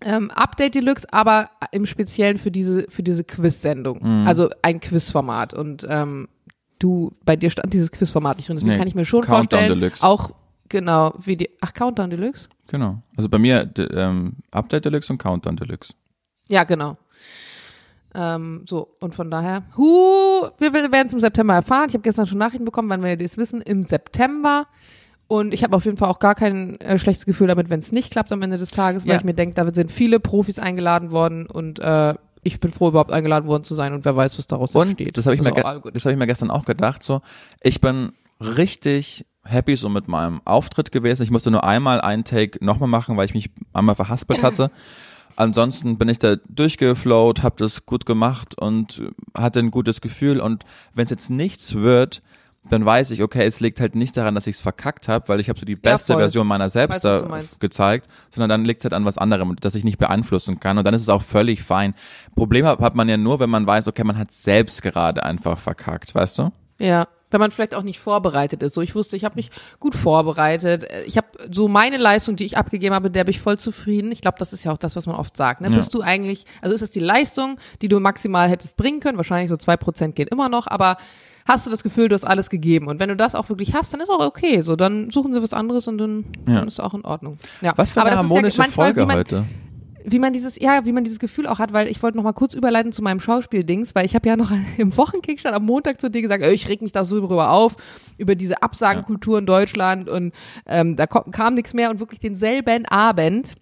ähm, 0.05 0.33
Update 0.33 0.75
Deluxe, 0.75 1.07
aber 1.13 1.49
im 1.71 1.87
Speziellen 1.87 2.39
für 2.39 2.51
diese, 2.51 2.87
für 2.89 3.05
diese 3.05 3.23
Quiz-Sendung. 3.23 4.01
Mhm. 4.03 4.27
Also 4.27 4.51
ein 4.63 4.81
Quizformat. 4.81 5.55
Und 5.55 5.87
ähm, 5.89 6.27
du, 6.81 7.13
bei 7.25 7.37
dir 7.37 7.51
stand 7.51 7.73
dieses 7.73 7.93
Quizformat 7.93 8.37
nicht 8.37 8.49
drin. 8.49 8.57
Deswegen 8.57 8.73
Nee, 8.73 8.79
kann 8.79 8.89
ich 8.89 8.97
mir 8.97 9.05
schon 9.05 9.21
Countdown 9.21 9.61
vorstellen, 9.61 9.79
Deluxe. 9.79 10.05
auch 10.05 10.31
genau, 10.69 11.13
wie 11.25 11.37
die, 11.37 11.51
ach, 11.61 11.73
Countdown 11.73 12.11
Deluxe? 12.11 12.49
Genau. 12.67 13.01
Also 13.17 13.29
bei 13.29 13.39
mir 13.39 13.71
ähm, 13.93 14.33
Update 14.51 14.87
Deluxe 14.87 15.13
und 15.13 15.19
Countdown 15.19 15.57
Deluxe. 15.57 15.95
Ja, 16.49 16.65
genau. 16.65 16.97
Ähm, 18.13 18.65
so, 18.67 18.89
und 18.99 19.15
von 19.15 19.31
daher, 19.31 19.63
hu, 19.77 20.49
wir 20.59 20.73
werden 20.73 21.07
es 21.07 21.15
im 21.15 21.21
September 21.21 21.55
erfahren. 21.55 21.87
Ich 21.91 21.95
habe 21.95 22.03
gestern 22.03 22.27
schon 22.27 22.39
Nachrichten 22.39 22.65
bekommen, 22.65 22.89
wann 22.89 23.05
wir 23.05 23.17
das 23.17 23.37
wissen, 23.37 23.61
im 23.61 23.85
September. 23.85 24.67
Und 25.29 25.53
ich 25.53 25.65
habe 25.65 25.77
auf 25.77 25.85
jeden 25.85 25.97
Fall 25.97 26.09
auch 26.09 26.21
gar 26.21 26.35
kein 26.37 26.79
äh, 26.81 26.99
schlechtes 26.99 27.27
Gefühl 27.27 27.49
damit, 27.49 27.69
wenn 27.69 27.81
es 27.81 27.91
nicht 27.91 28.11
klappt 28.13 28.31
am 28.33 28.43
Ende 28.43 28.59
des 28.59 28.71
Tages, 28.71 29.05
weil 29.05 29.13
Ja. 29.13 29.19
ich 29.19 29.25
mir 29.25 29.35
denke, 29.35 29.55
da 29.57 29.73
sind 29.75 29.91
viele 29.91 30.21
Profis 30.21 30.59
eingeladen 30.61 31.11
worden 31.11 31.47
und 31.47 31.79
äh, 31.81 32.15
ich 32.45 32.61
bin 32.61 32.73
froh, 32.73 32.89
überhaupt 32.89 33.11
eingeladen 33.11 33.49
worden 33.49 33.65
zu 33.65 33.75
sein 33.75 33.93
und 33.93 34.05
wer 34.05 34.15
weiß, 34.15 34.39
was 34.39 34.47
daraus 34.47 34.73
Und 34.77 34.91
entsteht. 34.91 35.17
das 35.17 35.27
habe 35.27 35.35
ich, 35.35 35.41
Ist 35.41 35.47
mir 35.53 35.81
das 35.93 36.05
hab 36.05 36.13
ich 36.13 36.19
mir 36.19 36.27
gestern 36.29 36.51
auch 36.51 36.65
gedacht. 36.65 37.03
So, 37.03 37.23
ich 37.61 37.81
bin 37.81 38.13
richtig 38.41 39.27
happy 39.45 39.75
so 39.77 39.89
mit 39.89 40.07
meinem 40.07 40.41
Auftritt 40.45 40.93
gewesen. 40.93 41.23
Ich 41.25 41.31
musste 41.33 41.51
nur 41.51 41.65
einmal 41.65 42.01
einen 42.01 42.23
Take 42.25 42.65
nochmal 42.65 42.89
machen, 42.89 43.17
weil 43.17 43.25
ich 43.25 43.35
mich 43.35 43.51
einmal 43.73 43.95
verhaspelt 43.97 44.43
hatte. 44.45 44.71
Ansonsten 45.37 45.99
bin 45.99 46.09
ich 46.09 46.19
da 46.19 46.37
durchgeflowt, 46.49 47.43
habe 47.43 47.57
das 47.59 47.85
gut 47.85 48.07
gemacht 48.07 48.57
und 48.59 49.03
hatte 49.37 49.59
ein 49.59 49.71
gutes 49.71 50.01
Gefühl. 50.01 50.41
Und 50.41 50.65
wenn 50.95 51.05
es 51.05 51.11
jetzt 51.11 51.31
nichts 51.31 51.75
wird, 51.75 52.23
dann 52.71 52.85
weiß 52.85 53.11
ich, 53.11 53.23
okay, 53.23 53.47
es 53.47 53.61
liegt 53.61 53.81
halt 53.81 53.95
nicht 53.95 54.17
daran, 54.17 54.35
dass 54.35 54.47
ich 54.47 54.57
es 54.57 54.61
verkackt 54.61 55.09
habe, 55.09 55.29
weil 55.29 55.41
ich 55.41 55.49
habe 55.49 55.59
so 55.59 55.65
die 55.65 55.75
beste 55.75 56.13
voll. 56.13 56.23
Version 56.23 56.47
meiner 56.47 56.69
selbst 56.69 57.05
Weiß, 57.05 57.27
da 57.29 57.41
gezeigt, 57.61 58.09
sondern 58.31 58.49
dann 58.49 58.65
liegt 58.65 58.81
es 58.81 58.85
halt 58.85 58.95
an 58.95 59.05
was 59.05 59.19
anderem, 59.19 59.57
das 59.61 59.75
ich 59.75 59.85
nicht 59.85 59.99
beeinflussen 59.99 60.61
kann. 60.61 60.79
Und 60.79 60.85
dann 60.85 60.95
ist 60.95 61.03
es 61.03 61.09
auch 61.09 61.23
völlig 61.23 61.63
fein. 61.63 61.95
Probleme 62.35 62.69
hat 62.69 62.95
man 62.95 63.09
ja 63.09 63.17
nur, 63.17 63.41
wenn 63.41 63.51
man 63.51 63.67
weiß, 63.67 63.89
okay, 63.89 64.05
man 64.05 64.19
hat 64.19 64.33
selbst 64.33 64.83
gerade 64.83 65.25
einfach 65.25 65.59
verkackt, 65.59 66.15
weißt 66.15 66.39
du? 66.39 66.53
Ja, 66.81 67.09
wenn 67.31 67.41
man 67.41 67.51
vielleicht 67.51 67.75
auch 67.75 67.83
nicht 67.83 67.99
vorbereitet 67.99 68.63
ist. 68.63 68.75
So, 68.75 68.83
ich 68.83 68.95
wusste, 68.95 69.17
ich 69.17 69.25
habe 69.25 69.35
mich 69.35 69.51
gut 69.81 69.95
vorbereitet. 69.95 70.87
Ich 71.07 71.17
habe 71.17 71.27
so 71.51 71.69
meine 71.69 71.97
Leistung, 71.97 72.37
die 72.37 72.45
ich 72.45 72.57
abgegeben 72.57 72.95
habe, 72.95 73.11
der 73.11 73.25
bin 73.25 73.31
ich 73.31 73.41
voll 73.41 73.59
zufrieden. 73.59 74.13
Ich 74.13 74.21
glaube, 74.21 74.39
das 74.39 74.53
ist 74.53 74.65
ja 74.65 74.73
auch 74.73 74.79
das, 74.79 74.95
was 74.95 75.07
man 75.07 75.17
oft 75.17 75.37
sagt. 75.37 75.61
Ne? 75.61 75.69
Ja. 75.69 75.77
Bist 75.77 75.93
du 75.95 76.03
eigentlich, 76.03 76.45
also 76.63 76.75
ist 76.75 76.83
das 76.83 76.91
die 76.91 77.01
Leistung, 77.01 77.59
die 77.83 77.89
du 77.89 77.99
maximal 77.99 78.49
hättest 78.49 78.77
bringen 78.77 79.01
können? 79.01 79.17
Wahrscheinlich 79.17 79.51
so 79.51 79.57
zwei 79.57 79.77
Prozent 79.77 80.15
geht 80.15 80.29
immer 80.29 80.49
noch, 80.49 80.67
aber 80.67 80.97
hast 81.47 81.67
du 81.67 81.71
das 81.71 81.83
Gefühl, 81.83 82.09
du 82.09 82.15
hast 82.15 82.25
alles 82.25 82.51
gegeben? 82.51 82.89
Und 82.89 83.01
wenn 83.01 83.09
du 83.09 83.17
das 83.17 83.35
auch 83.35 83.49
wirklich 83.49 83.75
hast, 83.75 83.93
dann 83.93 84.01
ist 84.01 84.11
auch 84.11 84.25
okay. 84.25 84.61
So, 84.61 84.77
dann 84.77 85.11
suchen 85.11 85.33
sie 85.33 85.43
was 85.43 85.53
anderes 85.53 85.89
und 85.89 85.99
dann, 85.99 86.25
Ja. 86.47 86.55
dann 86.57 86.69
ist 86.69 86.81
auch 86.81 86.95
in 86.95 87.05
Ordnung. 87.05 87.39
Ja. 87.61 87.73
Was 87.77 87.93
für 87.93 88.01
aber 88.01 88.11
eine 88.11 88.17
ja 88.17 88.23
harmonische 88.23 88.59
manchmal, 88.59 88.87
Folge 88.87 89.07
man, 89.07 89.17
heute. 89.19 89.45
wie 90.05 90.19
man 90.19 90.33
dieses, 90.33 90.59
ja, 90.61 90.85
wie 90.85 90.93
man 90.93 91.05
dieses 91.05 91.19
Gefühl 91.19 91.47
auch 91.47 91.59
hat, 91.59 91.73
weil 91.73 91.89
ich 91.89 92.03
wollte 92.03 92.17
noch 92.17 92.25
mal 92.25 92.33
kurz 92.33 92.55
überleiten 92.55 92.93
zu 92.93 93.03
meinem 93.03 93.21
Schauspieldings, 93.21 93.95
weil 93.95 94.05
ich 94.07 94.15
habe 94.15 94.29
ja 94.29 94.37
noch 94.37 94.51
im 94.77 94.97
Wochenkickstand 94.97 95.55
am 95.55 95.65
Montag 95.65 96.01
zu 96.01 96.11
dir 96.11 96.23
gesagt, 96.23 96.45
ich 96.45 96.69
reg 96.69 96.83
mich 96.83 96.93
da 96.93 97.05
so 97.05 97.21
drüber 97.21 97.51
auf, 97.51 97.77
über 98.19 98.35
diese 98.35 98.63
Absagenkultur 98.63 99.39
in 99.39 99.47
Deutschland 99.47 100.09
und 100.09 100.33
ähm, 100.67 100.97
da 100.97 101.07
kom 101.07 101.31
kam 101.31 101.55
nichts 101.55 101.75
mehr 101.75 101.91
und 101.91 102.01
wirklich 102.01 102.21
denselben 102.21 102.87
Abend, 102.87 103.55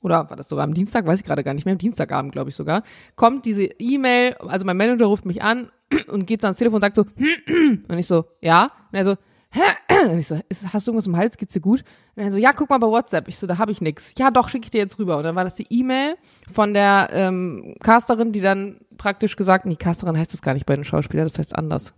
oder 0.00 0.28
war 0.28 0.36
das 0.36 0.48
sogar 0.48 0.64
am 0.64 0.74
Dienstag, 0.74 1.06
weiß 1.06 1.20
ich 1.20 1.24
gerade 1.26 1.44
gar 1.44 1.54
nicht 1.54 1.64
mehr, 1.64 1.72
am 1.72 1.78
Dienstagabend, 1.78 2.32
glaube 2.32 2.50
ich 2.50 2.56
sogar, 2.56 2.82
kommt 3.16 3.44
diese 3.46 3.64
E-Mail, 3.64 4.34
also 4.34 4.64
mein 4.66 4.76
Manager 4.76 5.06
ruft 5.06 5.26
mich 5.26 5.42
an 5.42 5.70
und 6.08 6.26
geht 6.26 6.40
so 6.40 6.46
ans 6.46 6.58
Telefon 6.58 6.76
und 6.76 6.80
sagt 6.80 6.96
so, 6.96 7.02
und 7.88 7.98
ich 7.98 8.06
so, 8.06 8.24
ja, 8.40 8.70
und 8.90 8.98
er 8.98 9.04
so, 9.04 9.16
und 10.10 10.18
ich 10.18 10.26
so, 10.26 10.36
hast 10.72 10.86
du 10.86 10.90
irgendwas 10.90 11.06
im 11.06 11.16
Hals, 11.16 11.36
geht's 11.36 11.52
dir 11.52 11.60
gut? 11.60 11.84
Und 12.16 12.22
er 12.22 12.32
so, 12.32 12.38
ja, 12.38 12.52
guck 12.52 12.70
mal 12.70 12.78
bei 12.78 12.86
WhatsApp. 12.86 13.28
Ich 13.28 13.38
so, 13.38 13.46
da 13.46 13.58
habe 13.58 13.72
ich 13.72 13.80
nix. 13.80 14.14
Ja, 14.18 14.30
doch, 14.30 14.48
schicke 14.48 14.64
ich 14.64 14.70
dir 14.70 14.78
jetzt 14.78 14.98
rüber. 14.98 15.16
Und 15.18 15.24
dann 15.24 15.34
war 15.34 15.44
das 15.44 15.54
die 15.54 15.66
E-Mail 15.70 16.16
von 16.50 16.74
der 16.74 17.08
ähm, 17.12 17.74
Casterin, 17.82 18.32
die 18.32 18.40
dann 18.40 18.80
praktisch 18.96 19.36
gesagt, 19.36 19.66
nee, 19.66 19.76
Casterin 19.76 20.16
heißt 20.16 20.32
das 20.32 20.42
gar 20.42 20.54
nicht 20.54 20.66
bei 20.66 20.74
den 20.74 20.84
Schauspielern, 20.84 21.26
das 21.26 21.38
heißt 21.38 21.56
anders. 21.56 21.92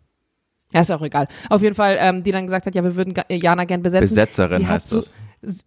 Ja, 0.72 0.80
ist 0.80 0.90
auch 0.90 1.02
egal. 1.02 1.28
Auf 1.50 1.62
jeden 1.62 1.76
Fall, 1.76 1.96
ähm, 2.00 2.24
die 2.24 2.32
dann 2.32 2.46
gesagt 2.46 2.66
hat, 2.66 2.74
ja, 2.74 2.82
wir 2.82 2.96
würden 2.96 3.14
äh, 3.28 3.36
Jana 3.36 3.64
gern 3.64 3.82
besetzen. 3.82 4.08
Besetzerin 4.08 4.60
Sie 4.60 4.66
heißt 4.66 4.88
so, 4.88 5.00
das. 5.00 5.14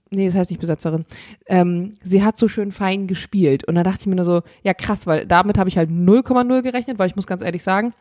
Nee, 0.09 0.25
das 0.25 0.35
heißt 0.35 0.49
nicht 0.49 0.59
Besetzerin. 0.59 1.05
Ähm, 1.45 1.93
sie 2.01 2.23
hat 2.23 2.37
so 2.37 2.47
schön 2.47 2.71
fein 2.71 3.07
gespielt. 3.07 3.65
Und 3.67 3.75
da 3.75 3.83
dachte 3.83 4.01
ich 4.01 4.07
mir 4.07 4.15
nur 4.15 4.25
so, 4.25 4.41
ja 4.63 4.73
krass, 4.73 5.07
weil 5.07 5.25
damit 5.25 5.57
habe 5.57 5.69
ich 5.69 5.77
halt 5.77 5.89
0,0 5.89 6.61
gerechnet, 6.61 6.99
weil 6.99 7.07
ich 7.07 7.15
muss 7.15 7.27
ganz 7.27 7.41
ehrlich 7.41 7.63
sagen, 7.63 7.93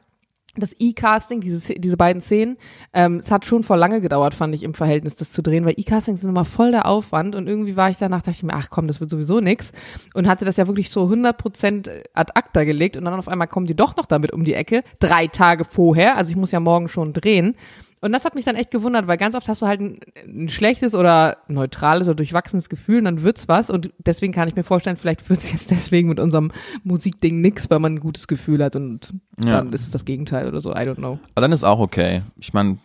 das 0.60 0.74
E-Casting, 0.78 1.40
diese, 1.40 1.74
diese 1.74 1.96
beiden 1.96 2.20
Szenen, 2.20 2.56
ähm, 2.92 3.16
es 3.16 3.30
hat 3.30 3.44
schon 3.44 3.62
vor 3.62 3.76
lange 3.76 4.00
gedauert, 4.00 4.34
fand 4.34 4.54
ich, 4.54 4.62
im 4.62 4.74
Verhältnis 4.74 5.16
das 5.16 5.32
zu 5.32 5.42
drehen, 5.42 5.64
weil 5.64 5.74
E-Castings 5.76 6.20
sind 6.20 6.30
immer 6.30 6.44
voll 6.44 6.70
der 6.70 6.86
Aufwand 6.86 7.34
und 7.34 7.46
irgendwie 7.46 7.76
war 7.76 7.90
ich 7.90 7.98
danach, 7.98 8.22
dachte 8.22 8.36
ich 8.36 8.42
mir, 8.42 8.54
ach 8.54 8.70
komm, 8.70 8.86
das 8.86 9.00
wird 9.00 9.10
sowieso 9.10 9.40
nix 9.40 9.72
und 10.14 10.28
hatte 10.28 10.44
das 10.44 10.56
ja 10.56 10.66
wirklich 10.66 10.90
so 10.90 11.04
100% 11.04 11.88
ad 12.14 12.32
acta 12.34 12.64
gelegt 12.64 12.96
und 12.96 13.04
dann 13.04 13.14
auf 13.14 13.28
einmal 13.28 13.48
kommen 13.48 13.66
die 13.66 13.76
doch 13.76 13.96
noch 13.96 14.06
damit 14.06 14.32
um 14.32 14.44
die 14.44 14.54
Ecke, 14.54 14.82
drei 15.00 15.26
Tage 15.26 15.64
vorher, 15.64 16.16
also 16.16 16.30
ich 16.30 16.36
muss 16.36 16.52
ja 16.52 16.60
morgen 16.60 16.88
schon 16.88 17.12
drehen 17.12 17.56
und 18.00 18.12
das 18.12 18.24
hat 18.24 18.34
mich 18.34 18.44
dann 18.44 18.56
echt 18.56 18.70
gewundert, 18.70 19.06
weil 19.06 19.16
ganz 19.16 19.34
oft 19.34 19.48
hast 19.48 19.62
du 19.62 19.66
halt 19.66 19.80
ein, 19.80 20.00
ein 20.26 20.48
schlechtes 20.48 20.94
oder 20.94 21.38
neutrales 21.48 22.06
oder 22.08 22.14
durchwachsenes 22.16 22.68
Gefühl 22.68 22.98
und 22.98 23.04
dann 23.04 23.22
wird's 23.22 23.48
was 23.48 23.70
und 23.70 23.90
deswegen 23.98 24.32
kann 24.32 24.48
ich 24.48 24.54
mir 24.56 24.64
vorstellen, 24.64 24.96
vielleicht 24.96 25.28
wird's 25.30 25.50
jetzt 25.52 25.70
deswegen 25.70 26.08
mit 26.08 26.20
unserem 26.20 26.52
Musikding 26.84 27.40
nix, 27.40 27.70
weil 27.70 27.78
man 27.78 27.94
ein 27.94 28.00
gutes 28.00 28.26
Gefühl 28.28 28.62
hat 28.62 28.76
und 28.76 29.14
Ja. 29.38 29.52
dann 29.52 29.72
ist 29.72 29.82
es 29.82 29.90
das 29.90 30.04
Gegenteil 30.04 30.46
oder 30.48 30.60
so, 30.60 30.70
I 30.72 30.76
don't 30.78 30.96
know. 30.96 31.18
Aber 31.34 31.40
dann 31.42 31.52
ist 31.52 31.64
auch 31.64 31.78
okay. 31.80 32.22
Ich 32.36 32.52
meine, 32.52 32.78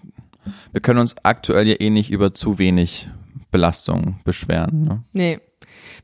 wir 0.72 0.82
können 0.82 1.00
uns 1.00 1.16
aktuell 1.24 1.68
ja 1.68 1.76
eh 1.80 1.90
nicht 1.90 2.10
über 2.12 2.34
zu 2.34 2.58
wenig 2.58 3.10
Belastung 3.52 4.16
beschweren. 4.24 4.82
Ne? 4.84 5.04
Nee. 5.14 5.40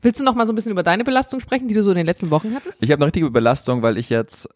Willst 0.02 0.20
du 0.20 0.24
noch 0.24 0.34
mal 0.34 0.46
so 0.46 0.52
ein 0.52 0.56
bisschen 0.56 0.70
über 0.72 0.82
deine 0.82 1.02
Belastung 1.02 1.40
sprechen, 1.40 1.66
die 1.66 1.74
du 1.74 1.82
so 1.82 1.90
in 1.90 1.96
den 1.96 2.06
letzten 2.06 2.30
Wochen 2.30 2.54
hattest? 2.54 2.82
Ich 2.82 2.90
habe 2.90 2.98
eine 3.00 3.06
richtige 3.06 3.30
Belastung, 3.30 3.82
weil 3.82 3.98
ich 3.98 4.10
jetzt. 4.10 4.48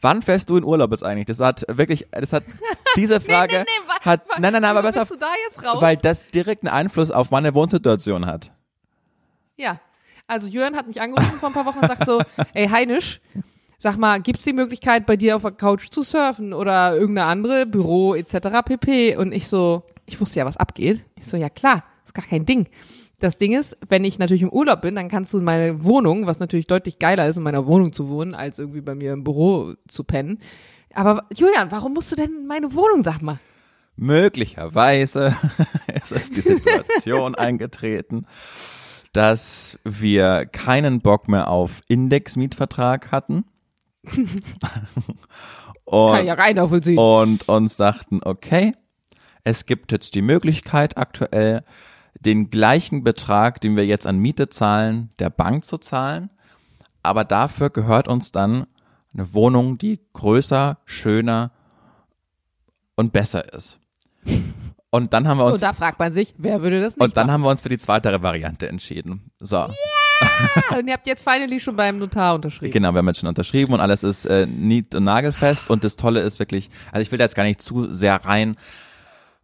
Wann 0.00 0.22
fährst 0.22 0.50
du 0.50 0.56
in 0.56 0.64
Urlaub 0.64 0.90
jetzt 0.90 1.04
eigentlich? 1.04 1.26
Das 1.26 1.40
hat 1.40 1.64
wirklich, 1.68 2.06
das 2.10 2.32
hat 2.32 2.44
diese 2.96 3.20
Frage 3.20 3.64
wa- 3.86 4.00
hat. 4.00 4.22
Nein, 4.38 4.52
nein, 4.52 4.62
nein, 4.62 4.64
aber 4.64 4.82
besser, 4.82 5.00
bist 5.00 5.12
du 5.12 5.16
da 5.16 5.28
jetzt 5.48 5.64
raus? 5.64 5.80
weil 5.82 5.96
das 5.96 6.26
direkt 6.26 6.64
einen 6.64 6.74
Einfluss 6.74 7.10
auf 7.10 7.30
meine 7.30 7.54
Wohnsituation 7.54 8.26
hat. 8.26 8.52
ja. 9.56 9.80
Also 10.28 10.48
Jörn 10.48 10.74
hat 10.74 10.88
mich 10.88 11.00
angerufen 11.00 11.38
vor 11.38 11.50
ein 11.50 11.52
paar 11.54 11.66
Wochen 11.66 11.78
und 11.78 11.86
sagt 11.86 12.04
so, 12.04 12.20
ey 12.52 12.66
Heinisch, 12.66 13.20
sag 13.78 13.96
mal, 13.96 14.20
gibt's 14.20 14.42
die 14.42 14.52
Möglichkeit 14.52 15.06
bei 15.06 15.16
dir 15.16 15.36
auf 15.36 15.42
der 15.42 15.52
Couch 15.52 15.88
zu 15.88 16.02
surfen 16.02 16.52
oder 16.52 16.96
irgendeine 16.96 17.28
andere 17.28 17.64
Büro 17.64 18.12
etc. 18.16 18.48
pp. 18.64 19.14
Und 19.18 19.30
ich 19.30 19.46
so, 19.46 19.84
ich 20.04 20.20
wusste 20.20 20.40
ja, 20.40 20.44
was 20.44 20.56
abgeht. 20.56 21.06
Ich 21.16 21.26
so, 21.28 21.36
ja 21.36 21.48
klar, 21.48 21.84
ist 22.04 22.12
gar 22.12 22.24
kein 22.24 22.44
Ding. 22.44 22.66
Das 23.18 23.38
Ding 23.38 23.58
ist, 23.58 23.78
wenn 23.88 24.04
ich 24.04 24.18
natürlich 24.18 24.42
im 24.42 24.50
Urlaub 24.50 24.82
bin, 24.82 24.94
dann 24.94 25.08
kannst 25.08 25.32
du 25.32 25.38
in 25.38 25.44
meine 25.44 25.82
Wohnung, 25.82 26.26
was 26.26 26.38
natürlich 26.38 26.66
deutlich 26.66 26.98
geiler 26.98 27.26
ist, 27.26 27.38
in 27.38 27.42
meiner 27.42 27.66
Wohnung 27.66 27.92
zu 27.92 28.10
wohnen, 28.10 28.34
als 28.34 28.58
irgendwie 28.58 28.82
bei 28.82 28.94
mir 28.94 29.14
im 29.14 29.24
Büro 29.24 29.74
zu 29.88 30.04
pennen. 30.04 30.40
Aber 30.92 31.24
Julian, 31.34 31.70
warum 31.70 31.94
musst 31.94 32.12
du 32.12 32.16
denn 32.16 32.34
in 32.40 32.46
meine 32.46 32.74
Wohnung, 32.74 33.02
sag 33.04 33.22
mal? 33.22 33.38
Möglicherweise 33.96 35.34
ist 35.94 36.12
es 36.12 36.30
die 36.30 36.42
Situation 36.42 37.34
eingetreten, 37.36 38.26
dass 39.14 39.78
wir 39.84 40.44
keinen 40.44 41.00
Bock 41.00 41.28
mehr 41.28 41.48
auf 41.48 41.80
Indexmietvertrag 41.88 43.12
hatten. 43.12 43.44
und, 45.84 46.12
Kann 46.12 46.20
ich 46.20 46.26
ja 46.26 46.34
rein 46.34 46.56
nachvollziehen. 46.56 46.98
und 46.98 47.48
uns 47.48 47.76
dachten, 47.78 48.20
okay, 48.22 48.72
es 49.42 49.64
gibt 49.64 49.90
jetzt 49.92 50.14
die 50.14 50.22
Möglichkeit 50.22 50.98
aktuell, 50.98 51.64
den 52.20 52.50
gleichen 52.50 53.04
Betrag, 53.04 53.60
den 53.60 53.76
wir 53.76 53.86
jetzt 53.86 54.06
an 54.06 54.18
Miete 54.18 54.48
zahlen, 54.48 55.10
der 55.18 55.30
Bank 55.30 55.64
zu 55.64 55.78
zahlen. 55.78 56.30
Aber 57.02 57.24
dafür 57.24 57.70
gehört 57.70 58.08
uns 58.08 58.32
dann 58.32 58.66
eine 59.14 59.32
Wohnung, 59.32 59.78
die 59.78 60.00
größer, 60.12 60.78
schöner 60.84 61.50
und 62.96 63.12
besser 63.12 63.52
ist. 63.54 63.78
Und 64.90 65.12
dann 65.12 65.28
haben 65.28 65.38
wir 65.38 65.44
Und 65.44 65.52
uns, 65.52 65.60
da 65.60 65.72
fragt 65.72 65.98
man 65.98 66.12
sich, 66.12 66.34
wer 66.38 66.62
würde 66.62 66.80
das 66.80 66.96
nicht 66.96 67.04
und 67.04 67.16
dann 67.16 67.26
machen? 67.26 67.34
haben 67.34 67.42
wir 67.42 67.50
uns 67.50 67.60
für 67.60 67.68
die 67.68 67.78
zweitere 67.78 68.22
Variante 68.22 68.68
entschieden. 68.68 69.30
So. 69.40 69.68
Und 70.76 70.86
ihr 70.86 70.94
habt 70.94 71.06
jetzt 71.06 71.22
finally 71.22 71.60
schon 71.60 71.76
beim 71.76 71.98
Notar 71.98 72.34
unterschrieben. 72.36 72.72
Genau, 72.72 72.92
wir 72.92 72.98
haben 72.98 73.06
jetzt 73.08 73.20
schon 73.20 73.28
unterschrieben 73.28 73.74
und 73.74 73.80
alles 73.80 74.02
ist 74.02 74.24
äh, 74.24 74.46
nied- 74.46 74.94
und 74.94 75.04
nagelfest 75.04 75.68
und 75.68 75.84
das 75.84 75.96
Tolle 75.96 76.20
ist 76.20 76.38
wirklich, 76.38 76.70
also 76.90 77.02
ich 77.02 77.10
will 77.12 77.18
da 77.18 77.24
jetzt 77.24 77.34
gar 77.34 77.44
nicht 77.44 77.60
zu 77.60 77.92
sehr 77.92 78.24
rein, 78.24 78.56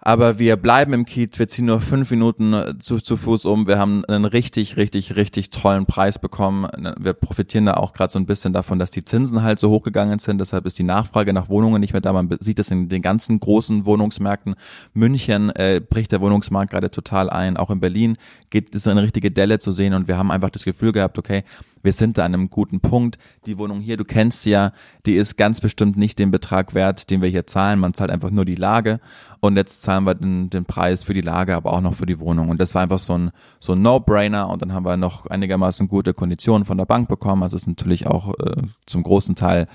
aber 0.05 0.41
wir 0.41 0.57
bleiben 0.57 0.93
im 0.93 1.05
Kiez, 1.05 1.39
wir 1.39 1.47
ziehen 1.47 1.67
nur 1.67 1.81
fünf 1.81 2.11
Minuten 2.11 2.53
äh, 2.53 2.79
zu, 2.79 2.99
zu 2.99 3.17
Fuß 3.17 3.45
um, 3.45 3.69
wir 3.69 3.79
haben 3.79 4.05
einen 4.07 4.25
richtig, 4.25 4.77
richtig, 4.77 5.15
richtig 5.15 5.51
tollen 5.51 5.87
Preis 5.87 6.19
bekommen. 6.19 6.69
Wir 6.99 7.13
profitieren 7.13 7.67
da 7.67 7.75
auch 7.75 7.93
gerade 7.93 8.13
so 8.13 8.19
ein 8.19 8.27
bisschen 8.27 8.53
davon, 8.53 8.81
dass 8.81 8.91
die 8.91 9.05
Zinsen 9.05 9.45
halt 9.45 9.61
so 9.61 9.71
hochgegangen 9.71 10.19
sind, 10.19 10.39
deshalb 10.39 10.67
ist 10.67 10.79
die 10.79 10.83
Nachfrage 10.83 11.33
nach 11.33 11.49
Wohnungen 11.49 11.81
nicht 11.81 11.93
mehr 11.93 12.03
da. 12.03 12.13
Man 12.13 12.37
sieht 12.41 12.59
das 12.59 12.73
in 12.73 12.89
den 12.89 13.01
ganzen 13.01 13.39
großen 13.39 13.85
Wohnungsmärkten. 13.85 14.57
München 14.93 15.51
äh, 15.51 15.81
bricht 15.81 16.11
der 16.11 16.21
Wohnungsmarkt 16.21 16.73
gerade 16.73 16.91
total 16.91 17.31
ein, 17.31 17.57
auch 17.57 17.71
in 17.71 17.79
Berlin 17.79 18.17
geht 18.51 18.75
es 18.75 18.89
eine 18.89 19.03
richtige 19.03 19.31
Delle 19.31 19.61
zu 19.61 19.71
sehen 19.71 19.95
und 19.95 20.09
wir 20.09 20.19
haben 20.19 20.33
einfach 20.33 20.51
das 20.51 20.65
Gefühl 20.65 20.91
gehabt, 20.91 21.17
okay, 21.17 21.45
wir 21.83 21.93
sind 21.93 22.19
da 22.19 22.25
an 22.25 22.35
einem 22.35 22.51
guten 22.51 22.81
Punkt. 22.81 23.19
Die 23.47 23.59
Wohnung 23.59 23.81
hier, 23.81 23.97
du 23.97 24.05
kennst 24.05 24.43
sie 24.43 24.51
ja, 24.51 24.73
die 25.07 25.15
ist 25.15 25.37
ganz 25.37 25.61
bestimmt 25.61 25.97
nicht 25.97 26.19
den 26.19 26.31
Betrag 26.31 26.75
wert, 26.75 27.11
den 27.11 27.23
wir 27.23 27.29
hier 27.29 27.47
zahlen. 27.47 27.79
Man 27.79 27.95
zahlt 27.95 28.11
einfach 28.11 28.31
nur 28.31 28.45
die 28.45 28.55
Lage 28.55 29.01
und 29.41 29.57
jetzt 29.57 29.83
zahlen 29.83 30.05
wir 30.05 30.15
den, 30.15 30.51
den 30.51 30.65
Preis 30.65 31.03
für 31.03 31.15
die 31.15 31.21
Lage, 31.21 31.55
aber 31.57 31.73
auch 31.73 31.81
noch 31.81 31.95
für 31.95 32.07
die 32.07 32.19
Wohnung. 32.19 32.49
Und 32.49 32.61
das 32.61 32.75
war 32.75 32.83
einfach 32.83 32.99
so 32.99 33.19
ein, 33.19 33.31
so 33.61 33.73
ein 33.73 33.83
No-Brainer 33.83 34.49
und 34.49 34.63
dann 34.63 34.73
haben 34.73 34.85
wir 34.85 34.97
noch 34.97 35.27
einigermaßen 35.27 35.89
gute 35.89 36.15
Konditionen 36.15 36.65
von 36.65 36.79
der 36.79 36.87
Bank 36.87 37.09
bekommen. 37.09 37.43
Also 37.43 37.57
es 37.57 37.63
ist 37.63 37.69
natürlich 37.69 38.07
auch 38.07 38.35
äh, 38.39 38.63
zum 38.87 39.03
großen 39.03 39.35
Teil, 39.35 39.67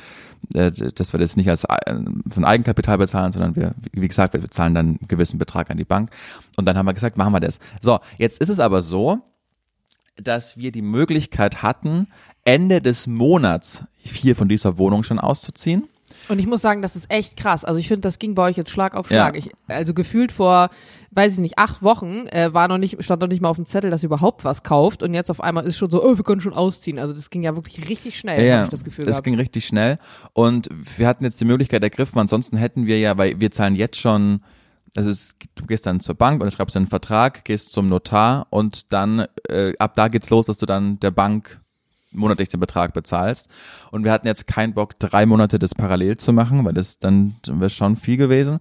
äh, 0.54 0.72
dass 0.72 1.14
wir 1.14 1.20
das 1.20 1.36
nicht 1.36 1.50
als 1.50 1.66
äh, 1.66 1.96
von 2.30 2.46
Eigenkapital 2.46 2.98
bezahlen, 2.98 3.32
sondern 3.32 3.56
wir, 3.56 3.76
wie 3.92 4.08
gesagt, 4.08 4.34
wir 4.34 4.42
bezahlen 4.42 4.74
dann 4.74 4.86
einen 4.88 5.08
gewissen 5.08 5.38
Betrag 5.38 5.70
an 5.70 5.78
die 5.78 5.86
Bank. 5.86 6.12
Und 6.56 6.66
dann 6.66 6.78
haben 6.78 6.86
wir 6.86 6.94
gesagt, 6.94 7.18
machen 7.18 7.34
wir 7.34 7.40
das. 7.40 7.60
So, 7.82 8.00
jetzt 8.18 8.42
ist 8.42 8.50
es 8.50 8.60
aber 8.60 8.82
so, 8.82 9.22
dass 10.18 10.58
wir 10.58 10.72
die 10.72 10.82
Möglichkeit 10.82 11.62
hatten, 11.64 12.08
Ende 12.44 12.82
des 12.82 13.08
Monats 13.08 13.86
hier 13.96 14.36
von 14.36 14.50
dieser 14.50 14.78
Wohnung 14.78 15.04
schon 15.04 15.20
auszuziehen. 15.20 15.88
Und 16.30 16.40
ich 16.40 16.48
muss 16.48 16.62
sagen, 16.62 16.82
das 16.82 16.96
ist 16.96 17.12
echt 17.12 17.38
krass. 17.38 17.64
Also 17.64 17.80
ich 17.80 17.88
finde, 17.88 18.02
das 18.02 18.20
ging 18.20 18.34
bei 18.36 18.44
euch 18.44 18.58
jetzt 18.58 18.70
Schlag 18.72 18.96
auf 18.96 19.12
Ja. 19.12 19.24
Schlag. 19.24 19.38
Ich, 19.38 19.52
also 19.68 19.94
gefühlt 19.94 20.32
vor, 20.32 20.70
weiß 21.12 21.34
ich 21.34 21.40
nicht, 21.40 21.58
acht 21.58 21.84
Wochen 21.84 22.26
äh, 22.28 22.54
war 22.54 22.68
noch 22.68 22.78
nicht, 22.78 23.02
stand 23.04 23.22
noch 23.22 23.28
nicht 23.28 23.42
mal 23.42 23.50
auf 23.50 23.56
dem 23.58 23.66
Zettel, 23.66 23.92
dass 23.92 24.04
ihr 24.04 24.08
überhaupt 24.08 24.44
was 24.44 24.64
kauft. 24.64 25.04
Und 25.04 25.14
jetzt 25.14 25.30
auf 25.30 25.42
einmal 25.42 25.66
ist 25.66 25.78
schon 25.78 25.90
so, 25.90 26.04
oh, 26.04 26.18
wir 26.18 26.24
können 26.24 26.42
schon 26.42 26.54
ausziehen. 26.54 27.00
Also 27.00 27.14
das 27.14 27.30
ging 27.30 27.44
ja 27.44 27.56
wirklich 27.56 27.88
richtig 27.88 28.18
schnell, 28.20 28.52
habe 28.52 28.66
ich 28.66 28.72
das 28.72 28.84
Gefühl 28.84 29.06
das 29.06 29.14
gehabt. 29.14 29.26
ging 29.26 29.36
richtig 29.36 29.66
schnell. 29.68 30.00
Und 30.34 30.70
wir 30.98 31.08
hatten 31.08 31.24
jetzt 31.24 31.40
die 31.40 31.46
Möglichkeit 31.46 31.84
ergriffen, 31.84 32.20
ansonsten 32.20 32.58
hätten 32.58 32.88
wir 32.88 33.00
ja, 33.00 33.18
weil 33.18 33.40
wir 33.40 33.52
zahlen 33.52 33.76
jetzt 33.76 33.98
schon, 34.00 34.42
also 34.98 35.12
es, 35.12 35.36
du 35.54 35.68
gehst 35.68 35.86
dann 35.86 36.00
zur 36.00 36.16
Bank 36.16 36.42
und 36.42 36.52
schreibst 36.52 36.76
einen 36.76 36.88
Vertrag, 36.88 37.46
gehst 37.46 37.72
zum 37.72 37.86
Notar 37.86 38.48
und 38.50 38.92
dann, 38.92 39.28
äh, 39.48 39.74
ab 39.78 39.94
da 39.94 40.08
geht's 40.08 40.32
los, 40.32 40.48
dass 40.48 40.58
du 40.58 40.66
dann 40.66 41.00
der 41.00 41.12
Bank 41.12 41.62
monatlich 42.12 42.50
den 42.50 42.60
Betrag 42.60 42.94
bezahlst. 42.94 43.48
Und 43.92 44.04
wir 44.04 44.12
hatten 44.12 44.26
jetzt 44.26 44.48
keinen 44.48 44.74
Bock, 44.74 44.98
drei 44.98 45.28
Monate 45.28 45.60
das 45.60 45.76
parallel 45.76 46.18
zu 46.18 46.34
machen, 46.34 46.66
weil 46.66 46.74
das 46.74 46.98
dann 46.98 47.36
wäre 47.46 47.70
schon 47.70 47.96
viel 47.96 48.18
gewesen. 48.18 48.58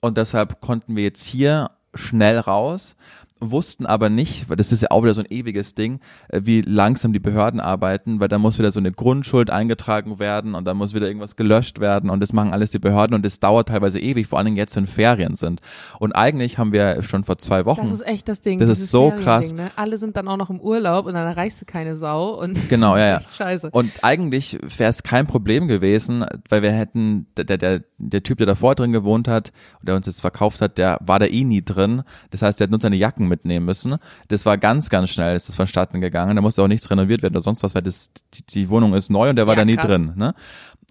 Und 0.00 0.18
deshalb 0.18 0.60
konnten 0.60 0.96
wir 0.96 1.04
jetzt 1.04 1.24
hier 1.24 1.70
schnell 1.94 2.40
raus, 2.40 2.96
wussten 3.40 3.86
aber 3.86 4.08
nicht, 4.08 4.48
weil 4.48 4.56
das 4.56 4.72
ist 4.72 4.82
ja 4.82 4.90
auch 4.90 5.02
wieder 5.02 5.14
so 5.14 5.20
ein 5.20 5.26
ewiges 5.28 5.74
Ding, 5.74 6.00
äh, 6.28 6.40
wie 6.44 6.62
langsam 6.62 7.12
die 7.12 7.18
Behörden 7.18 7.60
arbeiten, 7.60 8.18
weil 8.20 8.28
da 8.28 8.38
muss 8.38 8.58
wieder 8.58 8.70
so 8.70 8.80
eine 8.80 8.92
Grundschuld 8.92 9.50
eingetragen 9.50 10.18
werden 10.18 10.54
und 10.54 10.64
dann 10.64 10.76
muss 10.76 10.94
wieder 10.94 11.06
irgendwas 11.06 11.36
gelöscht 11.36 11.78
werden 11.78 12.08
und 12.08 12.20
das 12.20 12.32
machen 12.32 12.52
alles 12.52 12.70
die 12.70 12.78
Behörden 12.78 13.14
und 13.14 13.24
das 13.24 13.38
dauert 13.40 13.68
teilweise 13.68 14.00
ewig, 14.00 14.26
vor 14.26 14.38
allen 14.38 14.46
Dingen 14.46 14.56
jetzt, 14.56 14.74
wenn 14.76 14.86
Ferien 14.86 15.34
sind. 15.34 15.60
Und 15.98 16.12
eigentlich 16.12 16.58
haben 16.58 16.72
wir 16.72 17.02
schon 17.02 17.24
vor 17.24 17.38
zwei 17.38 17.66
Wochen 17.66 17.82
Das 17.82 18.00
ist 18.00 18.06
echt 18.06 18.28
das 18.28 18.40
Ding. 18.40 18.58
Das 18.58 18.70
ist 18.70 18.90
so 18.90 19.10
Feriending, 19.10 19.24
krass. 19.24 19.52
Ne? 19.52 19.70
Alle 19.76 19.98
sind 19.98 20.16
dann 20.16 20.28
auch 20.28 20.36
noch 20.36 20.50
im 20.50 20.60
Urlaub 20.60 21.06
und 21.06 21.14
dann 21.14 21.26
erreichst 21.26 21.60
du 21.60 21.66
keine 21.66 21.96
Sau 21.96 22.40
und 22.40 22.56
Genau, 22.68 22.96
ja, 22.96 23.06
ja. 23.06 23.20
scheiße. 23.36 23.70
Und 23.70 23.92
eigentlich 24.02 24.58
wäre 24.78 24.90
es 24.90 25.02
kein 25.02 25.26
Problem 25.26 25.68
gewesen, 25.68 26.24
weil 26.48 26.62
wir 26.62 26.72
hätten, 26.72 27.26
der, 27.36 27.44
der, 27.44 27.58
der, 27.58 27.82
der 27.98 28.22
Typ, 28.22 28.38
der 28.38 28.46
davor 28.46 28.74
drin 28.74 28.92
gewohnt 28.92 29.28
hat, 29.28 29.52
der 29.82 29.94
uns 29.94 30.06
jetzt 30.06 30.20
verkauft 30.20 30.60
hat, 30.62 30.78
der 30.78 30.98
war 31.02 31.18
da 31.18 31.26
eh 31.26 31.44
nie 31.44 31.62
drin. 31.62 32.02
Das 32.30 32.42
heißt, 32.42 32.58
der 32.58 32.64
hat 32.64 32.70
nur 32.70 32.80
seine 32.80 32.96
Jacken 32.96 33.25
mitnehmen 33.28 33.66
müssen. 33.66 33.96
Das 34.28 34.46
war 34.46 34.58
ganz, 34.58 34.90
ganz 34.90 35.10
schnell, 35.10 35.34
ist 35.36 35.48
das 35.48 35.56
vonstatten 35.56 36.00
gegangen. 36.00 36.36
Da 36.36 36.42
musste 36.42 36.62
auch 36.62 36.68
nichts 36.68 36.90
renoviert 36.90 37.22
werden 37.22 37.34
oder 37.34 37.42
sonst 37.42 37.62
was, 37.62 37.74
weil 37.74 37.82
das, 37.82 38.10
die, 38.34 38.46
die 38.46 38.70
Wohnung 38.70 38.94
ist 38.94 39.10
neu 39.10 39.28
und 39.30 39.36
der 39.36 39.46
war 39.46 39.54
Ja, 39.54 39.60
da 39.60 39.64
nie 39.64 39.76
krass. 39.76 39.86
drin. 39.86 40.12
Ne? 40.16 40.34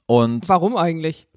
Und 0.06 0.48
Warum 0.50 0.76
eigentlich? 0.78 1.28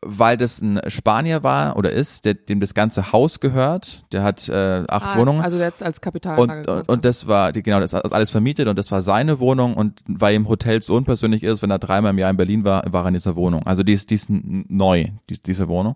weil 0.00 0.36
das 0.36 0.60
ein 0.60 0.80
Spanier 0.88 1.42
war 1.44 1.76
oder 1.76 1.92
ist, 1.92 2.24
der, 2.24 2.34
dem 2.34 2.58
das 2.58 2.74
ganze 2.74 3.12
Haus 3.12 3.38
gehört, 3.38 4.04
der 4.10 4.22
hat 4.24 4.48
äh, 4.48 4.82
acht 4.88 5.14
Ah, 5.14 5.18
Wohnungen. 5.18 5.40
Also 5.40 5.56
jetzt 5.58 5.82
als 5.84 6.00
Kapitalanlage. 6.00 6.68
Und, 6.72 6.78
und, 6.80 6.88
und 6.88 7.04
das 7.04 7.28
war, 7.28 7.52
die, 7.52 7.62
genau, 7.62 7.78
das 7.78 7.92
ist 7.92 8.12
alles 8.12 8.30
vermietet 8.30 8.66
und 8.66 8.76
das 8.76 8.90
war 8.90 9.02
seine 9.02 9.38
Wohnung 9.38 9.74
und 9.74 10.00
weil 10.06 10.34
ihm 10.34 10.48
Hotel 10.48 10.82
so 10.82 10.94
unpersönlich 10.96 11.44
ist, 11.44 11.62
wenn 11.62 11.70
er 11.70 11.78
dreimal 11.78 12.10
im 12.10 12.18
Jahr 12.18 12.30
in 12.30 12.36
Berlin 12.36 12.64
war, 12.64 12.82
war 12.92 13.04
er 13.04 13.08
in 13.08 13.14
dieser 13.14 13.36
Wohnung. 13.36 13.64
Also 13.66 13.84
die 13.84 13.92
ist, 13.92 14.10
die 14.10 14.16
ist 14.16 14.28
neu, 14.30 15.08
die, 15.30 15.40
diese 15.40 15.68
Wohnung. 15.68 15.94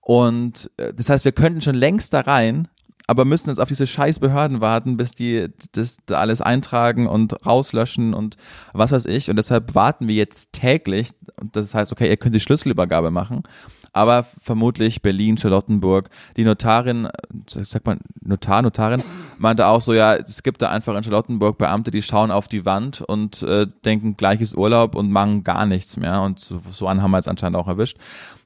Und 0.00 0.70
äh, 0.78 0.94
das 0.94 1.10
heißt, 1.10 1.24
wir 1.24 1.32
könnten 1.32 1.60
schon 1.60 1.74
längst 1.74 2.14
da 2.14 2.20
rein, 2.20 2.68
aber 3.12 3.26
müssen 3.26 3.50
jetzt 3.50 3.58
auf 3.58 3.68
diese 3.68 3.86
scheiß 3.86 4.20
Behörden 4.20 4.62
warten, 4.62 4.96
bis 4.96 5.12
die 5.12 5.48
das 5.72 5.98
da 6.06 6.18
alles 6.18 6.40
eintragen 6.40 7.06
und 7.06 7.44
rauslöschen 7.44 8.14
und 8.14 8.38
was 8.72 8.90
weiß 8.90 9.04
ich. 9.04 9.28
Und 9.28 9.36
deshalb 9.36 9.74
warten 9.74 10.08
wir 10.08 10.14
jetzt 10.14 10.54
täglich. 10.54 11.10
Und 11.38 11.54
das 11.54 11.74
heißt, 11.74 11.92
okay, 11.92 12.08
ihr 12.08 12.16
könnt 12.16 12.34
die 12.34 12.40
Schlüsselübergabe 12.40 13.10
machen. 13.10 13.42
Aber 13.92 14.24
vermutlich 14.40 15.02
Berlin, 15.02 15.36
Charlottenburg. 15.36 16.08
Die 16.38 16.44
Notarin, 16.44 17.10
sagt 17.46 17.84
man 17.84 18.00
Notar, 18.22 18.62
Notarin, 18.62 19.02
meinte 19.36 19.66
auch 19.66 19.82
so, 19.82 19.92
ja, 19.92 20.14
es 20.14 20.42
gibt 20.42 20.62
da 20.62 20.70
einfach 20.70 20.96
in 20.96 21.04
Charlottenburg 21.04 21.58
Beamte, 21.58 21.90
die 21.90 22.00
schauen 22.00 22.30
auf 22.30 22.48
die 22.48 22.64
Wand 22.64 23.02
und 23.02 23.42
äh, 23.42 23.66
denken, 23.84 24.16
gleiches 24.16 24.54
Urlaub 24.54 24.94
und 24.94 25.12
machen 25.12 25.44
gar 25.44 25.66
nichts 25.66 25.98
mehr. 25.98 26.22
Und 26.22 26.40
so, 26.40 26.62
so 26.72 26.86
einen 26.86 27.02
haben 27.02 27.10
wir 27.10 27.18
jetzt 27.18 27.28
anscheinend 27.28 27.58
auch 27.58 27.68
erwischt. 27.68 27.98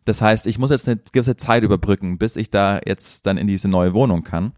Das 0.06 0.22
heißt, 0.22 0.46
ich 0.46 0.58
muss 0.58 0.70
jetzt 0.70 0.88
eine 0.88 1.00
gewisse 1.12 1.36
Zeit 1.36 1.64
überbrücken, 1.64 2.16
bis 2.16 2.36
ich 2.36 2.50
da 2.50 2.80
jetzt 2.86 3.26
dann 3.26 3.36
in 3.36 3.48
diese 3.48 3.68
neue 3.68 3.92
Wohnung 3.92 4.22
kann. 4.22 4.52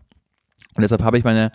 Und 0.77 0.83
deshalb 0.83 1.03
habe 1.03 1.19
ich 1.19 1.25
meine, 1.25 1.51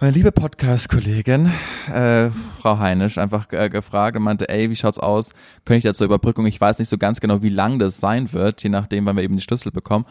meine 0.00 0.12
liebe 0.12 0.32
Podcast-Kollegin, 0.32 1.52
äh, 1.92 2.30
Frau 2.60 2.78
Heinisch, 2.78 3.16
einfach 3.16 3.52
äh, 3.52 3.70
gefragt 3.70 4.16
und 4.16 4.24
meinte, 4.24 4.48
ey, 4.48 4.70
wie 4.70 4.76
schaut's 4.76 4.98
aus? 4.98 5.30
Könnte 5.64 5.78
ich 5.78 5.84
da 5.84 5.94
zur 5.94 6.06
Überbrückung? 6.06 6.46
Ich 6.46 6.60
weiß 6.60 6.80
nicht 6.80 6.88
so 6.88 6.98
ganz 6.98 7.20
genau, 7.20 7.42
wie 7.42 7.48
lang 7.48 7.78
das 7.78 7.98
sein 7.98 8.32
wird, 8.32 8.62
je 8.64 8.70
nachdem, 8.70 9.06
wann 9.06 9.16
wir 9.16 9.22
eben 9.22 9.36
die 9.36 9.42
Schlüssel 9.42 9.70
bekommen. 9.70 10.04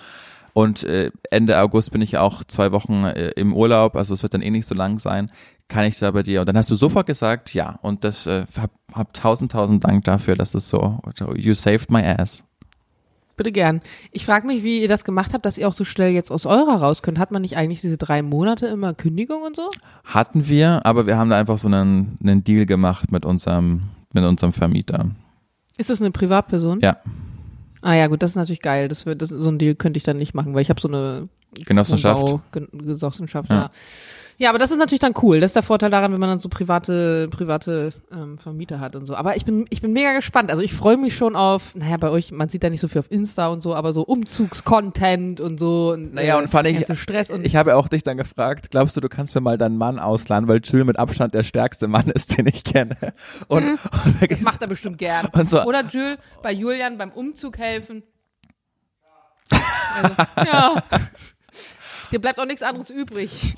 Und 0.58 0.84
äh, 0.86 1.12
Ende 1.30 1.60
August 1.60 1.92
bin 1.92 2.02
ich 2.02 2.18
auch 2.18 2.44
zwei 2.44 2.72
Wochen 2.72 3.04
äh, 3.04 3.30
im 3.36 3.54
Urlaub, 3.54 3.96
also 3.96 4.16
es 4.16 4.24
wird 4.24 4.34
dann 4.34 4.42
eh 4.42 4.50
nicht 4.50 4.66
so 4.66 4.74
lang 4.74 4.98
sein. 4.98 5.32
Kann 5.68 5.86
ich 5.86 6.00
da 6.00 6.10
bei 6.10 6.24
dir? 6.24 6.40
Und 6.40 6.50
dann 6.50 6.58
hast 6.58 6.72
du 6.72 6.76
sofort 6.76 7.06
gesagt, 7.06 7.54
ja. 7.54 7.78
Und 7.84 8.04
das 8.04 8.26
äh, 8.26 8.48
hab, 8.60 8.72
hab 8.92 9.14
tausend, 9.14 9.52
tausend 9.52 9.84
Dank 9.84 10.06
dafür, 10.06 10.34
dass 10.34 10.54
das 10.54 10.68
so, 10.68 10.98
you 11.36 11.54
saved 11.54 11.92
my 11.92 12.02
ass. 12.02 12.44
Bitte 13.36 13.52
gern. 13.52 13.82
Ich 14.12 14.26
frage 14.26 14.48
mich, 14.48 14.64
wie 14.64 14.82
ihr 14.82 14.88
das 14.88 15.06
gemacht 15.06 15.36
habt, 15.36 15.46
dass 15.46 15.60
ihr 15.60 15.68
auch 15.68 15.74
so 15.74 15.84
schnell 15.84 16.10
jetzt 16.10 16.32
aus 16.32 16.48
eurer 16.48 16.82
raus 16.82 17.04
könnt. 17.04 17.20
Hat 17.20 17.30
man 17.30 17.44
nicht 17.44 17.56
eigentlich 17.56 17.82
diese 17.82 18.00
drei 18.00 18.24
Monate 18.24 18.66
immer 18.66 18.96
Kündigung 18.96 19.44
und 19.44 19.56
so? 19.56 19.70
Hatten 20.06 20.48
wir, 20.48 20.84
aber 20.88 21.06
wir 21.06 21.18
haben 21.20 21.30
da 21.30 21.38
einfach 21.38 21.60
so 21.60 21.68
einen, 21.68 22.18
einen 22.20 22.44
Deal 22.44 22.66
gemacht 22.66 23.12
mit 23.12 23.26
unserem, 23.26 23.84
mit 24.12 24.24
unserem 24.24 24.54
Vermieter. 24.54 25.06
Ist 25.78 25.92
das 25.92 26.02
eine 26.02 26.10
Privatperson? 26.10 26.80
Ja, 26.82 26.98
Ah 27.82 27.94
ja, 27.96 28.08
gut, 28.08 28.22
das 28.24 28.32
ist 28.32 28.36
natürlich 28.36 28.62
geil. 28.62 28.88
Das 28.88 29.06
wird, 29.06 29.22
das, 29.22 29.30
so 29.30 29.50
ein 29.50 29.58
Deal 29.60 29.76
könnte 29.76 29.98
ich 29.98 30.04
dann 30.04 30.18
nicht 30.18 30.34
machen, 30.34 30.54
weil 30.54 30.62
ich 30.62 30.70
habe 30.70 30.82
so 30.82 30.88
eine 30.88 31.30
Genossenschaft. 31.66 32.22
Wohnbau- 32.24 32.42
Gen 32.52 32.68
Genossenschaft, 32.72 33.50
Ja. 33.50 33.56
ja. 33.56 33.72
Ja, 34.40 34.50
aber 34.50 34.60
das 34.60 34.70
ist 34.70 34.78
natürlich 34.78 35.00
dann 35.00 35.14
cool. 35.24 35.40
Das 35.40 35.50
ist 35.50 35.56
der 35.56 35.64
Vorteil 35.64 35.90
daran, 35.90 36.14
wenn 36.14 36.20
man 36.20 36.30
dann 36.30 36.38
so 36.40 36.48
private, 36.48 37.28
private 37.32 37.92
ähm, 38.12 38.38
Vermieter 38.38 38.80
hat 38.80 38.96
und 38.96 39.08
so. 39.08 39.16
Aber 39.16 39.36
ich 39.36 39.46
bin, 39.46 39.66
ich 39.72 39.82
bin 39.82 39.94
mega 39.94 40.14
gespannt. 40.14 40.52
Also 40.52 40.62
ich 40.62 40.74
freue 40.76 40.96
mich 40.96 41.16
schon 41.18 41.36
auf, 41.36 41.74
naja, 41.74 41.98
bei 41.98 42.12
euch, 42.12 42.32
man 42.32 42.48
sieht 42.48 42.64
da 42.64 42.70
nicht 42.70 42.80
so 42.82 42.88
viel 42.88 43.00
auf 43.00 43.10
Insta 43.12 43.48
und 43.48 43.62
so, 43.62 43.74
aber 43.74 43.94
so 43.94 44.04
Umzugscontent 44.04 45.42
und 45.42 45.60
so. 45.60 45.94
Und, 45.94 46.14
Naja, 46.14 46.38
und 46.38 46.50
fand 46.50 46.68
ich, 46.68 46.86
Stress 47.00 47.32
und 47.32 47.48
ich 47.48 47.56
habe 47.56 47.76
auch 47.76 47.88
dich 47.88 48.04
dann 48.04 48.16
gefragt, 48.18 48.70
glaubst 48.70 48.96
du, 48.96 49.02
du 49.02 49.10
kannst 49.10 49.34
mir 49.34 49.42
mal 49.42 49.58
deinen 49.58 49.78
Mann 49.78 49.98
ausleihen, 49.98 50.48
weil 50.48 50.62
Jules 50.64 50.86
mit 50.86 51.00
Abstand 51.00 51.34
der 51.34 51.42
stärkste 51.42 51.88
Mann 51.88 52.08
ist, 52.12 52.38
den 52.38 52.46
ich 52.46 52.64
kenne. 52.64 52.96
Und, 53.48 53.64
und 53.64 53.72
Mhm. 54.22 54.28
das 54.30 54.42
macht 54.42 54.62
er 54.62 54.68
bestimmt 54.68 55.00
gern. 55.00 55.26
Und 55.34 55.50
so- 55.50 55.64
Oder 55.64 55.84
Jules 55.88 56.20
bei 56.44 56.52
Julian 56.54 57.00
beim 57.00 57.10
Umzug 57.12 57.58
helfen. 57.58 58.04
Also, 60.00 60.14
ja. 60.46 60.76
Dir 62.12 62.20
bleibt 62.22 62.40
auch 62.40 62.46
nichts 62.46 62.62
anderes 62.62 62.92
übrig. 62.92 63.56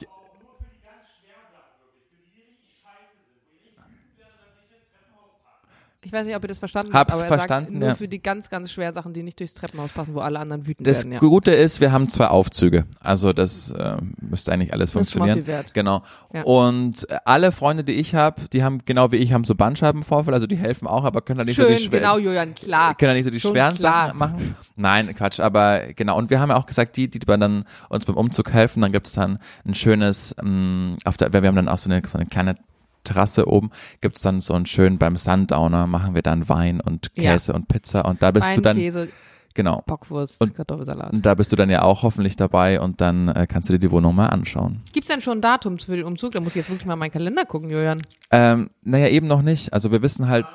Ich 6.09 6.13
weiß 6.13 6.25
nicht, 6.25 6.35
ob 6.35 6.43
ihr 6.43 6.47
das 6.47 6.57
verstanden 6.57 6.91
habt, 6.91 7.11
aber 7.11 7.21
er 7.21 7.27
verstanden, 7.27 7.65
sagt, 7.73 7.79
nur 7.79 7.89
ja. 7.89 7.93
für 7.93 8.07
die 8.07 8.19
ganz, 8.19 8.49
ganz 8.49 8.71
schweren 8.71 8.95
Sachen, 8.95 9.13
die 9.13 9.21
nicht 9.21 9.39
durchs 9.39 9.53
Treppenhaus 9.53 9.91
passen, 9.91 10.15
wo 10.15 10.21
alle 10.21 10.39
anderen 10.39 10.65
wütend 10.65 10.87
Das 10.87 11.03
werden. 11.03 11.13
Ja. 11.13 11.19
Gute 11.19 11.51
ist, 11.51 11.81
wir 11.81 11.91
haben 11.91 12.09
zwei 12.09 12.25
Aufzüge. 12.29 12.87
Also 13.03 13.31
das 13.31 13.69
äh, 13.69 13.97
müsste 14.19 14.51
eigentlich 14.51 14.73
alles 14.73 14.93
Das 14.93 15.03
ist 15.03 15.11
schon 15.11 15.19
mal 15.19 15.27
funktionieren. 15.27 15.45
viel 15.45 15.53
wert. 15.53 15.73
Genau. 15.75 16.01
Ja. 16.33 16.41
Und 16.45 17.07
alle 17.25 17.51
Freunde, 17.51 17.83
die 17.83 17.93
ich 17.93 18.15
habe, 18.15 18.41
die 18.51 18.63
haben 18.63 18.79
genau 18.85 19.11
wie 19.11 19.17
ich 19.17 19.33
haben 19.33 19.43
so 19.43 19.53
Bandscheibenvorfall, 19.53 20.33
also 20.33 20.47
die 20.47 20.57
helfen 20.57 20.87
auch, 20.87 21.03
aber 21.03 21.21
können 21.21 21.37
dann 21.37 21.45
nicht 21.45 21.57
so 21.57 21.67
die 21.67 21.75
Schön, 21.77 21.91
schwer- 21.91 21.99
genau, 21.99 22.17
Julian, 22.17 22.55
klar. 22.55 22.95
können 22.95 23.09
dann 23.09 23.15
nicht 23.17 23.25
so 23.25 23.29
die 23.29 23.39
Schon 23.39 23.51
schweren 23.51 23.75
klar. 23.75 24.07
Sachen 24.07 24.17
machen. 24.17 24.55
Nein, 24.75 25.13
Quatsch, 25.15 25.39
aber 25.39 25.93
genau. 25.95 26.17
Und 26.17 26.31
wir 26.31 26.39
haben 26.39 26.49
ja 26.49 26.55
auch 26.55 26.65
gesagt, 26.65 26.97
die, 26.97 27.07
die 27.07 27.19
dann 27.19 27.65
uns 27.89 28.05
beim 28.05 28.17
Umzug 28.17 28.51
helfen, 28.51 28.81
dann 28.81 28.91
gibt 28.91 29.05
es 29.07 29.13
dann 29.13 29.37
ein 29.63 29.75
schönes, 29.75 30.35
ähm, 30.41 30.97
auf 31.05 31.17
der, 31.17 31.31
wir 31.31 31.43
haben 31.47 31.55
dann 31.55 31.69
auch 31.69 31.77
so 31.77 31.87
eine, 31.87 32.01
so 32.07 32.17
eine 32.17 32.25
kleine 32.25 32.55
Terrasse 33.03 33.47
oben, 33.47 33.71
gibt 34.01 34.17
es 34.17 34.21
dann 34.23 34.41
so 34.41 34.53
einen 34.53 34.65
schönen, 34.65 34.97
beim 34.97 35.17
Sundowner 35.17 35.87
machen 35.87 36.15
wir 36.15 36.21
dann 36.21 36.47
Wein 36.49 36.81
und 36.81 37.09
Ja. 37.17 37.33
Käse 37.33 37.53
und 37.53 37.67
Pizza 37.67 38.05
und 38.05 38.21
da 38.21 38.31
bist 38.31 38.47
Wein, 38.47 38.55
du 38.55 38.61
dann, 38.61 38.77
Käse, 38.77 39.09
genau. 39.53 39.83
Bockwurst, 39.87 40.39
Und- 40.41 40.53
Kartoffelsalat. 40.55 41.13
Und 41.13 41.25
da 41.25 41.33
bist 41.35 41.51
du 41.51 41.55
dann 41.55 41.69
ja 41.69 41.81
auch 41.81 42.03
hoffentlich 42.03 42.35
dabei 42.35 42.79
und 42.81 43.01
dann 43.01 43.29
äh, 43.29 43.47
kannst 43.47 43.69
du 43.69 43.73
dir 43.73 43.79
die 43.79 43.91
Wohnung 43.91 44.15
mal 44.15 44.27
anschauen. 44.27 44.81
Gibt 44.93 45.07
es 45.07 45.13
denn 45.13 45.21
schon 45.21 45.39
ein 45.39 45.41
Datum 45.41 45.79
für 45.79 45.95
den 45.95 46.05
Umzug? 46.05 46.33
Da 46.33 46.41
muss 46.41 46.51
ich 46.53 46.57
jetzt 46.57 46.69
wirklich 46.69 46.85
mal 46.85 46.93
in 46.93 46.99
meinen 46.99 47.11
Kalender 47.11 47.45
gucken, 47.45 47.69
Julian. 47.69 47.97
Ähm, 48.31 48.69
naja, 48.83 49.07
eben 49.07 49.27
noch 49.27 49.41
nicht. 49.41 49.73
Also 49.73 49.91
wir 49.91 50.01
wissen 50.01 50.27
halt. 50.27 50.45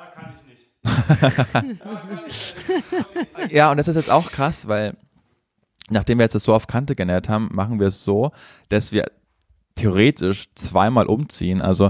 ja, 3.49 3.71
und 3.71 3.77
das 3.77 3.87
ist 3.87 3.95
jetzt 3.95 4.11
auch 4.11 4.31
krass, 4.31 4.67
weil 4.67 4.95
nachdem 5.89 6.17
wir 6.19 6.23
jetzt 6.25 6.35
das 6.35 6.43
so 6.43 6.53
auf 6.53 6.67
Kante 6.67 6.95
genäht 6.95 7.29
haben, 7.29 7.49
machen 7.51 7.79
wir 7.79 7.87
es 7.87 8.03
so, 8.03 8.31
dass 8.69 8.91
wir 8.91 9.05
theoretisch 9.75 10.47
zweimal 10.55 11.05
umziehen. 11.07 11.61
Also 11.61 11.89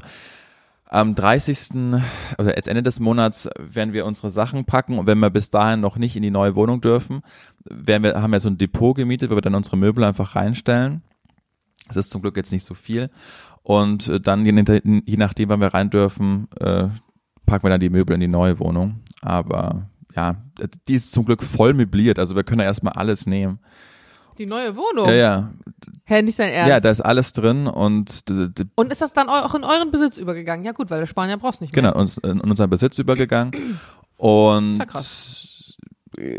am 0.88 1.16
30. 1.16 1.70
oder 2.38 2.56
jetzt 2.56 2.68
Ende 2.68 2.84
des 2.84 3.00
Monats 3.00 3.50
werden 3.58 3.94
wir 3.94 4.06
unsere 4.06 4.32
Sachen 4.32 4.66
packen 4.66 4.98
und 5.00 5.08
wenn 5.08 5.20
wir 5.20 5.30
bis 5.30 5.50
dahin 5.50 5.82
noch 5.82 5.98
nicht 5.98 6.16
in 6.16 6.22
die 6.22 6.32
neue 6.32 6.56
Wohnung 6.56 6.82
dürfen, 6.82 7.22
werden 7.66 8.04
wir, 8.04 8.22
haben 8.22 8.32
wir 8.32 8.40
so 8.40 8.50
ein 8.50 8.58
Depot 8.58 8.96
gemietet, 8.96 9.32
wo 9.32 9.36
wir 9.36 9.42
dann 9.42 9.56
unsere 9.56 9.78
Möbel 9.78 10.04
einfach 10.04 10.36
reinstellen. 10.36 11.02
Das 11.88 11.98
ist 11.98 12.12
zum 12.12 12.22
Glück 12.22 12.38
jetzt 12.38 12.52
nicht 12.52 12.66
so 12.66 12.74
viel. 12.76 13.08
Und 13.64 14.08
äh, 14.10 14.20
dann, 14.20 14.46
je, 14.46 14.52
nach- 14.52 14.80
je 14.84 15.18
nachdem, 15.18 15.50
wann 15.50 15.60
wir 15.62 15.74
rein 15.74 15.90
dürfen, 15.90 16.48
äh, 16.60 16.88
packen 17.46 17.64
wir 17.64 17.70
dann 17.70 17.80
die 17.80 17.90
Möbel 17.90 18.14
in 18.16 18.22
die 18.22 18.28
neue 18.28 18.60
Wohnung. 18.60 19.02
Aber 19.22 19.90
ja, 20.16 20.36
die 20.88 20.96
ist 20.96 21.12
zum 21.12 21.26
Glück 21.26 21.44
voll 21.44 21.74
möbliert. 21.74 22.20
Also 22.20 22.36
wir 22.36 22.44
können 22.44 22.60
da 22.60 22.66
erstmal 22.66 22.94
alles 22.94 23.26
nehmen. 23.26 23.60
Die 24.38 24.46
neue 24.46 24.76
Wohnung? 24.76 25.08
Ja, 25.08 25.14
ja. 25.16 25.52
Hä, 26.06 26.22
nicht 26.22 26.38
dein 26.40 26.52
Ernst? 26.52 26.70
Ja, 26.70 26.80
da 26.80 26.90
ist 26.90 27.02
alles 27.02 27.34
drin 27.34 27.68
und 27.68 28.24
Und 28.76 28.92
ist 28.92 29.02
das 29.02 29.14
dann 29.14 29.30
auch 29.30 29.54
in 29.56 29.64
euren 29.64 29.92
Besitz 29.92 30.18
übergegangen? 30.18 30.66
Ja 30.66 30.72
gut, 30.72 30.90
weil 30.90 31.00
der 31.00 31.08
Spanier 31.08 31.38
brauchst 31.38 31.62
nicht 31.62 31.74
genau, 31.74 31.90
mehr. 31.90 31.96
uns 31.98 32.18
in 32.18 32.40
unseren 32.42 32.70
Besitz 32.70 32.98
übergegangen. 33.00 33.52
Und 34.18 34.72
Ist 34.72 34.80
ja 34.80 34.86
krass. 34.86 35.76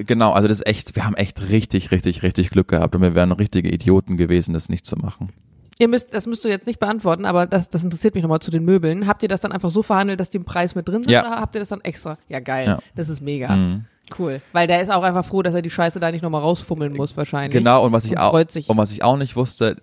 genau, 0.07 0.33
also 0.33 0.49
das 0.49 0.59
ist 0.61 0.67
echt, 0.67 0.97
wir 0.97 1.05
haben 1.05 1.15
echt 1.15 1.49
richtig, 1.51 1.91
richtig, 1.91 2.23
richtig 2.23 2.51
Glück 2.51 2.69
gehabt 2.69 2.95
und 2.95 3.03
wir 3.03 3.15
wären 3.15 3.33
richtige 3.33 3.71
Idioten 3.71 4.17
gewesen, 4.17 4.53
das 4.55 4.69
nicht 4.69 4.87
zu 4.87 4.97
machen. 4.97 5.31
Ihr 5.79 5.89
müsst, 5.89 6.15
das 6.15 6.27
müsst 6.27 6.43
du 6.43 6.49
jetzt 6.49 6.67
nicht 6.67 6.81
beantworten, 6.81 7.27
aber 7.27 7.47
das, 7.47 7.69
das 7.69 7.85
interessiert 7.85 8.15
mich 8.15 8.23
nochmal 8.23 8.41
zu 8.41 8.51
den 8.51 8.65
Möbeln. 8.65 9.07
Habt 9.07 9.23
ihr 9.23 9.29
das 9.29 9.43
dann 9.43 9.53
einfach 9.53 9.71
so 9.71 9.83
verhandelt, 9.83 10.19
dass 10.21 10.31
die 10.31 10.39
im 10.39 10.45
Preis 10.47 10.75
mit 10.75 10.89
drin 10.89 11.03
sind 11.03 11.13
Ja. 11.13 11.21
oder 11.21 11.39
habt 11.39 11.55
ihr 11.55 11.59
das 11.59 11.69
dann 11.69 11.83
extra? 11.83 12.17
Ja, 12.29 12.41
geil. 12.41 12.67
Ja. 12.67 12.79
Das 12.95 13.11
ist 13.11 13.21
mega. 13.21 13.55
Mhm. 13.55 13.85
Cool. 14.19 14.41
Weil 14.53 14.67
der 14.67 14.81
ist 14.83 14.91
auch 14.93 15.03
einfach 15.03 15.25
froh, 15.25 15.43
dass 15.43 15.55
er 15.55 15.63
die 15.63 15.71
Scheiße 15.71 15.99
da 16.01 16.11
nicht 16.13 16.23
nochmal 16.23 16.41
rausfummeln 16.41 16.93
muss, 16.95 17.17
wahrscheinlich. 17.17 17.53
Genau, 17.53 17.85
und 17.85 17.93
was 17.93 18.05
ich 18.05 18.13
Und 18.13 18.19
auch, 18.19 18.31
freut 18.31 18.51
sich. 18.53 18.69
und 18.69 18.77
was 18.77 18.93
ich 18.93 19.03
auch 19.03 19.17
nicht 19.17 19.37
wusste, 19.37 19.77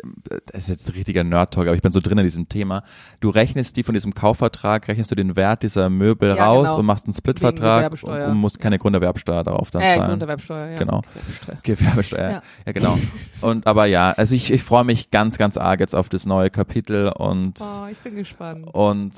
das 0.46 0.64
ist 0.64 0.70
jetzt 0.70 0.90
ein 0.90 0.94
richtiger 0.96 1.24
Nerd-Talk, 1.24 1.68
aber 1.68 1.76
ich 1.76 1.82
bin 1.82 1.92
so 1.92 2.00
drin 2.00 2.18
in 2.18 2.24
diesem 2.24 2.48
Thema. 2.50 2.84
Du 3.20 3.30
rechnest 3.30 3.76
die 3.76 3.84
von 3.84 3.94
diesem 3.94 4.14
Kaufvertrag, 4.14 4.88
rechnest 4.88 5.12
du 5.12 5.16
den 5.16 5.36
Wert 5.36 5.64
dieser 5.64 5.90
Möbel 5.90 6.36
Ja, 6.36 6.46
raus 6.46 6.68
genau. 6.68 6.80
und 6.80 6.86
machst 6.86 7.06
einen 7.06 7.14
Splitvertrag 7.14 7.92
und, 8.04 8.04
und 8.04 8.38
musst 8.38 8.60
keine 8.60 8.80
Grunderwerbsteuer 8.80 9.44
darauf 9.44 9.72
dann 9.72 9.82
Äh, 9.82 9.96
zahlen. 9.96 10.10
Grunderwerbsteuer, 10.10 10.68
ja. 10.72 10.78
Genau. 10.78 11.02
Gewerbesteuer. 11.14 11.58
Gewerbesteuer. 11.64 12.30
Ja. 12.30 12.42
Ja. 12.66 12.72
genau. 12.72 12.98
Und 13.42 13.68
aber 13.68 13.86
ja, 13.88 14.12
also 14.12 14.36
ich, 14.36 14.52
ich 14.54 14.64
freue 14.64 14.84
mich 14.86 15.12
ganz, 15.12 15.38
ganz 15.38 15.58
arg 15.58 15.80
jetzt 15.82 15.96
auf 15.96 16.08
das 16.08 16.26
neue 16.26 16.50
Kapitel 16.50 17.10
und 17.10 17.60
Oh, 17.62 17.88
ich 17.92 17.98
bin 17.98 18.16
gespannt. 18.16 18.68
und 18.74 19.12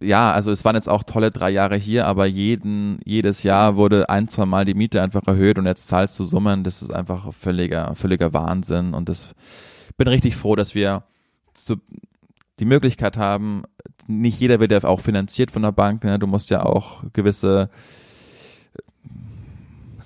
ja, 0.00 0.30
also 0.32 0.50
es 0.50 0.64
waren 0.64 0.76
jetzt 0.76 0.88
auch 0.88 1.04
tolle 1.04 1.30
drei 1.30 1.50
Jahre 1.50 1.76
hier, 1.76 2.06
aber 2.06 2.26
jeden, 2.26 2.98
jedes 3.04 3.42
Jahr 3.42 3.76
wurde 3.76 4.08
ein, 4.08 4.28
zwei 4.28 4.44
Mal 4.44 4.64
die 4.64 4.74
Miete 4.74 5.02
einfach 5.02 5.26
erhöht 5.26 5.58
und 5.58 5.66
jetzt 5.66 5.88
zahlst 5.88 6.18
du 6.18 6.24
Summen, 6.24 6.64
das 6.64 6.82
ist 6.82 6.90
einfach 6.92 7.32
völliger, 7.32 7.94
völliger 7.94 8.32
Wahnsinn 8.32 8.94
und 8.94 9.08
das 9.08 9.34
bin 9.96 10.08
richtig 10.08 10.36
froh, 10.36 10.54
dass 10.54 10.74
wir 10.74 11.04
zu, 11.54 11.76
die 12.58 12.66
Möglichkeit 12.66 13.16
haben, 13.16 13.62
nicht 14.06 14.38
jeder 14.38 14.60
wird 14.60 14.72
ja 14.72 14.84
auch 14.84 15.00
finanziert 15.00 15.50
von 15.50 15.62
der 15.62 15.72
Bank, 15.72 16.04
ne? 16.04 16.18
du 16.18 16.26
musst 16.26 16.50
ja 16.50 16.62
auch 16.62 17.02
gewisse 17.12 17.70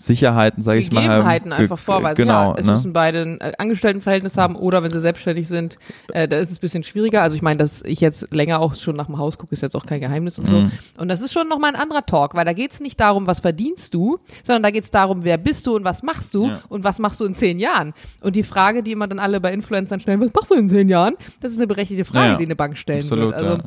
Sicherheiten, 0.06 0.62
sage 0.62 0.80
ich 0.80 0.90
mal. 0.90 1.02
Gegebenheiten 1.02 1.52
einfach 1.52 1.78
vorweisen. 1.78 2.16
Genau, 2.16 2.52
ja, 2.52 2.54
es 2.58 2.66
ne? 2.66 2.72
müssen 2.72 2.92
beide 2.92 3.22
ein 3.22 3.40
äh, 3.40 3.52
Angestelltenverhältnis 3.58 4.36
haben 4.36 4.56
oder 4.56 4.82
wenn 4.82 4.90
sie 4.90 5.00
selbstständig 5.00 5.46
sind, 5.46 5.76
äh, 6.12 6.26
da 6.26 6.38
ist 6.38 6.50
es 6.50 6.58
ein 6.58 6.60
bisschen 6.60 6.82
schwieriger. 6.82 7.22
Also 7.22 7.36
ich 7.36 7.42
meine, 7.42 7.58
dass 7.58 7.82
ich 7.82 8.00
jetzt 8.00 8.32
länger 8.32 8.60
auch 8.60 8.74
schon 8.74 8.96
nach 8.96 9.06
dem 9.06 9.18
Haus 9.18 9.36
gucke, 9.36 9.52
ist 9.52 9.62
jetzt 9.62 9.76
auch 9.76 9.84
kein 9.84 10.00
Geheimnis 10.00 10.38
und 10.38 10.48
so. 10.48 10.56
Mhm. 10.56 10.72
Und 10.98 11.08
das 11.08 11.20
ist 11.20 11.32
schon 11.32 11.48
nochmal 11.48 11.74
ein 11.74 11.80
anderer 11.80 12.04
Talk, 12.06 12.34
weil 12.34 12.44
da 12.44 12.52
geht 12.52 12.72
es 12.72 12.80
nicht 12.80 12.98
darum, 12.98 13.26
was 13.26 13.40
verdienst 13.40 13.92
du, 13.94 14.18
sondern 14.42 14.62
da 14.62 14.70
geht 14.70 14.84
es 14.84 14.90
darum, 14.90 15.24
wer 15.24 15.36
bist 15.38 15.66
du 15.66 15.76
und 15.76 15.84
was 15.84 16.02
machst 16.02 16.34
du 16.34 16.46
Ja. 16.46 16.60
und 16.68 16.82
was 16.82 16.98
machst 16.98 17.20
du 17.20 17.24
in 17.26 17.34
zehn 17.34 17.58
Jahren. 17.58 17.92
Und 18.22 18.36
die 18.36 18.42
Frage, 18.42 18.82
die 18.82 18.92
immer 18.92 19.06
dann 19.06 19.18
alle 19.18 19.40
bei 19.40 19.52
Influencern 19.52 20.00
stellen, 20.00 20.20
was 20.20 20.32
machst 20.32 20.50
du 20.50 20.54
in 20.54 20.70
zehn 20.70 20.88
Jahren? 20.88 21.14
Das 21.40 21.50
ist 21.52 21.58
eine 21.58 21.66
berechtigte 21.66 22.04
Frage, 22.04 22.32
Ja, 22.32 22.36
die 22.36 22.44
eine 22.44 22.56
Bank 22.56 22.78
stellen 22.78 23.02
Absolut, 23.02 23.26
wird. 23.26 23.34
Also. 23.34 23.62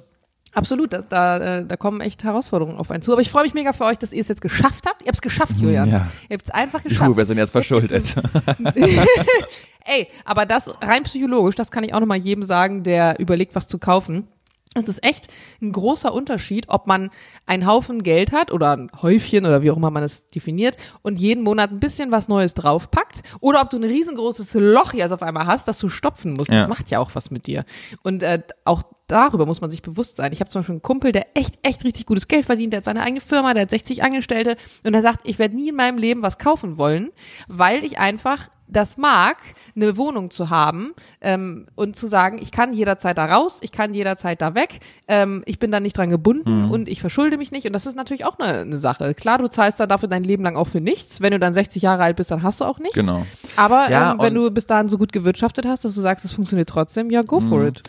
Absolut, 0.56 0.94
das, 0.94 1.08
da, 1.10 1.60
äh, 1.60 1.66
da 1.66 1.78
kommen 1.78 2.00
echt 2.00 2.24
Herausforderungen 2.24 2.78
auf 2.78 2.92
einen 2.92 3.02
zu. 3.02 3.12
Aber 3.12 3.22
ich 3.22 3.30
freue 3.30 3.44
mich 3.44 3.54
mega 3.54 3.74
für 3.74 3.86
euch, 3.86 3.98
dass 3.98 4.14
ihr 4.14 4.22
es 4.22 4.28
jetzt 4.28 4.42
geschafft 4.42 4.86
habt. 4.88 5.02
Ihr 5.02 5.08
habt 5.08 5.16
es 5.16 5.22
geschafft, 5.22 5.58
Julian. 5.58 5.90
Ja. 5.90 6.08
Ihr 6.30 6.36
habt 6.36 6.46
es 6.46 6.52
einfach 6.52 6.84
geschafft. 6.84 7.08
Juhu, 7.08 7.18
wir 7.18 7.26
sind 7.26 7.40
jetzt 7.40 7.52
verschuldet. 7.52 8.16
Ey, 9.86 10.08
aber 10.26 10.46
das 10.46 10.70
rein 10.82 11.04
psychologisch, 11.04 11.56
das 11.56 11.72
kann 11.72 11.84
ich 11.84 11.94
auch 11.94 12.00
nochmal 12.00 12.20
jedem 12.20 12.44
sagen, 12.44 12.84
der 12.84 13.20
überlegt, 13.20 13.56
was 13.56 13.68
zu 13.68 13.80
kaufen. 13.80 14.28
Es 14.76 14.88
ist 14.88 15.04
echt 15.04 15.28
ein 15.62 15.72
großer 15.72 16.14
Unterschied, 16.14 16.66
ob 16.68 16.88
man 16.88 17.12
einen 17.46 17.68
Haufen 17.68 18.04
Geld 18.04 18.32
hat 18.32 18.52
oder 18.52 18.76
ein 18.76 18.92
Häufchen 19.02 19.46
oder 19.46 19.62
wie 19.62 19.72
auch 19.72 19.78
immer 19.78 19.92
man 19.92 20.04
es 20.04 20.30
definiert 20.30 20.78
und 21.02 21.20
jeden 21.20 21.44
Monat 21.44 21.72
ein 21.72 21.80
bisschen 21.80 22.12
was 22.12 22.28
Neues 22.28 22.54
draufpackt 22.54 23.22
oder 23.40 23.62
ob 23.62 23.70
du 23.70 23.78
ein 23.78 23.84
riesengroßes 23.84 24.56
Loch 24.56 24.94
jetzt 24.94 25.12
auf 25.12 25.22
einmal 25.22 25.46
hast, 25.46 25.68
das 25.68 25.78
du 25.78 25.90
stopfen 25.90 26.34
musst. 26.34 26.50
Ja. 26.50 26.60
Das 26.60 26.68
macht 26.68 26.90
ja 26.90 27.00
auch 27.00 27.12
was 27.14 27.32
mit 27.32 27.48
dir. 27.48 27.66
Und 28.04 28.24
äh, 28.24 28.42
auch 28.66 28.84
darüber 29.08 29.46
muss 29.46 29.62
man 29.62 29.70
sich 29.70 29.82
bewusst 29.82 30.16
sein. 30.16 30.34
Ich 30.34 30.40
habe 30.40 30.50
zum 30.50 30.62
Beispiel 30.62 30.74
einen 30.74 30.82
Kumpel, 30.82 31.12
der 31.12 31.28
echt, 31.38 31.56
echt 31.62 31.86
richtig 31.86 32.06
gutes 32.06 32.28
Geld 32.28 32.46
verdient, 32.46 32.74
der 32.74 32.78
hat 32.78 32.86
seine 32.86 33.02
eigene 33.02 33.22
Firma, 33.22 33.54
der 33.54 33.64
hat 33.64 33.70
60 33.70 34.04
Angestellte 34.04 34.56
und 34.84 34.94
er 34.94 35.02
sagt, 35.02 35.28
ich 35.28 35.40
werde 35.40 35.56
nie 35.56 35.70
in 35.70 35.76
meinem 35.76 35.98
Leben 35.98 36.22
was 36.22 36.38
kaufen 36.38 36.78
wollen, 36.78 37.12
weil 37.48 37.84
ich 37.84 38.00
einfach 38.00 38.50
das 38.74 38.98
mag, 38.98 39.38
eine 39.76 39.98
Wohnung 39.98 40.30
zu 40.30 40.50
haben 40.50 40.94
ähm, 41.22 41.66
und 41.76 41.96
zu 41.96 42.08
sagen, 42.08 42.38
ich 42.42 42.52
kann 42.52 42.74
jederzeit 42.74 43.18
da 43.18 43.26
raus, 43.26 43.60
ich 43.62 43.72
kann 43.72 43.94
jederzeit 43.94 44.42
da 44.42 44.56
weg, 44.56 44.80
ähm, 45.08 45.44
ich 45.46 45.60
bin 45.60 45.72
da 45.72 45.80
nicht 45.80 45.98
dran 45.98 46.10
gebunden 46.10 46.70
und 46.70 46.90
ich 46.90 47.00
verschulde 47.02 47.38
mich 47.38 47.52
nicht. 47.52 47.66
Und 47.66 47.74
das 47.74 47.86
ist 47.86 47.96
natürlich 47.96 48.26
auch 48.26 48.38
eine, 48.38 48.60
eine 48.60 48.78
Sache. 48.78 49.14
Klar, 49.14 49.38
du 49.38 49.48
zahlst 49.48 49.80
da 49.80 49.88
dafür 49.88 50.10
dein 50.10 50.24
Leben 50.24 50.44
lang 50.44 50.56
auch 50.56 50.68
für 50.68 50.82
nichts. 50.82 51.22
Wenn 51.22 51.32
du 51.32 51.40
dann 51.40 51.54
60 51.54 51.82
Jahre 51.82 52.04
alt 52.04 52.18
bist, 52.18 52.32
dann 52.32 52.44
hast 52.44 52.62
du 52.62 52.66
auch 52.66 52.80
nichts. 52.80 52.96
Genau. 52.96 53.26
Aber 53.56 53.90
Ja, 53.90 54.12
ähm, 54.12 54.20
wenn 54.20 54.34
du 54.36 54.52
bis 54.52 54.66
dahin 54.66 54.90
so 54.90 54.98
gut 54.98 55.12
gewirtschaftet 55.14 55.66
hast, 55.66 55.86
dass 55.86 55.96
du 55.96 56.02
sagst, 56.02 56.26
es 56.26 56.34
funktioniert 56.34 56.70
trotzdem, 56.70 57.10
ja, 57.10 57.22
go 57.22 57.40
for 57.40 57.64
it. 57.66 57.82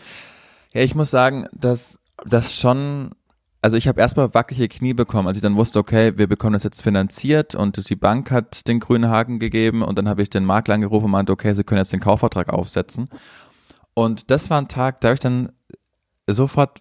Ja, 0.73 0.81
ich 0.81 0.95
muss 0.95 1.09
sagen, 1.11 1.47
dass 1.53 1.99
das 2.25 2.55
schon, 2.55 3.11
also 3.65 3.77
ich 3.77 3.87
habe 3.87 3.99
erstmal 3.99 4.31
wackelige 4.35 4.67
Knie 4.67 4.93
bekommen, 4.93 5.27
als 5.27 5.37
ich 5.37 5.41
dann 5.41 5.55
wusste, 5.55 5.79
okay, 5.79 6.15
wir 6.19 6.27
bekommen 6.27 6.53
das 6.53 6.61
jetzt 6.61 6.83
finanziert 6.83 7.55
und 7.55 7.89
die 7.89 7.95
Bank 7.95 8.29
hat 8.29 8.67
den 8.67 8.79
grünen 8.79 9.09
Haken 9.09 9.39
gegeben 9.39 9.81
und 9.81 9.97
dann 9.97 10.07
habe 10.07 10.21
ich 10.21 10.29
den 10.29 10.45
Makler 10.45 10.75
angerufen 10.75 11.05
und 11.05 11.11
meinte, 11.11 11.31
okay, 11.31 11.51
sie 11.55 11.63
können 11.63 11.79
jetzt 11.79 11.91
den 11.91 11.99
Kaufvertrag 11.99 12.49
aufsetzen. 12.49 13.09
Und 13.95 14.29
das 14.29 14.51
war 14.51 14.61
ein 14.61 14.67
Tag, 14.67 15.01
da 15.01 15.07
habe 15.07 15.15
ich 15.15 15.19
dann 15.19 15.51
sofort, 16.29 16.79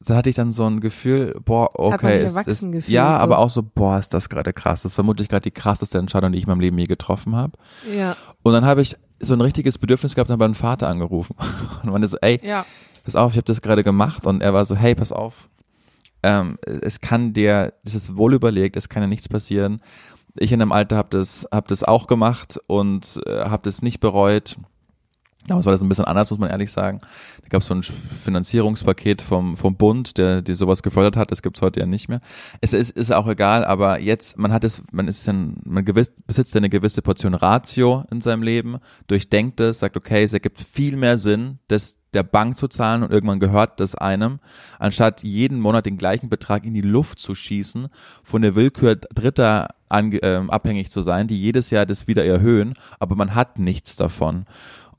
da 0.00 0.16
hatte 0.16 0.28
ich 0.28 0.36
dann 0.36 0.52
so 0.52 0.66
ein 0.66 0.80
Gefühl, 0.80 1.40
boah, 1.42 1.70
okay, 1.72 2.22
ist, 2.22 2.36
ist, 2.36 2.60
gefühlt, 2.60 2.86
ja, 2.86 3.16
so. 3.16 3.22
aber 3.22 3.38
auch 3.38 3.48
so, 3.48 3.62
boah, 3.62 3.98
ist 3.98 4.12
das 4.12 4.28
gerade 4.28 4.52
krass. 4.52 4.82
Das 4.82 4.92
ist 4.92 4.96
vermutlich 4.96 5.30
gerade 5.30 5.44
die 5.44 5.52
krasseste 5.52 5.96
Entscheidung, 5.96 6.32
die 6.32 6.36
ich 6.38 6.44
in 6.44 6.50
meinem 6.50 6.60
Leben 6.60 6.76
je 6.76 6.84
getroffen 6.84 7.34
habe. 7.34 7.56
Ja, 7.96 8.14
Und 8.42 8.52
dann 8.52 8.66
habe 8.66 8.82
ich 8.82 8.94
so 9.20 9.32
ein 9.32 9.40
richtiges 9.40 9.78
Bedürfnis 9.78 10.14
gehabt 10.14 10.28
und 10.28 10.34
habe 10.34 10.44
meinen 10.44 10.54
Vater 10.54 10.86
angerufen 10.86 11.34
und 11.82 11.90
meinte 11.90 12.08
so, 12.08 12.18
ey, 12.20 12.38
ja. 12.42 12.66
pass 13.04 13.16
auf, 13.16 13.30
ich 13.30 13.38
habe 13.38 13.46
das 13.46 13.62
gerade 13.62 13.82
gemacht 13.82 14.26
und 14.26 14.42
er 14.42 14.52
war 14.52 14.66
so, 14.66 14.76
hey, 14.76 14.94
pass 14.94 15.10
auf, 15.10 15.48
ähm, 16.24 16.58
es 16.64 17.00
kann 17.00 17.34
dir, 17.34 17.74
das 17.84 17.94
ist 17.94 18.16
wohl 18.16 18.34
überlegt, 18.34 18.76
es 18.76 18.88
kann 18.88 19.02
ja 19.02 19.06
nichts 19.06 19.28
passieren. 19.28 19.80
Ich 20.38 20.50
in 20.50 20.58
dem 20.58 20.72
Alter 20.72 20.96
habe 20.96 21.10
das, 21.10 21.46
hab 21.52 21.68
das 21.68 21.84
auch 21.84 22.06
gemacht 22.06 22.58
und 22.66 23.20
äh, 23.26 23.44
habe 23.44 23.62
das 23.62 23.82
nicht 23.82 24.00
bereut. 24.00 24.56
Damals 25.46 25.66
war 25.66 25.72
das 25.72 25.82
ein 25.82 25.90
bisschen 25.90 26.06
anders, 26.06 26.30
muss 26.30 26.40
man 26.40 26.48
ehrlich 26.48 26.72
sagen. 26.72 27.00
Da 27.42 27.48
gab 27.50 27.60
es 27.60 27.66
so 27.66 27.74
ein 27.74 27.82
Finanzierungspaket 27.82 29.20
vom, 29.20 29.56
vom 29.56 29.76
Bund, 29.76 30.16
der 30.16 30.40
die 30.40 30.54
sowas 30.54 30.82
gefördert 30.82 31.18
hat. 31.18 31.30
Das 31.30 31.42
gibt's 31.42 31.60
heute 31.60 31.80
ja 31.80 31.86
nicht 31.86 32.08
mehr. 32.08 32.20
Es 32.62 32.72
ist, 32.72 32.92
ist 32.92 33.12
auch 33.12 33.28
egal, 33.28 33.62
aber 33.66 34.00
jetzt, 34.00 34.38
man 34.38 34.52
hat 34.52 34.64
es, 34.64 34.82
man 34.90 35.06
ist 35.06 35.28
dann, 35.28 35.56
man 35.64 35.84
gewiss, 35.84 36.10
besitzt 36.26 36.56
eine 36.56 36.70
gewisse 36.70 37.02
Portion 37.02 37.34
Ratio 37.34 38.04
in 38.10 38.22
seinem 38.22 38.42
Leben, 38.42 38.78
durchdenkt 39.06 39.60
es, 39.60 39.80
sagt, 39.80 39.98
okay, 39.98 40.24
es 40.24 40.32
ergibt 40.32 40.58
viel 40.58 40.96
mehr 40.96 41.18
Sinn, 41.18 41.58
das 41.68 41.98
der 42.14 42.22
Bank 42.22 42.56
zu 42.56 42.68
zahlen 42.68 43.02
und 43.02 43.12
irgendwann 43.12 43.40
gehört 43.40 43.80
das 43.80 43.94
einem, 43.94 44.38
anstatt 44.78 45.22
jeden 45.22 45.60
Monat 45.60 45.86
den 45.86 45.98
gleichen 45.98 46.28
Betrag 46.28 46.64
in 46.64 46.74
die 46.74 46.80
Luft 46.80 47.18
zu 47.18 47.34
schießen, 47.34 47.88
von 48.22 48.42
der 48.42 48.54
Willkür 48.54 48.96
Dritter 48.96 49.68
ange, 49.88 50.22
äh, 50.22 50.42
abhängig 50.48 50.90
zu 50.90 51.02
sein, 51.02 51.26
die 51.26 51.40
jedes 51.40 51.70
Jahr 51.70 51.86
das 51.86 52.06
wieder 52.06 52.24
erhöhen, 52.24 52.74
aber 52.98 53.14
man 53.16 53.34
hat 53.34 53.58
nichts 53.58 53.96
davon. 53.96 54.46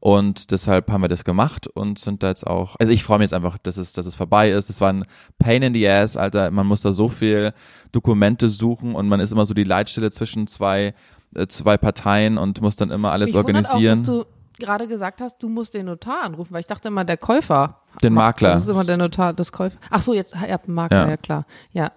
Und 0.06 0.52
deshalb 0.52 0.92
haben 0.92 1.02
wir 1.02 1.08
das 1.08 1.24
gemacht 1.24 1.66
und 1.66 1.98
sind 1.98 2.22
da 2.22 2.28
jetzt 2.28 2.46
auch, 2.46 2.76
also 2.80 2.92
ich 2.92 3.04
freue 3.04 3.18
mich 3.18 3.26
jetzt 3.26 3.34
einfach, 3.34 3.58
dass 3.58 3.78
es, 3.78 3.92
dass 3.92 4.06
es 4.06 4.14
vorbei 4.14 4.52
ist. 4.52 4.70
Das 4.70 4.80
war 4.80 4.94
ein 4.94 5.06
Pain 5.40 5.64
in 5.64 5.74
the 5.74 5.90
Ass, 5.90 6.16
Alter. 6.16 6.52
Man 6.52 6.68
muss 6.68 6.82
da 6.82 6.92
so 6.92 7.10
viel 7.10 7.54
Dokumente 7.92 8.50
suchen 8.50 8.94
und 8.94 9.08
man 9.08 9.20
ist 9.20 9.32
immer 9.32 9.48
so 9.48 9.56
die 9.56 9.64
Leitstelle 9.64 10.12
zwischen 10.12 10.46
zwei, 10.46 10.94
äh, 11.34 11.48
zwei 11.48 11.78
Parteien 11.78 12.38
und 12.38 12.62
muss 12.62 12.76
dann 12.76 12.92
immer 12.92 13.14
alles 13.14 13.30
Mich 13.30 13.38
organisieren. 13.38 14.02
Auch, 14.02 14.06
dass 14.06 14.06
du 14.06 14.26
gerade 14.58 14.88
gesagt 14.88 15.22
hast, 15.22 15.42
du 15.42 15.50
musst 15.50 15.74
den 15.74 15.88
Notar 15.88 16.24
anrufen, 16.24 16.54
weil 16.54 16.62
ich 16.62 16.68
dachte 16.68 16.88
immer, 16.88 17.04
der 17.04 17.18
Käufer. 17.18 17.82
Den 18.02 18.14
Makler. 18.14 18.54
Das 18.54 18.64
ist 18.64 18.68
immer 18.70 18.84
der 18.84 18.98
Notar 18.98 19.34
des 19.34 19.52
Käufers. 19.52 19.80
Ach 19.90 20.02
so, 20.02 20.14
jetzt, 20.14 20.34
ihr 20.34 20.54
habt 20.54 20.68
einen 20.68 20.76
Makler, 20.76 21.04
ja. 21.04 21.10
Ja. 21.10 21.18
klar. 21.18 21.46
Ja. 21.72 21.92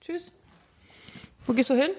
Tschüss. 0.00 0.32
Wo 1.46 1.52
gehst 1.52 1.70
du 1.70 1.74
hin? 1.74 1.90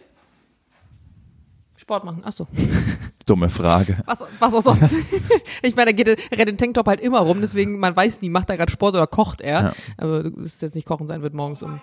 Sport 1.75 2.03
machen. 2.03 2.21
Ach 2.23 2.31
so. 2.31 2.47
Dumme 3.25 3.49
Frage. 3.49 3.97
Was, 4.05 4.23
was 4.39 4.53
auch 4.53 4.61
sonst. 4.61 4.95
ich 5.61 5.75
meine, 5.75 5.91
er, 5.91 5.93
geht, 5.93 6.07
rennt 6.31 6.49
den 6.49 6.57
Tanktop 6.57 6.87
halt 6.87 6.99
immer 6.99 7.19
rum, 7.19 7.41
deswegen 7.41 7.79
man 7.79 7.95
weiß 7.95 8.21
nie, 8.21 8.29
macht 8.29 8.49
er 8.49 8.57
gerade 8.57 8.71
Sport 8.71 8.95
oder 8.95 9.07
kocht 9.07 9.41
er. 9.41 9.61
Ja. 9.61 9.73
Aber 9.97 10.25
es 10.41 10.53
ist 10.53 10.61
jetzt 10.61 10.75
nicht 10.75 10.87
kochen 10.87 11.07
sein 11.07 11.21
wird 11.21 11.33
morgens 11.33 11.63
um. 11.63 11.81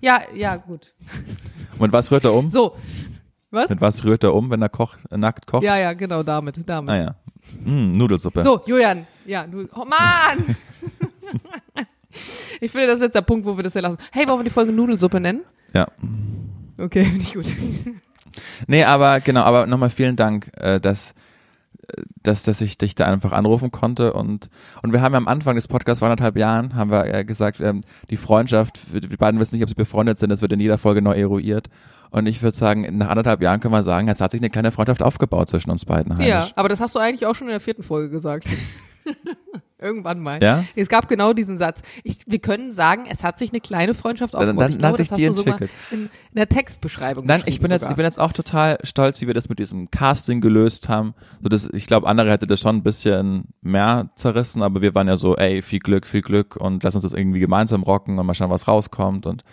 Ja, 0.00 0.20
ja, 0.34 0.56
gut. 0.56 0.92
Und 1.78 1.92
was 1.92 2.10
rührt 2.10 2.24
er 2.24 2.34
um? 2.34 2.50
So. 2.50 2.76
Was? 3.50 3.70
Mit 3.70 3.80
was 3.80 4.04
rührt 4.04 4.24
er 4.24 4.34
um, 4.34 4.50
wenn 4.50 4.60
er 4.60 4.68
kocht, 4.68 4.98
nackt 5.10 5.46
kocht? 5.46 5.62
Ja, 5.62 5.78
ja, 5.78 5.92
genau, 5.92 6.22
damit, 6.22 6.58
damit. 6.68 6.90
Ah 6.90 6.96
ja. 6.96 7.14
Mm, 7.64 7.96
Nudelsuppe. 7.96 8.42
So, 8.42 8.60
Julian, 8.66 9.06
ja, 9.24 9.46
du, 9.46 9.68
oh 9.74 9.84
Mann! 9.84 10.44
ich 12.60 12.70
finde, 12.70 12.86
das 12.86 12.96
ist 12.96 13.02
jetzt 13.02 13.14
der 13.14 13.22
Punkt, 13.22 13.46
wo 13.46 13.56
wir 13.56 13.64
das 13.64 13.72
hier 13.72 13.82
lassen. 13.82 13.98
Hey, 14.12 14.26
wollen 14.26 14.40
wir 14.40 14.44
die 14.44 14.50
Folge 14.50 14.72
Nudelsuppe 14.72 15.20
nennen? 15.20 15.42
Ja. 15.72 15.86
Okay, 16.78 17.04
finde 17.10 17.22
ich 17.22 17.34
gut. 17.34 17.46
Nee, 18.66 18.84
aber 18.84 19.20
genau, 19.20 19.42
aber 19.42 19.66
nochmal 19.66 19.90
vielen 19.90 20.16
Dank, 20.16 20.50
äh, 20.56 20.80
dass, 20.80 21.12
äh, 21.88 22.02
dass, 22.22 22.42
dass 22.42 22.60
ich 22.60 22.78
dich 22.78 22.94
da 22.94 23.06
einfach 23.06 23.32
anrufen 23.32 23.70
konnte 23.70 24.12
und, 24.12 24.50
und 24.82 24.92
wir 24.92 25.00
haben 25.00 25.12
ja 25.12 25.18
am 25.18 25.28
Anfang 25.28 25.56
des 25.56 25.68
Podcasts 25.68 26.00
vor 26.00 26.08
anderthalb 26.08 26.36
Jahren, 26.36 26.74
haben 26.74 26.90
wir 26.90 27.06
ja 27.08 27.22
gesagt, 27.22 27.60
ähm, 27.60 27.80
die 28.10 28.16
Freundschaft, 28.16 28.92
wir 28.92 29.16
beiden 29.16 29.40
wissen 29.40 29.56
nicht, 29.56 29.62
ob 29.62 29.68
sie 29.68 29.74
befreundet 29.74 30.18
sind, 30.18 30.30
das 30.30 30.42
wird 30.42 30.52
in 30.52 30.60
jeder 30.60 30.78
Folge 30.78 31.02
neu 31.02 31.14
eruiert 31.14 31.68
und 32.10 32.26
ich 32.26 32.42
würde 32.42 32.56
sagen, 32.56 32.98
nach 32.98 33.08
anderthalb 33.08 33.42
Jahren 33.42 33.60
können 33.60 33.74
wir 33.74 33.82
sagen, 33.82 34.08
es 34.08 34.20
hat 34.20 34.30
sich 34.30 34.40
eine 34.40 34.50
kleine 34.50 34.72
Freundschaft 34.72 35.02
aufgebaut 35.02 35.48
zwischen 35.48 35.70
uns 35.70 35.84
beiden. 35.84 36.12
Ja, 36.20 36.38
Heinisch. 36.40 36.52
aber 36.56 36.68
das 36.68 36.80
hast 36.80 36.94
du 36.94 36.98
eigentlich 36.98 37.26
auch 37.26 37.34
schon 37.34 37.48
in 37.48 37.52
der 37.52 37.60
vierten 37.60 37.82
Folge 37.82 38.10
gesagt. 38.10 38.48
Irgendwann 39.78 40.20
mal. 40.20 40.42
Ja? 40.42 40.64
Es 40.74 40.88
gab 40.88 41.06
genau 41.06 41.34
diesen 41.34 41.58
Satz. 41.58 41.82
Ich, 42.02 42.18
wir 42.26 42.38
können 42.38 42.70
sagen, 42.72 43.04
es 43.10 43.22
hat 43.22 43.38
sich 43.38 43.50
eine 43.50 43.60
kleine 43.60 43.92
Freundschaft 43.92 44.32
Dann- 44.32 44.40
aufgebaut. 44.40 44.62
dann 44.62 44.70
ich 44.72 44.78
glaube, 44.78 44.92
hat 44.92 44.98
sich 44.98 45.10
die 45.10 45.24
entwickelt. 45.24 45.70
in, 45.90 46.04
in 46.04 46.10
der 46.34 46.48
Textbeschreibung 46.48 47.26
Nein, 47.26 47.42
ich 47.44 47.60
bin 47.60 47.70
jetzt, 47.70 47.86
ich 47.88 47.94
bin 47.94 48.04
jetzt 48.04 48.18
auch 48.18 48.32
total 48.32 48.78
stolz, 48.84 49.20
wie 49.20 49.26
wir 49.26 49.34
das 49.34 49.50
mit 49.50 49.58
diesem 49.58 49.90
Casting 49.90 50.40
gelöst 50.40 50.88
haben. 50.88 51.14
So 51.42 51.50
das, 51.50 51.68
ich 51.72 51.86
glaube, 51.86 52.06
andere 52.06 52.30
hätte 52.30 52.46
das 52.46 52.60
schon 52.60 52.76
ein 52.76 52.82
bisschen 52.82 53.48
mehr 53.60 54.08
zerrissen, 54.16 54.62
aber 54.62 54.80
wir 54.80 54.94
waren 54.94 55.08
ja 55.08 55.18
so, 55.18 55.36
ey, 55.36 55.60
viel 55.60 55.80
Glück, 55.80 56.06
viel 56.06 56.22
Glück 56.22 56.56
und 56.56 56.82
lass 56.82 56.94
uns 56.94 57.02
das 57.02 57.12
irgendwie 57.12 57.40
gemeinsam 57.40 57.82
rocken 57.82 58.18
und 58.18 58.24
mal 58.24 58.34
schauen, 58.34 58.50
was 58.50 58.66
rauskommt 58.66 59.26
und 59.26 59.44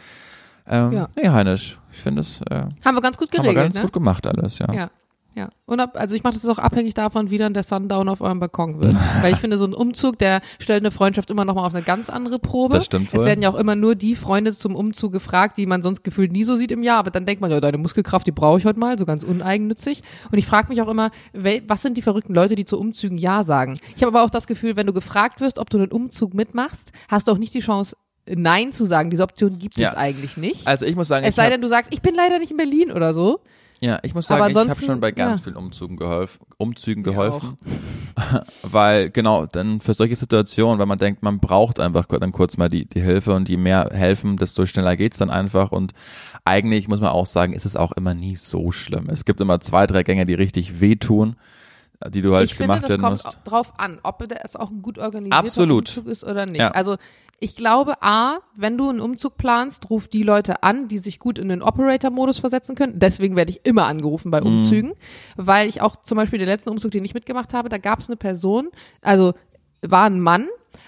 ähm, 0.68 0.92
Ja. 0.92 1.10
nee, 1.16 1.30
Heinisch, 1.30 1.80
ich 1.92 2.00
finde 2.00 2.22
es 2.22 2.42
äh, 2.50 2.64
Haben 2.86 2.96
wir 2.96 3.02
ganz 3.02 3.18
gut 3.18 3.30
haben 3.30 3.44
wir 3.44 3.54
geregelt, 3.54 3.66
ganz 3.66 3.76
ne? 3.76 3.82
gut 3.84 3.94
gemacht 3.94 4.26
alles, 4.28 4.60
ja. 4.60 4.74
Ja. 4.74 4.90
Ja, 5.36 5.50
und 5.66 5.80
ab, 5.80 5.94
also 5.96 6.16
ich 6.16 6.22
mache 6.24 6.36
das 6.36 6.46
auch 6.46 6.60
abhängig 6.60 6.94
davon, 6.94 7.32
wie 7.32 7.40
dann 7.40 7.56
der 7.56 7.64
Sundown 7.64 8.08
auf 8.08 8.22
eurem 8.22 8.40
Balkon 8.40 8.80
wird. 8.80 8.96
Weil 9.22 9.34
ich 9.34 9.40
finde, 9.40 9.58
so 9.58 9.66
ein 9.66 9.74
Umzug, 9.74 10.20
der 10.20 10.42
stellt 10.60 10.84
eine 10.84 10.92
Freundschaft 10.92 11.32
immer 11.32 11.44
noch 11.44 11.56
mal 11.56 11.66
auf 11.66 11.74
eine 11.74 11.84
ganz 11.84 12.12
andere 12.12 12.38
Probe. 12.38 12.76
Das 12.76 12.86
stimmt 12.86 13.08
Es 13.12 13.22
wohl. 13.22 13.26
werden 13.26 13.42
ja 13.42 13.50
auch 13.50 13.56
immer 13.56 13.76
nur 13.76 13.96
die 13.96 14.16
Freunde 14.16 14.54
zum 14.56 14.76
Umzug 14.76 15.12
gefragt, 15.12 15.58
die 15.58 15.66
man 15.66 15.82
sonst 15.82 16.04
gefühlt 16.04 16.32
nie 16.32 16.44
so 16.44 16.54
sieht 16.56 16.72
im 16.72 16.84
Jahr. 16.84 17.00
Aber 17.00 17.10
dann 17.10 17.26
denkt 17.26 17.42
man, 17.42 17.50
ja, 17.50 17.60
deine 17.60 17.80
Muskelkraft, 17.80 18.28
die 18.28 18.32
brauche 18.32 18.60
ich 18.60 18.66
heute 18.66 18.78
mal, 18.78 19.00
so 19.00 19.08
ganz 19.08 19.24
uneigennützig. 19.24 20.04
Und 20.32 20.38
ich 20.38 20.46
frage 20.46 20.68
mich 20.70 20.84
auch 20.84 20.88
immer, 20.88 21.10
wel, 21.34 21.64
was 21.68 21.82
sind 21.82 21.98
die 21.98 22.04
verrückten 22.04 22.36
Leute, 22.36 22.54
die 22.54 22.66
zu 22.66 22.80
Umzügen 22.80 23.18
Ja 23.18 23.42
sagen? 23.44 23.80
Ich 23.96 24.04
habe 24.04 24.16
aber 24.16 24.24
auch 24.24 24.30
das 24.30 24.46
Gefühl, 24.46 24.76
wenn 24.76 24.86
du 24.86 24.94
gefragt 24.94 25.42
wirst, 25.42 25.58
ob 25.58 25.68
du 25.72 25.80
einen 25.80 25.92
Umzug 25.92 26.36
mitmachst, 26.36 26.92
hast 27.10 27.28
du 27.28 27.32
auch 27.32 27.40
nicht 27.40 27.56
die 27.56 27.62
Chance, 27.62 27.96
Nein 28.26 28.72
zu 28.74 28.86
sagen. 28.86 29.10
Diese 29.10 29.24
Option 29.24 29.58
gibt 29.60 29.78
Ja. 29.78 29.90
es 29.90 29.96
eigentlich 29.96 30.38
nicht. 30.38 30.68
Also 30.68 30.86
ich 30.86 30.96
muss 30.96 31.08
sagen, 31.08 31.26
es 31.26 31.36
sei 31.36 31.50
denn, 31.50 31.62
du 31.62 31.68
sagst, 31.68 31.94
ich 31.94 32.02
bin 32.02 32.16
leider 32.16 32.40
nicht 32.40 32.52
in 32.52 32.58
Berlin 32.58 32.92
oder 32.92 33.14
so. 33.14 33.42
ja, 33.82 34.00
ich 34.04 34.14
muss 34.16 34.28
sagen, 34.28 34.50
ich 34.50 34.56
habe 34.58 34.82
schon 34.82 35.00
bei 35.02 35.12
ganz 35.12 35.40
ja. 35.40 35.44
vielen 35.44 35.58
Umzügen 35.58 35.98
geholfen, 35.98 36.46
Umzügen 36.58 37.04
geholfen, 37.10 37.58
weil 38.62 39.10
genau 39.10 39.46
dann 39.46 39.82
für 39.82 39.94
solche 39.94 40.16
Situationen, 40.16 40.80
wenn 40.80 40.88
man 40.88 40.98
denkt, 41.00 41.22
man 41.24 41.40
braucht 41.40 41.80
einfach 41.80 42.06
dann 42.06 42.32
kurz 42.32 42.58
mal 42.58 42.70
die 42.70 42.86
die 42.86 43.02
Hilfe 43.02 43.34
und 43.34 43.50
je 43.50 43.58
mehr 43.58 43.90
helfen, 43.92 44.38
desto 44.38 44.66
schneller 44.66 44.96
geht's 44.96 45.18
dann 45.18 45.30
einfach 45.30 45.72
und 45.72 45.94
eigentlich 46.46 46.88
muss 46.88 47.02
man 47.02 47.10
auch 47.10 47.26
sagen, 47.26 47.54
ist 47.54 47.66
es 47.66 47.76
auch 47.76 47.92
immer 47.94 48.14
nie 48.14 48.36
so 48.36 48.72
schlimm. 48.72 49.10
Es 49.10 49.26
gibt 49.26 49.42
immer 49.42 49.60
zwei, 49.60 49.88
drei 49.88 50.04
Gänge, 50.04 50.26
die 50.26 50.34
richtig 50.34 50.80
wehtun, 50.80 51.36
die 52.10 52.22
du 52.22 52.36
halt 52.36 52.46
ich 52.46 52.56
finde, 52.56 52.68
gemacht 52.68 52.84
das 52.84 52.90
werden 52.92 53.02
kommt 53.02 53.24
musst. 53.24 53.38
drauf 53.46 53.74
an, 53.80 54.00
ob 54.04 54.22
es 54.44 54.56
auch 54.56 54.70
ein 54.70 54.82
gut 54.82 54.98
organisierter 54.98 55.38
Absolut. 55.40 55.90
Umzug 55.90 56.08
ist 56.08 56.24
oder 56.24 56.46
nicht. 56.46 56.60
Ja. 56.60 56.72
Also 56.72 56.98
ich 57.44 57.58
glaube, 57.58 58.02
A, 58.02 58.40
wenn 58.56 58.78
du 58.78 58.90
einen 58.90 59.02
Umzug 59.02 59.36
planst, 59.36 59.90
ruf 59.90 60.08
die 60.08 60.24
Leute 60.24 60.64
an, 60.64 60.88
die 60.88 60.98
sich 60.98 61.20
gut 61.20 61.38
in 61.38 61.50
den 61.50 61.62
Operator-Modus 61.62 62.40
versetzen 62.40 62.74
können. 62.74 63.00
Deswegen 63.00 63.36
werde 63.36 63.52
ich 63.52 63.66
immer 63.66 63.86
angerufen 63.86 64.32
bei 64.32 64.42
Umzügen, 64.42 64.94
weil 65.36 65.68
ich 65.68 65.82
auch 65.82 65.98
zum 65.98 66.16
Beispiel 66.16 66.40
den 66.40 66.48
letzten 66.48 66.70
Umzug, 66.70 66.92
den 66.92 67.04
ich 67.04 67.14
mitgemacht 67.14 67.54
habe, 67.54 67.68
da 67.68 67.78
gab 67.78 68.00
es 68.00 68.08
eine 68.08 68.16
Person, 68.16 68.70
also 69.02 69.34
war 69.82 70.06
ein 70.06 70.22
Mann, 70.22 70.48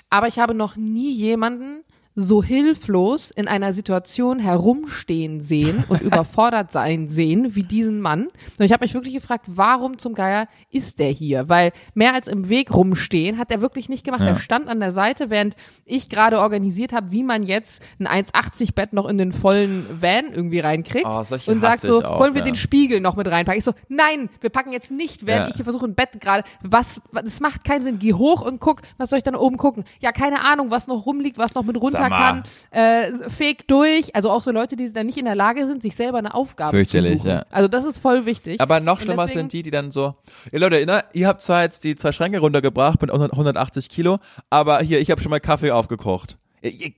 aber 0.09 0.27
ich 0.27 0.39
habe 0.39 0.53
noch 0.53 0.77
nie 0.77 1.11
jemanden 1.11 1.83
so 2.15 2.41
hilflos 2.41 3.29
in 3.31 3.47
einer 3.47 3.73
Situation 3.73 4.39
herumstehen 4.39 5.41
sehen 5.41 5.83
und 5.89 6.01
überfordert 6.01 6.71
sein 6.71 7.07
sehen 7.07 7.55
wie 7.55 7.63
diesen 7.63 7.99
Mann. 7.99 8.27
Und 8.57 8.65
ich 8.65 8.71
habe 8.71 8.85
mich 8.85 8.93
wirklich 8.93 9.13
gefragt, 9.13 9.45
warum 9.47 9.97
zum 9.97 10.13
Geier 10.13 10.47
ist 10.71 10.99
der 10.99 11.09
hier? 11.09 11.49
Weil 11.49 11.73
mehr 11.93 12.13
als 12.13 12.27
im 12.27 12.47
Weg 12.47 12.73
rumstehen 12.73 13.37
hat 13.37 13.51
er 13.51 13.59
wirklich 13.59 13.89
nicht 13.89 14.05
gemacht. 14.05 14.21
Ja. 14.21 14.27
Er 14.27 14.39
stand 14.39 14.69
an 14.69 14.79
der 14.79 14.93
Seite, 14.93 15.29
während 15.29 15.55
ich 15.83 16.07
gerade 16.07 16.39
organisiert 16.39 16.93
habe, 16.93 17.11
wie 17.11 17.23
man 17.23 17.43
jetzt 17.43 17.83
ein 17.99 18.07
1,80 18.07 18.73
Bett 18.73 18.93
noch 18.93 19.07
in 19.07 19.17
den 19.17 19.33
vollen 19.33 19.85
Van 20.01 20.31
irgendwie 20.31 20.59
reinkriegt. 20.59 21.05
Oh, 21.05 21.17
und 21.19 21.61
sagt 21.61 21.81
so, 21.81 22.01
auch, 22.01 22.19
wollen 22.19 22.33
wir 22.33 22.41
ja. 22.41 22.45
den 22.45 22.55
Spiegel 22.55 23.01
noch 23.01 23.17
mit 23.17 23.27
reinpacken? 23.27 23.57
Ich 23.57 23.65
so, 23.65 23.73
nein, 23.89 24.29
wir 24.39 24.49
packen 24.49 24.71
jetzt 24.71 24.89
nicht, 24.89 25.25
während 25.25 25.45
Ja. 25.45 25.49
ich 25.49 25.55
hier 25.57 25.65
versuche, 25.65 25.85
ein 25.85 25.95
Bett 25.95 26.21
gerade, 26.21 26.43
was, 26.61 27.01
was, 27.11 27.23
das 27.23 27.39
macht 27.41 27.65
keinen 27.65 27.83
Sinn. 27.83 27.99
Geh 27.99 28.13
hoch 28.13 28.45
und 28.45 28.59
guck, 28.61 28.81
was 28.97 29.09
soll 29.09 29.17
ich 29.17 29.23
dann 29.23 29.35
oben 29.35 29.57
gucken? 29.57 29.83
Ja, 29.99 30.13
keine 30.13 30.45
Ahnung, 30.45 30.71
was 30.71 30.87
noch 30.87 31.05
rumliegt, 31.05 31.37
was 31.37 31.53
noch 31.55 31.63
mit 31.63 31.75
runter 31.75 32.04
Mal. 32.09 32.17
kann. 32.19 32.43
Äh, 32.71 33.29
feg 33.29 33.67
durch. 33.67 34.15
Also 34.15 34.29
auch 34.29 34.43
so 34.43 34.51
Leute, 34.51 34.75
die 34.75 34.91
dann 34.91 35.05
nicht 35.05 35.17
in 35.17 35.25
der 35.25 35.35
Lage 35.35 35.65
sind, 35.67 35.81
sich 35.81 35.95
selber 35.95 36.17
eine 36.17 36.33
Aufgabe 36.33 36.85
zu 36.85 37.01
suchen. 37.01 37.27
ja. 37.29 37.45
Also 37.49 37.67
das 37.67 37.85
ist 37.85 37.99
voll 37.99 38.25
wichtig. 38.25 38.59
Aber 38.61 38.79
noch 38.79 38.99
schlimmer 39.01 39.23
deswegen- 39.25 39.39
sind 39.41 39.53
die, 39.53 39.63
die 39.63 39.71
dann 39.71 39.91
so, 39.91 40.15
ihr 40.51 40.59
Leute, 40.59 41.03
ihr 41.13 41.27
habt 41.27 41.41
zwar 41.41 41.63
jetzt 41.63 41.83
die 41.83 41.95
zwei 41.95 42.11
Schränke 42.11 42.39
runtergebracht 42.39 43.01
mit 43.01 43.11
100 43.11 43.31
180 43.33 43.89
Kilo, 43.89 44.17
aber 44.49 44.79
hier, 44.79 44.99
ich 44.99 45.11
habe 45.11 45.21
schon 45.21 45.29
mal 45.29 45.39
Kaffee 45.39 45.71
aufgekocht. 45.71 46.37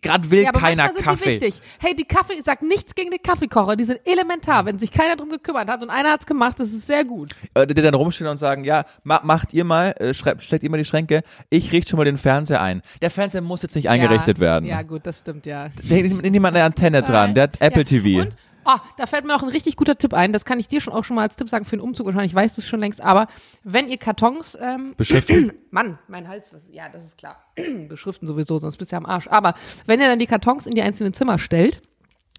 Gerade 0.01 0.31
will 0.31 0.43
ja, 0.43 0.49
aber 0.49 0.59
keiner 0.59 0.89
sind 0.91 1.03
Kaffee. 1.03 1.37
die 1.37 1.45
wichtig. 1.45 1.61
Hey, 1.79 1.95
die 1.95 2.05
Kaffee, 2.05 2.41
sag 2.43 2.61
nichts 2.61 2.95
gegen 2.95 3.11
den 3.11 3.21
Kaffeekocher, 3.21 3.75
die 3.75 3.83
sind 3.83 3.99
elementar. 4.05 4.65
Wenn 4.65 4.79
sich 4.79 4.91
keiner 4.91 5.15
drum 5.15 5.29
gekümmert 5.29 5.67
hat 5.69 5.81
und 5.81 5.89
einer 5.89 6.11
hat's 6.11 6.25
gemacht, 6.25 6.59
das 6.59 6.69
ist 6.69 6.87
sehr 6.87 7.03
gut. 7.03 7.31
Äh, 7.53 7.67
die 7.67 7.73
dann 7.73 7.93
rumstehen 7.93 8.29
und 8.29 8.37
sagen, 8.37 8.63
ja, 8.63 8.85
ma 9.03 9.19
macht 9.23 9.53
ihr 9.53 9.65
mal, 9.65 9.93
äh, 9.99 10.13
schreibt, 10.13 10.43
stellt 10.43 10.63
ihr 10.63 10.69
mal 10.69 10.77
die 10.77 10.85
Schränke, 10.85 11.21
ich 11.49 11.71
richte 11.71 11.91
schon 11.91 11.97
mal 11.97 12.05
den 12.05 12.17
Fernseher 12.17 12.61
ein. 12.61 12.81
Der 13.01 13.11
Fernseher 13.11 13.41
muss 13.41 13.61
jetzt 13.61 13.75
nicht 13.75 13.89
eingerichtet 13.89 14.37
ja, 14.37 14.41
werden. 14.41 14.65
Ja, 14.65 14.81
gut, 14.83 15.05
das 15.05 15.19
stimmt, 15.19 15.45
ja. 15.45 15.69
Hängt 15.87 16.31
niemand 16.31 16.55
eine 16.55 16.65
Antenne 16.65 17.03
dran, 17.03 17.33
der 17.33 17.43
hat 17.43 17.61
Apple 17.61 17.81
ja. 17.81 17.83
TV. 17.83 18.21
Und, 18.21 18.35
ah, 18.67 18.81
da 18.97 19.07
fällt 19.07 19.25
mir 19.25 19.33
noch 19.33 19.43
ein 19.43 19.49
richtig 19.49 19.75
guter 19.75 19.97
Tipp 19.97 20.13
ein. 20.13 20.33
Das 20.33 20.45
kann 20.45 20.59
ich 20.59 20.67
dir 20.67 20.81
schon 20.81 20.93
auch 20.93 21.03
schon 21.03 21.15
mal 21.15 21.23
als 21.23 21.35
Tipp 21.35 21.49
sagen 21.49 21.65
für 21.65 21.77
den 21.77 21.81
Umzug. 21.81 22.05
Wahrscheinlich 22.05 22.35
weißt 22.35 22.57
du 22.57 22.61
es 22.61 22.67
schon 22.67 22.79
längst. 22.79 23.01
Aber 23.01 23.27
wenn 23.63 23.87
ihr 23.87 23.97
Kartons, 23.97 24.57
ähm, 24.61 24.93
Beschriften. 24.97 25.53
Mann, 25.71 25.97
mein 26.07 26.27
Hals, 26.27 26.51
das, 26.51 26.63
ja, 26.71 26.89
das 26.89 27.05
ist 27.05 27.17
klar. 27.17 27.37
Beschriften 27.87 28.27
sowieso, 28.27 28.59
sonst 28.59 28.77
bist 28.77 28.91
du 28.91 28.95
ja 28.95 28.97
am 28.97 29.05
Arsch. 29.05 29.27
Aber 29.27 29.55
wenn 29.85 29.99
ihr 29.99 30.07
dann 30.07 30.19
die 30.19 30.27
Kartons 30.27 30.67
in 30.67 30.75
die 30.75 30.81
einzelnen 30.81 31.13
Zimmer 31.13 31.39
stellt, 31.39 31.81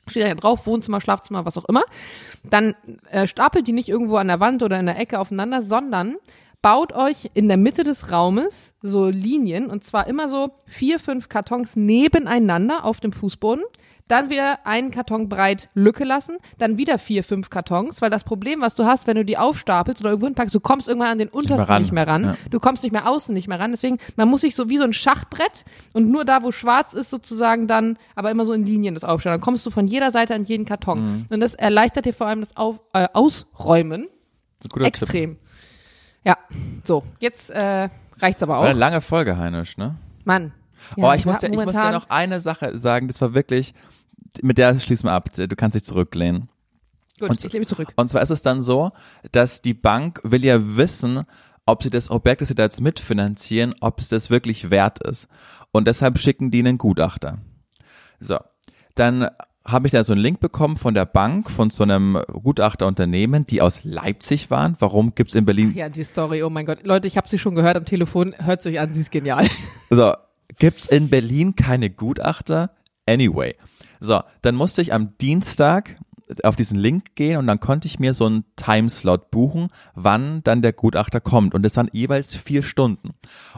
steht 0.07 0.23
da 0.23 0.29
ja 0.29 0.35
drauf, 0.35 0.67
Wohnzimmer, 0.67 1.01
Schlafzimmer, 1.01 1.45
was 1.45 1.57
auch 1.57 1.65
immer, 1.67 1.85
dann 2.45 2.75
äh, 3.11 3.27
stapelt 3.27 3.67
die 3.67 3.73
nicht 3.73 3.89
irgendwo 3.89 4.17
an 4.17 4.29
der 4.29 4.41
Wand 4.41 4.63
oder 4.63 4.79
in 4.79 4.87
der 4.87 4.99
Ecke 4.99 5.19
aufeinander, 5.19 5.63
sondern 5.63 6.17
baut 6.63 6.93
euch 6.93 7.31
in 7.35 7.49
der 7.49 7.57
Mitte 7.57 7.85
des 7.85 8.11
Raumes 8.11 8.75
so 8.83 9.09
Linien 9.09 9.71
und 9.71 9.85
zwar 9.85 10.07
immer 10.07 10.29
so 10.29 10.51
vier, 10.67 10.99
fünf 10.99 11.29
Kartons 11.29 11.77
nebeneinander 11.77 12.85
auf 12.85 13.01
dem 13.01 13.13
Fußboden. 13.13 13.65
Dann 14.09 14.31
wieder 14.31 14.67
einen 14.67 14.91
Karton 14.91 15.29
breit 15.29 15.69
Lücke 15.75 16.05
lassen, 16.05 16.39
dann 16.57 16.79
wieder 16.79 16.99
vier, 16.99 17.23
fünf 17.23 17.51
Kartons, 17.51 18.01
weil 18.01 18.09
das 18.11 18.25
Problem, 18.25 18.61
was 18.63 18.75
du 18.75 18.85
hast, 18.85 19.07
wenn 19.07 19.17
du 19.17 19.25
die 19.25 19.37
aufstapelst 19.39 20.01
oder 20.01 20.11
irgendwo 20.11 20.27
hinpackst, 20.27 20.55
du 20.55 20.61
kommst 20.61 20.89
irgendwann 20.89 21.11
an 21.11 21.19
den 21.19 21.29
untersten 21.29 21.67
ran. 21.67 21.83
nicht 21.83 21.93
mehr 21.93 22.07
ran. 22.09 22.25
Ja. 22.25 22.35
Du 22.51 22.59
kommst 22.59 22.83
nicht 22.83 22.93
mehr 22.93 23.07
außen 23.09 23.35
nicht 23.35 23.49
mehr 23.49 23.61
ran. 23.61 23.71
Deswegen, 23.71 23.99
man 24.17 24.29
muss 24.29 24.41
sich 24.41 24.55
so 24.55 24.69
wie 24.71 24.79
so 24.79 24.85
ein 24.85 24.93
Schachbrett 24.95 25.65
und 25.93 26.11
nur 26.11 26.25
da, 26.25 26.43
wo 26.43 26.53
schwarz 26.53 26.95
ist, 26.95 27.11
sozusagen 27.11 27.67
dann, 27.67 27.99
aber 28.15 28.31
immer 28.31 28.45
so 28.47 28.53
in 28.55 28.65
Linien 28.65 28.95
das 28.95 29.05
aufstellen. 29.05 29.35
Dann 29.35 29.41
kommst 29.43 29.65
du 29.67 29.71
von 29.71 29.87
jeder 29.87 30.11
Seite 30.11 30.35
an 30.35 30.45
jeden 30.45 30.65
Karton. 30.65 31.01
Mhm. 31.03 31.27
Und 31.29 31.41
das 31.41 31.55
erleichtert 31.55 32.07
dir 32.07 32.15
vor 32.15 32.27
allem 32.27 32.41
das 32.41 32.57
Auf, 32.57 32.81
äh, 32.95 33.07
Ausräumen 33.13 34.09
Das 34.61 34.71
guter 34.71 34.87
Tipp. 34.87 35.03
extrem. 35.03 35.37
Ja, 36.25 36.37
so, 36.85 37.05
jetzt 37.21 37.51
äh, 37.51 37.89
reicht's 38.19 38.43
aber 38.43 38.55
War 38.55 38.63
eine 38.63 38.75
auch. 38.75 38.79
lange 38.79 39.01
Folge, 39.01 39.37
Heinisch, 39.37 39.77
ne? 39.77 39.97
Mann. 40.25 40.53
oh, 40.97 41.13
ich 41.15 41.25
muss, 41.27 41.41
ja, 41.43 41.49
dir, 41.49 41.55
ich 41.55 41.65
muss 41.65 41.67
momentan- 41.75 41.93
noch 41.93 42.11
eine 42.11 42.41
Sache 42.41 42.79
sagen, 42.79 43.09
das 43.09 43.21
war 43.21 43.35
wirklich, 43.35 43.75
mit 44.43 44.59
der 44.59 44.79
schließen 44.81 45.09
wir 45.09 45.13
ab. 45.13 45.31
Du 45.35 45.49
kannst 45.57 45.75
dich 45.75 45.85
zurücklehnen. 45.85 46.49
Gut, 47.19 47.31
und- 47.31 47.45
ich 47.45 47.53
lebe 47.53 47.67
zurück. 47.67 47.89
Und 47.97 48.09
zwar 48.09 48.23
ist 48.23 48.31
es 48.31 48.43
dann 48.43 48.61
so, 48.61 48.93
dass 49.33 49.63
die 49.63 49.75
Bank 49.75 50.21
will 50.25 50.45
ja 50.45 50.77
wissen, 50.77 51.23
ob 51.67 51.83
sie 51.83 51.91
das 51.91 52.11
Objekt, 52.11 52.41
das 52.41 52.49
sie 52.49 52.55
da 52.55 52.63
jetzt 52.63 52.81
mitfinanzieren, 52.81 53.75
ob 53.81 54.01
es 54.01 54.09
das 54.09 54.31
wirklich 54.31 54.71
wert 54.71 55.01
ist. 55.01 55.29
Und 55.73 55.87
deshalb 55.87 56.19
schicken 56.19 56.51
die 56.51 56.61
einen 56.61 56.79
Gutachter. 56.79 57.39
So, 58.21 58.39
dann 58.95 59.29
habe 59.67 59.87
ich 59.87 59.93
da 59.93 60.03
so 60.03 60.13
einen 60.13 60.23
Link 60.23 60.41
bekommen 60.41 60.79
von 60.79 60.95
der 60.95 61.05
Bank, 61.05 61.51
von 61.51 61.69
so 61.69 61.83
einem 61.83 62.19
Gutachterunternehmen, 62.33 63.47
die 63.47 63.61
aus 63.61 63.81
Leipzig 63.85 64.51
waren. 64.51 64.77
Warum 64.79 65.15
gibt's 65.15 65.35
in 65.35 65.45
Berlin 65.45 65.75
Ja, 65.75 65.91
die 65.91 66.05
Story, 66.05 66.43
oh 66.43 66.49
mein 66.49 66.65
Gott. 66.65 66.87
Leute, 66.87 67.07
ich 67.07 67.19
habe 67.19 67.29
sie 67.29 67.39
schon 67.39 67.55
gehört 67.55 67.77
am 67.77 67.85
Telefon. 67.85 68.35
Hört 68.39 68.65
euch 68.65 68.81
an, 68.81 68.95
sie 68.95 69.03
ist 69.03 69.11
genial. 69.11 69.47
So, 69.91 70.15
gibt's 70.59 70.89
in 70.89 71.11
Berlin 71.11 71.55
keine 71.55 71.91
Gutachter? 71.91 72.71
Anyway. 73.07 73.57
So, 74.01 74.21
dann 74.43 74.55
musste 74.55 74.83
ich 74.83 74.93
am 74.93 75.17
Dienstag 75.19 75.97
auf 76.43 76.57
diesen 76.57 76.79
Link 76.79 77.15
gehen 77.15 77.39
und 77.39 77.47
dann 77.47 77.61
konnte 77.61 77.87
ich 77.87 77.99
mir 77.99 78.13
so 78.13 78.27
einen 78.27 78.45
Timeslot 78.57 79.31
buchen, 79.31 79.69
wann 79.95 80.43
dann 80.45 80.63
der 80.63 80.73
Gutachter 80.73 81.21
kommt. 81.21 81.55
Und 81.55 81.63
das 81.63 81.77
waren 81.77 81.89
jeweils 81.93 82.35
vier 82.35 82.63
Stunden. 82.63 83.11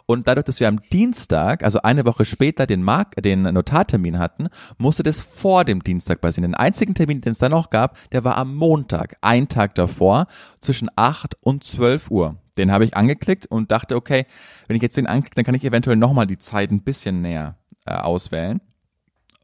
Und 0.06 0.28
dadurch, 0.28 0.44
dass 0.44 0.60
wir 0.60 0.68
am 0.68 0.80
Dienstag, 0.92 1.64
also 1.64 1.82
eine 1.82 2.04
Woche 2.04 2.24
später, 2.24 2.66
den, 2.66 2.82
Mark 2.82 3.16
den 3.22 3.42
Notartermin 3.42 4.18
hatten, 4.18 4.48
musste 4.78 5.02
das 5.02 5.20
vor 5.20 5.64
dem 5.64 5.82
Dienstag 5.82 6.20
passieren. 6.20 6.50
Den 6.50 6.54
einzigen 6.54 6.94
Termin, 6.94 7.20
den 7.20 7.32
es 7.32 7.38
dann 7.38 7.50
noch 7.50 7.70
gab, 7.70 7.98
der 8.10 8.24
war 8.24 8.36
am 8.36 8.54
Montag, 8.54 9.16
ein 9.20 9.48
Tag 9.48 9.74
davor, 9.74 10.26
zwischen 10.60 10.88
8 10.94 11.36
und 11.40 11.64
12 11.64 12.10
Uhr. 12.10 12.36
Den 12.56 12.70
habe 12.70 12.84
ich 12.84 12.96
angeklickt 12.96 13.46
und 13.46 13.72
dachte, 13.72 13.96
okay, 13.96 14.26
wenn 14.66 14.76
ich 14.76 14.82
jetzt 14.82 14.96
den 14.96 15.06
anklicke, 15.06 15.34
dann 15.34 15.44
kann 15.44 15.54
ich 15.54 15.64
eventuell 15.64 15.96
nochmal 15.96 16.26
die 16.26 16.38
Zeit 16.38 16.70
ein 16.70 16.82
bisschen 16.82 17.22
näher 17.22 17.56
äh, 17.86 17.94
auswählen. 17.94 18.60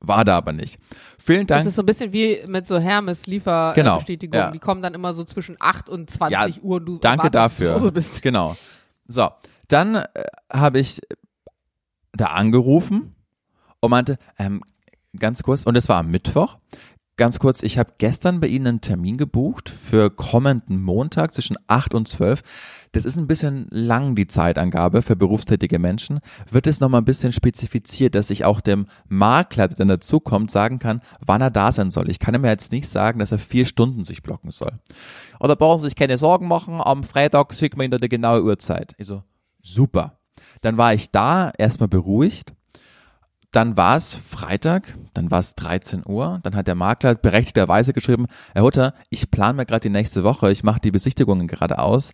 War 0.00 0.24
da 0.24 0.36
aber 0.36 0.52
nicht. 0.52 0.78
Vielen 1.18 1.46
Das 1.46 1.58
Dank. 1.58 1.68
ist 1.68 1.74
so 1.76 1.82
ein 1.82 1.86
bisschen 1.86 2.12
wie 2.12 2.38
mit 2.46 2.66
so 2.66 2.78
Hermes-Lieferbestätigungen. 2.78 4.32
Genau, 4.32 4.46
ja. 4.46 4.50
Die 4.52 4.58
kommen 4.58 4.82
dann 4.82 4.94
immer 4.94 5.14
so 5.14 5.24
zwischen 5.24 5.56
8 5.58 5.88
und 5.88 6.10
20 6.10 6.62
Uhr. 6.62 6.76
Und 6.76 6.84
du 6.86 6.98
Danke 6.98 7.26
du 7.26 7.30
dafür. 7.30 7.74
Hause 7.74 7.92
bist. 7.92 8.20
Genau. 8.22 8.56
So, 9.08 9.30
dann 9.68 9.94
äh, 9.96 10.04
habe 10.52 10.78
ich 10.80 11.00
da 12.12 12.26
angerufen 12.26 13.14
und 13.80 13.90
meinte, 13.90 14.18
ähm, 14.38 14.62
ganz 15.18 15.42
kurz, 15.42 15.64
und 15.64 15.76
es 15.76 15.88
war 15.88 15.98
am 15.98 16.10
Mittwoch, 16.10 16.58
ganz 17.16 17.38
kurz, 17.38 17.62
ich 17.62 17.78
habe 17.78 17.94
gestern 17.98 18.40
bei 18.40 18.46
Ihnen 18.46 18.66
einen 18.66 18.80
Termin 18.80 19.16
gebucht 19.16 19.68
für 19.68 20.10
kommenden 20.10 20.82
Montag 20.82 21.32
zwischen 21.32 21.56
8 21.66 21.94
und 21.94 22.08
12. 22.08 22.42
Das 22.92 23.04
ist 23.04 23.16
ein 23.16 23.26
bisschen 23.26 23.66
lang, 23.70 24.14
die 24.14 24.26
Zeitangabe 24.26 25.02
für 25.02 25.16
berufstätige 25.16 25.78
Menschen. 25.78 26.20
Wird 26.50 26.66
es 26.66 26.80
nochmal 26.80 27.00
ein 27.00 27.06
bisschen 27.06 27.32
spezifiziert, 27.32 28.14
dass 28.14 28.30
ich 28.30 28.44
auch 28.44 28.60
dem 28.60 28.86
Makler, 29.08 29.68
der 29.68 29.78
dann 29.78 29.88
dazukommt, 29.88 30.50
sagen 30.50 30.78
kann, 30.78 31.00
wann 31.24 31.40
er 31.40 31.50
da 31.50 31.72
sein 31.72 31.90
soll. 31.90 32.10
Ich 32.10 32.18
kann 32.18 32.34
ihm 32.34 32.44
ja 32.44 32.50
jetzt 32.50 32.72
nicht 32.72 32.88
sagen, 32.88 33.18
dass 33.18 33.32
er 33.32 33.38
vier 33.38 33.66
Stunden 33.66 34.04
sich 34.04 34.22
blocken 34.22 34.50
soll. 34.50 34.72
Oder 35.40 35.56
brauchen 35.56 35.80
Sie 35.80 35.86
sich 35.86 35.96
keine 35.96 36.18
Sorgen 36.18 36.48
machen, 36.48 36.80
am 36.82 37.02
Freitag 37.02 37.52
sieht 37.52 37.76
man 37.76 37.86
Ihnen 37.86 38.00
die 38.00 38.08
genaue 38.08 38.42
Uhrzeit. 38.42 38.94
Ich 38.98 39.06
so, 39.06 39.22
super. 39.62 40.18
Dann 40.60 40.76
war 40.76 40.94
ich 40.94 41.10
da, 41.10 41.52
erstmal 41.56 41.88
beruhigt. 41.88 42.55
Dann 43.56 43.78
war 43.78 43.96
es 43.96 44.14
Freitag, 44.14 44.98
dann 45.14 45.30
war 45.30 45.38
es 45.38 45.54
13 45.54 46.02
Uhr, 46.04 46.40
dann 46.42 46.54
hat 46.54 46.66
der 46.66 46.74
Makler 46.74 47.14
berechtigterweise 47.14 47.94
geschrieben, 47.94 48.26
Herr 48.52 48.64
Hutter, 48.64 48.92
ich 49.08 49.30
plane 49.30 49.54
mir 49.54 49.64
gerade 49.64 49.80
die 49.80 49.88
nächste 49.88 50.24
Woche, 50.24 50.52
ich 50.52 50.62
mache 50.62 50.80
die 50.80 50.90
Besichtigungen 50.90 51.46
gerade 51.46 51.78
aus. 51.78 52.12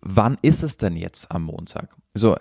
Wann 0.00 0.36
ist 0.42 0.64
es 0.64 0.78
denn 0.78 0.96
jetzt 0.96 1.30
am 1.30 1.44
Montag? 1.44 1.94
So, 2.14 2.36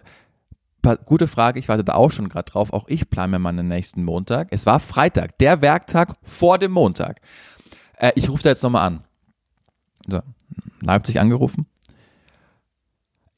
gute 1.05 1.27
Frage, 1.27 1.59
ich 1.59 1.69
warte 1.69 1.84
da 1.84 1.93
auch 1.93 2.09
schon 2.09 2.27
gerade 2.27 2.51
drauf. 2.51 2.73
Auch 2.73 2.88
ich 2.88 3.11
plane 3.11 3.34
mir 3.34 3.38
meinen 3.38 3.67
nächsten 3.67 4.03
Montag. 4.03 4.47
Es 4.49 4.65
war 4.65 4.80
Freitag, 4.80 5.38
der 5.38 5.61
Werktag 5.61 6.15
vor 6.23 6.57
dem 6.57 6.71
Montag. 6.71 7.21
Äh, 7.97 8.13
ich 8.15 8.31
rufe 8.31 8.41
da 8.41 8.49
jetzt 8.49 8.63
nochmal 8.63 8.88
an. 8.88 9.03
So, 10.07 10.21
Leipzig 10.81 11.19
angerufen. 11.19 11.67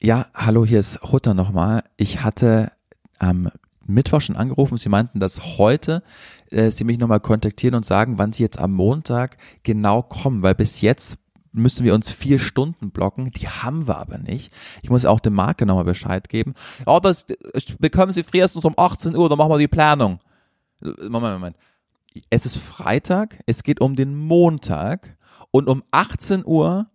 Ja, 0.02 0.28
hallo, 0.32 0.64
hier 0.64 0.78
ist 0.78 1.02
Hutter 1.02 1.34
nochmal. 1.34 1.84
Ich 1.98 2.24
hatte 2.24 2.72
am 3.18 3.50
Mittwoch 3.92 4.20
schon 4.20 4.36
angerufen. 4.36 4.76
Sie 4.78 4.88
meinten, 4.88 5.20
dass 5.20 5.58
heute 5.58 6.02
äh, 6.50 6.70
Sie 6.70 6.84
mich 6.84 6.98
nochmal 6.98 7.20
kontaktieren 7.20 7.74
und 7.74 7.84
sagen, 7.84 8.18
wann 8.18 8.32
Sie 8.32 8.42
jetzt 8.42 8.58
am 8.58 8.72
Montag 8.72 9.36
genau 9.62 10.02
kommen, 10.02 10.42
weil 10.42 10.54
bis 10.54 10.80
jetzt 10.80 11.18
müssen 11.52 11.84
wir 11.84 11.94
uns 11.94 12.10
vier 12.10 12.38
Stunden 12.38 12.90
blocken. 12.90 13.30
Die 13.30 13.48
haben 13.48 13.86
wir 13.86 13.98
aber 13.98 14.18
nicht. 14.18 14.52
Ich 14.82 14.90
muss 14.90 15.04
auch 15.04 15.20
dem 15.20 15.34
Makler 15.34 15.66
nochmal 15.66 15.84
Bescheid 15.84 16.28
geben. 16.28 16.54
Ja, 16.86 16.98
das 17.00 17.26
bekommen 17.78 18.12
Sie 18.12 18.22
frühestens 18.22 18.64
um 18.64 18.74
18 18.76 19.14
Uhr, 19.14 19.28
dann 19.28 19.38
machen 19.38 19.50
wir 19.50 19.58
die 19.58 19.68
Planung. 19.68 20.18
Moment, 20.80 21.34
Moment. 21.34 21.56
Es 22.28 22.44
ist 22.44 22.56
Freitag, 22.56 23.38
es 23.46 23.62
geht 23.62 23.80
um 23.80 23.96
den 23.96 24.14
Montag 24.16 25.16
und 25.50 25.68
um 25.68 25.82
18 25.90 26.44
Uhr 26.44 26.86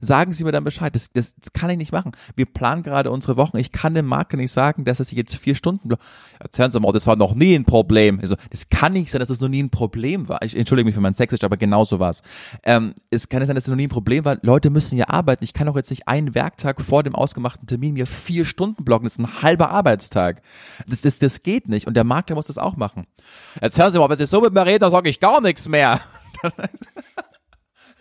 sagen 0.00 0.32
Sie 0.32 0.44
mir 0.44 0.52
dann 0.52 0.64
Bescheid. 0.64 0.94
Das, 0.94 1.12
das, 1.12 1.34
das 1.36 1.52
kann 1.52 1.70
ich 1.70 1.78
nicht 1.78 1.92
machen. 1.92 2.12
Wir 2.34 2.46
planen 2.46 2.82
gerade 2.82 3.10
unsere 3.10 3.36
Wochen. 3.36 3.56
Ich 3.58 3.72
kann 3.72 3.94
dem 3.94 4.06
Makler 4.06 4.38
nicht 4.38 4.52
sagen, 4.52 4.84
dass 4.84 4.98
er 4.98 5.04
sich 5.04 5.16
jetzt 5.16 5.36
vier 5.36 5.54
Stunden. 5.54 5.94
Erzählen 6.38 6.70
Sie 6.70 6.80
mal, 6.80 6.92
das 6.92 7.06
war 7.06 7.16
noch 7.16 7.34
nie 7.34 7.54
ein 7.54 7.64
Problem. 7.64 8.20
Also, 8.20 8.36
das 8.50 8.68
kann 8.68 8.92
nicht 8.92 9.10
sein, 9.10 9.20
dass 9.20 9.30
es 9.30 9.40
noch 9.40 9.48
nie 9.48 9.62
ein 9.62 9.70
Problem 9.70 10.28
war. 10.28 10.42
Ich 10.42 10.56
entschuldige 10.56 10.86
mich 10.86 10.94
für 10.94 11.00
mein 11.00 11.14
Sächsisch, 11.14 11.44
aber 11.44 11.56
genau 11.56 11.84
so 11.84 11.98
war's. 11.98 12.22
Ähm, 12.62 12.94
es 13.10 13.28
kann 13.28 13.40
nicht 13.40 13.48
sein, 13.48 13.56
dass 13.56 13.64
es 13.64 13.70
noch 13.70 13.76
nie 13.76 13.86
ein 13.86 13.90
Problem 13.90 14.24
war. 14.24 14.38
Leute 14.42 14.70
müssen 14.70 14.96
ja 14.96 15.08
arbeiten. 15.08 15.44
Ich 15.44 15.54
kann 15.54 15.66
doch 15.66 15.76
jetzt 15.76 15.90
nicht 15.90 16.08
einen 16.08 16.34
Werktag 16.34 16.80
vor 16.80 17.02
dem 17.02 17.14
ausgemachten 17.14 17.66
Termin 17.66 17.94
mir 17.94 18.06
vier 18.06 18.44
Stunden 18.44 18.84
blocken. 18.84 19.04
Das 19.04 19.14
ist 19.14 19.18
ein 19.18 19.42
halber 19.42 19.70
Arbeitstag. 19.70 20.42
Das, 20.86 21.02
das, 21.02 21.18
das 21.18 21.42
geht 21.42 21.68
nicht. 21.68 21.86
Und 21.86 21.94
der 21.94 22.04
Makler 22.04 22.36
muss 22.36 22.46
das 22.46 22.58
auch 22.58 22.76
machen. 22.76 23.06
Jetzt 23.60 23.78
hören 23.78 23.92
Sie 23.92 23.98
mal, 23.98 24.08
wenn 24.08 24.18
Sie 24.18 24.26
so 24.26 24.40
mit 24.40 24.52
mir 24.52 24.66
reden, 24.66 24.80
dann 24.80 24.90
sage 24.90 25.08
ich 25.08 25.20
gar 25.20 25.40
nichts 25.40 25.68
mehr. 25.68 26.00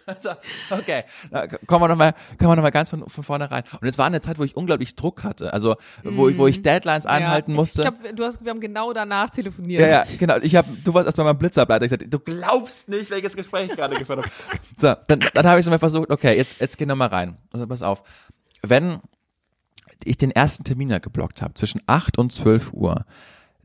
Also, 0.07 0.29
okay, 0.69 1.03
da 1.31 1.47
kommen 1.47 1.83
wir 1.83 1.87
nochmal, 1.87 2.13
kommen 2.37 2.51
wir 2.51 2.55
noch 2.55 2.63
mal 2.63 2.69
ganz 2.69 2.91
von, 2.91 3.09
von 3.09 3.23
vorne 3.23 3.49
rein. 3.49 3.63
Und 3.81 3.87
es 3.87 3.97
war 3.97 4.05
eine 4.05 4.21
Zeit, 4.21 4.37
wo 4.37 4.43
ich 4.43 4.55
unglaublich 4.55 4.95
Druck 4.95 5.23
hatte. 5.23 5.51
Also, 5.51 5.77
wo, 6.03 6.29
ich, 6.29 6.37
wo 6.37 6.45
ich 6.45 6.61
Deadlines 6.61 7.07
einhalten 7.07 7.51
ja. 7.51 7.57
musste. 7.57 7.81
Ich 7.81 7.87
glaube, 7.87 8.13
du 8.13 8.23
hast, 8.23 8.43
wir 8.43 8.51
haben 8.51 8.59
genau 8.59 8.93
danach 8.93 9.31
telefoniert. 9.31 9.81
Ja, 9.81 9.87
ja, 9.87 10.05
genau. 10.19 10.37
Ich 10.43 10.55
hab, 10.55 10.65
du 10.83 10.93
warst 10.93 11.07
erstmal 11.07 11.25
mein 11.25 11.39
Blitzableiter. 11.39 11.85
Ich 11.85 11.89
sagte, 11.89 12.07
du 12.07 12.19
glaubst 12.19 12.87
nicht, 12.87 13.09
welches 13.09 13.35
Gespräch 13.35 13.69
ich 13.71 13.75
gerade 13.75 13.95
geführt 13.95 14.19
habe. 14.19 14.29
So, 14.77 14.93
dann, 15.07 15.19
dann 15.33 15.45
habe 15.47 15.59
ich 15.59 15.65
so 15.65 15.71
mal 15.71 15.79
versucht, 15.79 16.09
okay, 16.09 16.35
jetzt, 16.35 16.59
jetzt 16.59 16.77
geh 16.77 16.85
noch 16.85 16.95
mal 16.95 17.07
rein. 17.07 17.37
Also 17.51 17.65
pass 17.65 17.81
auf. 17.81 18.03
Wenn 18.61 18.99
ich 20.03 20.17
den 20.17 20.31
ersten 20.31 20.63
Termin 20.63 20.89
ja 20.89 20.99
geblockt 20.99 21.41
habe, 21.41 21.53
zwischen 21.53 21.81
8 21.87 22.17
und 22.17 22.31
12 22.31 22.73
Uhr, 22.73 23.05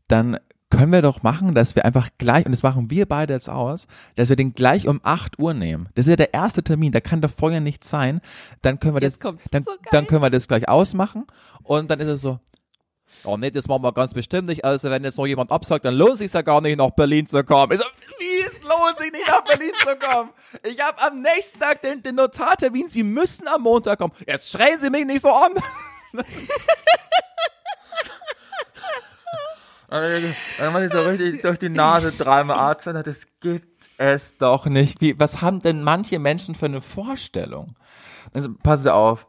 dann 0.09 0.39
können 0.71 0.93
wir 0.93 1.03
doch 1.03 1.23
machen, 1.23 1.55
dass 1.55 1.77
wir 1.77 1.85
einfach 1.85 2.09
gleich, 2.19 2.47
und 2.47 2.53
das 2.53 2.63
machen 2.63 2.91
wir 2.91 3.07
beide 3.07 3.35
jetzt 3.35 3.51
aus, 3.51 3.87
dass 4.17 4.29
wir 4.29 4.37
den 4.37 4.55
gleich 4.55 4.89
um 4.89 5.01
8 5.03 5.39
Uhr 5.39 5.53
nehmen. 5.53 5.89
Das 5.95 6.07
ist 6.07 6.11
ja 6.11 6.17
der 6.17 6.33
erste 6.33 6.63
Termin, 6.63 6.93
da 6.93 7.01
kann 7.01 7.21
doch 7.21 7.31
vorher 7.31 7.61
nichts 7.61 7.91
sein. 7.91 8.21
Dann 8.63 8.81
können 8.81 8.95
wir 8.95 9.03
Jetzt 9.03 9.23
das, 9.25 9.35
dann, 9.51 9.65
So 9.65 9.73
dann 9.91 10.07
können 10.07 10.23
wir 10.23 10.31
das 10.31 10.49
gleich 10.49 10.69
ausmachen 10.69 11.27
und 11.63 11.91
dann 11.91 12.01
ist 12.01 12.09
es 12.09 12.21
so, 12.23 12.39
Oh 13.25 13.37
nee, 13.37 13.51
das 13.51 13.67
machen 13.69 13.83
wir 13.83 13.93
ganz 13.93 14.15
bestimmt 14.15 14.49
nicht. 14.49 14.65
Also 14.65 14.89
wenn 14.89 15.05
jetzt 15.05 15.19
noch 15.19 15.27
jemand 15.27 15.51
absagt, 15.51 15.85
dann 15.85 15.95
lohnt 15.95 16.19
sich 16.19 16.33
ja 16.33 16.43
gar 16.43 16.61
nicht 16.61 16.79
nach 16.79 16.91
Berlin 16.91 17.27
zu 17.27 17.43
kommen. 17.45 17.73
Ich 17.73 17.81
so, 17.81 17.87
wie 18.19 18.47
es 18.47 18.63
lohnt 18.63 18.99
sich 18.99 19.13
nicht 19.13 19.27
nach 19.27 19.45
Berlin 19.45 19.73
zu 19.85 19.97
kommen? 19.97 20.31
Ich 20.65 20.81
habe 20.81 21.03
am 21.03 21.21
nächsten 21.21 21.59
Tag 21.59 21.83
den, 21.83 22.03
den 22.03 22.15
Notartermin. 22.15 22.89
Sie 22.89 23.03
müssen 23.03 23.47
am 23.49 23.63
Montag 23.63 23.99
kommen. 23.99 24.15
Jetzt 24.27 24.51
schreien 24.51 24.79
Sie 24.81 24.89
mich 24.89 25.05
nicht 25.05 25.21
so 25.21 25.29
an. 25.29 25.53
Dann 29.91 30.73
war 30.73 30.85
ich 30.85 30.93
so 30.93 31.01
richtig 31.01 31.43
durch 31.43 31.59
die 31.59 31.69
Nase 31.69 32.13
dreimal 32.13 32.59
atmen. 32.59 33.03
Das 33.05 33.27
gibt 33.41 33.89
es 33.99 34.37
doch 34.39 34.67
nicht. 34.67 35.01
Wie, 35.01 35.19
was 35.19 35.43
haben 35.43 35.61
denn 35.61 35.83
manche 35.83 36.21
Menschen 36.21 36.55
für 36.55 36.67
eine 36.67 36.81
Vorstellung? 36.81 37.75
Also 38.33 38.51
passen 38.63 38.85
Sie 38.85 38.95
auf. 38.95 39.27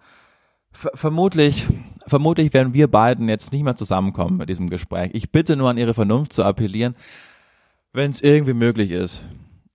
Ver 0.71 0.91
vermutlich, 0.93 1.67
vermutlich 2.07 2.53
werden 2.53 2.73
wir 2.73 2.87
beiden 2.87 3.27
jetzt 3.27 3.51
nicht 3.51 3.63
mehr 3.63 3.75
zusammenkommen 3.75 4.37
bei 4.37 4.45
diesem 4.45 4.69
Gespräch. 4.69 5.09
Ich 5.13 5.31
bitte 5.31 5.57
nur 5.57 5.69
an 5.69 5.77
Ihre 5.77 5.93
Vernunft 5.93 6.31
zu 6.31 6.43
appellieren. 6.43 6.95
Wenn 7.91 8.11
es 8.11 8.21
irgendwie 8.21 8.53
möglich 8.53 8.91
ist, 8.91 9.23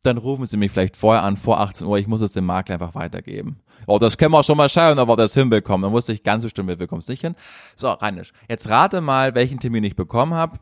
dann 0.05 0.17
rufen 0.17 0.47
Sie 0.47 0.57
mich 0.57 0.71
vielleicht 0.71 0.97
vorher 0.97 1.25
an, 1.25 1.37
vor 1.37 1.61
18 1.61 1.87
Uhr. 1.87 1.99
Ich 1.99 2.07
muss 2.07 2.21
es 2.21 2.33
dem 2.33 2.47
Makler 2.47 2.75
einfach 2.75 2.95
weitergeben. 2.95 3.59
Oh, 3.87 3.99
das 3.99 4.17
können 4.17 4.33
wir 4.33 4.43
schon 4.43 4.57
mal 4.57 4.69
schauen, 4.69 4.99
ob 4.99 5.09
wir 5.09 5.17
das 5.17 5.35
hinbekommen. 5.35 5.83
Dann 5.83 5.93
wusste 5.93 6.13
ich 6.13 6.23
ganz 6.23 6.45
bestimmt, 6.45 6.69
wir 6.69 6.77
bekommen 6.77 7.01
es 7.01 7.09
nicht 7.09 7.21
hin. 7.21 7.35
So, 7.75 7.91
Reinisch, 7.91 8.33
jetzt 8.49 8.69
rate 8.69 9.01
mal, 9.01 9.35
welchen 9.35 9.59
Termin 9.59 9.85
ich 9.85 9.97
bekommen 9.97 10.33
habe. 10.33 10.59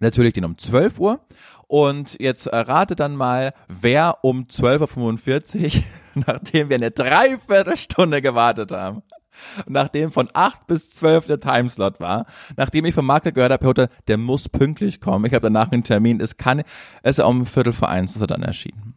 Natürlich 0.00 0.34
den 0.34 0.44
um 0.44 0.58
12 0.58 0.98
Uhr. 0.98 1.20
Und 1.68 2.20
jetzt 2.20 2.46
äh, 2.46 2.56
rate 2.56 2.94
dann 2.94 3.16
mal, 3.16 3.52
wer 3.68 4.18
um 4.22 4.44
12.45 4.44 5.64
Uhr, 5.78 5.82
nachdem 6.26 6.68
wir 6.68 6.76
eine 6.76 6.92
Dreiviertelstunde 6.92 8.22
gewartet 8.22 8.70
haben, 8.70 9.02
nachdem 9.66 10.12
von 10.12 10.28
8 10.32 10.66
bis 10.66 10.90
12 10.92 11.26
der 11.26 11.40
Timeslot 11.40 11.98
war, 11.98 12.26
nachdem 12.56 12.84
ich 12.84 12.94
vom 12.94 13.06
Makler 13.06 13.32
gehört 13.32 13.52
habe, 13.52 13.66
Hutter, 13.66 13.88
der 14.06 14.16
muss 14.16 14.48
pünktlich 14.48 15.00
kommen. 15.00 15.24
Ich 15.24 15.34
habe 15.34 15.42
danach 15.42 15.72
einen 15.72 15.82
Termin. 15.82 16.20
Es 16.20 16.36
kann, 16.36 16.62
es 17.02 17.18
ist 17.18 17.24
um 17.24 17.46
Viertel 17.46 17.72
vor 17.72 17.88
eins, 17.88 18.14
ist 18.14 18.22
er 18.22 18.28
dann 18.28 18.42
erschienen. 18.42 18.94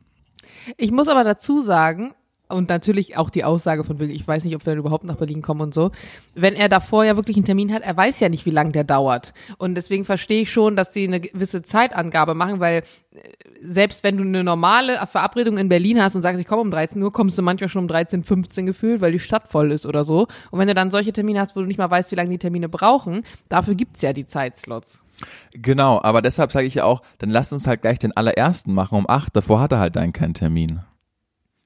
Ich 0.78 0.92
muss 0.92 1.08
aber 1.08 1.24
dazu 1.24 1.62
sagen, 1.62 2.14
und 2.50 2.70
natürlich 2.70 3.16
auch 3.16 3.30
die 3.30 3.44
Aussage 3.44 3.84
von 3.84 3.98
Bill, 3.98 4.10
ich 4.10 4.28
weiß 4.28 4.44
nicht, 4.44 4.56
ob 4.56 4.66
wir 4.66 4.74
überhaupt 4.74 5.04
nach 5.04 5.16
Berlin 5.16 5.42
kommen 5.42 5.62
und 5.62 5.74
so. 5.74 5.92
Wenn 6.34 6.56
er 6.56 6.68
davor 6.68 7.06
ja 7.06 7.16
wirklich 7.16 7.38
einen 7.38 7.46
Termin 7.46 7.72
hat, 7.72 7.84
er 7.84 7.96
weiß 7.96 8.20
ja 8.20 8.30
nicht, 8.30 8.46
wie 8.46 8.52
lange 8.52 8.72
der 8.72 8.84
dauert. 8.84 9.34
Und 9.58 9.76
deswegen 9.76 10.04
verstehe 10.04 10.42
ich 10.42 10.52
schon, 10.52 10.76
dass 10.76 10.92
die 10.92 11.08
eine 11.08 11.20
gewisse 11.20 11.62
Zeitangabe 11.62 12.34
machen, 12.34 12.60
weil 12.60 12.84
äh, 13.12 13.20
selbst 13.62 14.04
wenn 14.04 14.18
du 14.18 14.24
eine 14.24 14.44
normale 14.44 15.06
Verabredung 15.08 15.58
in 15.58 15.70
Berlin 15.70 16.02
hast 16.02 16.16
und 16.16 16.24
sagst, 16.24 16.42
ich 16.42 16.48
komme 16.48 16.62
um 16.62 16.72
13 16.72 17.02
Uhr, 17.02 17.14
kommst 17.14 17.38
du 17.38 17.44
manchmal 17.44 17.70
schon 17.70 17.84
um 17.84 17.88
13, 17.88 18.24
15 18.24 18.66
gefühlt, 18.66 19.02
weil 19.02 19.12
die 19.12 19.20
Stadt 19.20 19.48
voll 19.48 19.72
ist 19.72 19.86
oder 19.86 20.04
so. 20.04 20.28
Und 20.50 20.60
wenn 20.60 20.68
du 20.68 20.74
dann 20.74 20.92
solche 20.92 21.14
Termine 21.14 21.40
hast, 21.40 21.56
wo 21.56 21.60
du 21.60 21.68
nicht 21.68 21.78
mal 21.78 21.92
weißt, 21.92 22.12
wie 22.12 22.16
lange 22.16 22.32
die 22.32 22.40
Termine 22.40 22.68
brauchen, 22.68 23.24
dafür 23.48 23.76
gibt's 23.76 24.02
ja 24.02 24.12
die 24.12 24.26
Zeitslots. 24.26 25.04
Genau, 25.52 26.02
aber 26.02 26.22
deshalb 26.22 26.52
sage 26.52 26.66
ich 26.66 26.76
ja 26.76 26.86
auch, 26.86 27.02
dann 27.20 27.30
lass 27.30 27.54
uns 27.54 27.68
halt 27.68 27.82
gleich 27.82 28.00
den 28.00 28.16
allerersten 28.16 28.74
machen 28.74 28.98
um 28.98 29.10
acht. 29.10 29.36
Davor 29.36 29.60
hat 29.60 29.72
er 29.72 29.80
halt 29.80 29.96
dann 29.96 30.14
keinen 30.14 30.34
Termin. 30.34 30.82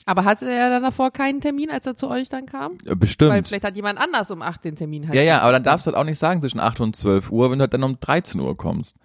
Aber 0.06 0.26
hatte 0.26 0.52
er 0.52 0.70
dann 0.70 0.84
davor 0.84 1.12
keinen 1.12 1.40
Termin, 1.40 1.70
als 1.70 1.86
er 1.86 1.96
zu 1.96 2.10
euch 2.10 2.30
dann 2.30 2.46
kam? 2.46 2.74
Ja, 2.86 2.96
Bestimmt. 2.96 3.32
Weil 3.32 3.44
vielleicht 3.44 3.64
hat 3.64 3.76
jemand 3.76 4.00
anders 4.00 4.30
um 4.32 4.42
8 4.42 4.64
den 4.66 4.76
Termin 4.76 5.08
halt. 5.08 5.16
ja, 5.16 5.22
ja, 5.22 5.40
aber 5.40 5.54
dann 5.54 5.64
darfst 5.64 5.86
du 5.88 5.92
halt 5.92 5.98
auch 5.98 6.04
nicht 6.04 6.20
sagen 6.20 6.42
zwischen 6.42 6.60
8 6.60 6.82
und 6.82 6.96
12 6.96 7.32
Uhr, 7.32 7.52
wenn 7.52 7.60
du 7.60 7.64
halt 7.64 7.74
dann 7.74 7.84
um 7.84 8.00
13 8.00 8.40
Uhr 8.42 8.56
kommst. 8.58 8.96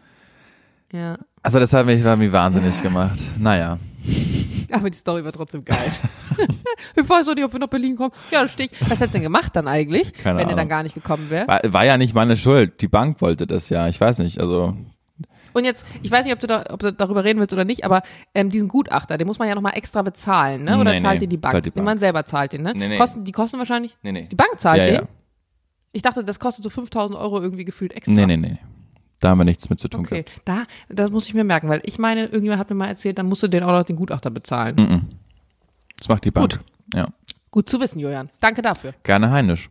Ja. 0.93 1.19
Also 1.43 1.61
das 1.61 1.73
hat 1.73 1.87
mich, 1.87 2.03
mich 2.03 2.33
wahnsinnig 2.33 2.83
gemacht. 2.83 3.19
Naja. 3.39 3.79
Aber 4.71 4.91
die 4.91 4.97
Story 4.99 5.25
war 5.25 5.33
trotzdem 5.33 5.65
geil. 5.65 5.93
ich 6.97 7.09
weiß 7.09 7.29
auch 7.29 7.35
nicht, 7.35 7.45
ob 7.45 7.53
wir 7.53 7.61
nach 7.61 7.69
Berlin 7.69 7.97
kommen. 7.97 8.13
Ja, 8.31 8.43
da 8.43 8.49
stehe 8.49 8.69
ich. 8.71 8.81
Was 8.83 9.01
hättest 9.01 9.15
du 9.15 9.19
denn 9.19 9.23
gemacht 9.23 9.55
dann 9.57 9.67
eigentlich, 9.69 10.13
Keine 10.13 10.39
wenn 10.39 10.47
er 10.47 10.47
Ahnung. 10.47 10.57
dann 10.57 10.69
gar 10.69 10.83
nicht 10.83 10.95
gekommen 10.95 11.31
wäre? 11.31 11.47
War, 11.47 11.61
war 11.65 11.85
ja 11.85 11.97
nicht 11.97 12.15
meine 12.15 12.37
Schuld. 12.37 12.81
Die 12.83 12.89
Bank 12.89 13.21
wollte 13.21 13.47
das 13.47 13.71
ja. 13.71 13.89
Ich 13.89 14.01
weiß 14.01 14.19
nicht, 14.19 14.41
also 14.41 14.77
Und 15.53 15.65
jetzt, 15.65 15.85
ich 16.03 16.11
weiß 16.11 16.25
nicht, 16.25 16.35
ob 16.35 16.41
du, 16.41 16.47
da, 16.47 16.65
ob 16.71 16.81
du 16.81 16.93
darüber 16.93 17.25
reden 17.25 17.39
willst 17.41 17.53
oder 17.53 17.65
nicht, 17.65 17.85
aber 17.85 18.03
ähm, 18.35 18.51
diesen 18.51 18.69
Gutachter, 18.69 19.19
den 19.19 19.27
muss 19.27 19.39
man 19.39 19.49
ja 19.49 19.55
nochmal 19.55 19.77
extra 19.77 20.03
bezahlen, 20.03 20.65
ne? 20.65 20.79
Oder 20.79 20.93
Nee, 20.95 21.01
zahlt 21.01 21.15
nee, 21.15 21.21
den 21.27 21.31
die 21.31 21.37
Bank? 21.37 21.53
zahlt 21.53 21.67
die 21.67 21.71
Bank. 21.71 21.85
man 21.85 21.99
selber 21.99 22.25
zahlt 22.25 22.53
den, 22.53 22.63
ne? 22.63 22.73
Nee, 22.75 22.89
nee. 22.89 22.97
Kosten, 22.99 23.25
die 23.25 23.33
kosten 23.33 23.59
wahrscheinlich, 23.59 23.97
nee, 24.03 24.13
nee. 24.13 24.27
die 24.31 24.37
Bank 24.37 24.59
zahlt 24.59 24.79
ja, 24.79 24.85
den? 24.87 24.95
ja. 24.95 25.03
Ich 25.93 26.03
dachte, 26.03 26.23
das 26.25 26.39
kostet 26.39 26.63
so 26.65 26.71
5000 26.71 27.19
Euro 27.19 27.41
irgendwie 27.41 27.65
gefühlt 27.65 27.93
extra. 27.95 28.13
Nee, 28.13 28.27
nee, 28.27 28.37
nee. 28.37 28.59
Da 29.21 29.31
haben 29.31 29.39
wir 29.39 29.45
nichts 29.45 29.69
mit 29.69 29.81
zu 29.81 29.89
tun 29.89 30.01
Okay, 30.01 30.23
gehabt. 30.23 30.43
da, 30.45 30.63
das 30.89 31.11
muss 31.11 31.27
ich 31.27 31.35
mir 31.35 31.43
merken, 31.45 31.69
weil 31.69 31.81
ich 31.85 31.99
meine, 31.99 32.25
irgendjemand 32.25 32.61
hat 32.61 32.71
mir 32.71 32.77
mal 32.77 32.87
erzählt, 32.87 33.19
dann 33.19 33.27
musst 33.27 33.43
du 33.43 33.49
den 33.49 33.65
auch 33.65 33.73
noch 33.73 33.83
den 33.83 33.97
Gutachter 33.97 34.31
bezahlen. 34.31 34.77
Mhm. 34.77 35.03
Das 35.99 36.09
macht 36.09 36.25
die 36.25 36.31
Bank. 36.31 36.51
Gut. 36.53 36.61
Ja. 36.95 37.09
Gut 37.51 37.69
zu 37.69 37.81
wissen, 37.81 37.99
Julian. 37.99 38.31
Danke 38.39 38.63
dafür. 38.63 38.93
Gerne 39.03 39.31
Heinisch. 39.31 39.71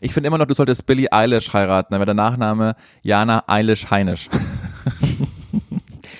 Ich 0.00 0.12
finde 0.12 0.26
immer 0.28 0.38
noch, 0.38 0.46
du 0.46 0.54
solltest 0.54 0.86
Billie 0.86 1.10
Eilish 1.10 1.52
heiraten. 1.52 1.88
Dann 1.90 1.98
wäre 2.00 2.06
der 2.06 2.14
Nachname 2.14 2.76
Jana 3.02 3.42
Eilish 3.48 3.90
Heinisch. 3.90 4.28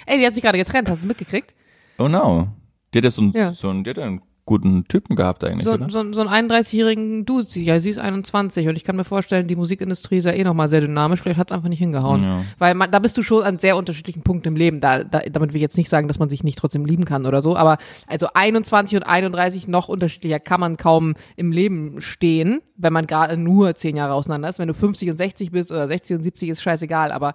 Ey, 0.07 0.19
die 0.19 0.27
hat 0.27 0.35
sich 0.35 0.43
gerade 0.43 0.59
getrennt, 0.59 0.89
hast 0.89 0.99
du 1.03 1.07
es 1.07 1.09
mitgekriegt? 1.09 1.55
Oh 1.99 2.09
no. 2.09 2.49
Die 2.93 2.99
hat 2.99 3.05
ja 3.05 3.11
so 3.11 3.23
einen, 3.23 3.33
Ja. 3.33 3.53
so 3.53 3.69
einen, 3.69 3.85
die 3.85 3.91
hat 3.91 3.99
einen 3.99 4.21
guten 4.47 4.87
Typen 4.89 5.17
gehabt 5.17 5.43
eigentlich, 5.43 5.65
So, 5.65 5.73
oder? 5.73 5.89
so, 5.89 6.13
so 6.13 6.21
einen 6.21 6.51
31-jährigen 6.51 7.25
Dude, 7.25 7.49
ja, 7.61 7.81
sie 7.81 7.89
ist 7.89 7.99
21 7.99 8.69
und 8.69 8.77
ich 8.77 8.85
kann 8.85 8.95
mir 8.95 9.05
vorstellen, 9.05 9.47
die 9.47 9.57
Musikindustrie 9.57 10.19
ist 10.19 10.27
ja 10.27 10.33
eh 10.33 10.45
nochmal 10.45 10.69
sehr 10.69 10.83
dynamisch, 10.83 11.23
vielleicht 11.23 11.39
hat 11.39 11.51
es 11.51 11.57
einfach 11.57 11.71
nicht 11.71 11.79
hingehauen. 11.79 12.23
Ja. 12.23 12.45
Weil 12.59 12.75
man, 12.75 12.91
da 12.91 12.99
bist 12.99 13.17
du 13.17 13.23
schon 13.23 13.43
an 13.43 13.57
sehr 13.59 13.75
unterschiedlichen 13.77 14.23
Punkten 14.23 14.49
im 14.49 14.57
Leben. 14.57 14.81
Da, 14.83 15.03
da, 15.03 15.21
damit 15.21 15.53
will 15.53 15.57
ich 15.57 15.63
jetzt 15.63 15.79
nicht 15.79 15.89
sagen, 15.89 16.09
dass 16.09 16.19
man 16.19 16.29
sich 16.29 16.45
nicht 16.45 16.59
trotzdem 16.59 16.85
lieben 16.85 17.07
kann 17.07 17.25
oder 17.25 17.41
so, 17.41 17.57
aber 17.57 17.79
also 18.07 18.27
21 18.35 18.97
und 18.99 19.03
31 19.05 19.67
noch 19.67 19.89
unterschiedlicher 19.89 20.41
kann 20.41 20.61
man 20.61 20.77
kaum 20.77 21.15
im 21.37 21.51
Leben 21.51 22.03
stehen, 22.03 22.61
wenn 22.77 22.93
man 22.93 23.07
gerade 23.07 23.39
nur 23.39 23.75
10 23.75 23.97
Jahre 23.97 24.13
auseinander 24.13 24.51
ist. 24.51 24.59
Wenn 24.59 24.69
du 24.69 24.75
50 24.75 25.11
und 25.11 25.17
60 25.17 25.53
bist 25.53 25.73
oder 25.73 25.87
60 25.89 26.19
und 26.19 26.23
70 26.23 26.51
ist 26.51 26.61
scheißegal, 26.63 27.13
aber 27.13 27.33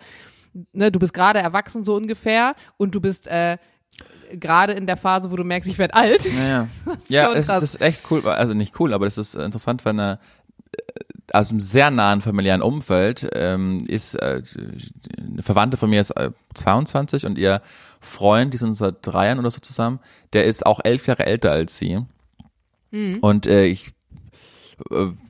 ne, 0.74 0.92
du 0.92 1.00
bist 1.00 1.14
gerade 1.14 1.40
erwachsen 1.40 1.84
so 1.84 1.96
ungefähr 1.96 2.56
und 2.78 2.96
du 2.96 3.02
bist 3.02 3.28
äh, 3.28 3.58
gerade 4.34 4.74
in 4.74 4.88
der 4.88 4.98
Phase, 4.98 5.32
wo 5.32 5.36
du 5.36 5.44
merkst, 5.44 5.70
ich 5.70 5.78
werde 5.78 5.94
alt. 5.94 6.26
Ja, 6.26 6.68
Das 6.86 6.98
ist 6.98 7.10
ja 7.10 7.34
krass. 7.34 7.48
das 7.48 7.64
ist 7.64 7.82
echt 7.82 8.04
cool. 8.12 8.26
Also 8.28 8.54
nicht 8.54 8.80
cool, 8.80 8.94
aber 8.94 9.06
das 9.06 9.18
ist 9.18 9.36
interessant, 9.36 9.86
wenn 9.86 10.00
eine 10.00 10.20
äh, 10.78 10.82
aus 11.32 11.52
einem 11.52 11.60
sehr 11.60 11.92
nahen 11.92 12.22
familiären 12.22 12.62
Umfeld 12.62 13.30
ähm, 13.34 13.80
ist 13.88 14.16
äh, 14.16 14.42
eine 15.18 15.44
Verwandte 15.44 15.78
von 15.78 15.90
mir 15.90 16.02
ist 16.02 16.12
äh, 16.12 16.32
22 16.56 17.26
und 17.26 17.38
ihr 17.38 17.62
Freund, 18.00 18.54
die 18.54 18.58
sind 18.58 18.74
seit 18.76 18.96
drei 19.02 19.28
Jahren 19.28 19.40
oder 19.40 19.52
so 19.52 19.60
zusammen, 19.60 20.00
der 20.34 20.46
ist 20.46 20.66
auch 20.66 20.80
elf 20.84 21.06
Jahre 21.08 21.26
älter 21.26 21.52
als 21.52 21.78
sie. 21.78 22.00
Mhm. 22.92 23.20
Und 23.20 23.46
äh, 23.46 23.66
ich 23.66 23.94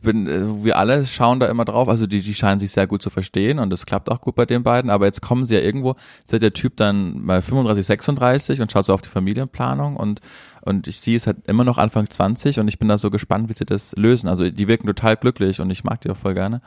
bin, 0.01 0.27
äh, 0.27 0.63
wir 0.63 0.77
alle 0.77 1.05
schauen 1.05 1.39
da 1.39 1.47
immer 1.47 1.65
drauf, 1.65 1.89
also 1.89 2.07
die, 2.07 2.21
die 2.21 2.33
scheinen 2.33 2.59
sich 2.59 2.71
sehr 2.71 2.87
gut 2.87 3.01
zu 3.01 3.09
verstehen 3.09 3.59
und 3.59 3.71
es 3.73 3.85
klappt 3.85 4.09
auch 4.09 4.21
gut 4.21 4.35
bei 4.35 4.45
den 4.45 4.63
beiden, 4.63 4.89
aber 4.89 5.05
jetzt 5.05 5.21
kommen 5.21 5.45
sie 5.45 5.55
ja 5.55 5.61
irgendwo, 5.61 5.95
jetzt 6.19 6.33
ist 6.33 6.41
der 6.41 6.53
Typ 6.53 6.77
dann 6.77 7.25
bei 7.25 7.41
35, 7.41 7.85
36 7.85 8.61
und 8.61 8.71
schaut 8.71 8.85
so 8.85 8.93
auf 8.93 9.01
die 9.01 9.09
Familienplanung 9.09 9.95
und 9.97 10.21
und 10.61 10.87
ich 10.87 10.99
sehe 10.99 11.15
es 11.15 11.25
halt 11.25 11.47
immer 11.47 11.63
noch 11.63 11.77
Anfang 11.77 12.09
20 12.09 12.59
und 12.59 12.67
ich 12.67 12.79
bin 12.79 12.89
da 12.89 12.97
so 12.97 13.09
gespannt, 13.09 13.49
wie 13.49 13.53
sie 13.53 13.65
das 13.65 13.93
lösen. 13.95 14.27
Also 14.27 14.49
die 14.49 14.67
wirken 14.67 14.87
total 14.87 15.15
glücklich 15.15 15.61
und 15.61 15.69
ich 15.69 15.83
mag 15.83 16.01
die 16.01 16.09
auch 16.09 16.17
voll 16.17 16.33
gerne. 16.33 16.61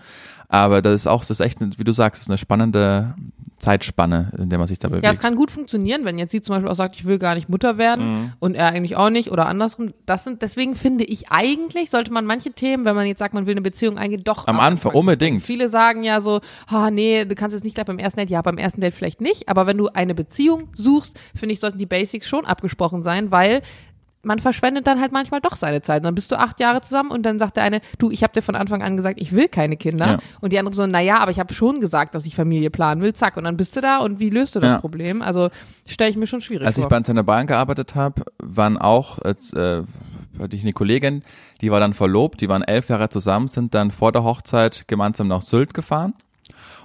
Aber 0.53 0.83
das 0.83 0.95
ist 0.95 1.07
auch, 1.07 1.20
das 1.20 1.31
ist 1.31 1.41
echt, 1.41 1.59
wie 1.79 1.85
du 1.85 1.93
sagst, 1.93 2.20
ist 2.23 2.29
eine 2.29 2.37
spannende 2.37 3.15
Zeitspanne, 3.59 4.33
in 4.37 4.51
der 4.51 4.59
man 4.59 4.66
sich 4.69 4.79
da 4.81 4.89
bewegt. 4.89 5.05
Ja, 5.05 5.12
es 5.12 5.20
kann 5.20 5.35
gut 5.37 5.51
funktionieren, 5.51 6.05
wenn 6.05 6.19
jetzt 6.19 6.33
sie 6.33 6.43
zum 6.43 6.55
Beispiel 6.57 6.70
auch 6.70 6.74
sagt, 6.74 6.97
ich 6.97 7.07
will 7.07 7.19
gar 7.19 7.35
nicht 7.37 7.49
Mutter 7.49 7.79
werden 7.79 8.05
Mhm. 8.24 8.33
und 8.41 8.55
er 8.55 8.66
eigentlich 8.66 8.97
auch 8.97 9.09
nicht 9.09 9.31
oder 9.31 9.47
andersrum. 9.47 9.93
Das 10.05 10.24
sind, 10.24 10.43
deswegen 10.43 10.74
finde 10.74 11.05
ich 11.05 11.31
eigentlich, 11.31 11.89
sollte 11.89 12.12
man 12.12 12.27
manche 12.27 12.51
Themen, 12.53 12.85
wenn 12.85 12.97
man 12.97 13.07
jetzt 13.07 13.20
sagt, 13.20 13.35
man 13.35 13.47
will 13.47 13.53
eine 13.53 13.62
Beziehung 13.62 13.99
eingehen, 13.99 14.24
doch 14.24 14.47
Am 14.49 14.61
Anfang, 14.61 14.93
unbedingt. 14.93 15.43
Viele 15.43 15.69
sagen 15.69 16.03
ja 16.03 16.20
so, 16.20 16.41
ah 16.66 16.91
nee, 16.91 17.24
du 17.24 17.35
kannst 17.37 17.55
jetzt 17.55 17.62
nicht 17.65 17.74
gleich 17.74 17.87
beim 17.87 17.99
ersten 17.99 18.19
Date, 18.20 18.31
ja, 18.31 18.43
beim 18.43 18.59
ersten 18.59 18.81
Date 18.81 18.95
vielleicht 18.95 19.20
nicht, 19.20 19.49
aber 19.49 19.66
wenn 19.66 19.79
du 19.79 19.89
eine 19.89 20.15
Beziehung 20.15 20.69
suchst, 20.74 21.19
finde 21.35 21.53
ich, 21.55 21.61
sollten 21.61 21.79
die 21.79 21.87
Basics 21.87 22.29
schon 22.29 22.45
abgesprochen 22.45 23.03
sein, 23.03 23.31
weil 23.31 23.62
man 24.24 24.39
verschwendet 24.39 24.86
dann 24.86 25.01
halt 25.01 25.12
manchmal 25.12 25.40
doch 25.40 25.57
seine 25.57 25.82
Zeit. 25.82 26.03
Und 26.03 26.05
dann 26.05 26.15
bist 26.15 26.31
du 26.31 26.39
acht 26.39 26.61
Jahre 26.61 26.81
zusammen 26.81 27.11
und 27.11 27.24
dann 27.24 27.39
sagt 27.39 27.57
der 27.57 27.65
eine, 27.65 27.81
du, 27.99 28.11
ich 28.11 28.23
habe 28.23 28.32
dir 28.32 28.43
von 28.43 28.55
Anfang 28.55 28.82
an 28.82 28.97
gesagt, 28.97 29.20
ich 29.20 29.32
will 29.32 29.49
keine 29.49 29.77
Kinder. 29.77 30.07
Ja. 30.07 30.19
Und 30.40 30.53
die 30.53 30.59
andere 30.59 30.74
so, 30.74 30.86
naja, 30.86 31.19
aber 31.19 31.31
ich 31.32 31.40
habe 31.40 31.53
schon 31.55 31.81
gesagt, 31.81 32.15
dass 32.15 32.24
ich 32.24 32.35
Familie 32.36 32.70
planen 32.70 33.03
will. 33.03 33.12
Zack. 33.15 33.36
Und 33.36 33.44
dann 33.44 33.57
bist 33.57 33.74
du 33.77 33.81
da 33.81 33.99
und 33.99 34.20
wie 34.20 34.31
löst 34.31 34.55
du 34.55 34.61
das 34.61 34.73
Ja. 34.73 34.78
Problem? 34.78 35.23
Also 35.23 35.51
stelle 35.86 36.11
ich 36.11 36.16
mir 36.16 36.27
schon 36.27 36.40
schwierig 36.40 36.66
Als 36.66 36.78
ich 36.78 36.82
vor. 36.82 36.89
bei 36.90 36.97
einer 36.97 37.24
Bahn 37.24 37.47
gearbeitet 37.47 37.94
habe, 37.94 38.23
waren 38.39 38.78
auch, 38.78 39.19
als, 39.19 39.53
äh, 39.55 39.82
hatte 40.39 40.57
ich 40.57 40.62
eine 40.62 40.73
Kollegin, 40.73 41.23
die 41.61 41.70
war 41.70 41.81
dann 41.81 41.93
verlobt, 41.93 42.40
die 42.40 42.49
waren 42.49 42.62
elf 42.62 42.89
Jahre 42.89 43.09
zusammen, 43.09 43.49
sind 43.49 43.74
dann 43.74 43.90
vor 43.90 44.12
der 44.12 44.24
Hochzeit 44.24 44.85
gemeinsam 44.86 45.28
nach 45.28 45.43
Sylt 45.43 45.74
gefahren. 45.74 46.15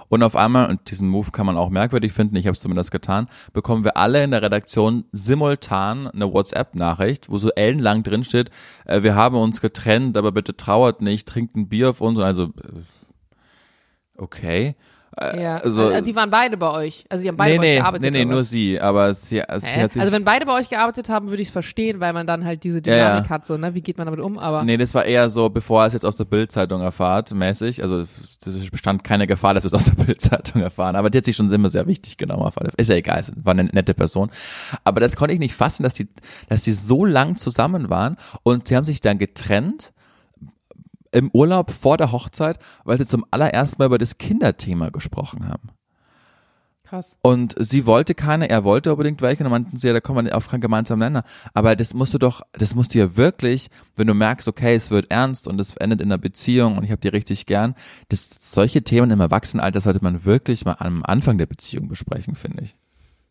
Und 0.08 0.22
auf 0.22 0.36
einmal, 0.36 0.70
und 0.70 0.90
diesen 0.90 1.08
Move 1.08 1.30
kann 1.30 1.46
man 1.46 1.56
auch 1.56 1.70
merkwürdig 1.70 2.12
finden, 2.12 2.36
ich 2.36 2.46
habe 2.46 2.54
es 2.54 2.60
zumindest 2.60 2.90
getan, 2.90 3.28
bekommen 3.52 3.84
wir 3.84 3.96
alle 3.96 4.24
in 4.24 4.30
der 4.30 4.42
Redaktion 4.42 5.04
simultan 5.12 6.08
eine 6.08 6.32
WhatsApp-Nachricht, 6.32 7.28
wo 7.28 7.38
so 7.38 7.50
ellenlang 7.50 8.02
drin 8.02 8.24
steht, 8.24 8.50
äh, 8.86 9.02
wir 9.02 9.14
haben 9.14 9.36
uns 9.36 9.60
getrennt, 9.60 10.16
aber 10.16 10.32
bitte 10.32 10.56
trauert 10.56 11.02
nicht, 11.02 11.28
trinkt 11.28 11.56
ein 11.56 11.68
Bier 11.68 11.90
auf 11.90 12.00
uns. 12.00 12.18
Also, 12.18 12.44
äh, 12.44 12.82
okay. 14.16 14.76
Äh, 15.20 15.42
ja. 15.42 15.56
also- 15.58 15.88
Also, 15.88 16.00
die 16.04 16.14
waren 16.14 16.30
beide 16.30 16.56
bei 16.56 16.70
euch. 16.70 17.04
Also 17.08 17.22
die 17.22 17.28
haben 17.28 17.36
beide 17.36 17.52
nee, 17.52 17.56
bei 17.58 17.62
euch 17.62 17.68
nee, 17.70 17.76
gearbeitet. 17.78 18.12
nee, 18.12 18.24
nee, 18.24 18.24
nur 18.24 18.44
sie, 18.44 18.80
aber 18.80 19.12
sie, 19.14 19.42
also 19.42 19.66
sie 19.66 19.80
hat 19.82 19.92
sich, 19.92 20.00
Also 20.02 20.12
wenn 20.14 20.24
beide 20.24 20.46
bei 20.46 20.52
euch 20.58 20.68
gearbeitet 20.70 21.08
haben, 21.08 21.28
würde 21.30 21.42
ich 21.42 21.48
es 21.48 21.52
verstehen, 21.52 21.98
weil 22.00 22.12
man 22.12 22.26
dann 22.26 22.44
halt 22.44 22.62
diese 22.64 22.80
Ja, 22.84 22.94
ja. 22.96 23.08
Dynamik 23.10 23.30
hat, 23.30 23.46
so, 23.46 23.56
ne? 23.56 23.74
Wie 23.74 23.80
geht 23.80 23.98
man 23.98 24.06
damit 24.06 24.20
um? 24.20 24.38
Aber 24.38 24.62
Nee, 24.64 24.76
das 24.76 24.94
war 24.94 25.04
eher 25.04 25.28
so, 25.30 25.48
bevor 25.50 25.82
er 25.82 25.86
es 25.88 25.92
jetzt 25.92 26.04
aus 26.06 26.16
der 26.16 26.24
Bildzeitung 26.24 26.80
erfahrt, 26.82 27.32
mäßig. 27.34 27.82
Also 27.82 28.00
es 28.00 28.70
bestand 28.70 29.02
keine 29.04 29.26
Gefahr, 29.26 29.54
dass 29.54 29.64
wir 29.64 29.68
es 29.68 29.74
aus 29.74 29.84
der 29.84 29.94
Bildzeitung 30.04 30.62
erfahren. 30.62 30.94
Aber 30.96 31.10
die 31.10 31.18
hat 31.18 31.24
sich 31.24 31.36
schon 31.36 31.50
immer 31.52 31.68
sehr 31.68 31.86
wichtig 31.86 32.16
genommen. 32.16 32.42
Auf 32.42 32.58
alle- 32.60 32.70
Ist 32.76 32.88
ja 32.90 32.96
egal, 32.96 33.18
es 33.20 33.32
war 33.36 33.52
eine 33.52 33.64
nette 33.64 33.94
Person. 33.94 34.30
Aber 34.84 35.00
das 35.00 35.16
konnte 35.16 35.34
ich 35.34 35.40
nicht 35.40 35.54
fassen, 35.54 35.82
dass 35.82 35.94
die, 35.94 36.08
dass 36.48 36.62
die 36.62 36.72
so 36.72 37.04
lang 37.04 37.36
zusammen 37.36 37.90
waren 37.90 38.16
und 38.44 38.68
sie 38.68 38.76
haben 38.76 38.84
sich 38.84 39.00
dann 39.00 39.18
getrennt 39.18 39.92
im 41.12 41.30
Urlaub 41.32 41.70
vor 41.70 41.96
der 41.96 42.12
Hochzeit, 42.12 42.58
weil 42.84 42.98
sie 42.98 43.06
zum 43.06 43.24
allerersten 43.30 43.80
Mal 43.80 43.86
über 43.86 43.98
das 43.98 44.18
Kinderthema 44.18 44.90
gesprochen 44.90 45.48
haben. 45.48 45.70
krass. 46.84 47.18
Und 47.22 47.54
sie 47.58 47.86
wollte 47.86 48.14
keine, 48.14 48.48
er 48.48 48.64
wollte 48.64 48.92
unbedingt 48.92 49.20
welche, 49.20 49.44
und 49.44 49.50
dann 49.50 49.62
meinten 49.62 49.76
sie, 49.76 49.88
ja, 49.88 49.92
da 49.92 50.00
kommen 50.00 50.26
wir 50.26 50.36
auf 50.36 50.48
keinen 50.48 50.60
gemeinsamen 50.60 51.00
Nenner. 51.00 51.24
Aber 51.54 51.76
das 51.76 51.94
musst 51.94 52.14
du 52.14 52.18
doch, 52.18 52.42
das 52.52 52.74
musst 52.74 52.94
du 52.94 52.98
ja 52.98 53.16
wirklich, 53.16 53.68
wenn 53.96 54.06
du 54.06 54.14
merkst, 54.14 54.48
okay, 54.48 54.74
es 54.74 54.90
wird 54.90 55.10
ernst 55.10 55.48
und 55.48 55.60
es 55.60 55.76
endet 55.76 56.00
in 56.00 56.08
einer 56.08 56.18
Beziehung 56.18 56.78
und 56.78 56.84
ich 56.84 56.90
habe 56.90 57.00
die 57.00 57.08
richtig 57.08 57.46
gern, 57.46 57.74
das, 58.08 58.30
solche 58.40 58.82
Themen 58.82 59.10
im 59.10 59.20
Erwachsenenalter 59.20 59.80
sollte 59.80 60.02
man 60.02 60.24
wirklich 60.24 60.64
mal 60.64 60.76
am 60.78 61.02
Anfang 61.04 61.38
der 61.38 61.46
Beziehung 61.46 61.88
besprechen, 61.88 62.34
finde 62.34 62.62
ich. 62.64 62.76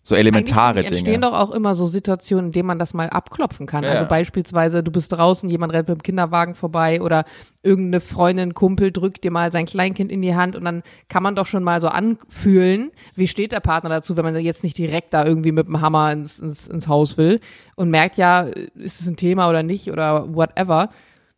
So 0.07 0.15
elementare 0.15 0.79
Eigentlich 0.79 0.85
entstehen 0.85 1.19
Dinge. 1.19 1.34
doch 1.34 1.34
auch 1.38 1.51
immer 1.51 1.75
so 1.75 1.85
Situationen, 1.85 2.45
in 2.45 2.51
denen 2.53 2.67
man 2.67 2.79
das 2.79 2.93
mal 2.93 3.09
abklopfen 3.09 3.65
kann. 3.67 3.84
Ja, 3.84 3.89
also 3.89 4.05
beispielsweise, 4.05 4.81
du 4.81 4.89
bist 4.89 5.11
draußen, 5.11 5.49
jemand 5.49 5.73
rennt 5.73 5.89
mit 5.89 5.97
dem 5.97 6.01
Kinderwagen 6.01 6.55
vorbei 6.55 7.01
oder 7.01 7.25
irgendeine 7.61 7.99
Freundin, 7.99 8.53
Kumpel 8.53 8.93
drückt 8.93 9.25
dir 9.25 9.31
mal 9.31 9.51
sein 9.51 9.65
Kleinkind 9.65 10.09
in 10.09 10.21
die 10.21 10.34
Hand 10.34 10.55
und 10.55 10.63
dann 10.63 10.81
kann 11.09 11.23
man 11.23 11.35
doch 11.35 11.45
schon 11.45 11.61
mal 11.61 11.81
so 11.81 11.89
anfühlen, 11.89 12.91
wie 13.15 13.27
steht 13.27 13.51
der 13.51 13.59
Partner 13.59 13.89
dazu, 13.89 14.15
wenn 14.15 14.23
man 14.23 14.34
jetzt 14.39 14.63
nicht 14.63 14.77
direkt 14.77 15.13
da 15.13 15.25
irgendwie 15.25 15.51
mit 15.51 15.67
dem 15.67 15.81
Hammer 15.81 16.13
ins, 16.13 16.39
ins, 16.39 16.69
ins 16.69 16.88
Haus 16.88 17.17
will 17.17 17.41
und 17.75 17.89
merkt 17.89 18.15
ja, 18.15 18.43
ist 18.75 19.01
es 19.01 19.07
ein 19.07 19.17
Thema 19.17 19.49
oder 19.49 19.61
nicht 19.61 19.91
oder 19.91 20.34
whatever. 20.34 20.88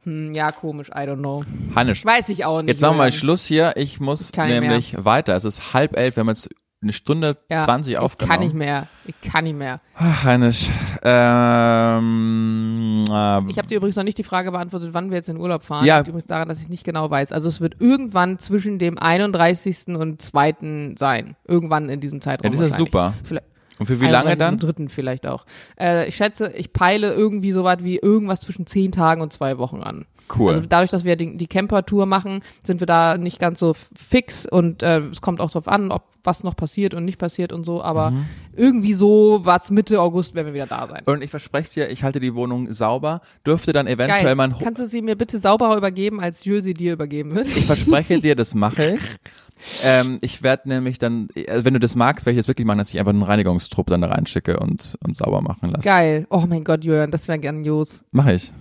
Hm, 0.03 0.35
ja, 0.35 0.51
komisch, 0.51 0.89
I 0.89 1.07
don't 1.07 1.17
know. 1.17 1.43
Hannisch, 1.73 2.05
Weiß 2.05 2.29
ich 2.29 2.45
auch 2.45 2.61
nicht. 2.61 2.69
jetzt 2.69 2.81
machen 2.81 2.97
wir 2.97 3.05
mal. 3.05 3.11
Schluss 3.11 3.47
hier. 3.47 3.73
Ich 3.77 3.99
muss 3.99 4.31
nicht 4.31 4.37
nämlich 4.37 4.95
weiter. 5.03 5.35
Es 5.35 5.43
ist 5.43 5.73
halb 5.73 5.97
elf. 5.97 6.17
Wir 6.17 6.21
haben 6.21 6.27
jetzt 6.27 6.49
eine 6.81 6.93
Stunde 6.93 7.37
Ja, 7.49 7.59
20 7.59 7.93
ich 7.93 7.99
aufgenommen. 7.99 8.31
kann 8.37 8.39
nicht 8.45 8.55
mehr. 8.55 8.87
Ich 9.05 9.19
kann 9.21 9.43
nicht 9.43 9.57
mehr. 9.57 9.81
Ach, 9.95 10.23
Heinisch. 10.23 10.69
Ähm, 11.79 13.03
äh, 13.09 13.49
Ich 13.49 13.57
habe 13.57 13.67
dir 13.67 13.77
übrigens 13.77 13.95
noch 13.95 14.03
nicht 14.03 14.17
die 14.17 14.23
Frage 14.23 14.51
beantwortet, 14.51 14.89
wann 14.93 15.09
wir 15.09 15.17
jetzt 15.17 15.29
in 15.29 15.37
Urlaub 15.37 15.63
fahren. 15.63 15.85
Ja. 15.85 15.97
Liegt 15.97 16.07
übrigens 16.09 16.27
daran, 16.27 16.47
dass 16.47 16.61
ich 16.61 16.69
nicht 16.69 16.83
genau 16.83 17.09
weiß. 17.09 17.31
Also 17.31 17.47
es 17.49 17.61
wird 17.61 17.75
irgendwann 17.79 18.39
zwischen 18.39 18.79
dem 18.79 18.97
31. 18.97 19.87
und 19.95 20.21
2. 20.21 20.95
sein. 20.97 21.35
Irgendwann 21.47 21.89
in 21.89 21.99
diesem 21.99 22.21
Zeitraum. 22.21 22.51
ja, 22.51 22.57
das 22.59 22.67
ist 22.71 22.77
super. 22.77 23.13
Vielleicht, 23.23 23.45
Und 23.79 23.85
für 23.87 23.99
wie 24.01 24.05
lange 24.05 24.29
31. 24.29 24.39
dann? 24.39 24.59
dritten 24.59 24.89
vielleicht 24.89 25.27
auch. 25.27 25.45
Äh, 25.79 26.07
ich 26.07 26.15
schätze, 26.15 26.51
ich 26.55 26.71
peile 26.73 27.13
irgendwie 27.13 27.51
so 27.51 27.63
was 27.63 27.83
wie 27.83 27.97
irgendwas 27.97 28.41
zwischen 28.41 28.65
zehn 28.67 28.91
Tagen 28.91 29.21
und 29.21 29.33
zwei 29.33 29.57
Wochen 29.57 29.81
an. 29.81 30.05
Cool. 30.37 30.49
Also 30.53 30.65
dadurch, 30.67 30.91
dass 30.91 31.03
wir 31.03 31.15
die, 31.15 31.37
die 31.37 31.47
Camper-Tour 31.47 32.05
machen, 32.05 32.41
sind 32.63 32.79
wir 32.81 32.87
da 32.87 33.17
nicht 33.17 33.39
ganz 33.39 33.59
so 33.59 33.73
fix 33.95 34.45
und 34.45 34.83
äh, 34.83 34.99
es 35.07 35.21
kommt 35.21 35.41
auch 35.41 35.49
drauf 35.51 35.67
an, 35.67 35.91
ob 35.91 36.03
was 36.23 36.43
noch 36.43 36.55
passiert 36.55 36.93
und 36.93 37.05
nicht 37.05 37.17
passiert 37.17 37.51
und 37.53 37.63
so, 37.63 37.81
aber 37.81 38.11
Mhm. 38.11 38.25
irgendwie 38.55 38.93
so 38.93 39.39
was 39.43 39.71
Mitte 39.71 40.01
August 40.01 40.35
werden 40.35 40.47
wir 40.47 40.53
wieder 40.53 40.67
da 40.67 40.87
sein. 40.87 41.01
und 41.05 41.23
ich 41.23 41.29
verspreche 41.31 41.71
dir, 41.73 41.89
ich 41.89 42.03
halte 42.03 42.19
die 42.19 42.35
Wohnung 42.35 42.71
sauber. 42.71 43.21
Dürfte 43.47 43.71
dann 43.73 43.87
eventuell 43.87 44.23
Geil. 44.23 44.35
mein 44.35 44.53
Ho 44.55 44.63
Kannst 44.63 44.81
du 44.81 44.87
sie 44.87 45.01
mir 45.01 45.15
bitte 45.15 45.39
sauberer 45.39 45.77
übergeben, 45.77 46.19
als 46.19 46.43
Jules 46.45 46.65
sie 46.65 46.73
dir 46.73 46.93
übergeben 46.93 47.33
wird? 47.35 47.47
Ich 47.47 47.65
verspreche 47.65 48.19
dir, 48.21 48.35
das 48.35 48.53
mache 48.53 48.93
ich. 48.95 49.01
Ähm, 49.83 50.19
ich 50.21 50.41
werde 50.43 50.69
nämlich 50.69 50.99
dann, 50.99 51.27
also 51.49 51.65
wenn 51.65 51.73
du 51.73 51.79
das 51.79 51.95
magst, 51.95 52.25
werde 52.25 52.35
ich 52.35 52.39
das 52.39 52.47
wirklich 52.47 52.65
machen, 52.67 52.77
dass 52.77 52.89
ich 52.89 52.99
einfach 52.99 53.11
einen 53.11 53.23
Reinigungstrupp 53.23 53.87
dann 53.87 54.01
da 54.01 54.07
reinschicke 54.07 54.59
und, 54.59 54.95
und 55.05 55.15
sauber 55.15 55.41
machen 55.41 55.71
lasse. 55.71 55.87
Geil. 55.87 56.27
Oh 56.29 56.45
mein 56.47 56.63
Gott, 56.63 56.83
Jörn, 56.83 57.11
das 57.11 57.27
wäre 57.27 57.39
grandios. 57.39 58.03
Mache 58.11 58.33
ich. 58.33 58.51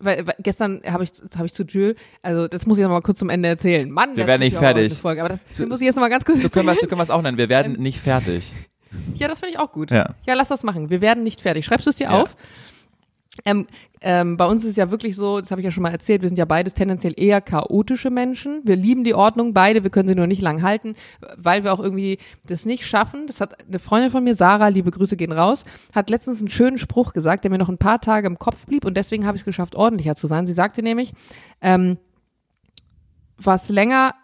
Weil, 0.00 0.26
weil 0.26 0.34
gestern 0.38 0.80
habe 0.86 1.02
ich, 1.04 1.10
hab 1.36 1.44
ich 1.44 1.52
zu 1.52 1.64
Jules, 1.64 1.96
also 2.22 2.46
das 2.46 2.66
muss 2.66 2.78
ich 2.78 2.82
noch 2.84 2.90
mal 2.90 3.00
kurz 3.02 3.18
zum 3.18 3.30
Ende 3.30 3.48
erzählen. 3.48 3.90
Mann, 3.90 4.16
Wir 4.16 4.26
werden 4.28 4.40
nicht 4.42 4.56
fertig. 4.56 4.92
Folge, 4.94 5.20
aber 5.22 5.30
das 5.30 5.40
So- 5.50 5.66
muss 5.66 5.80
ich 5.80 5.86
jetzt 5.86 5.96
noch 5.96 6.02
mal 6.02 6.08
ganz 6.08 6.24
kurz 6.24 6.40
so 6.40 6.48
können 6.48 6.66
wir 6.68 7.02
es 7.02 7.10
auch 7.10 7.20
nennen. 7.22 7.36
Wir 7.38 7.48
werden 7.48 7.74
Ähm, 7.76 7.82
nicht 7.82 8.00
fertig. 8.00 8.52
Ja, 9.16 9.28
das 9.28 9.40
finde 9.40 9.52
ich 9.54 9.60
auch 9.60 9.70
gut. 9.70 9.90
Ja. 9.90 10.14
Ja, 10.26 10.32
lass 10.32 10.48
das 10.48 10.62
machen. 10.62 10.88
Wir 10.88 11.02
werden 11.02 11.22
nicht 11.22 11.42
fertig. 11.42 11.66
Schreibst 11.66 11.84
du 11.84 11.90
es 11.90 11.96
dir 11.96 12.04
Ja. 12.04 12.22
auf? 12.22 12.36
Ähm, 13.44 13.66
ähm, 14.00 14.36
bei 14.36 14.46
uns 14.46 14.64
ist 14.64 14.72
es 14.72 14.76
ja 14.76 14.90
wirklich 14.90 15.16
so, 15.16 15.40
das 15.40 15.50
habe 15.50 15.60
ich 15.60 15.64
ja 15.64 15.70
schon 15.70 15.82
mal 15.82 15.92
erzählt, 15.92 16.22
wir 16.22 16.28
sind 16.28 16.38
ja 16.38 16.44
beides 16.44 16.74
tendenziell 16.74 17.14
eher 17.16 17.40
chaotische 17.40 18.10
Menschen. 18.10 18.62
Wir 18.64 18.76
lieben 18.76 19.04
die 19.04 19.14
Ordnung 19.14 19.54
beide, 19.54 19.82
wir 19.82 19.90
können 19.90 20.08
sie 20.08 20.14
nur 20.14 20.26
nicht 20.26 20.42
lang 20.42 20.62
halten, 20.62 20.94
weil 21.36 21.64
wir 21.64 21.72
auch 21.72 21.80
irgendwie 21.80 22.18
das 22.44 22.64
nicht 22.64 22.86
schaffen. 22.86 23.26
Das 23.26 23.40
hat 23.40 23.66
eine 23.66 23.78
Freundin 23.78 24.10
von 24.10 24.24
mir, 24.24 24.34
Sarah, 24.34 24.68
liebe 24.68 24.90
Grüße 24.90 25.16
gehen 25.16 25.32
raus, 25.32 25.64
hat 25.94 26.10
letztens 26.10 26.40
einen 26.40 26.50
schönen 26.50 26.78
Spruch 26.78 27.12
gesagt, 27.12 27.44
der 27.44 27.50
mir 27.50 27.58
noch 27.58 27.68
ein 27.68 27.78
paar 27.78 28.00
Tage 28.00 28.26
im 28.26 28.38
Kopf 28.38 28.66
blieb 28.66 28.84
und 28.84 28.96
deswegen 28.96 29.26
habe 29.26 29.36
ich 29.36 29.42
es 29.42 29.46
geschafft, 29.46 29.74
ordentlicher 29.74 30.14
zu 30.14 30.26
sein. 30.26 30.46
Sie 30.46 30.52
sagte 30.52 30.82
nämlich, 30.82 31.12
ähm, 31.60 31.98
was 33.36 33.68
länger, 33.68 34.14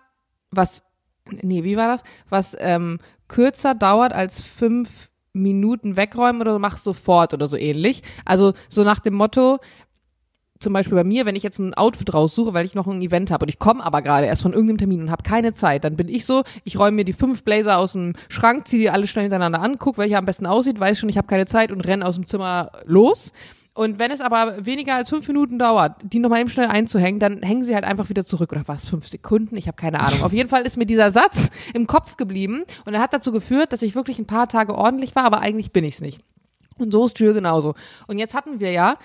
was, 0.50 0.82
nee, 1.30 1.64
wie 1.64 1.76
war 1.76 1.88
das? 1.88 2.02
Was 2.28 2.56
ähm, 2.58 2.98
kürzer 3.28 3.74
dauert 3.74 4.12
als 4.12 4.42
fünf 4.42 5.10
Minuten 5.34 5.96
wegräumen 5.96 6.40
oder 6.40 6.58
mach 6.58 6.78
sofort 6.78 7.34
oder 7.34 7.46
so 7.46 7.56
ähnlich. 7.56 8.02
Also 8.24 8.54
so 8.68 8.84
nach 8.84 9.00
dem 9.00 9.14
Motto, 9.14 9.58
zum 10.60 10.72
Beispiel 10.72 10.94
bei 10.94 11.04
mir, 11.04 11.26
wenn 11.26 11.36
ich 11.36 11.42
jetzt 11.42 11.58
ein 11.58 11.74
Outfit 11.74 12.14
raussuche, 12.14 12.54
weil 12.54 12.64
ich 12.64 12.74
noch 12.74 12.86
ein 12.86 13.02
Event 13.02 13.30
habe 13.30 13.44
und 13.44 13.48
ich 13.48 13.58
komme 13.58 13.84
aber 13.84 14.00
gerade 14.02 14.26
erst 14.26 14.42
von 14.42 14.52
irgendeinem 14.52 14.78
Termin 14.78 15.02
und 15.02 15.10
habe 15.10 15.22
keine 15.22 15.52
Zeit, 15.52 15.84
dann 15.84 15.96
bin 15.96 16.08
ich 16.08 16.24
so, 16.24 16.42
ich 16.64 16.78
räume 16.78 16.96
mir 16.96 17.04
die 17.04 17.12
fünf 17.12 17.44
Blazer 17.44 17.78
aus 17.78 17.92
dem 17.92 18.14
Schrank, 18.28 18.66
ziehe 18.66 18.80
die 18.80 18.90
alle 18.90 19.06
schnell 19.06 19.24
hintereinander 19.24 19.60
an, 19.60 19.78
guck, 19.78 19.98
welcher 19.98 20.18
am 20.18 20.24
besten 20.24 20.46
aussieht, 20.46 20.80
weiß 20.80 20.98
schon, 20.98 21.08
ich 21.08 21.18
habe 21.18 21.26
keine 21.26 21.46
Zeit 21.46 21.70
und 21.70 21.82
renne 21.82 22.06
aus 22.06 22.14
dem 22.14 22.26
Zimmer 22.26 22.70
los. 22.86 23.32
Und 23.76 23.98
wenn 23.98 24.12
es 24.12 24.20
aber 24.20 24.64
weniger 24.64 24.94
als 24.94 25.08
fünf 25.08 25.26
Minuten 25.26 25.58
dauert, 25.58 25.96
die 26.04 26.20
nochmal 26.20 26.40
eben 26.40 26.48
schnell 26.48 26.68
einzuhängen, 26.68 27.18
dann 27.18 27.42
hängen 27.42 27.64
sie 27.64 27.74
halt 27.74 27.84
einfach 27.84 28.08
wieder 28.08 28.24
zurück. 28.24 28.52
Oder 28.52 28.62
was, 28.66 28.86
fünf 28.86 29.08
Sekunden? 29.08 29.56
Ich 29.56 29.66
habe 29.66 29.76
keine 29.76 29.98
Ahnung. 29.98 30.22
Auf 30.22 30.32
jeden 30.32 30.48
Fall 30.48 30.62
ist 30.62 30.76
mir 30.76 30.86
dieser 30.86 31.10
Satz 31.10 31.50
im 31.74 31.88
Kopf 31.88 32.16
geblieben 32.16 32.62
und 32.84 32.94
er 32.94 33.00
hat 33.00 33.12
dazu 33.12 33.32
geführt, 33.32 33.72
dass 33.72 33.82
ich 33.82 33.96
wirklich 33.96 34.20
ein 34.20 34.26
paar 34.26 34.48
Tage 34.48 34.76
ordentlich 34.76 35.16
war, 35.16 35.24
aber 35.24 35.40
eigentlich 35.40 35.72
bin 35.72 35.84
ich's 35.84 36.00
nicht. 36.00 36.20
Und 36.78 36.92
so 36.92 37.06
ist 37.06 37.18
Jules 37.18 37.34
genauso. 37.34 37.74
Und 38.06 38.18
jetzt 38.18 38.34
hatten 38.34 38.60
wir 38.60 38.70
ja 38.70 38.96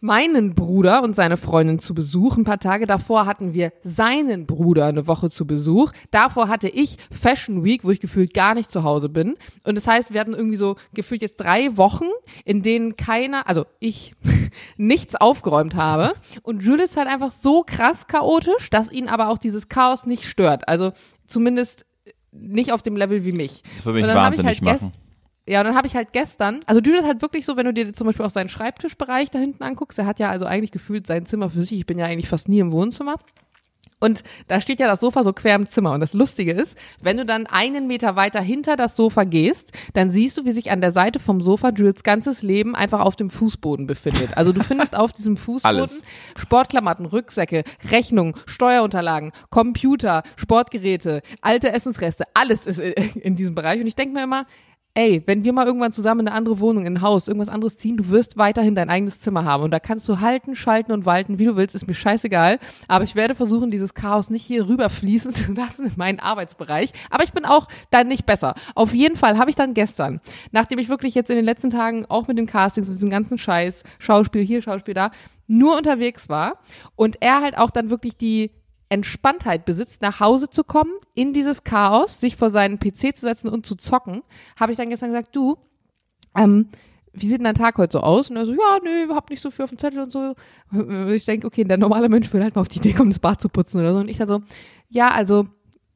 meinen 0.00 0.54
Bruder 0.54 1.02
und 1.02 1.16
seine 1.16 1.36
Freundin 1.36 1.78
zu 1.78 1.94
Besuch. 1.94 2.36
Ein 2.36 2.44
paar 2.44 2.58
Tage 2.58 2.86
davor 2.86 3.26
hatten 3.26 3.54
wir 3.54 3.72
seinen 3.82 4.46
Bruder 4.46 4.86
eine 4.86 5.06
Woche 5.06 5.30
zu 5.30 5.46
Besuch. 5.46 5.92
Davor 6.10 6.48
hatte 6.48 6.68
ich 6.68 6.96
Fashion 7.10 7.64
Week, 7.64 7.84
wo 7.84 7.90
ich 7.90 8.00
gefühlt 8.00 8.34
gar 8.34 8.54
nicht 8.54 8.70
zu 8.70 8.84
Hause 8.84 9.08
bin. 9.08 9.36
Und 9.64 9.74
das 9.74 9.86
heißt, 9.86 10.12
wir 10.12 10.20
hatten 10.20 10.34
irgendwie 10.34 10.56
so 10.56 10.76
gefühlt 10.94 11.22
jetzt 11.22 11.36
drei 11.36 11.76
Wochen, 11.76 12.06
in 12.44 12.62
denen 12.62 12.96
keiner, 12.96 13.48
also 13.48 13.64
ich, 13.80 14.14
nichts 14.76 15.16
aufgeräumt 15.16 15.74
habe. 15.74 16.14
Und 16.42 16.62
Jules 16.62 16.90
ist 16.90 16.96
halt 16.96 17.08
einfach 17.08 17.30
so 17.30 17.62
krass 17.66 18.06
chaotisch, 18.06 18.70
dass 18.70 18.92
ihn 18.92 19.08
aber 19.08 19.28
auch 19.28 19.38
dieses 19.38 19.68
Chaos 19.68 20.06
nicht 20.06 20.24
stört. 20.24 20.68
Also 20.68 20.92
zumindest 21.26 21.86
nicht 22.32 22.72
auf 22.72 22.82
dem 22.82 22.96
Level 22.96 23.24
wie 23.24 23.32
mich. 23.32 23.62
Das 23.76 23.86
würde 23.86 23.96
mich 23.96 24.04
Und 24.04 24.08
dann 24.08 24.18
hab 24.18 24.32
ich 24.32 24.38
wahnsinnig 24.38 24.60
halt 24.60 24.82
machen. 24.82 25.05
Ja, 25.48 25.60
und 25.60 25.66
dann 25.66 25.76
habe 25.76 25.86
ich 25.86 25.94
halt 25.94 26.12
gestern, 26.12 26.60
also 26.66 26.80
Julius 26.80 27.02
ist 27.02 27.08
halt 27.08 27.22
wirklich 27.22 27.46
so, 27.46 27.56
wenn 27.56 27.66
du 27.66 27.72
dir 27.72 27.92
zum 27.92 28.06
Beispiel 28.06 28.26
auch 28.26 28.30
seinen 28.30 28.48
Schreibtischbereich 28.48 29.30
da 29.30 29.38
hinten 29.38 29.62
anguckst, 29.62 29.98
er 29.98 30.06
hat 30.06 30.18
ja 30.18 30.28
also 30.28 30.44
eigentlich 30.44 30.72
gefühlt 30.72 31.06
sein 31.06 31.24
Zimmer 31.24 31.50
für 31.50 31.62
sich, 31.62 31.78
ich 31.78 31.86
bin 31.86 31.98
ja 31.98 32.06
eigentlich 32.06 32.28
fast 32.28 32.48
nie 32.48 32.58
im 32.58 32.72
Wohnzimmer. 32.72 33.16
Und 33.98 34.22
da 34.48 34.60
steht 34.60 34.78
ja 34.78 34.86
das 34.86 35.00
Sofa 35.00 35.24
so 35.24 35.32
quer 35.32 35.54
im 35.54 35.66
Zimmer. 35.66 35.92
Und 35.92 36.00
das 36.00 36.12
Lustige 36.12 36.52
ist, 36.52 36.76
wenn 37.00 37.16
du 37.16 37.24
dann 37.24 37.46
einen 37.46 37.86
Meter 37.86 38.14
weiter 38.14 38.42
hinter 38.42 38.76
das 38.76 38.94
Sofa 38.94 39.24
gehst, 39.24 39.72
dann 39.94 40.10
siehst 40.10 40.36
du, 40.36 40.44
wie 40.44 40.52
sich 40.52 40.70
an 40.70 40.82
der 40.82 40.90
Seite 40.90 41.18
vom 41.18 41.40
Sofa 41.40 41.70
Jules 41.70 42.02
ganzes 42.02 42.42
Leben 42.42 42.74
einfach 42.74 43.00
auf 43.00 43.16
dem 43.16 43.30
Fußboden 43.30 43.86
befindet. 43.86 44.36
Also 44.36 44.52
du 44.52 44.62
findest 44.62 44.94
auf 44.96 45.14
diesem 45.14 45.36
Fußboden 45.38 45.78
Alles. 45.78 46.02
Sportklamotten, 46.36 47.06
Rücksäcke, 47.06 47.64
Rechnungen, 47.90 48.34
Steuerunterlagen, 48.44 49.32
Computer, 49.48 50.24
Sportgeräte, 50.36 51.22
alte 51.40 51.72
Essensreste, 51.72 52.24
alles 52.34 52.66
ist 52.66 52.78
in 52.78 53.34
diesem 53.34 53.54
Bereich. 53.54 53.80
Und 53.80 53.86
ich 53.86 53.96
denke 53.96 54.12
mir 54.12 54.24
immer, 54.24 54.44
ey, 54.96 55.22
wenn 55.26 55.44
wir 55.44 55.52
mal 55.52 55.66
irgendwann 55.66 55.92
zusammen 55.92 56.22
in 56.22 56.28
eine 56.28 56.36
andere 56.36 56.58
Wohnung, 56.58 56.86
in 56.86 56.94
ein 56.94 57.02
Haus, 57.02 57.28
irgendwas 57.28 57.50
anderes 57.50 57.76
ziehen, 57.76 57.98
du 57.98 58.08
wirst 58.08 58.38
weiterhin 58.38 58.74
dein 58.74 58.88
eigenes 58.88 59.20
Zimmer 59.20 59.44
haben. 59.44 59.62
Und 59.62 59.70
da 59.70 59.78
kannst 59.78 60.08
du 60.08 60.20
halten, 60.20 60.56
schalten 60.56 60.90
und 60.92 61.04
walten, 61.04 61.38
wie 61.38 61.44
du 61.44 61.54
willst, 61.54 61.74
ist 61.74 61.86
mir 61.86 61.94
scheißegal. 61.94 62.58
Aber 62.88 63.04
ich 63.04 63.14
werde 63.14 63.34
versuchen, 63.34 63.70
dieses 63.70 63.92
Chaos 63.92 64.30
nicht 64.30 64.44
hier 64.44 64.66
rüberfließen 64.68 65.30
zu 65.32 65.52
lassen 65.52 65.86
in 65.86 65.92
meinen 65.96 66.18
Arbeitsbereich. 66.18 66.92
Aber 67.10 67.24
ich 67.24 67.32
bin 67.32 67.44
auch 67.44 67.68
dann 67.90 68.08
nicht 68.08 68.24
besser. 68.24 68.54
Auf 68.74 68.94
jeden 68.94 69.16
Fall 69.16 69.36
habe 69.36 69.50
ich 69.50 69.56
dann 69.56 69.74
gestern, 69.74 70.20
nachdem 70.50 70.78
ich 70.78 70.88
wirklich 70.88 71.14
jetzt 71.14 71.28
in 71.28 71.36
den 71.36 71.44
letzten 71.44 71.68
Tagen 71.68 72.06
auch 72.06 72.26
mit 72.26 72.38
den 72.38 72.46
Castings 72.46 72.88
und 72.88 72.94
diesem 72.94 73.10
ganzen 73.10 73.36
Scheiß, 73.36 73.82
Schauspiel 73.98 74.42
hier, 74.42 74.62
Schauspiel 74.62 74.94
da, 74.94 75.10
nur 75.46 75.76
unterwegs 75.76 76.30
war 76.30 76.58
und 76.96 77.18
er 77.20 77.42
halt 77.42 77.58
auch 77.58 77.70
dann 77.70 77.90
wirklich 77.90 78.16
die 78.16 78.50
Entspanntheit 78.88 79.64
besitzt, 79.64 80.02
nach 80.02 80.20
Hause 80.20 80.48
zu 80.48 80.64
kommen, 80.64 80.92
in 81.14 81.32
dieses 81.32 81.64
Chaos, 81.64 82.20
sich 82.20 82.36
vor 82.36 82.50
seinen 82.50 82.78
PC 82.78 83.16
zu 83.16 83.22
setzen 83.22 83.48
und 83.48 83.66
zu 83.66 83.74
zocken, 83.74 84.22
habe 84.58 84.72
ich 84.72 84.78
dann 84.78 84.90
gestern 84.90 85.10
gesagt, 85.10 85.34
du, 85.34 85.56
ähm, 86.36 86.68
wie 87.12 87.26
sieht 87.26 87.38
denn 87.38 87.44
dein 87.44 87.54
Tag 87.54 87.78
heute 87.78 87.92
so 87.92 88.00
aus? 88.00 88.30
Und 88.30 88.36
er 88.36 88.46
so, 88.46 88.52
ja, 88.52 88.78
nö, 88.84 89.14
hab 89.14 89.30
nicht 89.30 89.40
so 89.40 89.50
viel 89.50 89.64
auf 89.64 89.70
dem 89.70 89.78
Zettel 89.78 90.00
und 90.00 90.12
so. 90.12 90.34
Und 90.70 91.10
Ich 91.10 91.24
denke, 91.24 91.46
okay, 91.46 91.64
der 91.64 91.78
normale 91.78 92.08
Mensch 92.08 92.32
will 92.32 92.42
halt 92.42 92.54
mal 92.54 92.60
auf 92.60 92.68
die 92.68 92.78
Idee 92.78 92.92
kommen, 92.92 93.10
das 93.10 93.18
Bad 93.18 93.40
zu 93.40 93.48
putzen 93.48 93.80
oder 93.80 93.94
so. 93.94 94.00
Und 94.00 94.08
ich 94.08 94.18
dann 94.18 94.28
so, 94.28 94.42
ja, 94.90 95.08
also, 95.08 95.46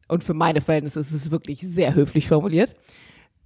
und 0.08 0.24
für 0.24 0.34
meine 0.34 0.60
Verhältnisse 0.60 0.98
ist 1.00 1.12
es 1.12 1.30
wirklich 1.30 1.60
sehr 1.60 1.94
höflich 1.94 2.26
formuliert. 2.26 2.74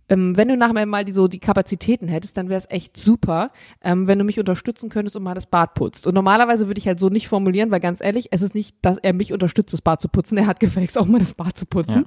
Ähm, 0.09 0.37
wenn 0.37 0.49
du 0.49 0.57
nachher 0.57 0.87
mal 0.87 1.05
die, 1.05 1.13
so 1.13 1.29
die 1.29 1.39
Kapazitäten 1.39 2.09
hättest, 2.09 2.37
dann 2.37 2.49
wäre 2.49 2.59
es 2.59 2.71
echt 2.71 2.97
super, 2.97 3.51
ähm, 3.83 4.07
wenn 4.07 4.19
du 4.19 4.25
mich 4.25 4.39
unterstützen 4.39 4.91
könntest 4.91 5.17
und 5.17 5.23
mal 5.23 5.35
das 5.35 5.47
Bad 5.47 5.75
putzt. 5.75 6.07
Und 6.07 6.15
normalerweise 6.15 6.67
würde 6.67 6.79
ich 6.79 6.87
halt 6.87 7.01
so 7.01 7.09
nicht 7.09 7.29
formulieren, 7.29 7.71
weil 7.71 7.81
ganz 7.81 8.01
ehrlich, 8.01 8.29
es 8.31 8.43
ist 8.43 8.55
nicht, 8.55 8.77
dass 8.83 8.99
er 8.99 9.15
mich 9.15 9.33
unterstützt, 9.33 9.73
das 9.73 9.83
Bad 9.83 10.01
zu 10.01 10.09
putzen. 10.09 10.37
Er 10.37 10.47
hat 10.47 10.61
gefälligst 10.65 10.99
auch 10.99 11.07
mal 11.07 11.19
das 11.19 11.35
Bad 11.35 11.57
zu 11.57 11.67
putzen. 11.67 12.07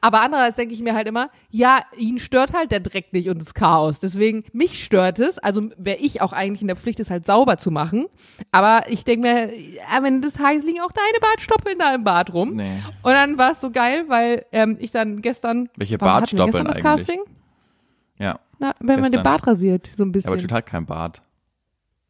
Aber 0.00 0.22
andererseits 0.22 0.56
denke 0.56 0.74
ich 0.74 0.82
mir 0.82 0.94
halt 0.94 1.06
immer, 1.06 1.30
ja, 1.50 1.80
ihn 1.96 2.18
stört 2.18 2.52
halt 2.52 2.70
der 2.72 2.80
Dreck 2.80 3.12
nicht 3.12 3.28
und 3.28 3.40
das 3.40 3.54
Chaos. 3.54 4.00
Deswegen, 4.00 4.44
mich 4.52 4.84
stört 4.84 5.18
es. 5.18 5.38
Also 5.38 5.68
wäre 5.76 5.98
ich 5.98 6.22
auch 6.22 6.32
eigentlich 6.32 6.62
in 6.62 6.68
der 6.68 6.76
Pflicht, 6.76 7.00
es 7.00 7.10
halt 7.10 7.24
sauber 7.24 7.58
zu 7.58 7.70
machen. 7.70 8.06
Aber 8.50 8.84
ich 8.88 9.04
denke 9.04 9.26
mir, 9.26 9.52
am 9.94 10.04
Ende 10.04 10.22
des 10.22 10.34
Tages 10.34 10.64
liegen 10.64 10.80
auch 10.80 10.92
deine 10.92 11.20
Bartstoppeln 11.20 11.78
da 11.78 11.94
im 11.94 12.04
Bad 12.04 12.32
rum. 12.34 12.56
Nee. 12.56 12.64
Und 13.02 13.12
dann 13.12 13.38
war 13.38 13.52
es 13.52 13.60
so 13.60 13.70
geil, 13.70 14.04
weil 14.08 14.44
ähm, 14.52 14.76
ich 14.80 14.90
dann 14.90 15.22
gestern. 15.22 15.68
Welche 15.76 15.98
das 16.64 16.76
eigentlich? 16.76 16.84
Casting? 16.84 17.20
Ja. 18.18 18.38
Na, 18.58 18.74
wenn 18.80 19.00
man 19.00 19.04
den 19.04 19.22
Gestern. 19.22 19.22
Bart 19.22 19.46
rasiert, 19.46 19.90
so 19.94 20.04
ein 20.04 20.08
ja, 20.08 20.12
bisschen. 20.12 20.32
aber 20.32 20.40
Jude 20.40 20.54
hat 20.54 20.66
kein 20.66 20.86
Bart. 20.86 21.22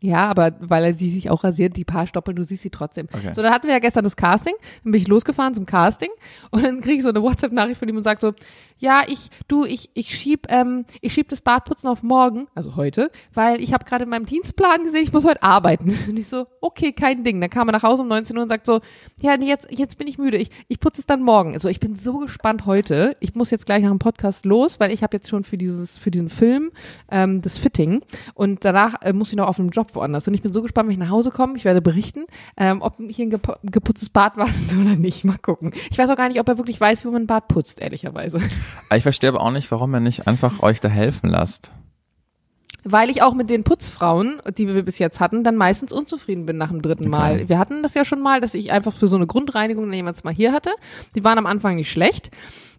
Ja, 0.00 0.28
aber 0.28 0.52
weil 0.60 0.84
er 0.84 0.92
sie 0.92 1.08
sich 1.08 1.30
auch 1.30 1.42
rasiert, 1.42 1.76
die 1.76 1.84
paar 1.84 2.06
Stoppeln, 2.06 2.36
du 2.36 2.44
siehst 2.44 2.62
sie 2.62 2.70
trotzdem. 2.70 3.08
Okay. 3.10 3.32
So, 3.34 3.40
dann 3.40 3.52
hatten 3.52 3.66
wir 3.66 3.72
ja 3.72 3.78
gestern 3.78 4.04
das 4.04 4.14
Casting, 4.14 4.52
dann 4.84 4.92
bin 4.92 5.00
ich 5.00 5.08
losgefahren 5.08 5.54
zum 5.54 5.64
Casting 5.64 6.10
und 6.50 6.62
dann 6.62 6.82
kriege 6.82 6.96
ich 6.96 7.02
so 7.02 7.08
eine 7.08 7.22
WhatsApp-Nachricht 7.22 7.78
von 7.78 7.88
ihm 7.88 7.96
und 7.96 8.02
sag 8.02 8.20
so, 8.20 8.34
ja, 8.78 9.02
ich, 9.06 9.30
du, 9.48 9.64
ich, 9.64 9.88
ich 9.94 10.14
schieb, 10.14 10.46
ähm, 10.50 10.84
ich 11.00 11.14
schieb 11.14 11.30
das 11.30 11.40
Bartputzen 11.40 11.88
auf 11.88 12.02
morgen, 12.02 12.46
also 12.54 12.76
heute, 12.76 13.10
weil 13.32 13.62
ich 13.62 13.72
habe 13.72 13.86
gerade 13.86 14.04
in 14.04 14.10
meinem 14.10 14.26
Dienstplan 14.26 14.84
gesehen, 14.84 15.02
ich 15.02 15.12
muss 15.12 15.24
heute 15.24 15.42
arbeiten. 15.42 15.98
Und 16.08 16.18
ich 16.18 16.28
so, 16.28 16.46
okay, 16.60 16.92
kein 16.92 17.24
Ding. 17.24 17.40
Dann 17.40 17.48
kam 17.48 17.68
er 17.68 17.72
nach 17.72 17.82
Hause 17.82 18.02
um 18.02 18.08
19 18.08 18.36
Uhr 18.36 18.42
und 18.42 18.48
sagt 18.48 18.66
so, 18.66 18.80
ja, 19.20 19.36
nee, 19.36 19.48
jetzt, 19.48 19.68
jetzt 19.70 19.98
bin 19.98 20.06
ich 20.06 20.18
müde, 20.18 20.36
ich, 20.36 20.50
ich 20.68 20.78
putze 20.78 21.00
es 21.00 21.06
dann 21.06 21.22
morgen. 21.22 21.54
Also 21.54 21.68
ich 21.68 21.80
bin 21.80 21.94
so 21.94 22.18
gespannt 22.18 22.66
heute. 22.66 23.16
Ich 23.20 23.34
muss 23.34 23.50
jetzt 23.50 23.66
gleich 23.66 23.82
nach 23.82 23.90
dem 23.90 23.98
Podcast 23.98 24.44
los, 24.44 24.78
weil 24.78 24.92
ich 24.92 25.02
habe 25.02 25.16
jetzt 25.16 25.28
schon 25.28 25.44
für 25.44 25.56
dieses, 25.56 25.98
für 25.98 26.10
diesen 26.10 26.28
Film 26.28 26.70
ähm, 27.10 27.42
das 27.42 27.58
Fitting 27.58 28.02
und 28.34 28.64
danach 28.64 29.00
äh, 29.02 29.12
muss 29.12 29.30
ich 29.30 29.36
noch 29.36 29.48
auf 29.48 29.58
einem 29.58 29.70
Job 29.70 29.85
Job 29.86 29.94
woanders. 29.94 30.26
Und 30.26 30.34
ich 30.34 30.42
bin 30.42 30.52
so 30.52 30.62
gespannt, 30.62 30.88
wenn 30.88 30.94
ich 30.94 30.98
nach 30.98 31.10
Hause 31.10 31.30
komme. 31.30 31.56
Ich 31.56 31.64
werde 31.64 31.80
berichten, 31.80 32.24
ähm, 32.56 32.82
ob 32.82 32.96
hier 33.08 33.26
ein 33.26 33.30
gep 33.30 33.58
geputztes 33.62 34.10
Bad 34.10 34.36
war 34.36 34.48
oder 34.80 34.96
nicht. 34.96 35.24
Mal 35.24 35.38
gucken. 35.38 35.72
Ich 35.90 35.98
weiß 35.98 36.10
auch 36.10 36.16
gar 36.16 36.28
nicht, 36.28 36.40
ob 36.40 36.48
er 36.48 36.58
wirklich 36.58 36.80
weiß, 36.80 37.04
wie 37.04 37.08
man 37.08 37.22
ein 37.22 37.26
Bad 37.26 37.48
putzt, 37.48 37.80
ehrlicherweise. 37.80 38.40
Ich 38.94 39.02
verstehe 39.02 39.30
aber 39.30 39.40
auch 39.40 39.50
nicht, 39.50 39.70
warum 39.70 39.94
er 39.94 40.00
nicht 40.00 40.26
einfach 40.26 40.62
euch 40.62 40.80
da 40.80 40.88
helfen 40.88 41.30
lasst. 41.30 41.72
Weil 42.88 43.10
ich 43.10 43.20
auch 43.20 43.34
mit 43.34 43.50
den 43.50 43.64
Putzfrauen, 43.64 44.40
die 44.56 44.68
wir 44.68 44.84
bis 44.84 44.98
jetzt 44.98 45.18
hatten, 45.18 45.42
dann 45.42 45.56
meistens 45.56 45.92
unzufrieden 45.92 46.46
bin 46.46 46.56
nach 46.56 46.70
dem 46.70 46.82
dritten 46.82 47.08
Mal. 47.08 47.34
Okay. 47.34 47.48
Wir 47.48 47.58
hatten 47.58 47.82
das 47.82 47.94
ja 47.94 48.04
schon 48.04 48.22
mal, 48.22 48.40
dass 48.40 48.54
ich 48.54 48.70
einfach 48.70 48.92
für 48.92 49.08
so 49.08 49.16
eine 49.16 49.26
Grundreinigung 49.26 49.92
jemals 49.92 50.22
mal 50.22 50.32
hier 50.32 50.52
hatte. 50.52 50.70
Die 51.16 51.24
waren 51.24 51.38
am 51.38 51.46
Anfang 51.46 51.76
nicht 51.76 51.90
schlecht. 51.90 52.30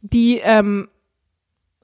Die, 0.01 0.39
ähm, 0.43 0.87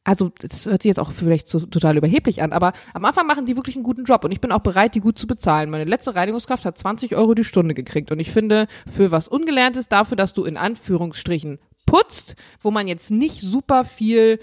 also 0.03 0.31
das 0.39 0.65
hört 0.65 0.81
sich 0.81 0.89
jetzt 0.89 0.99
auch 0.99 1.11
vielleicht 1.11 1.47
so 1.47 1.61
total 1.61 1.97
überheblich 1.97 2.41
an, 2.41 2.51
aber 2.51 2.73
am 2.93 3.05
Anfang 3.05 3.25
machen 3.25 3.45
die 3.45 3.55
wirklich 3.55 3.75
einen 3.75 3.83
guten 3.83 4.03
Job 4.03 4.25
und 4.25 4.31
ich 4.31 4.41
bin 4.41 4.51
auch 4.51 4.59
bereit, 4.59 4.95
die 4.95 4.99
gut 4.99 5.17
zu 5.17 5.27
bezahlen. 5.27 5.69
Meine 5.69 5.85
letzte 5.85 6.13
Reinigungskraft 6.13 6.65
hat 6.65 6.77
20 6.77 7.15
Euro 7.15 7.33
die 7.33 7.45
Stunde 7.45 7.73
gekriegt 7.73 8.11
und 8.11 8.19
ich 8.19 8.31
finde, 8.31 8.67
für 8.93 9.11
was 9.11 9.27
Ungelerntes, 9.27 9.87
dafür, 9.87 10.17
dass 10.17 10.33
du 10.33 10.43
in 10.43 10.57
Anführungsstrichen 10.57 11.59
putzt, 11.85 12.35
wo 12.59 12.71
man 12.71 12.87
jetzt 12.87 13.11
nicht 13.11 13.39
super 13.39 13.85
viel 13.85 14.39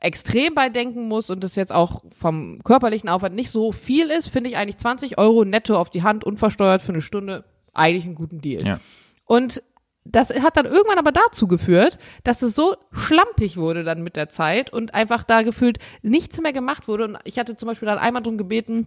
extrem 0.00 0.54
bei 0.54 0.68
denken 0.68 1.06
muss 1.06 1.30
und 1.30 1.44
das 1.44 1.54
jetzt 1.54 1.72
auch 1.72 2.02
vom 2.10 2.60
körperlichen 2.64 3.08
Aufwand 3.08 3.36
nicht 3.36 3.50
so 3.50 3.70
viel 3.70 4.10
ist, 4.10 4.28
finde 4.28 4.50
ich 4.50 4.56
eigentlich 4.56 4.78
20 4.78 5.16
Euro 5.18 5.44
netto 5.44 5.76
auf 5.76 5.90
die 5.90 6.02
Hand, 6.02 6.24
unversteuert 6.24 6.82
für 6.82 6.92
eine 6.92 7.02
Stunde, 7.02 7.44
eigentlich 7.72 8.04
einen 8.04 8.16
guten 8.16 8.40
Deal. 8.40 8.66
Ja. 8.66 8.80
Und 9.26 9.62
das 10.04 10.30
hat 10.30 10.56
dann 10.56 10.66
irgendwann 10.66 10.98
aber 10.98 11.12
dazu 11.12 11.46
geführt, 11.46 11.98
dass 12.24 12.42
es 12.42 12.54
so 12.54 12.76
schlampig 12.90 13.56
wurde 13.56 13.84
dann 13.84 14.02
mit 14.02 14.16
der 14.16 14.28
Zeit 14.28 14.72
und 14.72 14.94
einfach 14.94 15.22
da 15.24 15.42
gefühlt 15.42 15.78
nichts 16.02 16.40
mehr 16.40 16.52
gemacht 16.52 16.88
wurde. 16.88 17.04
Und 17.04 17.18
ich 17.24 17.38
hatte 17.38 17.56
zum 17.56 17.68
Beispiel 17.68 17.86
dann 17.86 17.98
einmal 17.98 18.22
drum 18.22 18.36
gebeten, 18.36 18.86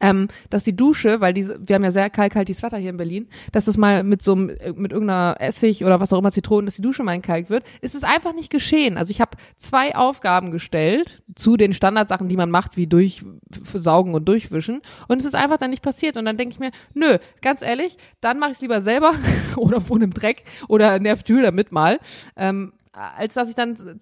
ähm, 0.00 0.28
dass 0.50 0.64
die 0.64 0.76
Dusche, 0.76 1.20
weil 1.20 1.32
diese, 1.32 1.58
wir 1.66 1.74
haben 1.74 1.84
ja 1.84 1.92
sehr 1.92 2.10
kalkhaltiges 2.10 2.62
Wetter 2.62 2.76
hier 2.76 2.90
in 2.90 2.96
Berlin, 2.96 3.28
dass 3.52 3.66
es 3.66 3.76
mal 3.76 4.02
mit 4.02 4.22
so 4.22 4.32
einem, 4.32 4.50
äh, 4.50 4.72
mit 4.72 4.92
irgendeiner 4.92 5.36
Essig 5.40 5.84
oder 5.84 6.00
was 6.00 6.12
auch 6.12 6.18
immer 6.18 6.32
Zitronen, 6.32 6.66
dass 6.66 6.76
die 6.76 6.82
Dusche 6.82 7.02
mal 7.02 7.14
entkalkt 7.14 7.50
wird, 7.50 7.64
ist 7.80 7.94
es 7.94 8.04
einfach 8.04 8.34
nicht 8.34 8.50
geschehen. 8.50 8.98
Also 8.98 9.10
ich 9.10 9.20
habe 9.20 9.36
zwei 9.56 9.94
Aufgaben 9.96 10.50
gestellt 10.50 11.22
zu 11.34 11.56
den 11.56 11.72
Standardsachen, 11.72 12.28
die 12.28 12.36
man 12.36 12.50
macht, 12.50 12.76
wie 12.76 12.86
durchsaugen 12.86 14.14
und 14.14 14.28
durchwischen, 14.28 14.82
und 15.08 15.20
es 15.20 15.24
ist 15.24 15.34
einfach 15.34 15.56
dann 15.56 15.70
nicht 15.70 15.82
passiert. 15.82 16.16
Und 16.16 16.24
dann 16.24 16.36
denke 16.36 16.52
ich 16.52 16.60
mir, 16.60 16.70
nö, 16.94 17.18
ganz 17.40 17.62
ehrlich, 17.62 17.96
dann 18.20 18.38
mache 18.38 18.50
ich 18.50 18.56
es 18.56 18.62
lieber 18.62 18.80
selber 18.80 19.12
oder 19.56 19.88
wohne 19.88 20.04
im 20.04 20.14
Dreck 20.14 20.44
oder 20.68 20.98
nervt 20.98 21.28
Jules 21.28 21.46
damit 21.46 21.72
mal, 21.72 22.00
ähm, 22.36 22.72
als 22.92 23.34
dass 23.34 23.48
ich 23.48 23.54
dann 23.54 24.00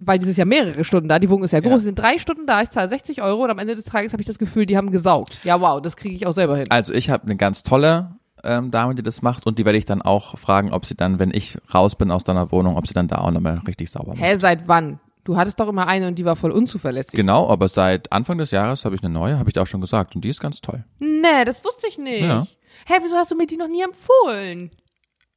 weil 0.00 0.18
dieses 0.18 0.36
ja 0.36 0.44
mehrere 0.44 0.84
Stunden 0.84 1.08
da, 1.08 1.18
die 1.18 1.28
Wohnung 1.28 1.44
ist 1.44 1.52
ja 1.52 1.60
groß, 1.60 1.70
Ja. 1.70 1.76
die 1.78 1.84
sind 1.84 1.98
drei 1.98 2.18
Stunden 2.18 2.46
da, 2.46 2.62
ich 2.62 2.70
zahle 2.70 2.88
60 2.88 3.22
Euro 3.22 3.44
und 3.44 3.50
am 3.50 3.58
Ende 3.58 3.74
des 3.74 3.84
Tages 3.84 4.12
habe 4.12 4.22
ich 4.22 4.26
das 4.26 4.38
Gefühl, 4.38 4.66
die 4.66 4.76
haben 4.76 4.90
gesaugt. 4.90 5.40
Ja, 5.44 5.60
wow, 5.60 5.80
das 5.82 5.96
kriege 5.96 6.14
ich 6.14 6.26
auch 6.26 6.32
selber 6.32 6.56
hin. 6.56 6.66
Also 6.70 6.92
ich 6.94 7.10
habe 7.10 7.24
eine 7.24 7.36
ganz 7.36 7.62
tolle 7.62 8.14
ähm, 8.44 8.70
Dame, 8.70 8.94
die 8.94 9.02
das 9.02 9.22
macht 9.22 9.46
und 9.46 9.58
die 9.58 9.64
werde 9.64 9.78
ich 9.78 9.84
dann 9.84 10.00
auch 10.02 10.38
fragen, 10.38 10.72
ob 10.72 10.86
sie 10.86 10.94
dann, 10.94 11.18
wenn 11.18 11.30
ich 11.32 11.58
raus 11.74 11.96
bin 11.96 12.10
aus 12.12 12.22
deiner 12.24 12.52
Wohnung, 12.52 12.76
ob 12.76 12.86
sie 12.86 12.94
dann 12.94 13.08
da 13.08 13.18
auch 13.18 13.30
nochmal 13.32 13.60
richtig 13.66 13.90
sauber 13.90 14.12
macht. 14.14 14.22
Hä, 14.22 14.36
seit 14.36 14.68
wann? 14.68 15.00
Du 15.24 15.36
hattest 15.36 15.60
doch 15.60 15.68
immer 15.68 15.86
eine 15.88 16.08
und 16.08 16.14
die 16.18 16.24
war 16.24 16.36
voll 16.36 16.52
unzuverlässig. 16.52 17.12
Genau, 17.12 17.50
aber 17.50 17.68
seit 17.68 18.10
Anfang 18.12 18.38
des 18.38 18.50
Jahres 18.50 18.84
habe 18.86 18.94
ich 18.94 19.02
eine 19.02 19.12
neue, 19.12 19.38
habe 19.38 19.50
ich 19.50 19.54
dir 19.54 19.60
auch 19.62 19.66
schon 19.66 19.80
gesagt 19.82 20.14
und 20.14 20.24
die 20.24 20.28
ist 20.30 20.40
ganz 20.40 20.60
toll. 20.62 20.84
Nee, 21.00 21.44
das 21.44 21.62
wusste 21.64 21.86
ich 21.88 21.98
nicht. 21.98 22.22
Ja. 22.22 22.46
Hä, 22.86 22.94
wieso 23.02 23.16
hast 23.16 23.30
du 23.30 23.36
mir 23.36 23.46
die 23.46 23.56
noch 23.58 23.68
nie 23.68 23.82
empfohlen? 23.82 24.70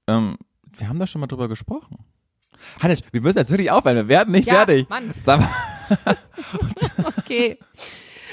Ähm, 0.07 0.38
wir 0.77 0.88
haben 0.88 0.99
da 0.99 1.07
schon 1.07 1.19
mal 1.19 1.27
drüber 1.27 1.49
gesprochen. 1.49 1.97
Hannes, 2.81 3.01
wir 3.11 3.21
müssen 3.21 3.38
jetzt 3.39 3.49
wirklich 3.51 3.71
aufhören, 3.71 3.95
wir 3.95 4.07
werden 4.07 4.31
nicht 4.31 4.47
Ja, 4.47 4.53
fertig. 4.55 4.88
Mann. 4.89 5.13
Okay. 7.17 7.59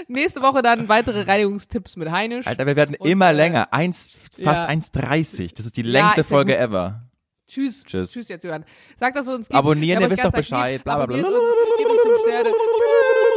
Nächste 0.07 0.41
Woche 0.43 0.63
dann 0.63 0.89
weitere 0.89 1.23
Reinigungstipps 1.23 1.97
mit 1.97 2.11
Heinisch. 2.11 2.47
Alter, 2.47 2.67
wir 2.67 2.77
werden 2.77 2.95
Und, 2.97 3.09
immer 3.09 3.31
äh, 3.31 3.35
länger. 3.35 3.73
Eins, 3.73 4.17
fast 4.43 4.63
ja. 4.63 4.69
1,30. 4.69 5.55
Das 5.57 5.67
ist 5.67 5.77
die 5.77 5.83
Ja, 5.83 5.91
längste 5.91 6.21
ist 6.21 6.31
ja 6.31 6.37
Folge 6.37 6.53
gut. 6.53 6.63
ever. 6.63 7.03
Tschüss. 7.49 7.83
Tschüss. 7.85 8.13
Tschüss 8.13 8.29
jetzt, 8.29 8.45
Jörn. 8.45 8.65
Sagt, 8.99 9.17
dass 9.17 9.27
du 9.27 9.33
uns 9.35 9.49
gibt. 9.49 9.57
Abonnieren, 9.59 10.03
ihr 10.03 10.11
wisst 10.11 10.25
doch. 10.25 10.31
Bescheid. 10.33 10.85
Bla, 10.85 10.97
bla, 10.97 11.07
bla. 11.07 11.17
Uns, 11.17 11.27
gebt 11.79 11.91
uns 11.91 12.01
fünf 12.03 12.21
Sterne. 12.27 12.51
Tschüss. 12.51 12.55